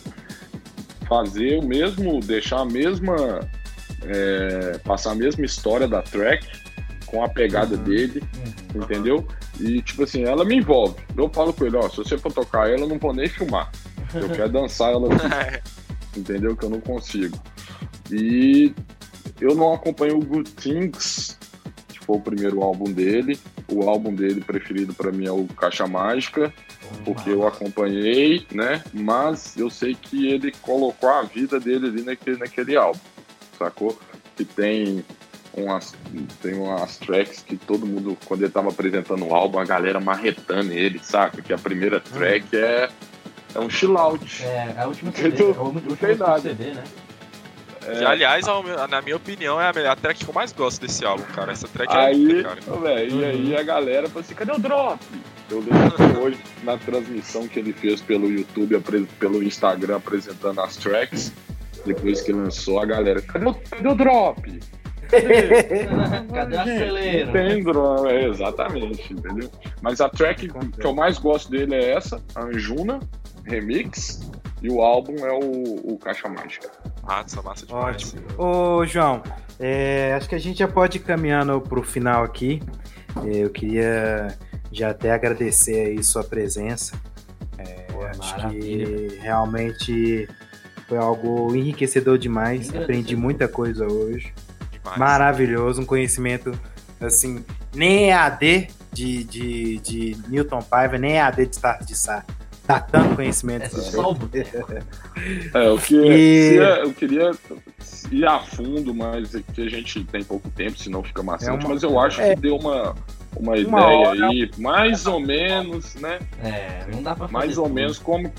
fazer 1.08 1.60
o 1.60 1.64
mesmo, 1.68 2.20
deixar 2.20 2.62
a 2.62 2.66
mesma. 2.66 3.48
É, 4.08 4.78
passar 4.80 5.12
a 5.12 5.16
mesma 5.16 5.46
história 5.46 5.88
da 5.88 6.02
track 6.02 6.46
com 7.06 7.24
a 7.24 7.30
pegada 7.30 7.76
Uhum. 7.76 7.84
dele, 7.84 8.24
Uhum. 8.74 8.84
entendeu? 8.84 9.28
E 9.60 9.82
tipo 9.82 10.04
assim, 10.04 10.24
ela 10.24 10.44
me 10.44 10.56
envolve. 10.56 10.96
Eu 11.16 11.30
falo 11.30 11.54
com 11.54 11.66
ele, 11.66 11.78
ó, 11.78 11.88
se 11.90 11.98
você 11.98 12.18
for 12.18 12.32
tocar 12.34 12.70
ela, 12.70 12.82
eu 12.82 12.88
não 12.90 12.98
vou 13.00 13.14
nem 13.14 13.28
filmar. 13.28 13.72
Eu 14.14 14.30
quero 14.30 14.50
dançar 14.52 14.92
ela 14.92 15.08
aqui 15.14 15.62
entendeu? 16.20 16.56
Que 16.56 16.66
eu 16.66 16.70
não 16.70 16.80
consigo. 16.82 17.38
E 18.12 18.74
eu 19.42 19.54
não 19.56 19.74
acompanho 19.74 20.18
o 20.18 20.24
Good 20.26 20.52
Things, 20.52 21.38
que 21.90 22.00
foi 22.06 22.18
o 22.18 22.22
primeiro 22.22 22.62
álbum 22.64 22.86
dele. 22.92 23.38
O 23.70 23.90
álbum 23.90 24.14
dele 24.14 24.42
preferido 24.42 24.94
pra 24.94 25.12
mim 25.12 25.26
é 25.26 25.32
o 25.32 25.46
Caixa 25.46 25.88
Mágica. 25.88 26.54
porque 27.04 27.32
eu 27.32 27.46
acompanhei, 27.48 28.46
né? 28.54 28.84
Mas 28.94 29.58
eu 29.58 29.70
sei 29.72 29.96
que 29.96 30.28
ele 30.28 30.52
colocou 30.62 31.10
a 31.10 31.24
vida 31.24 31.60
dele 31.60 31.88
ali 31.88 32.02
naquele, 32.04 32.38
naquele 32.38 32.76
álbum, 32.76 33.00
sacou? 33.58 33.98
Que 34.36 34.44
tem 34.46 35.04
umas, 35.54 35.94
tem 36.42 36.54
umas 36.56 36.98
tracks 36.98 37.42
que 37.42 37.56
todo 37.58 37.86
mundo, 37.86 38.18
quando 38.26 38.44
ele 38.44 38.52
tava 38.52 38.70
apresentando 38.70 39.26
o 39.26 39.34
álbum, 39.34 39.60
a 39.60 39.66
galera 39.66 40.00
marretando 40.00 40.72
ele, 40.74 41.00
saca? 41.00 41.42
Que 41.42 41.54
a 41.54 41.58
primeira 41.58 42.00
track 42.00 42.56
é, 42.56 42.90
é 43.54 43.60
um 43.60 43.70
chill 43.70 43.98
out. 43.98 44.44
É, 44.44 44.76
a 44.78 44.88
última 44.88 45.12
CD, 45.12 45.44
a 45.44 45.46
última 45.62 45.82
Não 45.90 45.96
tem 45.96 46.16
nada. 46.16 46.40
CD, 46.42 46.74
né? 46.74 46.84
É, 47.88 48.00
Que, 48.00 48.04
aliás, 48.06 48.46
na 48.90 49.02
minha 49.02 49.16
opinião, 49.16 49.62
é 49.62 49.70
a 49.70 49.74
melhor 49.74 49.96
track 49.96 50.24
que 50.26 50.30
eu 50.30 50.34
mais 50.34 50.52
gosto 50.52 50.82
desse 50.82 51.06
álbum, 51.06 51.24
cara. 51.36 51.52
Essa 51.52 51.68
track 51.68 51.94
é 51.94 51.98
Aí, 51.98 52.16
linda, 52.16 52.44
cara. 52.44 52.60
ô, 52.68 52.80
véi, 52.80 53.10
Uhum. 53.12 53.20
e 53.22 53.26
aí 53.26 53.58
a 53.58 53.64
galera 53.64 54.08
falou 54.08 54.22
assim, 54.22 54.34
cadê 54.34 54.52
o 54.52 54.58
drop? 54.60 55.00
Eu 55.52 55.60
lembro 55.60 56.20
hoje, 56.22 56.40
na 56.64 56.78
transmissão 56.80 57.48
que 57.48 57.60
ele 57.60 57.72
fez 57.72 58.02
pelo 58.02 58.28
YouTube, 58.30 58.82
pelo 59.20 59.44
Instagram, 59.44 59.98
apresentando 59.98 60.60
as 60.62 60.76
tracks, 60.78 61.32
depois 61.86 62.22
que 62.22 62.32
lançou, 62.32 62.80
a 62.80 62.86
galera, 62.86 63.22
cadê 63.22 63.46
o, 63.46 63.54
cadê 63.54 63.88
o 63.88 63.96
drop? 63.96 64.60
Cadê 66.34 66.58
acelero? 66.58 67.26
Não 67.28 67.34
tem 67.34 67.64
drop, 67.64 68.08
é, 68.08 68.28
exatamente, 68.28 69.14
entendeu? 69.14 69.50
Mas 69.80 70.02
a 70.02 70.10
track 70.10 70.48
que 70.48 70.86
eu 70.86 70.96
mais 70.96 71.20
gosto 71.20 71.52
dele 71.52 71.76
é 71.76 71.92
essa, 71.92 72.20
a 72.34 72.44
Anjuna, 72.44 73.00
remix, 73.46 74.20
e 74.64 74.70
o 74.70 74.82
álbum 74.82 75.16
é 75.24 75.32
o, 75.32 75.94
o 75.94 75.98
Caixa 76.00 76.28
Mágica. 76.28 76.72
Massa, 77.04 77.42
massa 77.44 77.68
demais. 77.68 77.96
Ótimo. 77.98 78.24
Ô, 78.38 78.86
João, 78.86 79.22
é, 79.60 80.14
acho 80.16 80.28
que 80.28 80.34
a 80.36 80.40
gente 80.40 80.58
já 80.58 80.68
pode 80.68 80.98
ir 80.98 81.02
caminhando 81.02 81.62
pro 81.62 81.84
final 81.84 82.24
aqui. 82.24 82.60
É, 83.28 83.44
Eu 83.44 83.50
queria 83.52 84.36
já 84.72 84.90
até 84.90 85.12
agradecer 85.12 85.88
aí 85.88 86.04
sua 86.04 86.24
presença. 86.24 87.00
É, 87.60 87.64
Pô, 87.92 88.04
acho 88.06 88.20
maravilha. 88.38 88.86
que 89.10 89.18
realmente 89.20 90.28
foi 90.88 90.98
algo 90.98 91.56
enriquecedor 91.56 92.18
demais. 92.18 92.74
Aprendi 92.76 93.16
muita 93.16 93.48
coisa 93.48 93.86
hoje. 93.86 94.34
Demais. 94.72 94.98
Maravilhoso, 94.98 95.82
um 95.82 95.86
conhecimento 95.86 96.58
assim, 97.02 97.44
nem 97.74 98.10
EAD 98.12 98.68
de, 98.94 99.24
de, 99.24 99.78
de 99.80 100.18
Newton 100.30 100.62
Paiva, 100.62 100.98
nem 100.98 101.14
EAD 101.18 101.46
de 101.48 101.56
Start 101.56 101.84
de 101.86 101.96
Sá. 101.96 102.24
Dá 102.68 102.80
tanto 102.80 103.16
conhecimento. 103.16 103.64
É 103.66 103.70
só 103.70 104.12
o. 104.12 104.18
É, 105.54 105.68
eu, 105.68 105.78
que, 105.78 105.96
E- 105.96 106.58
é- 106.58 106.82
eu 106.84 106.92
queria 106.94 107.32
ir 108.12 108.26
a 108.26 108.40
fundo, 108.40 108.94
mas 108.94 109.36
aqui 109.36 109.68
a 109.68 109.70
gente 109.70 110.04
tem 110.06 110.24
pouco 110.24 110.50
tempo, 110.50 110.78
senão 110.78 111.04
fica 111.04 111.22
maçante. 111.22 111.50
É 111.64 111.68
uma- 111.68 111.74
mas 111.76 111.84
eu 111.84 112.00
acho 112.00 112.22
é. 112.22 112.34
que 112.34 112.42
deu 112.42 112.56
uma, 112.56 112.96
uma, 113.36 113.56
ideia 113.56 113.76
hora. 113.76 114.28
aí, 114.30 114.50
mais 114.58 115.06
ou 115.06 115.20
menos, 115.20 115.94
né? 115.96 116.18
É, 116.44 116.86
não 116.92 117.04
dá 117.04 117.16
pra 117.16 117.28
fazer 117.28 117.34
Mais 117.34 117.58
ou 117.58 117.66
tudo. 117.66 117.76
menos 117.76 118.00
como. 118.00 118.34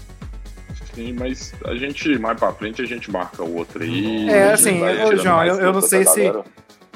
Sim, 0.96 1.14
mas 1.18 1.52
a 1.66 1.74
gente, 1.74 2.18
mais 2.18 2.38
pra 2.40 2.50
frente, 2.52 2.80
a 2.80 2.86
gente 2.86 3.10
marca 3.10 3.42
o 3.44 3.54
outro 3.56 3.82
aí. 3.82 4.28
É, 4.30 4.44
a 4.52 4.56
gente 4.56 4.68
assim, 4.80 5.18
João, 5.22 5.44
eu- 5.44 5.56
eu 5.56 5.72
não 5.74 5.82
sei 5.82 6.04
se- 6.06 6.24
galera. 6.24 6.44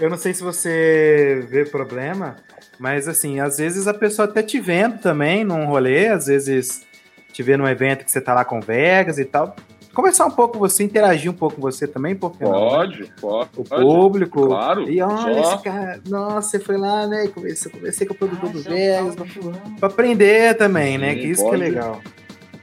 Eu 0.01 0.09
não 0.09 0.17
sei 0.17 0.33
se 0.33 0.43
você 0.43 1.47
vê 1.51 1.67
problema, 1.67 2.37
mas 2.79 3.07
assim, 3.07 3.39
às 3.41 3.59
vezes 3.59 3.87
a 3.87 3.93
pessoa 3.93 4.27
até 4.27 4.43
te 4.43 4.59
vendo 4.59 4.99
também 4.99 5.45
num 5.45 5.67
rolê, 5.67 6.09
às 6.09 6.25
vezes 6.27 6.87
te 7.31 7.43
vê 7.43 7.59
num 7.59 7.69
evento 7.69 8.07
que 8.07 8.11
você 8.11 8.23
tá 8.23 8.33
lá 8.33 8.43
com 8.43 8.59
Vegas 8.61 9.19
e 9.19 9.25
tal. 9.27 9.55
Conversar 9.93 10.25
um 10.25 10.31
pouco 10.31 10.55
com 10.55 10.59
você, 10.61 10.83
interagir 10.85 11.31
um 11.31 11.35
pouco 11.35 11.57
com 11.57 11.61
você 11.63 11.87
também, 11.87 12.15
porque 12.15 12.43
Pode, 12.43 13.13
pode. 13.21 13.51
o 13.59 13.65
público. 13.65 14.47
Claro. 14.47 14.89
E 14.89 15.03
olha, 15.03 15.45
só- 15.45 15.55
esse 15.57 15.63
cara, 15.65 16.01
nossa, 16.09 16.49
você 16.49 16.61
foi 16.61 16.79
lá, 16.79 17.07
né? 17.07 17.27
Conversei, 17.29 17.71
conversei 17.71 18.07
com 18.07 18.15
o 18.15 18.17
produtor 18.17 18.49
Ah, 18.49 18.53
do 18.53 18.63
seu 18.63 18.73
Vegas, 18.73 19.15
fulano. 19.35 19.61
pra 19.79 19.89
aprender 19.91 20.57
também, 20.57 20.97
né? 20.97 21.13
Sim, 21.15 21.21
Que 21.21 21.27
isso 21.27 21.43
pode. 21.43 21.57
que 21.59 21.63
é 21.63 21.69
legal. 21.69 22.01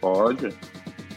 Pode. 0.01 0.49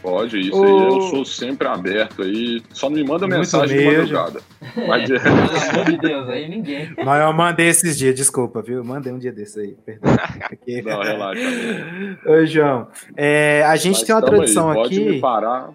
Pode, 0.01 0.39
isso 0.39 0.55
Ô. 0.59 0.63
aí 0.63 0.93
eu 0.95 1.01
sou 1.03 1.23
sempre 1.25 1.67
aberto 1.67 2.23
aí. 2.23 2.61
Só 2.71 2.89
não 2.89 2.95
me 2.97 3.03
manda 3.03 3.27
Muito 3.27 3.37
mensagem 3.39 3.77
de 3.77 3.85
mesmo. 3.85 4.13
madrugada. 4.17 4.41
Mas, 4.87 5.07
Pelo 5.07 5.27
amor 5.29 5.85
de 5.85 5.97
Deus, 5.97 6.29
aí 6.29 6.49
ninguém. 6.49 6.93
Mas 7.05 7.21
eu 7.21 7.33
mandei 7.33 7.67
esses 7.67 7.97
dias, 7.97 8.15
desculpa, 8.15 8.61
viu? 8.61 8.77
Eu 8.77 8.83
mandei 8.83 9.13
um 9.13 9.19
dia 9.19 9.31
desse 9.31 9.59
aí, 9.59 9.75
perdão. 9.85 10.11
Aqui. 10.41 10.81
Não, 10.83 11.01
relaxa. 11.01 11.41
Ô, 12.25 12.45
João, 12.45 12.87
é, 13.15 13.63
a 13.67 13.75
gente 13.75 13.97
mas 13.99 14.03
tem 14.03 14.15
uma 14.15 14.21
tamo 14.21 14.31
aí, 14.33 14.37
tradição 14.39 14.73
pode 14.73 14.95
aqui. 14.99 15.05
me 15.09 15.19
parar. 15.21 15.69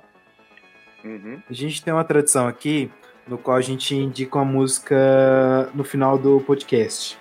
Uhum. 1.05 1.39
A 1.49 1.53
gente 1.53 1.85
tem 1.85 1.95
uma 1.95 2.05
tradição 2.05 2.49
aqui 2.49 2.91
no 3.29 3.39
qual 3.39 3.57
a 3.57 3.61
gente 3.61 3.95
indica 3.95 4.37
uma 4.39 4.45
música 4.45 5.69
no 5.75 5.85
final 5.85 6.19
do 6.19 6.41
podcast. 6.41 7.17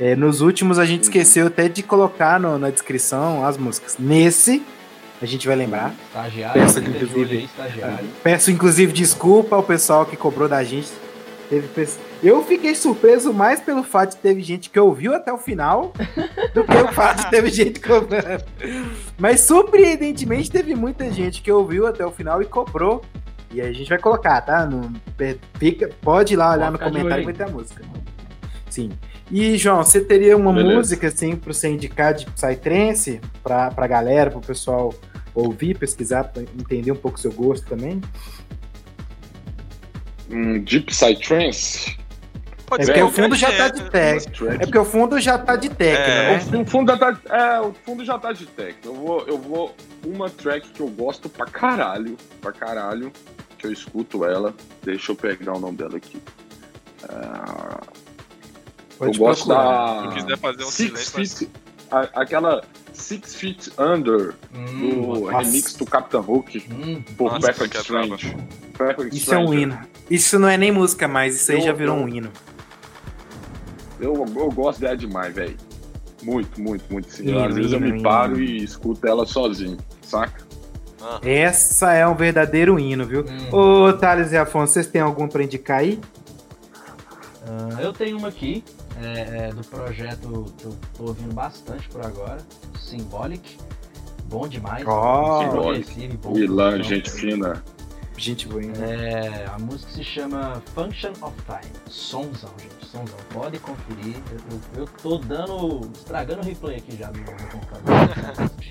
É, 0.00 0.16
nos 0.16 0.40
últimos 0.40 0.78
a 0.78 0.84
gente 0.84 0.98
Uhum. 1.02 1.08
esqueceu 1.10 1.46
até 1.46 1.68
de 1.68 1.82
colocar 1.82 2.40
no- 2.40 2.58
na 2.58 2.70
descrição 2.70 3.44
as 3.46 3.56
músicas. 3.56 3.96
Nesse, 3.98 4.62
a 5.22 5.26
gente 5.26 5.46
vai 5.46 5.56
lembrar. 5.56 5.94
Estagiário, 6.08 6.60
Peço, 6.60 6.78
olho 6.78 6.88
inclusive. 6.88 7.36
aí, 7.36 7.44
estagiário. 7.44 8.08
Peço 8.22 8.50
inclusive 8.50 8.92
desculpa 8.92 9.56
ao 9.56 9.62
pessoal 9.62 10.04
que 10.04 10.16
cobrou 10.16 10.48
da 10.48 10.62
gente. 10.64 10.88
Teve 11.48 11.68
Eu 12.22 12.42
fiquei 12.44 12.74
surpreso 12.74 13.32
mais 13.32 13.60
pelo 13.60 13.82
fato 13.82 14.12
de 14.12 14.16
teve 14.16 14.40
gente 14.40 14.70
que 14.70 14.80
ouviu 14.80 15.14
até 15.14 15.30
o 15.30 15.36
final 15.36 15.92
do 16.54 16.64
que 16.64 16.76
o 16.76 16.88
fato 16.92 17.24
de 17.24 17.30
teve 17.30 17.50
gente 17.50 17.78
cobrando. 17.78 18.42
Mas 19.18 19.42
surpreendentemente 19.42 20.50
teve 20.50 20.74
muita 20.74 21.12
gente 21.12 21.42
que 21.42 21.52
ouviu 21.52 21.86
até 21.86 22.06
o 22.06 22.10
final 22.10 22.40
e 22.40 22.46
cobrou. 22.46 23.02
E 23.52 23.60
aí 23.60 23.68
a 23.68 23.72
gente 23.72 23.90
vai 23.90 23.98
colocar, 23.98 24.40
tá? 24.40 24.64
No, 24.64 24.90
fica, 25.58 25.90
pode 26.00 26.32
ir 26.32 26.36
lá 26.36 26.52
olhar 26.52 26.72
no 26.72 26.78
comentário 26.78 27.18
que 27.26 27.32
vai 27.32 27.34
ter 27.34 27.44
a 27.44 27.54
música. 27.54 27.84
Sim. 28.70 28.90
E, 29.30 29.58
João, 29.58 29.84
você 29.84 30.00
teria 30.00 30.36
uma 30.36 30.52
Beleza. 30.52 30.74
música, 30.74 31.08
assim, 31.08 31.36
pra 31.36 31.52
você 31.52 31.68
indicar 31.68 32.14
de 32.14 32.24
Psytrance 32.26 33.20
pra, 33.42 33.70
pra 33.70 33.86
galera, 33.86 34.30
pro 34.30 34.40
pessoal 34.40 34.94
ouvir, 35.34 35.78
pesquisar, 35.78 36.24
pra 36.24 36.42
entender 36.42 36.92
um 36.92 36.96
pouco 36.96 37.18
o 37.18 37.20
seu 37.20 37.32
gosto 37.32 37.66
também? 37.66 38.00
Hum, 40.30 40.60
Deep 40.60 40.86
Psytrance. 40.86 41.96
É 42.78 42.86
porque 42.86 43.02
o 43.02 43.04
qualquer 43.04 43.22
fundo 43.22 43.36
já 43.36 43.52
tá 43.54 43.68
de 43.68 43.90
tech. 43.90 44.28
É 44.48 44.58
porque 44.60 44.78
o 44.78 44.84
fundo 44.86 45.20
já 45.20 45.38
tá 45.38 45.56
de 45.56 45.68
techno, 45.68 46.04
É. 46.04 46.38
né? 46.38 46.62
O 46.62 46.64
fundo 46.64 46.90
já 46.92 46.98
tá, 46.98 47.20
é, 47.28 47.60
o 47.60 47.74
fundo 47.84 48.02
já 48.04 48.18
tá 48.18 48.32
de 48.32 48.46
techno. 48.46 48.92
Eu 48.92 48.94
vou, 48.94 49.20
eu 49.26 49.38
vou. 49.38 49.76
Uma 50.06 50.30
track 50.30 50.70
que 50.70 50.80
eu 50.80 50.88
gosto 50.88 51.28
pra 51.28 51.44
caralho, 51.44 52.16
pra 52.40 52.50
caralho, 52.50 53.12
que 53.58 53.66
eu 53.66 53.72
escuto 53.72 54.24
ela. 54.24 54.54
Deixa 54.82 55.12
eu 55.12 55.16
pegar 55.16 55.52
o 55.54 55.60
nome 55.60 55.76
dela 55.76 55.98
aqui. 55.98 56.18
Pode 58.98 59.18
eu 59.18 59.24
gosto 59.26 59.46
procurar. 59.46 60.02
da. 60.04 60.08
Se 60.10 60.14
quiser 60.22 60.38
fazer 60.38 60.62
um 60.64 60.70
Six 60.70 61.00
silêncio, 61.00 61.38
Feet. 61.46 61.50
A- 61.92 62.08
aquela 62.22 62.62
Six 62.92 63.34
Feet 63.34 63.70
Under 63.78 64.34
Hum, 64.54 64.64
do 64.90 65.20
nossa. 65.30 65.38
remix 65.38 65.74
do 65.74 65.86
Captain 65.86 66.20
Hook 66.20 66.64
hum, 66.70 67.02
por 67.16 67.32
Nossa, 67.32 67.46
Perfect 67.46 67.76
é. 67.76 67.80
Strange. 67.80 68.36
Perfect 68.76 69.16
Isso 69.16 69.32
é 69.34 69.38
um 69.38 69.42
Stranger. 69.46 69.62
hino. 69.62 69.78
Isso 70.10 70.38
não 70.38 70.48
é 70.48 70.56
nem 70.56 70.72
música 70.72 71.06
mais, 71.08 71.36
isso 71.36 71.52
aí 71.52 71.58
Eu- 71.58 71.64
já 71.64 71.72
virou 71.72 71.96
eu- 71.96 72.02
um 72.04 72.08
hino. 72.08 72.30
Eu, 74.00 74.14
eu 74.14 74.50
gosto 74.50 74.80
dela 74.80 74.96
demais, 74.96 75.32
velho. 75.34 75.56
Muito, 76.22 76.60
muito, 76.60 76.84
muito. 76.92 77.10
Sim. 77.10 77.28
Hino, 77.28 77.44
Às 77.44 77.54
vezes 77.54 77.72
eu 77.72 77.78
hino, 77.78 77.86
me 77.88 77.94
hino. 77.94 78.02
paro 78.02 78.40
e 78.40 78.62
escuto 78.62 79.06
ela 79.06 79.24
sozinho, 79.26 79.76
saca? 80.02 80.42
Ah, 81.00 81.18
Essa 81.22 81.92
é 81.94 82.06
um 82.06 82.14
verdadeiro 82.14 82.78
hino, 82.78 83.04
viu? 83.06 83.24
Hum. 83.28 83.56
Ô, 83.56 83.92
Thales 83.92 84.30
e 84.32 84.36
Afonso, 84.36 84.72
vocês 84.74 84.86
têm 84.86 85.00
algum 85.00 85.26
pra 85.28 85.42
indicar 85.42 85.78
aí? 85.80 85.98
Ah, 87.46 87.82
eu 87.82 87.92
tenho 87.92 88.16
uma 88.18 88.28
aqui, 88.28 88.62
é, 89.04 89.48
é, 89.48 89.52
do 89.52 89.64
projeto 89.64 90.52
que 90.56 90.64
eu 90.64 90.78
tô 90.96 91.04
ouvindo 91.04 91.34
bastante 91.34 91.88
por 91.88 92.04
agora, 92.04 92.38
Symbolic. 92.78 93.58
Bom 94.26 94.48
demais. 94.48 94.84
Progressivo 94.84 96.14
e 96.14 96.16
bom. 96.16 96.36
Ilan, 96.36 96.70
produção. 96.70 96.96
gente 96.96 97.10
fina. 97.10 97.62
Gente 98.16 98.46
boa, 98.46 98.62
hein? 98.62 98.72
É, 98.80 99.46
a 99.46 99.58
música 99.58 99.90
se 99.90 100.04
chama 100.04 100.62
Function 100.74 101.12
of 101.22 101.34
Time. 101.44 101.72
Sonzão, 101.88 102.50
gente. 102.58 102.86
Sonzão. 102.86 103.16
Pode 103.32 103.58
conferir. 103.58 104.16
Eu, 104.30 104.38
eu, 104.50 104.80
eu 104.82 104.86
tô 105.02 105.18
dando. 105.18 105.90
estragando 105.94 106.40
o 106.40 106.44
replay 106.44 106.76
aqui 106.76 106.96
já 106.96 107.10
no, 107.10 107.18
no 107.18 107.48
computador. 107.50 107.90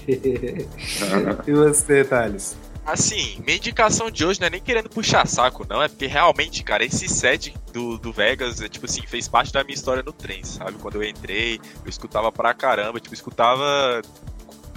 e 1.48 1.52
você, 1.52 2.04
Thales? 2.06 2.56
Assim, 2.86 3.40
minha 3.46 3.58
indicação 3.58 4.10
de 4.10 4.26
hoje 4.26 4.40
não 4.40 4.48
é 4.48 4.50
nem 4.50 4.62
querendo 4.62 4.90
puxar 4.90 5.28
saco, 5.28 5.66
não. 5.70 5.82
É 5.82 5.88
porque 5.88 6.08
realmente, 6.08 6.64
cara, 6.64 6.84
esse 6.84 7.08
set 7.08 7.54
do, 7.72 7.98
do 7.98 8.12
Vegas, 8.12 8.60
é, 8.60 8.68
tipo 8.68 8.86
assim, 8.86 9.02
fez 9.06 9.28
parte 9.28 9.54
da 9.54 9.64
minha 9.64 9.76
história 9.76 10.02
no 10.04 10.12
trem, 10.12 10.44
sabe? 10.44 10.74
Quando 10.80 10.96
eu 10.96 11.04
entrei, 11.04 11.60
eu 11.84 11.90
escutava 11.90 12.32
pra 12.32 12.54
caramba, 12.54 13.00
tipo, 13.00 13.14
escutava. 13.14 14.02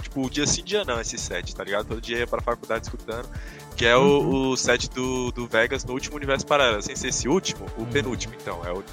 Tipo, 0.03 0.29
dia 0.29 0.45
sim, 0.45 0.63
dia 0.63 0.85
não, 0.85 1.01
esse 1.01 1.17
set, 1.17 1.53
tá 1.55 1.63
ligado? 1.63 1.87
Todo 1.87 1.99
dia 1.99 2.19
ia 2.19 2.27
pra 2.27 2.41
faculdade 2.41 2.85
escutando. 2.85 3.27
Que 3.75 3.85
é 3.85 3.97
o, 3.97 4.51
o 4.51 4.55
set 4.55 4.89
do, 4.91 5.31
do 5.31 5.47
Vegas 5.47 5.83
no 5.83 5.91
último 5.93 6.15
universo 6.15 6.45
paralelo. 6.45 6.81
Sem 6.81 6.95
ser 6.95 7.07
esse 7.09 7.27
último, 7.27 7.65
o 7.75 7.81
Uhum. 7.81 7.85
penúltimo, 7.87 8.33
então. 8.39 8.61
É 8.65 8.71
o, 8.71 8.83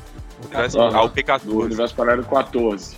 universo, 0.47 0.81
Aham. 0.81 0.97
ah, 0.97 1.03
o 1.05 1.09
Do 1.09 1.15
P14. 1.15 1.65
Universo 1.65 1.95
Paralelo 1.95 2.27
14. 2.27 2.97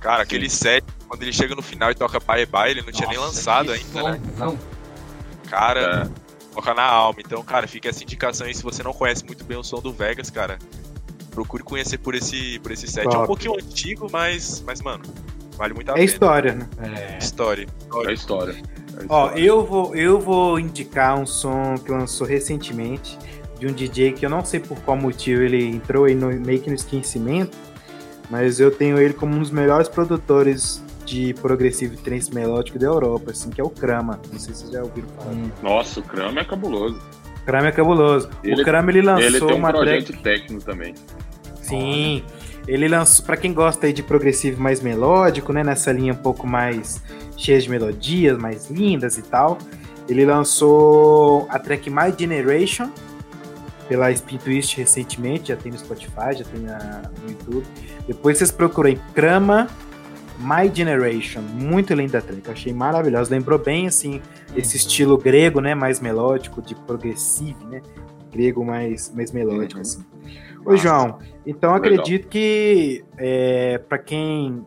Cara, 0.00 0.22
aquele 0.22 0.48
set, 0.48 0.82
quando 1.08 1.22
ele 1.22 1.32
chega 1.32 1.54
no 1.54 1.60
final 1.60 1.90
e 1.90 1.94
toca 1.94 2.18
Bye 2.20 2.46
Bye, 2.46 2.70
ele 2.70 2.82
não 2.82 2.92
tinha 2.92 3.08
nem 3.08 3.18
Nossa, 3.18 3.36
lançado 3.36 3.72
ainda, 3.72 4.02
né? 4.02 4.20
sonzão. 4.30 4.58
Cara, 5.50 6.10
toca 6.54 6.72
na 6.72 6.84
alma. 6.84 7.18
Então, 7.24 7.42
cara, 7.42 7.66
fica 7.66 7.88
essa 7.88 8.02
indicação 8.02 8.46
aí. 8.46 8.54
Se 8.54 8.62
você 8.62 8.82
não 8.82 8.92
conhece 8.92 9.24
muito 9.26 9.44
bem 9.44 9.58
o 9.58 9.62
som 9.64 9.80
do 9.80 9.92
Vegas, 9.92 10.30
cara, 10.30 10.58
procure 11.32 11.62
conhecer 11.62 11.98
por 11.98 12.14
esse, 12.14 12.58
por 12.60 12.70
esse 12.72 12.86
set. 12.86 13.04
É 13.04 13.08
um 13.08 13.12
Top. 13.12 13.26
pouquinho 13.26 13.54
antigo, 13.54 14.06
mas, 14.10 14.62
mas 14.66 14.80
mano, 14.80 15.02
Vale 15.56 15.74
muito 15.74 15.90
a 15.90 15.92
É 15.92 15.94
pena. 15.96 16.04
história, 16.06 16.54
né? 16.54 16.68
É. 16.78 17.18
História. 17.18 17.66
É 18.06 18.12
história. 18.14 18.52
É 18.52 19.04
Ó, 19.08 19.26
história. 19.26 19.40
eu 19.44 19.66
vou, 19.66 19.94
eu 19.94 20.18
vou 20.18 20.58
indicar 20.58 21.18
um 21.18 21.26
som 21.26 21.74
que 21.76 21.90
lançou 21.90 22.26
recentemente 22.26 23.18
de 23.58 23.66
um 23.66 23.72
DJ 23.72 24.12
que 24.12 24.24
eu 24.24 24.30
não 24.30 24.42
sei 24.42 24.58
por 24.58 24.78
qual 24.80 24.96
motivo 24.96 25.42
ele 25.42 25.62
entrou 25.66 26.06
aí 26.06 26.14
no, 26.14 26.28
meio 26.28 26.62
que 26.62 26.70
no 26.70 26.74
esquecimento, 26.76 27.58
mas 28.30 28.58
eu 28.58 28.70
tenho 28.70 28.98
ele 28.98 29.12
como 29.12 29.34
um 29.36 29.38
dos 29.40 29.50
melhores 29.50 29.86
produtores 29.86 30.82
de 31.10 31.34
progressivo 31.34 31.94
e 31.94 31.96
trance 31.96 32.32
melódico 32.32 32.78
da 32.78 32.86
Europa, 32.86 33.32
assim, 33.32 33.50
que 33.50 33.60
é 33.60 33.64
o 33.64 33.68
Krama. 33.70 34.20
Não 34.32 34.38
sei 34.38 34.54
se 34.54 34.60
vocês 34.60 34.70
já 34.72 34.82
ouviram 34.82 35.08
falar. 35.16 35.32
Hum, 35.32 35.50
Nossa, 35.62 35.98
o 36.00 36.02
Krama 36.04 36.40
é 36.40 36.44
cabuloso. 36.44 37.00
O 37.42 37.44
Krama 37.44 37.66
é 37.68 37.72
cabuloso. 37.72 38.30
Ele- 38.44 38.62
o 38.62 38.64
Krama 38.64 38.90
ele 38.90 39.02
lançou 39.02 39.24
Ele 39.26 39.40
tem 39.40 39.52
um 39.52 39.56
uma 39.56 39.72
projeto 39.72 40.06
track. 40.06 40.22
técnico 40.22 40.64
também. 40.64 40.94
Sim. 41.62 42.22
Ele 42.68 42.86
lançou, 42.88 43.24
pra 43.24 43.36
quem 43.36 43.52
gosta 43.52 43.86
aí 43.86 43.92
de 43.92 44.02
progressivo 44.02 44.62
mais 44.62 44.80
melódico, 44.80 45.52
né, 45.52 45.64
nessa 45.64 45.90
linha 45.90 46.12
um 46.12 46.16
pouco 46.16 46.46
mais 46.46 47.02
cheia 47.36 47.60
de 47.60 47.68
melodias, 47.68 48.38
mais 48.38 48.70
lindas 48.70 49.16
e 49.18 49.22
tal, 49.22 49.58
ele 50.08 50.24
lançou 50.24 51.46
a 51.50 51.58
track 51.58 51.90
My 51.90 52.14
Generation 52.16 52.90
pela 53.88 54.12
Spin 54.12 54.36
Twist 54.38 54.76
recentemente, 54.76 55.48
já 55.48 55.56
tem 55.56 55.72
no 55.72 55.78
Spotify, 55.78 56.36
já 56.38 56.44
tem 56.44 56.60
na- 56.60 57.02
no 57.24 57.30
YouTube. 57.30 57.66
Depois 58.06 58.38
vocês 58.38 58.52
procurem 58.52 59.00
Krama 59.14 59.66
My 60.40 60.70
Generation, 60.74 61.40
muito 61.42 61.92
linda 61.94 62.18
a 62.18 62.22
track, 62.22 62.50
achei 62.50 62.72
maravilhosa, 62.72 63.30
lembrou 63.30 63.58
bem 63.58 63.86
assim 63.86 64.20
esse 64.56 64.76
estilo 64.76 65.16
grego, 65.18 65.60
né, 65.60 65.74
mais 65.74 66.00
melódico 66.00 66.60
de 66.62 66.74
progressive, 66.74 67.62
né? 67.66 67.82
Grego 68.32 68.64
mais 68.64 69.12
mais 69.14 69.32
melódico 69.32 69.74
Uhum. 69.76 69.80
assim. 69.82 70.04
Ô, 70.64 70.76
João, 70.76 71.18
então 71.46 71.72
Legal. 71.72 71.76
acredito 71.94 72.28
que 72.28 73.04
é, 73.18 73.78
para 73.78 73.98
quem 73.98 74.64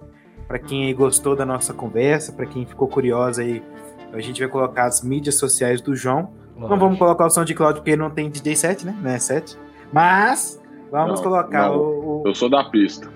para 0.48 0.60
quem 0.60 0.86
aí 0.86 0.94
gostou 0.94 1.36
da 1.36 1.46
nossa 1.46 1.74
conversa, 1.74 2.32
para 2.34 2.46
quem 2.46 2.66
ficou 2.66 2.88
curioso 2.88 3.42
aí, 3.42 3.64
a 4.12 4.20
gente 4.20 4.40
vai 4.42 4.50
colocar 4.50 4.86
as 4.86 5.02
mídias 5.02 5.36
sociais 5.36 5.82
do 5.82 5.96
João. 5.96 6.30
Não 6.56 6.64
lógico. 6.68 6.80
vamos 6.80 7.00
colocar 7.00 7.26
o 7.26 7.30
som 7.30 7.44
de 7.44 7.56
Cláudio 7.56 7.82
porque 7.82 7.92
ele 7.92 8.02
não 8.02 8.10
tem 8.12 8.30
DJ 8.30 8.56
set, 8.56 8.86
né? 8.86 8.96
Não 9.02 9.10
é 9.10 9.18
set. 9.18 9.58
Mas 9.92 10.62
vamos 10.92 11.16
Não, 11.20 11.24
colocar 11.24 11.70
não. 11.70 11.78
o, 11.78 12.22
o 12.22 12.28
Eu 12.28 12.36
sou 12.36 12.50
da 12.50 12.64
pista. 12.66 13.10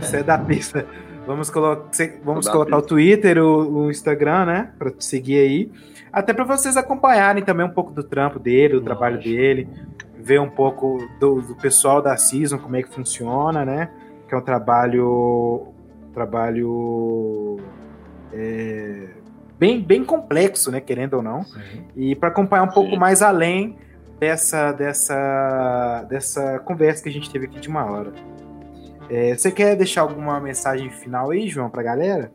você 0.00 0.18
é 0.18 0.22
da 0.22 0.38
pista. 0.38 0.86
Vamos, 1.28 1.50
colo 1.50 1.84
vamos 2.24 2.48
colocar 2.48 2.78
o. 2.78 2.80
Twitter, 2.80 3.36
o, 3.36 3.84
o 3.84 3.90
Instagram, 3.90 4.46
né? 4.46 4.72
Pra 4.78 4.90
te 4.90 5.04
seguir 5.04 5.38
aí. 5.38 5.72
Até 6.10 6.32
para 6.32 6.42
vocês 6.42 6.74
acompanharem 6.74 7.44
também 7.44 7.66
um 7.66 7.70
pouco 7.70 7.92
do 7.92 8.02
trampo 8.02 8.38
dele, 8.38 8.74
do 8.74 8.80
trabalho 8.80 9.16
Lógico. 9.16 9.36
dele, 9.36 9.68
ver 10.18 10.40
um 10.40 10.48
pouco 10.48 11.06
do, 11.20 11.42
do 11.42 11.54
pessoal 11.56 12.00
da 12.00 12.16
Season, 12.16 12.56
como 12.56 12.76
é 12.76 12.82
que 12.82 12.88
funciona, 12.88 13.62
né? 13.62 13.90
Que 14.26 14.34
é 14.34 14.38
um 14.38 14.40
trabalho. 14.40 15.68
Trabalho. 16.14 17.58
é, 18.32 19.08
bem, 19.58 19.82
bem 19.82 20.02
complexo, 20.02 20.70
né? 20.70 20.80
Querendo 20.80 21.12
ou 21.18 21.22
não. 21.22 21.42
Sim. 21.42 21.84
E 21.94 22.16
para 22.16 22.30
acompanhar 22.30 22.62
um 22.62 22.72
pouco 22.72 22.92
Sim. 22.92 22.98
mais 22.98 23.20
além 23.20 23.76
dessa, 24.18 24.72
dessa, 24.72 26.06
dessa 26.08 26.58
conversa 26.60 27.02
que 27.02 27.10
a 27.10 27.12
gente 27.12 27.30
teve 27.30 27.44
aqui 27.44 27.60
de 27.60 27.68
uma 27.68 27.84
hora. 27.84 28.14
É, 29.08 29.34
você 29.34 29.50
quer 29.50 29.76
deixar 29.76 30.02
alguma 30.02 30.38
mensagem 30.40 30.90
final 30.90 31.30
aí, 31.30 31.48
João, 31.48 31.70
pra 31.70 31.82
galera? 31.82 32.30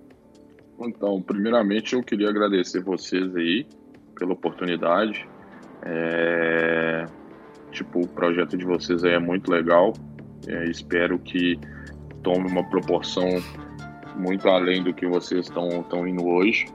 Então, 0.79 1.21
primeiramente 1.21 1.93
eu 1.93 2.03
queria 2.03 2.29
agradecer 2.29 2.81
vocês 2.81 3.35
aí 3.35 3.65
pela 4.15 4.33
oportunidade. 4.33 5.27
É, 5.83 7.05
Tipo, 7.73 8.01
o 8.01 8.07
projeto 8.07 8.55
de 8.55 8.63
vocês 8.63 9.03
aí 9.03 9.13
é 9.13 9.19
muito 9.19 9.51
legal. 9.51 9.93
É, 10.47 10.65
espero 10.65 11.17
que 11.17 11.59
tome 12.21 12.47
uma 12.47 12.63
proporção 12.63 13.27
muito 14.15 14.47
além 14.47 14.83
do 14.83 14.93
que 14.93 15.07
vocês 15.07 15.47
estão 15.47 16.07
indo 16.07 16.25
hoje. 16.25 16.67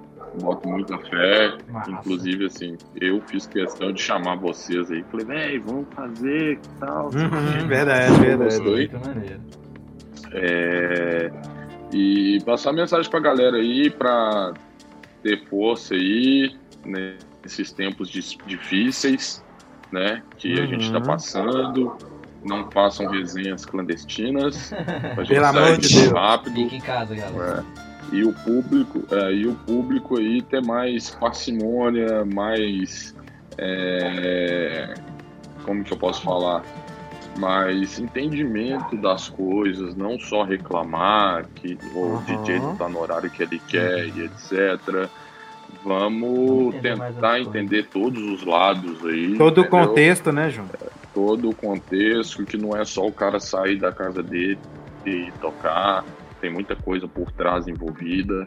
Boto 0.43 0.69
muita 0.69 0.99
fé. 0.99 1.57
Massa. 1.69 1.91
Inclusive, 1.91 2.47
assim, 2.47 2.77
eu 3.01 3.23
fiz 3.29 3.47
questão 3.47 3.93
de 3.93 4.03
chamar 4.03 4.37
vocês 4.37 4.91
aí. 4.91 5.05
Falei, 5.05 5.27
véi, 5.27 5.59
vamos 5.61 5.87
fazer, 5.95 6.59
que 6.59 6.69
tal? 6.81 7.07
Uhum, 7.07 7.69
verdade, 7.69 8.21
verdade. 8.21 8.57
Gostou? 8.57 8.73
Muito 8.73 9.01
maneiro. 9.07 9.41
É, 10.33 11.31
e 11.93 12.39
passar 12.45 12.73
mensagem 12.73 13.11
pra 13.11 13.21
galera 13.21 13.57
aí 13.57 13.91
pra 13.91 14.53
ter 15.23 15.45
força 15.49 15.95
aí 15.95 16.55
né, 16.85 17.15
nesses 17.43 17.73
tempos 17.73 18.09
difíceis, 18.11 19.43
né? 19.91 20.23
Que 20.37 20.61
a 20.61 20.67
gente 20.67 20.91
tá 20.93 20.99
Uhum. 20.99 21.05
passando. 21.05 21.97
Não 22.45 22.71
façam 22.71 23.07
resenhas 23.09 23.65
clandestinas. 23.65 24.73
A 24.73 25.23
gente 25.25 25.29
Pelo 25.29 25.45
sai 25.47 25.57
amor 25.65 25.79
de 25.79 25.95
Deus. 25.95 26.13
rápido. 26.13 26.55
Fica 26.55 26.77
em 26.77 26.81
casa, 26.81 27.15
galera. 27.15 27.65
É. 28.13 28.15
E 28.15 28.25
o 28.25 28.33
público, 28.33 29.03
é, 29.15 29.33
e 29.35 29.47
o 29.47 29.55
público 29.55 30.19
aí 30.19 30.41
ter 30.43 30.63
mais 30.65 31.11
parcimônia, 31.11 32.25
mais 32.25 33.15
é, 33.59 34.95
como 35.65 35.83
que 35.85 35.93
eu 35.93 35.99
posso 35.99 36.23
falar? 36.23 36.63
Mais 37.39 37.99
entendimento 37.99 38.97
das 38.97 39.29
coisas, 39.29 39.95
não 39.95 40.19
só 40.19 40.43
reclamar 40.43 41.47
que 41.55 41.79
o 41.95 41.99
Uhum. 42.01 42.23
DJ 42.25 42.59
não 42.59 42.77
tá 42.77 42.89
no 42.89 43.01
horário 43.01 43.31
que 43.31 43.43
ele 43.43 43.61
quer 43.69 44.09
e 44.09 44.25
etc. 44.25 45.09
Vamos 45.85 46.75
entender 46.75 46.99
tentar 46.99 47.41
entender 47.41 47.87
todos 47.89 48.23
os 48.23 48.45
lados 48.45 49.05
aí. 49.07 49.37
Todo 49.37 49.59
o 49.59 49.61
entendeu? 49.63 49.87
contexto, 49.87 50.33
né, 50.33 50.51
João? 50.51 50.69
todo 51.15 51.51
o 51.51 51.55
contexto, 51.55 52.45
que 52.45 52.57
não 52.57 52.77
é 52.77 52.85
só 52.85 53.07
o 53.07 53.13
cara 53.13 53.41
sair 53.41 53.77
da 53.79 53.91
casa 53.91 54.23
dele 54.23 54.59
e 55.05 55.33
tocar, 55.41 56.05
tem 56.41 56.53
muita 56.53 56.77
coisa 56.77 57.09
por 57.09 57.33
trás 57.33 57.67
envolvida 57.67 58.47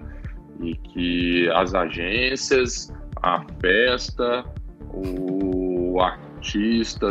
e 0.61 0.75
que 0.75 1.49
as 1.51 1.73
agências, 1.73 2.93
a 3.21 3.43
festa, 3.59 4.45
o 4.93 5.99
artista, 6.01 6.30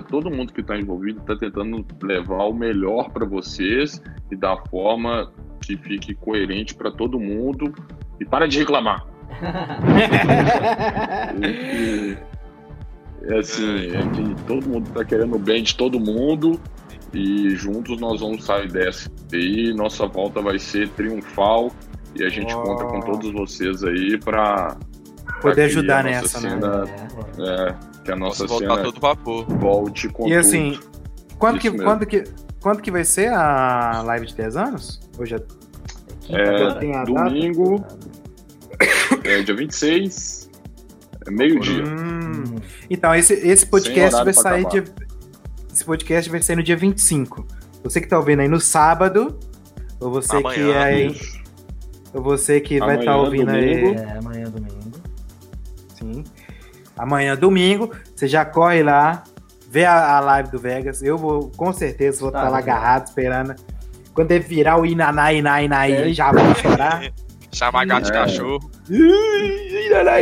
todo 0.08 0.30
mundo 0.30 0.52
que 0.52 0.60
está 0.60 0.76
envolvido 0.78 1.20
está 1.20 1.36
tentando 1.36 1.84
levar 2.02 2.44
o 2.44 2.52
melhor 2.54 3.10
para 3.10 3.24
vocês 3.24 4.02
e 4.30 4.36
da 4.36 4.56
forma 4.70 5.30
que 5.60 5.76
fique 5.76 6.14
coerente 6.14 6.74
para 6.74 6.90
todo 6.90 7.18
mundo 7.20 7.72
e 8.20 8.24
para 8.24 8.48
de 8.48 8.58
reclamar. 8.58 9.06
E- 11.42 12.16
É 13.22 13.38
assim, 13.38 13.94
é 13.94 14.00
que 14.14 14.34
todo 14.46 14.66
mundo 14.66 14.90
tá 14.92 15.04
querendo 15.04 15.36
o 15.36 15.38
bem 15.38 15.62
de 15.62 15.76
todo 15.76 16.00
mundo 16.00 16.58
e 17.12 17.50
juntos 17.50 18.00
nós 18.00 18.20
vamos 18.20 18.44
sair 18.44 18.70
dessa. 18.72 19.10
E 19.32 19.74
nossa 19.74 20.06
volta 20.06 20.40
vai 20.40 20.58
ser 20.58 20.88
triunfal 20.90 21.70
e 22.18 22.24
a 22.24 22.28
gente 22.30 22.54
Oh. 22.54 22.62
conta 22.62 22.84
com 22.86 23.00
todos 23.00 23.30
vocês 23.32 23.84
aí 23.84 24.18
para 24.18 24.76
Poder 25.42 25.64
ajudar 25.64 26.02
nessa, 26.04 26.40
né? 26.40 26.50
cena, 26.50 26.84
É, 27.38 27.70
é, 27.70 27.74
que 28.10 28.14
a 28.14 28.16
nossa 28.16 28.46
Posso 28.46 28.58
voltar 28.60 28.74
cena 28.76 28.82
todo 28.84 29.00
vapor. 29.00 29.44
volte 29.46 30.08
com 30.08 30.28
E 30.28 30.34
assim, 30.34 30.72
tudo. 30.72 30.90
quando 31.38 31.58
que, 31.58 31.70
mesmo. 31.70 31.84
quando, 31.84 32.06
que, 32.06 32.24
quando 32.60 32.82
que 32.82 32.90
vai 32.90 33.04
ser 33.04 33.32
a 33.32 34.02
live 34.04 34.26
de 34.26 34.34
10 34.36 34.56
anos? 34.56 35.00
Hoje 35.18 35.34
é 35.34 35.40
É, 36.32 36.74
tem 36.74 36.94
a 36.94 37.04
domingo, 37.04 37.84
é, 39.24 39.42
dia 39.42 39.54
26, 39.54 40.50
é 41.26 41.30
meio-dia. 41.30 41.84
Hum. 41.84 42.56
Então, 42.88 43.14
esse, 43.14 43.34
esse 43.34 43.66
podcast 43.66 44.24
vai 44.24 44.32
sair 44.32 44.60
acabar. 44.66 44.82
dia. 44.82 44.84
Esse 45.72 45.84
podcast 45.84 46.30
vai 46.30 46.42
sair 46.42 46.56
no 46.56 46.62
dia 46.62 46.76
25. 46.76 47.46
Você 47.84 48.00
que 48.00 48.08
tá 48.08 48.18
ouvindo 48.18 48.40
aí 48.40 48.48
no 48.48 48.60
sábado, 48.60 49.38
ou 50.00 50.10
você 50.10 50.36
que 50.42 50.60
Amanhã. 50.60 50.74
é 50.74 50.82
aí, 50.82 51.06
Isso. 51.12 51.40
ou 52.12 52.22
você 52.22 52.60
que 52.60 52.78
vai 52.78 52.98
estar 52.98 53.12
Amanhã, 53.12 53.24
ouvindo 53.26 53.50
aí. 53.50 53.80
domingo. 53.80 53.98
É, 54.00 54.18
amanhã 54.18 54.29
é. 54.29 54.29
Amanhã, 57.02 57.36
domingo, 57.36 57.90
você 58.14 58.28
já 58.28 58.44
corre 58.44 58.82
lá, 58.82 59.22
vê 59.70 59.84
a, 59.84 60.16
a 60.16 60.20
live 60.20 60.50
do 60.50 60.58
Vegas. 60.58 61.02
Eu 61.02 61.16
vou, 61.16 61.50
com 61.56 61.72
certeza, 61.72 62.20
vou 62.20 62.28
estar 62.28 62.42
Tá, 62.42 62.48
lá 62.48 62.56
né? 62.58 62.62
agarrado, 62.62 63.06
esperando. 63.06 63.54
Quando 64.14 64.30
ele 64.32 64.44
virar 64.44 64.78
o 64.78 64.84
Inaná, 64.84 65.32
Iná, 65.32 65.62
Iná, 65.62 65.88
É. 65.88 66.12
já 66.12 66.30
vou 66.32 66.54
chorar. 66.56 67.02
Chamar 67.52 67.84
gato 67.86 68.04
de 68.04 68.10
É. 68.10 68.14
cachorro. 68.14 68.70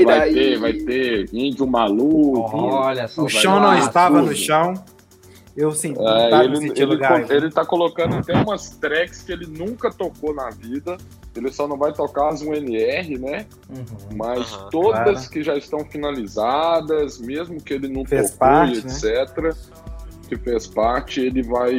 Vai 0.04 0.32
ter, 0.32 0.58
vai 0.58 0.72
ter 0.72 1.28
índio 1.32 1.66
maluco. 1.66 2.56
Olha 2.56 3.06
só. 3.08 3.22
O 3.24 3.28
chão 3.28 3.58
lá, 3.58 3.72
não 3.74 3.78
estava 3.78 4.18
tudo. 4.20 4.30
no 4.30 4.36
chão. 4.36 4.74
Eu 5.56 5.72
sim, 5.72 5.94
É, 5.98 6.44
ele, 6.44 6.68
ele, 6.70 6.84
lugar. 6.86 7.24
co- 7.26 7.32
ele 7.32 7.50
tá 7.50 7.64
colocando 7.66 8.16
até 8.16 8.32
umas 8.34 8.70
tracks 8.70 9.22
que 9.22 9.32
ele 9.32 9.46
nunca 9.46 9.90
tocou 9.90 10.32
na 10.34 10.50
vida. 10.50 10.96
Ele 11.38 11.50
só 11.52 11.66
não 11.68 11.76
vai 11.76 11.92
tocar 11.92 12.28
as 12.28 12.42
UNR, 12.42 13.18
né? 13.18 13.46
Uhum. 13.70 13.84
Mas 14.16 14.52
Aham. 14.52 14.68
todas 14.70 15.02
Claro. 15.14 15.30
que 15.30 15.42
já 15.42 15.56
estão 15.56 15.80
finalizadas, 15.86 17.18
mesmo 17.18 17.60
que 17.62 17.74
ele 17.74 17.88
não 17.88 18.04
Fez 18.04 18.30
tocou, 18.30 18.38
parte, 18.38 18.78
e 18.78 18.84
né? 18.84 18.92
etc. 19.22 19.54
Que 20.28 20.36
fez 20.36 20.66
parte, 20.66 21.20
ele 21.20 21.42
vai. 21.42 21.74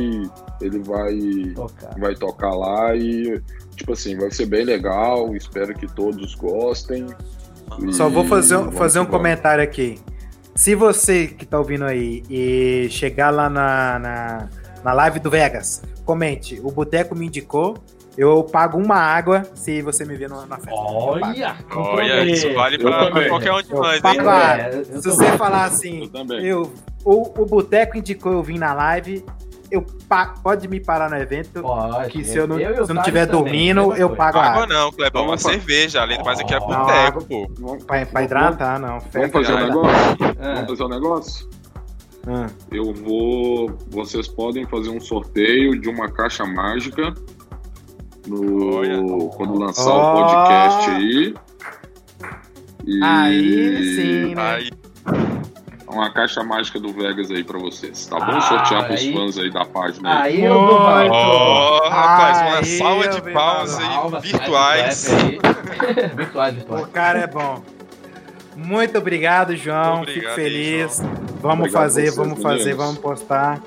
Ele 0.62 0.80
vai. 0.80 1.54
Tocar. 1.56 2.00
Vai 2.00 2.16
tocar 2.16 2.52
lá 2.56 2.96
e. 2.96 3.42
Tipo 3.76 3.94
assim, 3.94 4.18
vai 4.18 4.32
ser 4.32 4.46
bem 4.48 4.66
legal. 4.66 5.36
Espero 5.36 5.74
que 5.74 5.88
todos 5.88 6.34
gostem. 6.36 7.06
Só 7.92 8.10
vou 8.10 8.26
fazer, 8.26 8.58
um- 8.58 8.72
fazer 8.72 9.00
um 9.00 9.06
comentário 9.06 9.64
aqui. 9.64 10.00
Se 10.56 10.74
você 10.76 11.28
que 11.28 11.46
tá 11.46 11.58
ouvindo 11.60 11.86
aí 11.86 12.24
e 12.30 12.88
chegar 12.90 13.30
lá 13.30 13.50
na, 13.50 14.00
na, 14.00 14.50
na 14.84 14.94
live 14.94 15.20
do 15.20 15.30
Vegas, 15.30 15.82
comente. 16.04 16.60
O 16.64 16.72
Boteco 16.72 17.16
me 17.16 17.28
indicou. 17.28 17.78
Eu 18.20 18.44
pago 18.44 18.78
uma 18.78 18.96
água 18.98 19.44
se 19.56 19.82
você 19.82 20.04
me 20.06 20.16
ver 20.16 20.30
no- 20.30 20.46
na 20.46 20.58
festa. 20.58 20.72
Olha, 20.74 21.56
Olha, 21.76 22.26
isso 22.26 22.54
vale 22.54 22.76
Eu 22.76 22.82
pra, 22.82 23.06
também. 23.08 23.30
qualquer 23.30 23.54
um 23.54 23.62
de 23.62 23.72
Eu 23.72 23.78
nós, 23.80 24.02
pago 24.02 24.22
hein? 24.22 24.28
a- 24.28 24.58
É, 24.60 24.70
eu 24.80 25.02
Se 25.02 25.10
você 25.10 25.38
falar 25.38 25.62
Eu 25.62 25.66
assim, 25.68 26.08
também. 26.10 26.46
eu, 26.46 26.74
o, 27.06 27.42
o 27.42 27.46
Boteco 27.46 27.98
indicou 27.98 28.32
eu 28.34 28.44
vim 28.44 28.58
na 28.58 28.74
live, 28.74 29.24
eu 29.72 29.86
pa- 30.08 30.34
pode 30.44 30.68
me 30.68 30.80
parar 30.80 31.10
no 31.10 31.16
evento, 31.18 31.62
Pode. 31.62 32.10
que 32.10 32.24
se 32.24 32.36
eu 32.38 32.48
não, 32.48 32.60
e 32.60 32.68
o 32.68 32.86
se 32.86 32.92
eu 32.92 32.96
não 32.96 33.04
tiver 33.04 33.26
também, 33.28 33.42
dormindo, 33.74 33.94
eu 33.96 34.10
pago 34.16 34.38
a 34.38 34.42
Água 34.44 34.64
água. 34.64 34.76
não, 34.76 34.92
Clebão, 34.92 35.26
uma 35.26 35.38
cerveja, 35.38 36.02
além 36.02 36.18
do 36.18 36.26
mais 36.26 36.40
aqui 36.40 36.54
é 36.54 36.60
Não, 36.60 36.68
boteco, 36.68 37.24
pô. 37.26 37.48
Pra, 37.86 38.06
pra 38.06 38.24
hidratar, 38.24 38.80
não. 38.80 39.00
vamos 39.00 39.32
fazer 39.32 39.54
um 39.54 39.60
negócio? 39.68 40.18
Ah. 40.42 40.54
Vamos 40.56 40.70
fazer 40.72 40.84
um 40.84 40.90
negócio? 40.90 41.50
Ah, 42.28 42.48
Eu 42.72 42.94
vou. 42.94 43.78
Vocês 43.90 44.28
podem 44.28 44.66
fazer 44.68 44.90
um 44.90 45.00
sorteio 45.00 45.80
de 45.80 45.88
uma 45.90 46.10
caixa 46.12 46.46
mágica 46.46 47.14
no 48.30 48.76
Olha. 48.78 49.30
quando 49.36 49.58
lançar 49.60 49.90
Ó. 49.90 50.14
o 50.14 50.22
podcast 50.24 50.90
aí. 50.92 51.34
E 52.86 53.04
Aí 53.04 53.96
sim, 53.96 54.36
né? 54.36 54.42
Aí, 54.42 54.70
Uma 55.88 56.12
caixa 56.14 56.44
mágica 56.44 56.80
do 56.80 56.94
Vegas 56.94 57.30
aí 57.32 57.44
pra 57.44 57.58
vocês, 57.60 58.06
tá 58.06 58.18
bom? 58.20 58.32
Ah, 58.32 58.42
Sortear 58.42 58.86
pros 58.88 59.02
aí- 59.02 59.14
fãs 59.14 59.38
aí 59.38 59.50
da 59.52 59.66
página 59.66 60.22
aí. 60.22 60.36
Aí 60.38 60.46
eu 60.46 60.54
dou 60.54 60.80
valor. 60.80 61.12
ó, 61.12 61.90
rapaz, 61.90 62.38
uma 62.42 62.58
Aí 62.60 62.66
salva 62.66 63.08
de 63.08 63.22
palmas 63.34 63.78
aí, 63.80 64.22
virtuais. 64.22 65.08
virtuais, 66.16 66.54
O 66.54 66.58
virtuais. 66.58 66.88
cara 66.94 67.20
é 67.20 67.28
bom. 67.28 67.62
Muito 68.56 68.98
obrigado, 68.98 69.56
João. 69.56 69.98
Muito 69.98 70.10
obrigado 70.10 70.34
Fico 70.36 70.42
aí, 70.42 70.50
feliz. 70.50 70.98
João. 70.98 71.10
Vamos 71.42 71.60
Obrigado 71.60 71.82
fazer, 71.84 72.02
vocês, 72.02 72.16
vamos 72.16 72.42
fazer, 72.42 72.58
meninos. 72.60 72.78
vamos 72.78 72.98
postar. 73.00 73.62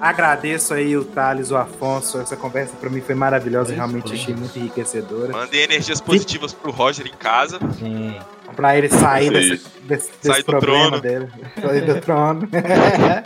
Agradeço 0.00 0.72
aí 0.72 0.96
o 0.96 1.04
Thales, 1.04 1.50
o 1.50 1.56
Afonso. 1.56 2.18
Essa 2.18 2.36
conversa 2.36 2.74
pra 2.76 2.88
mim 2.88 3.02
foi 3.02 3.14
maravilhosa. 3.14 3.74
Realmente 3.74 4.08
foi. 4.08 4.16
achei 4.16 4.34
muito 4.34 4.58
enriquecedora. 4.58 5.32
Mandem 5.32 5.60
energias 5.60 6.00
positivas 6.00 6.54
pro 6.54 6.70
Roger 6.70 7.06
em 7.06 7.16
casa. 7.16 7.58
Sim. 7.78 8.18
Pra 8.56 8.76
ele 8.76 8.88
sair 8.88 9.30
desse, 9.30 9.68
desse, 9.82 10.10
desse 10.22 10.40
do 10.40 10.44
problema 10.46 10.98
dele. 11.00 11.28
Sair 11.60 11.82
do 11.82 12.00
trono. 12.00 12.48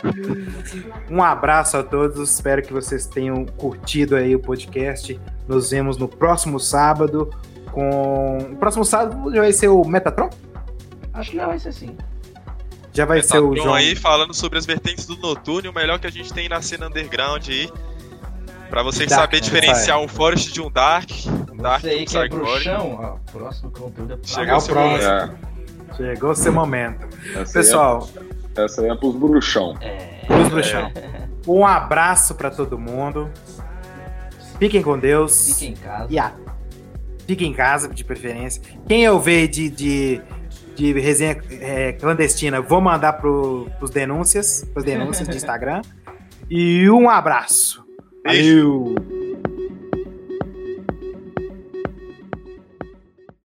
um 1.09 1.23
abraço 1.23 1.77
a 1.77 1.83
todos. 1.83 2.29
Espero 2.29 2.61
que 2.61 2.73
vocês 2.73 3.07
tenham 3.07 3.45
curtido 3.45 4.15
aí 4.15 4.35
o 4.35 4.39
podcast. 4.39 5.19
Nos 5.47 5.71
vemos 5.71 5.97
no 5.97 6.09
próximo 6.09 6.59
sábado. 6.59 7.33
Com. 7.71 8.37
O 8.51 8.55
próximo 8.57 8.83
sábado 8.83 9.33
já 9.33 9.41
vai 9.41 9.53
ser 9.53 9.69
o 9.69 9.83
Metatron? 9.85 10.29
Acho 11.13 11.31
que 11.31 11.37
já 11.37 11.47
vai 11.47 11.57
ser 11.57 11.69
assim. 11.69 11.95
Já 12.95 13.05
vai 13.05 13.21
ser 13.21 13.39
o 13.39 13.55
João. 13.55 13.73
aí 13.73 13.95
falando 13.95 14.33
sobre 14.33 14.57
as 14.57 14.65
vertentes 14.65 15.05
do 15.05 15.17
noturno, 15.17 15.67
e 15.67 15.69
o 15.69 15.73
melhor 15.73 15.99
que 15.99 16.07
a 16.07 16.11
gente 16.11 16.33
tem 16.33 16.47
na 16.47 16.61
cena 16.61 16.87
underground 16.87 17.45
aí. 17.49 17.69
Pra 18.69 18.81
vocês 18.81 19.09
Dark, 19.09 19.21
saberem 19.21 19.41
né? 19.41 19.45
diferenciar 19.45 19.99
um 19.99 20.07
Forest 20.07 20.51
de 20.53 20.61
um 20.61 20.71
Dark. 20.71 21.09
Um 21.51 21.57
Dark 21.57 21.81
Você 21.81 21.89
aí 21.89 22.05
de 22.05 22.11
que 22.11 22.17
é 22.17 22.27
bruxão, 22.27 22.99
ó, 22.99 23.31
próximo 23.31 23.71
conteúdo 23.71 24.13
é 24.13 24.17
pra 24.17 24.27
Chegou 24.27 24.53
É 24.53 24.57
o 24.57 24.61
seu 24.61 24.73
próximo. 24.73 25.09
momento. 25.11 25.37
É, 25.91 25.95
Chegou 25.95 26.31
o 26.31 26.35
seu 26.35 26.53
momento. 26.53 27.07
essa 27.35 27.39
aí 27.39 27.53
Pessoal, 27.53 28.09
é, 28.57 28.65
essa 28.65 28.81
aí 28.81 28.89
é 28.89 28.95
pros 28.95 29.15
bruxão. 29.15 29.77
É. 29.81 30.21
Cruz 30.25 30.49
Bruxão. 30.49 30.91
Um 31.47 31.65
abraço 31.65 32.33
pra 32.33 32.49
todo 32.49 32.77
mundo. 32.79 33.29
Fiquem 34.57 34.81
com 34.81 34.97
Deus. 34.97 35.49
Fique 35.49 35.67
em 35.67 35.73
casa. 35.75 36.07
E 36.09 36.17
a... 36.17 36.33
Fiquem 37.27 37.51
em 37.51 37.53
casa, 37.53 37.87
de 37.89 38.03
preferência. 38.03 38.61
Quem 38.87 39.03
eu 39.03 39.19
ver 39.19 39.47
de, 39.47 39.69
de, 39.69 40.21
de 40.75 40.93
resenha 40.99 41.37
é, 41.61 41.93
clandestina, 41.93 42.61
vou 42.61 42.81
mandar 42.81 43.13
pro, 43.13 43.69
pros 43.79 43.89
denúncias, 43.89 44.63
pros 44.73 44.85
denúncias 44.85 45.27
de 45.27 45.35
Instagram. 45.37 45.81
E 46.49 46.89
um 46.89 47.09
abraço. 47.09 47.83
Beijo. 48.23 48.93
Valeu! 48.93 49.14